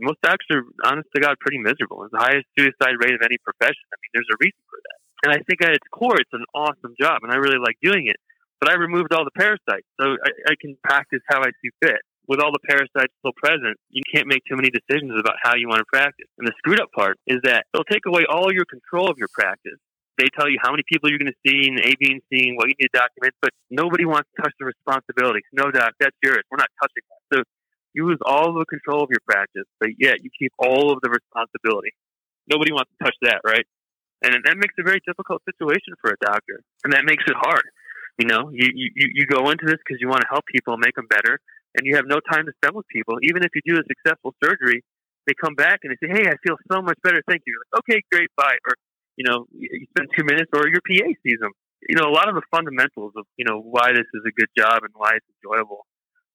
most 0.00 0.20
docs 0.24 0.44
are, 0.52 0.64
honest 0.84 1.08
to 1.14 1.20
God, 1.20 1.36
pretty 1.40 1.60
miserable. 1.60 2.04
It's 2.04 2.12
the 2.16 2.24
highest 2.24 2.48
suicide 2.56 2.96
rate 2.96 3.12
of 3.12 3.20
any 3.20 3.36
profession. 3.44 3.84
I 3.92 3.96
mean, 4.00 4.12
there's 4.16 4.32
a 4.32 4.40
reason 4.40 4.62
for 4.72 4.80
that. 4.80 4.98
And 5.24 5.30
I 5.36 5.38
think 5.44 5.60
at 5.62 5.76
its 5.76 5.86
core, 5.92 6.16
it's 6.16 6.32
an 6.32 6.44
awesome 6.54 6.96
job, 6.98 7.22
and 7.22 7.30
I 7.30 7.36
really 7.36 7.60
like 7.60 7.76
doing 7.82 8.08
it. 8.08 8.16
But 8.58 8.70
I 8.70 8.74
removed 8.74 9.12
all 9.12 9.24
the 9.24 9.34
parasites, 9.36 9.86
so 10.00 10.16
I, 10.18 10.52
I 10.52 10.54
can 10.60 10.76
practice 10.82 11.20
how 11.28 11.40
I 11.40 11.50
see 11.60 11.70
fit. 11.82 12.00
With 12.32 12.40
all 12.40 12.48
the 12.48 12.64
parasites 12.64 13.12
still 13.20 13.36
present, 13.36 13.76
you 13.92 14.00
can't 14.08 14.24
make 14.24 14.40
too 14.48 14.56
many 14.56 14.72
decisions 14.72 15.12
about 15.20 15.36
how 15.44 15.52
you 15.52 15.68
want 15.68 15.84
to 15.84 15.90
practice. 15.92 16.32
And 16.40 16.48
the 16.48 16.56
screwed 16.56 16.80
up 16.80 16.88
part 16.96 17.20
is 17.28 17.44
that 17.44 17.68
they'll 17.68 17.84
take 17.84 18.08
away 18.08 18.24
all 18.24 18.48
your 18.48 18.64
control 18.64 19.12
of 19.12 19.20
your 19.20 19.28
practice. 19.36 19.76
They 20.16 20.32
tell 20.32 20.48
you 20.48 20.56
how 20.64 20.72
many 20.72 20.80
people 20.88 21.12
you're 21.12 21.20
going 21.20 21.28
to 21.28 21.42
see 21.44 21.68
and 21.68 21.76
A, 21.84 21.92
B, 22.00 22.08
and 22.08 22.24
C, 22.32 22.48
and 22.48 22.56
what 22.56 22.72
you 22.72 22.76
need 22.80 22.88
to 22.88 22.96
document, 22.96 23.36
but 23.44 23.52
nobody 23.68 24.08
wants 24.08 24.32
to 24.32 24.48
touch 24.48 24.56
the 24.56 24.64
responsibility. 24.64 25.44
No, 25.52 25.68
doc, 25.68 25.92
that's 26.00 26.16
yours. 26.24 26.40
We're 26.48 26.56
not 26.56 26.72
touching 26.80 27.04
that. 27.04 27.20
So 27.36 27.36
you 27.92 28.08
lose 28.08 28.20
all 28.24 28.56
the 28.56 28.64
control 28.64 29.04
of 29.04 29.12
your 29.12 29.20
practice, 29.28 29.68
but 29.76 29.92
yet 30.00 30.24
you 30.24 30.32
keep 30.32 30.56
all 30.56 30.88
of 30.88 31.04
the 31.04 31.12
responsibility. 31.12 31.92
Nobody 32.48 32.72
wants 32.72 32.88
to 32.96 33.04
touch 33.04 33.16
that, 33.28 33.44
right? 33.44 33.68
and 34.22 34.38
that 34.44 34.56
makes 34.56 34.74
a 34.78 34.82
very 34.82 35.00
difficult 35.06 35.42
situation 35.44 35.94
for 36.00 36.14
a 36.14 36.18
doctor, 36.22 36.62
and 36.84 36.92
that 36.92 37.04
makes 37.04 37.24
it 37.26 37.34
hard. 37.34 37.66
You 38.18 38.26
know, 38.26 38.50
you 38.52 38.70
you, 38.72 39.08
you 39.14 39.26
go 39.26 39.50
into 39.50 39.66
this 39.66 39.80
because 39.84 40.00
you 40.00 40.08
want 40.08 40.22
to 40.22 40.30
help 40.30 40.44
people, 40.46 40.74
and 40.74 40.82
make 40.84 40.94
them 40.94 41.08
better, 41.10 41.40
and 41.76 41.86
you 41.86 41.96
have 41.96 42.06
no 42.06 42.20
time 42.32 42.46
to 42.46 42.52
spend 42.60 42.76
with 42.76 42.86
people. 42.88 43.16
Even 43.22 43.42
if 43.42 43.50
you 43.54 43.62
do 43.64 43.80
a 43.80 43.84
successful 43.86 44.34
surgery, 44.42 44.82
they 45.26 45.34
come 45.38 45.54
back 45.54 45.80
and 45.82 45.92
they 45.92 45.98
say, 46.02 46.10
"Hey, 46.12 46.26
I 46.28 46.36
feel 46.44 46.56
so 46.70 46.82
much 46.82 46.98
better. 47.02 47.22
Thank 47.28 47.42
you." 47.46 47.54
Like, 47.60 47.82
okay, 47.84 48.02
great, 48.10 48.30
bye. 48.36 48.58
Or 48.66 48.74
you 49.16 49.24
know, 49.28 49.46
you 49.52 49.86
spend 49.90 50.08
two 50.16 50.24
minutes, 50.24 50.50
or 50.52 50.68
your 50.68 50.80
PA 50.82 51.08
sees 51.22 51.38
them. 51.40 51.52
You 51.88 51.96
know, 51.96 52.08
a 52.08 52.14
lot 52.14 52.28
of 52.28 52.34
the 52.34 52.42
fundamentals 52.50 53.12
of 53.16 53.26
you 53.36 53.44
know 53.44 53.60
why 53.60 53.92
this 53.92 54.08
is 54.14 54.22
a 54.26 54.32
good 54.32 54.50
job 54.56 54.82
and 54.82 54.92
why 54.94 55.12
it's 55.16 55.26
enjoyable 55.42 55.86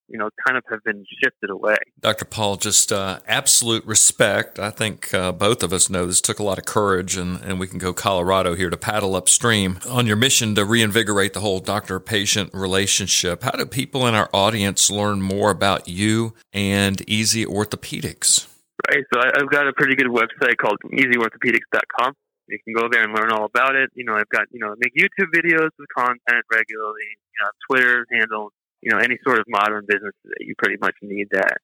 you 0.07 0.17
know, 0.17 0.29
kind 0.45 0.57
of 0.57 0.63
have 0.69 0.83
been 0.83 1.05
shifted 1.21 1.49
away. 1.49 1.77
Dr. 1.99 2.25
Paull, 2.25 2.57
just 2.57 2.91
uh, 2.91 3.19
absolute 3.27 3.85
respect. 3.85 4.59
I 4.59 4.69
think 4.69 5.13
uh, 5.13 5.31
both 5.31 5.63
of 5.63 5.73
us 5.73 5.89
know 5.89 6.05
this 6.05 6.21
took 6.21 6.39
a 6.39 6.43
lot 6.43 6.57
of 6.57 6.65
courage, 6.65 7.17
and, 7.17 7.41
and 7.41 7.59
we 7.59 7.67
can 7.67 7.79
go 7.79 7.93
Colorado 7.93 8.55
here 8.55 8.69
to 8.69 8.77
paddle 8.77 9.15
upstream 9.15 9.79
on 9.89 10.07
your 10.07 10.15
mission 10.15 10.55
to 10.55 10.65
reinvigorate 10.65 11.33
the 11.33 11.41
whole 11.41 11.59
doctor 11.59 11.99
patient 11.99 12.51
relationship. 12.53 13.43
How 13.43 13.51
do 13.51 13.65
people 13.65 14.07
in 14.07 14.15
our 14.15 14.29
audience 14.33 14.89
learn 14.89 15.21
more 15.21 15.51
about 15.51 15.87
you 15.87 16.33
and 16.53 17.07
Easy 17.09 17.45
Orthopedics? 17.45 18.47
Right. 18.89 19.03
So 19.13 19.19
I, 19.19 19.31
have 19.39 19.49
got 19.49 19.67
a 19.67 19.73
pretty 19.73 19.95
good 19.95 20.07
website 20.07 20.57
called 20.57 20.77
easyorthopedics.com. 20.93 22.13
You 22.47 22.59
can 22.63 22.73
go 22.73 22.87
there 22.89 23.03
and 23.03 23.13
learn 23.13 23.31
all 23.31 23.43
about 23.43 23.75
it. 23.75 23.89
You 23.93 24.05
know, 24.05 24.15
I've 24.15 24.29
got, 24.29 24.47
you 24.51 24.59
know, 24.59 24.71
I 24.71 24.75
make 24.77 24.93
YouTube 24.95 25.27
videos 25.35 25.69
with 25.77 25.89
content 25.97 26.45
regularly, 26.51 27.03
you 27.03 27.39
know, 27.43 27.49
Twitter 27.67 28.05
handle, 28.11 28.51
you 28.81 28.91
know, 28.91 28.97
any 28.97 29.17
sort 29.23 29.39
of 29.39 29.45
modern 29.47 29.85
business 29.87 30.13
you 30.39 30.53
pretty 30.57 30.77
much 30.79 30.95
need 31.01 31.27
that. 31.31 31.57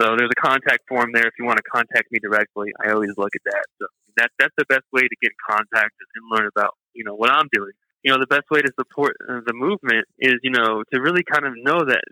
So 0.00 0.14
there's 0.16 0.30
a 0.30 0.40
contact 0.40 0.86
form 0.88 1.10
there 1.12 1.26
if 1.26 1.34
you 1.38 1.44
want 1.44 1.58
to 1.58 1.66
contact 1.66 2.12
me 2.12 2.18
directly. 2.22 2.70
I 2.78 2.92
always 2.92 3.14
look 3.16 3.34
at 3.34 3.42
that. 3.46 3.66
So 3.80 3.86
that 4.16 4.30
that's 4.38 4.54
the 4.56 4.66
best 4.68 4.86
way 4.92 5.02
to 5.02 5.16
get 5.22 5.32
in 5.32 5.40
contact 5.48 5.94
and 5.98 6.24
learn 6.30 6.46
about 6.46 6.74
you 6.94 7.04
know 7.04 7.14
what 7.14 7.30
I'm 7.30 7.48
doing. 7.52 7.72
You 8.04 8.12
know, 8.12 8.20
the 8.20 8.30
best 8.30 8.46
way 8.50 8.62
to 8.62 8.70
support 8.78 9.16
uh, 9.28 9.40
the 9.46 9.54
movement 9.54 10.06
is 10.18 10.34
you 10.42 10.50
know 10.50 10.84
to 10.92 11.00
really 11.00 11.24
kind 11.24 11.46
of 11.46 11.54
know 11.56 11.84
that 11.86 12.02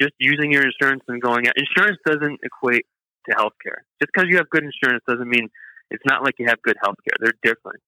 just 0.00 0.12
using 0.18 0.52
your 0.52 0.64
insurance 0.64 1.02
and 1.08 1.20
going 1.20 1.46
out. 1.46 1.54
Insurance 1.56 1.98
doesn't 2.06 2.40
equate 2.42 2.86
to 3.28 3.36
healthcare. 3.36 3.84
Just 4.00 4.12
because 4.12 4.28
you 4.28 4.36
have 4.36 4.48
good 4.48 4.64
insurance 4.64 5.04
doesn't 5.06 5.28
mean 5.28 5.48
it's 5.90 6.04
not 6.06 6.22
like 6.22 6.34
you 6.38 6.46
have 6.48 6.60
good 6.62 6.76
healthcare. 6.82 7.16
They're 7.20 7.36
different. 7.42 7.80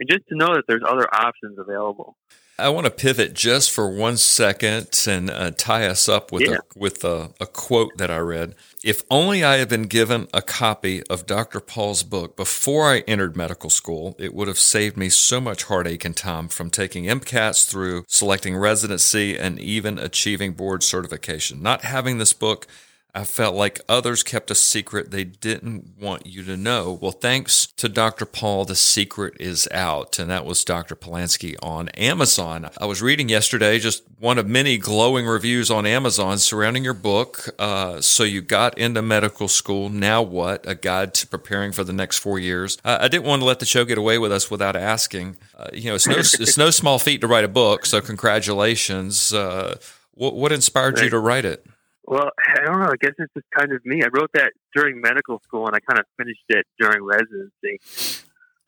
And 0.00 0.08
just 0.08 0.26
to 0.28 0.34
know 0.34 0.54
that 0.54 0.64
there's 0.66 0.82
other 0.84 1.06
options 1.14 1.58
available. 1.58 2.16
I 2.58 2.68
want 2.68 2.84
to 2.84 2.90
pivot 2.90 3.32
just 3.32 3.70
for 3.70 3.88
one 3.88 4.18
second 4.18 4.88
and 5.06 5.30
uh, 5.30 5.50
tie 5.52 5.86
us 5.86 6.08
up 6.08 6.30
with 6.30 6.42
yeah. 6.42 6.56
a, 6.56 6.78
with 6.78 7.04
a, 7.04 7.30
a 7.40 7.46
quote 7.46 7.96
that 7.96 8.10
I 8.10 8.18
read. 8.18 8.54
If 8.84 9.02
only 9.10 9.42
I 9.42 9.56
had 9.56 9.68
been 9.68 9.84
given 9.84 10.28
a 10.34 10.42
copy 10.42 11.02
of 11.04 11.26
Dr. 11.26 11.60
Paull's 11.60 12.02
book 12.02 12.36
before 12.36 12.90
I 12.90 12.98
entered 13.00 13.36
medical 13.36 13.70
school, 13.70 14.14
it 14.18 14.34
would 14.34 14.48
have 14.48 14.58
saved 14.58 14.96
me 14.96 15.08
so 15.08 15.40
much 15.40 15.64
heartache 15.64 16.04
and 16.04 16.16
time 16.16 16.48
from 16.48 16.70
taking 16.70 17.04
MCATs 17.04 17.68
through 17.68 18.04
selecting 18.08 18.56
residency 18.56 19.38
and 19.38 19.58
even 19.58 19.98
achieving 19.98 20.52
board 20.52 20.82
certification. 20.82 21.62
Not 21.62 21.82
having 21.82 22.18
this 22.18 22.34
book 22.34 22.66
I 23.14 23.24
felt 23.24 23.54
like 23.54 23.80
others 23.88 24.22
kept 24.22 24.50
a 24.50 24.54
secret 24.54 25.10
they 25.10 25.24
didn't 25.24 25.98
want 25.98 26.26
you 26.26 26.42
to 26.44 26.56
know. 26.56 26.98
Well, 27.00 27.12
thanks 27.12 27.66
to 27.76 27.88
Dr. 27.88 28.24
Paull, 28.24 28.64
the 28.64 28.76
secret 28.76 29.34
is 29.40 29.68
out. 29.72 30.18
And 30.18 30.30
that 30.30 30.44
was 30.44 30.64
Dr. 30.64 30.94
Polanski 30.94 31.56
on 31.62 31.88
Amazon. 31.90 32.70
I 32.78 32.86
was 32.86 33.02
reading 33.02 33.28
yesterday 33.28 33.78
just 33.78 34.02
one 34.18 34.38
of 34.38 34.46
many 34.46 34.78
glowing 34.78 35.26
reviews 35.26 35.70
on 35.70 35.86
Amazon 35.86 36.38
surrounding 36.38 36.84
your 36.84 36.94
book. 36.94 37.48
Uh, 37.58 38.00
so 38.00 38.22
you 38.22 38.40
got 38.42 38.76
into 38.78 39.02
medical 39.02 39.48
school. 39.48 39.88
Now 39.88 40.22
what? 40.22 40.66
A 40.68 40.74
guide 40.74 41.14
to 41.14 41.26
preparing 41.26 41.72
for 41.72 41.84
the 41.84 41.92
next 41.92 42.18
four 42.18 42.38
years. 42.38 42.78
Uh, 42.84 42.98
I 43.00 43.08
didn't 43.08 43.24
want 43.24 43.42
to 43.42 43.46
let 43.46 43.58
the 43.58 43.66
show 43.66 43.84
get 43.84 43.98
away 43.98 44.18
with 44.18 44.32
us 44.32 44.50
without 44.50 44.76
asking. 44.76 45.36
Uh, 45.56 45.68
you 45.72 45.90
know, 45.90 45.96
it's 45.96 46.06
no, 46.06 46.16
it's 46.18 46.58
no 46.58 46.70
small 46.70 46.98
feat 46.98 47.20
to 47.22 47.26
write 47.26 47.44
a 47.44 47.48
book. 47.48 47.86
So 47.86 48.00
congratulations. 48.00 49.32
Uh, 49.32 49.78
what, 50.12 50.34
what 50.34 50.52
inspired 50.52 50.98
you 51.00 51.10
to 51.10 51.18
write 51.18 51.44
it? 51.44 51.66
Well, 52.10 52.30
I 52.58 52.64
don't 52.64 52.80
know. 52.80 52.90
I 52.90 52.98
guess 53.00 53.14
it's 53.16 53.32
just 53.32 53.46
kind 53.56 53.72
of 53.72 53.86
me. 53.86 54.02
I 54.02 54.08
wrote 54.12 54.30
that 54.34 54.52
during 54.74 55.00
medical 55.00 55.40
school, 55.44 55.66
and 55.66 55.74
I 55.74 55.80
kind 55.80 55.98
of 55.98 56.04
finished 56.18 56.44
it 56.48 56.66
during 56.78 57.02
residency. 57.04 57.78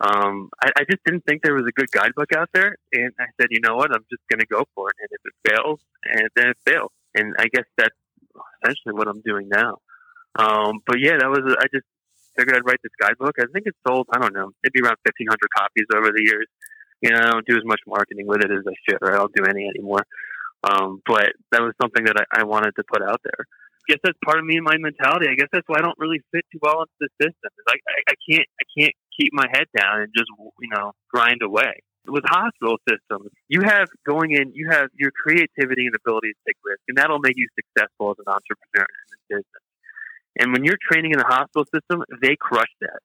Um, 0.01 0.49
I, 0.63 0.71
I 0.79 0.85
just 0.89 1.03
didn't 1.05 1.25
think 1.27 1.43
there 1.43 1.55
was 1.55 1.67
a 1.69 1.73
good 1.73 1.91
guidebook 1.91 2.33
out 2.37 2.49
there, 2.55 2.77
and 2.93 3.13
I 3.21 3.27
said, 3.39 3.49
you 3.51 3.61
know 3.61 3.75
what, 3.75 3.93
I'm 3.93 4.07
just 4.11 4.23
going 4.31 4.41
to 4.41 4.47
go 4.47 4.65
for 4.75 4.89
it. 4.89 4.97
And 5.03 5.09
if 5.11 5.21
it 5.27 5.51
fails, 5.51 5.81
and 6.05 6.29
then 6.35 6.47
it 6.55 6.57
fails. 6.65 6.91
And 7.15 7.35
I 7.39 7.47
guess 7.53 7.67
that's 7.77 7.95
essentially 8.63 8.95
what 8.95 9.09
I'm 9.09 9.21
doing 9.21 9.49
now. 9.51 9.79
Um, 10.39 10.81
but 10.87 10.97
yeah, 10.99 11.19
that 11.21 11.29
was 11.29 11.45
I 11.59 11.67
just 11.75 11.85
figured 12.35 12.57
I'd 12.57 12.65
write 12.65 12.81
this 12.83 12.97
guidebook. 12.99 13.37
I 13.39 13.45
think 13.53 13.67
it 13.67 13.75
sold. 13.87 14.07
I 14.15 14.19
don't 14.19 14.33
know, 14.33 14.51
maybe 14.65 14.81
around 14.83 14.97
1,500 15.05 15.37
copies 15.55 15.87
over 15.95 16.09
the 16.15 16.25
years. 16.25 16.47
You 17.03 17.11
know, 17.11 17.19
I 17.19 17.31
don't 17.31 17.47
do 17.47 17.57
as 17.57 17.65
much 17.65 17.81
marketing 17.87 18.27
with 18.27 18.41
it 18.43 18.51
as 18.51 18.65
I 18.67 18.75
should, 18.89 18.99
or 19.03 19.13
I 19.13 19.19
don't 19.19 19.35
do 19.35 19.45
any 19.45 19.69
anymore. 19.69 20.07
Um, 20.63 21.03
but 21.07 21.35
that 21.51 21.63
was 21.63 21.75
something 21.81 22.05
that 22.05 22.17
I, 22.17 22.41
I 22.41 22.45
wanted 22.45 22.73
to 22.77 22.85
put 22.87 23.03
out 23.03 23.21
there. 23.25 23.47
I 23.47 23.85
guess 23.89 23.99
that's 24.05 24.19
part 24.25 24.39
of 24.39 24.45
me 24.45 24.57
and 24.57 24.65
my 24.65 24.79
mentality. 24.79 25.27
I 25.27 25.35
guess 25.35 25.51
that's 25.51 25.67
why 25.67 25.79
I 25.79 25.83
don't 25.83 25.99
really 25.99 26.23
fit 26.31 26.47
too 26.53 26.59
well 26.63 26.87
into 26.87 26.95
the 27.01 27.11
system. 27.19 27.51
Like 27.67 27.83
I, 27.89 28.15
I 28.15 28.17
can't, 28.31 28.47
I 28.47 28.65
can't 28.79 28.95
keep 29.19 29.33
my 29.33 29.47
head 29.51 29.67
down 29.77 30.07
and 30.07 30.11
just 30.17 30.31
you 30.61 30.71
know 30.71 30.93
grind 31.11 31.43
away. 31.43 31.83
With 32.07 32.25
hospital 32.27 32.79
systems, 32.89 33.31
you 33.47 33.63
have 33.63 33.87
going 34.07 34.33
in, 34.33 34.51
you 34.55 34.71
have 34.71 34.91
your 34.95 35.11
creativity 35.11 35.87
and 35.87 35.95
ability 35.95 36.35
to 36.35 36.41
take 36.47 36.57
risks, 36.65 36.83
and 36.89 36.99
that'll 36.99 37.23
make 37.23 37.35
you 37.37 37.47
successful 37.55 38.11
as 38.11 38.19
an 38.19 38.27
entrepreneur 38.27 38.87
in 38.87 39.07
this 39.11 39.23
business. 39.31 39.65
And 40.39 40.53
when 40.53 40.65
you're 40.65 40.79
training 40.83 41.13
in 41.13 41.19
the 41.19 41.27
hospital 41.27 41.65
system, 41.71 42.03
they 42.23 42.35
crush 42.35 42.71
that 42.81 43.03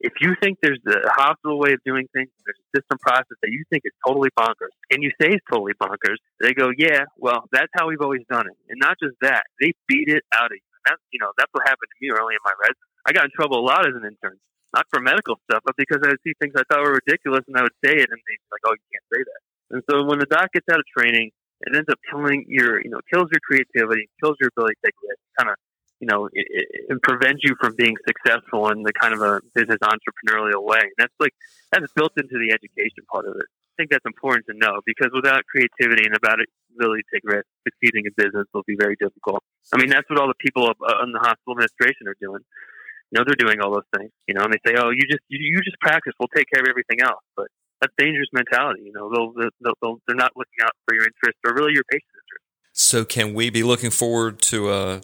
if 0.00 0.12
you 0.20 0.34
think 0.42 0.58
there's 0.64 0.80
a 0.88 1.12
hospital 1.12 1.60
way 1.60 1.72
of 1.72 1.80
doing 1.84 2.08
things, 2.16 2.32
there's 2.44 2.56
a 2.56 2.68
system 2.80 2.96
process 3.04 3.36
that 3.44 3.52
you 3.52 3.64
think 3.68 3.84
is 3.84 3.92
totally 4.06 4.30
bonkers, 4.32 4.72
and 4.90 5.02
you 5.04 5.12
say 5.20 5.28
it's 5.36 5.44
totally 5.52 5.76
bonkers, 5.76 6.16
they 6.40 6.52
go, 6.56 6.72
yeah, 6.76 7.04
well, 7.20 7.44
that's 7.52 7.70
how 7.76 7.86
we've 7.88 8.00
always 8.00 8.24
done 8.32 8.48
it. 8.48 8.56
And 8.72 8.80
not 8.80 8.96
just 8.96 9.14
that, 9.20 9.44
they 9.60 9.72
beat 9.88 10.08
it 10.08 10.24
out 10.32 10.48
of 10.48 10.56
you. 10.56 10.70
That's, 10.88 11.00
you 11.12 11.20
know, 11.20 11.32
that's 11.36 11.52
what 11.52 11.68
happened 11.68 11.92
to 11.92 11.98
me 12.00 12.08
early 12.08 12.32
in 12.32 12.40
my 12.40 12.56
resume. 12.56 12.88
I 13.04 13.12
got 13.12 13.28
in 13.28 13.32
trouble 13.36 13.60
a 13.60 13.66
lot 13.66 13.84
as 13.84 13.92
an 13.92 14.08
intern, 14.08 14.40
not 14.72 14.88
for 14.88 15.00
medical 15.04 15.36
stuff, 15.44 15.60
but 15.68 15.76
because 15.76 16.00
I 16.00 16.16
would 16.16 16.24
see 16.24 16.32
things 16.40 16.56
I 16.56 16.64
thought 16.72 16.80
were 16.80 16.96
ridiculous 17.04 17.44
and 17.44 17.60
I 17.60 17.62
would 17.62 17.76
say 17.84 17.92
it, 17.92 18.08
and 18.08 18.16
they'd 18.16 18.40
be 18.40 18.50
like, 18.56 18.64
oh, 18.64 18.72
you 18.72 18.86
can't 18.88 19.08
say 19.12 19.20
that. 19.20 19.40
And 19.76 19.80
so 19.84 20.08
when 20.08 20.18
the 20.18 20.26
doc 20.26 20.48
gets 20.56 20.66
out 20.72 20.80
of 20.80 20.88
training, 20.96 21.30
it 21.60 21.76
ends 21.76 21.92
up 21.92 22.00
killing 22.08 22.48
your, 22.48 22.80
you 22.80 22.88
know, 22.88 23.04
kills 23.12 23.28
your 23.28 23.44
creativity, 23.44 24.08
kills 24.24 24.40
your 24.40 24.48
ability 24.56 24.80
to 24.80 24.82
take 24.88 24.96
risks, 25.04 25.28
kind 25.36 25.52
of 25.52 25.56
you 26.00 26.08
know, 26.08 26.26
it, 26.32 26.66
it, 26.88 27.02
prevents 27.02 27.44
you 27.44 27.54
from 27.60 27.76
being 27.76 27.94
successful 28.08 28.72
in 28.72 28.82
the 28.82 28.92
kind 28.92 29.12
of 29.12 29.20
a 29.20 29.40
business 29.54 29.78
entrepreneurial 29.84 30.64
way. 30.64 30.80
And 30.80 30.96
that's 30.96 31.14
like, 31.20 31.36
that's 31.70 31.92
built 31.92 32.12
into 32.16 32.40
the 32.40 32.56
education 32.56 33.04
part 33.12 33.28
of 33.28 33.36
it. 33.36 33.44
I 33.44 33.72
think 33.76 33.92
that's 33.92 34.08
important 34.08 34.48
to 34.48 34.56
know 34.56 34.80
because 34.84 35.12
without 35.12 35.44
creativity 35.44 36.08
and 36.08 36.16
about 36.16 36.40
ability 36.76 37.04
to 37.04 37.10
take 37.12 37.24
risks, 37.24 37.48
succeeding 37.68 38.08
in 38.08 38.12
business 38.16 38.48
will 38.52 38.64
be 38.66 38.76
very 38.80 38.96
difficult. 38.96 39.44
I 39.72 39.76
mean, 39.76 39.92
that's 39.92 40.08
what 40.08 40.18
all 40.18 40.28
the 40.28 40.40
people 40.40 40.68
uh, 40.68 41.04
in 41.04 41.12
the 41.12 41.20
hospital 41.20 41.52
administration 41.52 42.08
are 42.08 42.16
doing. 42.20 42.40
You 43.12 43.20
know, 43.20 43.24
they're 43.26 43.40
doing 43.40 43.60
all 43.60 43.72
those 43.72 43.88
things, 43.96 44.12
you 44.26 44.34
know, 44.34 44.44
and 44.46 44.52
they 44.52 44.62
say, 44.64 44.78
oh, 44.80 44.90
you 44.90 45.04
just, 45.04 45.24
you, 45.28 45.36
you 45.40 45.60
just 45.60 45.80
practice. 45.80 46.14
We'll 46.16 46.32
take 46.32 46.48
care 46.48 46.62
of 46.62 46.68
everything 46.68 47.02
else. 47.04 47.24
But 47.36 47.48
that's 47.80 47.92
dangerous 47.98 48.28
mentality. 48.32 48.88
You 48.88 48.92
know, 48.92 49.10
they'll, 49.12 49.32
they'll, 49.36 49.76
they'll, 49.82 49.98
they're 50.06 50.16
not 50.16 50.32
looking 50.36 50.60
out 50.62 50.72
for 50.86 50.94
your 50.94 51.04
interest 51.04 51.36
or 51.44 51.52
really 51.54 51.72
your 51.74 51.84
patient's. 51.90 52.09
So 52.80 53.04
can 53.04 53.34
we 53.34 53.50
be 53.50 53.62
looking 53.62 53.90
forward 53.90 54.40
to 54.42 54.70
a? 54.70 54.96
Uh, 54.96 55.00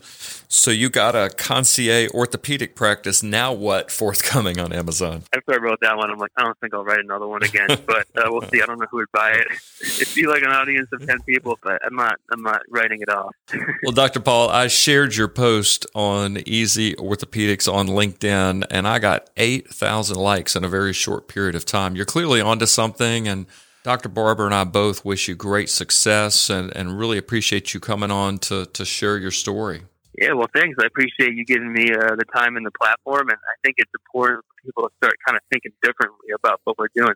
so 0.49 0.71
you 0.71 0.89
got 0.89 1.15
a 1.15 1.29
concierge 1.29 2.09
orthopedic 2.13 2.75
practice. 2.75 3.23
Now 3.23 3.53
what 3.53 3.91
forthcoming 3.91 4.59
on 4.59 4.73
Amazon? 4.73 5.25
After 5.35 5.55
I 5.55 5.57
wrote 5.59 5.81
that 5.83 5.97
one, 5.97 6.11
I'm 6.11 6.19
like, 6.19 6.31
I 6.37 6.45
don't 6.45 6.59
think 6.59 6.73
I'll 6.73 6.85
write 6.85 7.01
another 7.01 7.27
one 7.27 7.43
again. 7.43 7.69
but 7.87 8.07
uh, 8.17 8.29
we'll 8.29 8.49
see. 8.49 8.63
I 8.63 8.67
don't 8.67 8.79
know 8.79 8.87
who 8.91 8.99
would 8.99 9.13
buy 9.13 9.33
it. 9.33 9.47
It'd 10.01 10.15
be 10.15 10.27
like 10.27 10.43
an 10.43 10.51
audience 10.51 10.89
of 10.93 11.07
ten 11.07 11.21
people, 11.23 11.59
but 11.63 11.85
I'm 11.85 11.95
not. 11.95 12.19
I'm 12.33 12.43
not 12.43 12.63
writing 12.71 13.03
it 13.03 13.11
off. 13.11 13.35
well, 13.83 13.93
Dr. 13.93 14.21
Paull, 14.21 14.49
I 14.49 14.69
shared 14.69 15.15
your 15.15 15.29
post 15.29 15.85
on 15.95 16.39
Easy 16.47 16.95
Orthopedics 16.95 17.71
on 17.71 17.89
LinkedIn, 17.89 18.65
and 18.71 18.89
I 18.89 18.99
got 18.99 19.29
eight 19.37 19.69
thousand 19.69 20.17
likes 20.17 20.57
in 20.57 20.65
a 20.65 20.69
very 20.69 20.95
short 20.95 21.29
period 21.29 21.55
of 21.55 21.67
time. 21.67 21.95
You're 21.95 22.07
clearly 22.07 22.41
onto 22.41 22.67
something, 22.67 23.29
and 23.29 23.47
Dr. 23.87 24.09
Barber 24.09 24.47
and 24.47 24.53
I 24.53 24.65
both 24.65 25.05
wish 25.05 25.29
you 25.29 25.37
great 25.37 25.71
success 25.71 26.51
and, 26.51 26.75
and 26.75 26.99
really 26.99 27.19
appreciate 27.19 27.73
you 27.73 27.79
coming 27.79 28.11
on 28.11 28.39
to, 28.39 28.67
to 28.67 28.85
share 28.85 29.17
your 29.17 29.31
story. 29.31 29.83
Yeah, 30.19 30.33
well, 30.33 30.49
thanks. 30.53 30.77
I 30.83 30.87
appreciate 30.87 31.35
you 31.35 31.45
giving 31.45 31.73
me 31.73 31.93
uh, 31.93 32.17
the 32.17 32.25
time 32.35 32.57
and 32.57 32.67
the 32.67 32.73
platform, 32.73 33.29
and 33.29 33.39
I 33.39 33.55
think 33.63 33.77
it's 33.79 33.93
important 33.95 34.45
for 34.45 34.67
people 34.67 34.89
to 34.89 34.95
start 34.97 35.15
kind 35.25 35.37
of 35.37 35.43
thinking 35.53 35.71
differently 35.85 36.35
about 36.35 36.63
what 36.65 36.77
we're 36.79 36.89
doing. 36.97 37.15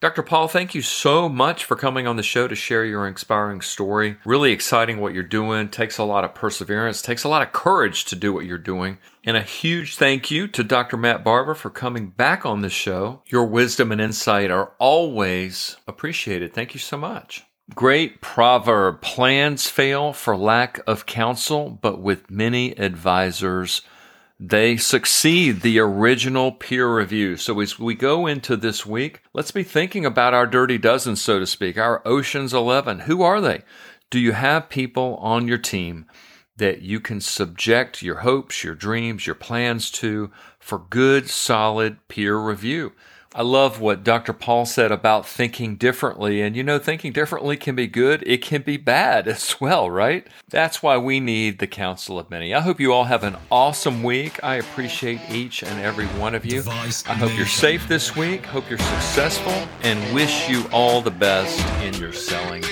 Dr. 0.00 0.22
Paull, 0.22 0.48
thank 0.48 0.74
you 0.74 0.82
so 0.82 1.28
much 1.28 1.64
for 1.64 1.76
coming 1.76 2.06
on 2.06 2.16
the 2.16 2.22
show 2.22 2.46
to 2.46 2.54
share 2.54 2.84
your 2.84 3.08
inspiring 3.08 3.62
story. 3.62 4.18
Really 4.26 4.52
exciting 4.52 5.00
what 5.00 5.14
you're 5.14 5.22
doing. 5.22 5.68
Takes 5.70 5.96
a 5.96 6.04
lot 6.04 6.24
of 6.24 6.34
perseverance, 6.34 7.00
takes 7.00 7.24
a 7.24 7.28
lot 7.28 7.40
of 7.40 7.52
courage 7.52 8.04
to 8.06 8.16
do 8.16 8.32
what 8.32 8.44
you're 8.44 8.58
doing. 8.58 8.98
And 9.24 9.36
a 9.36 9.42
huge 9.42 9.96
thank 9.96 10.30
you 10.30 10.46
to 10.48 10.62
Dr. 10.62 10.98
Matt 10.98 11.24
Barber 11.24 11.54
for 11.54 11.70
coming 11.70 12.08
back 12.08 12.44
on 12.44 12.60
the 12.60 12.68
show. 12.68 13.22
Your 13.26 13.46
wisdom 13.46 13.92
and 13.92 14.00
insight 14.00 14.50
are 14.50 14.72
always 14.78 15.76
appreciated. 15.88 16.52
Thank 16.52 16.74
you 16.74 16.80
so 16.80 16.98
much. 16.98 17.44
Great 17.74 18.20
proverb 18.20 19.00
plans 19.00 19.70
fail 19.70 20.12
for 20.12 20.36
lack 20.36 20.80
of 20.86 21.06
counsel, 21.06 21.70
but 21.70 21.98
with 21.98 22.30
many 22.30 22.78
advisors, 22.78 23.80
they 24.38 24.76
succeed 24.76 25.60
the 25.60 25.78
original 25.78 26.50
peer 26.50 26.92
review. 26.92 27.36
So 27.36 27.60
as 27.60 27.78
we 27.78 27.94
go 27.94 28.26
into 28.26 28.56
this 28.56 28.84
week, 28.84 29.22
let's 29.32 29.52
be 29.52 29.62
thinking 29.62 30.04
about 30.04 30.34
our 30.34 30.46
dirty 30.46 30.76
dozen, 30.76 31.16
so 31.16 31.38
to 31.38 31.46
speak, 31.46 31.78
our 31.78 32.02
Ocean's 32.06 32.52
11. 32.52 33.00
Who 33.00 33.22
are 33.22 33.40
they? 33.40 33.62
Do 34.10 34.18
you 34.18 34.32
have 34.32 34.68
people 34.68 35.16
on 35.16 35.46
your 35.46 35.58
team 35.58 36.06
that 36.56 36.82
you 36.82 37.00
can 37.00 37.20
subject 37.20 38.02
your 38.02 38.16
hopes, 38.16 38.62
your 38.64 38.74
dreams, 38.74 39.26
your 39.26 39.34
plans 39.34 39.90
to 39.92 40.30
for 40.58 40.78
good, 40.78 41.30
solid 41.30 42.06
peer 42.08 42.36
review? 42.36 42.92
I 43.36 43.42
love 43.42 43.80
what 43.80 44.04
Dr. 44.04 44.32
Paull 44.32 44.64
said 44.64 44.92
about 44.92 45.26
thinking 45.26 45.74
differently. 45.74 46.40
And 46.40 46.54
you 46.54 46.62
know, 46.62 46.78
thinking 46.78 47.12
differently 47.12 47.56
can 47.56 47.74
be 47.74 47.88
good, 47.88 48.22
it 48.26 48.42
can 48.42 48.62
be 48.62 48.76
bad 48.76 49.26
as 49.34 49.60
well, 49.60 49.90
right? 49.90 50.26
That's 50.48 50.82
why 50.82 50.98
we 50.98 51.18
need 51.18 51.58
the 51.58 51.66
counsel 51.66 52.18
of 52.18 52.30
many. 52.30 52.54
I 52.54 52.60
hope 52.60 52.78
you 52.78 52.92
all 52.92 53.04
have 53.04 53.24
an 53.24 53.36
awesome 53.50 54.04
week. 54.04 54.42
I 54.44 54.56
appreciate 54.56 55.20
each 55.30 55.64
and 55.64 55.80
every 55.80 56.06
one 56.06 56.36
of 56.36 56.44
you. 56.44 56.62
I 56.68 57.14
hope 57.14 57.36
you're 57.36 57.46
safe 57.46 57.88
this 57.88 58.14
week, 58.14 58.46
hope 58.46 58.68
you're 58.70 58.78
successful, 58.78 59.66
and 59.82 60.14
wish 60.14 60.48
you 60.48 60.64
all 60.72 61.00
the 61.00 61.10
best 61.10 61.58
in 61.82 61.94
your 61.94 62.12
selling 62.12 62.62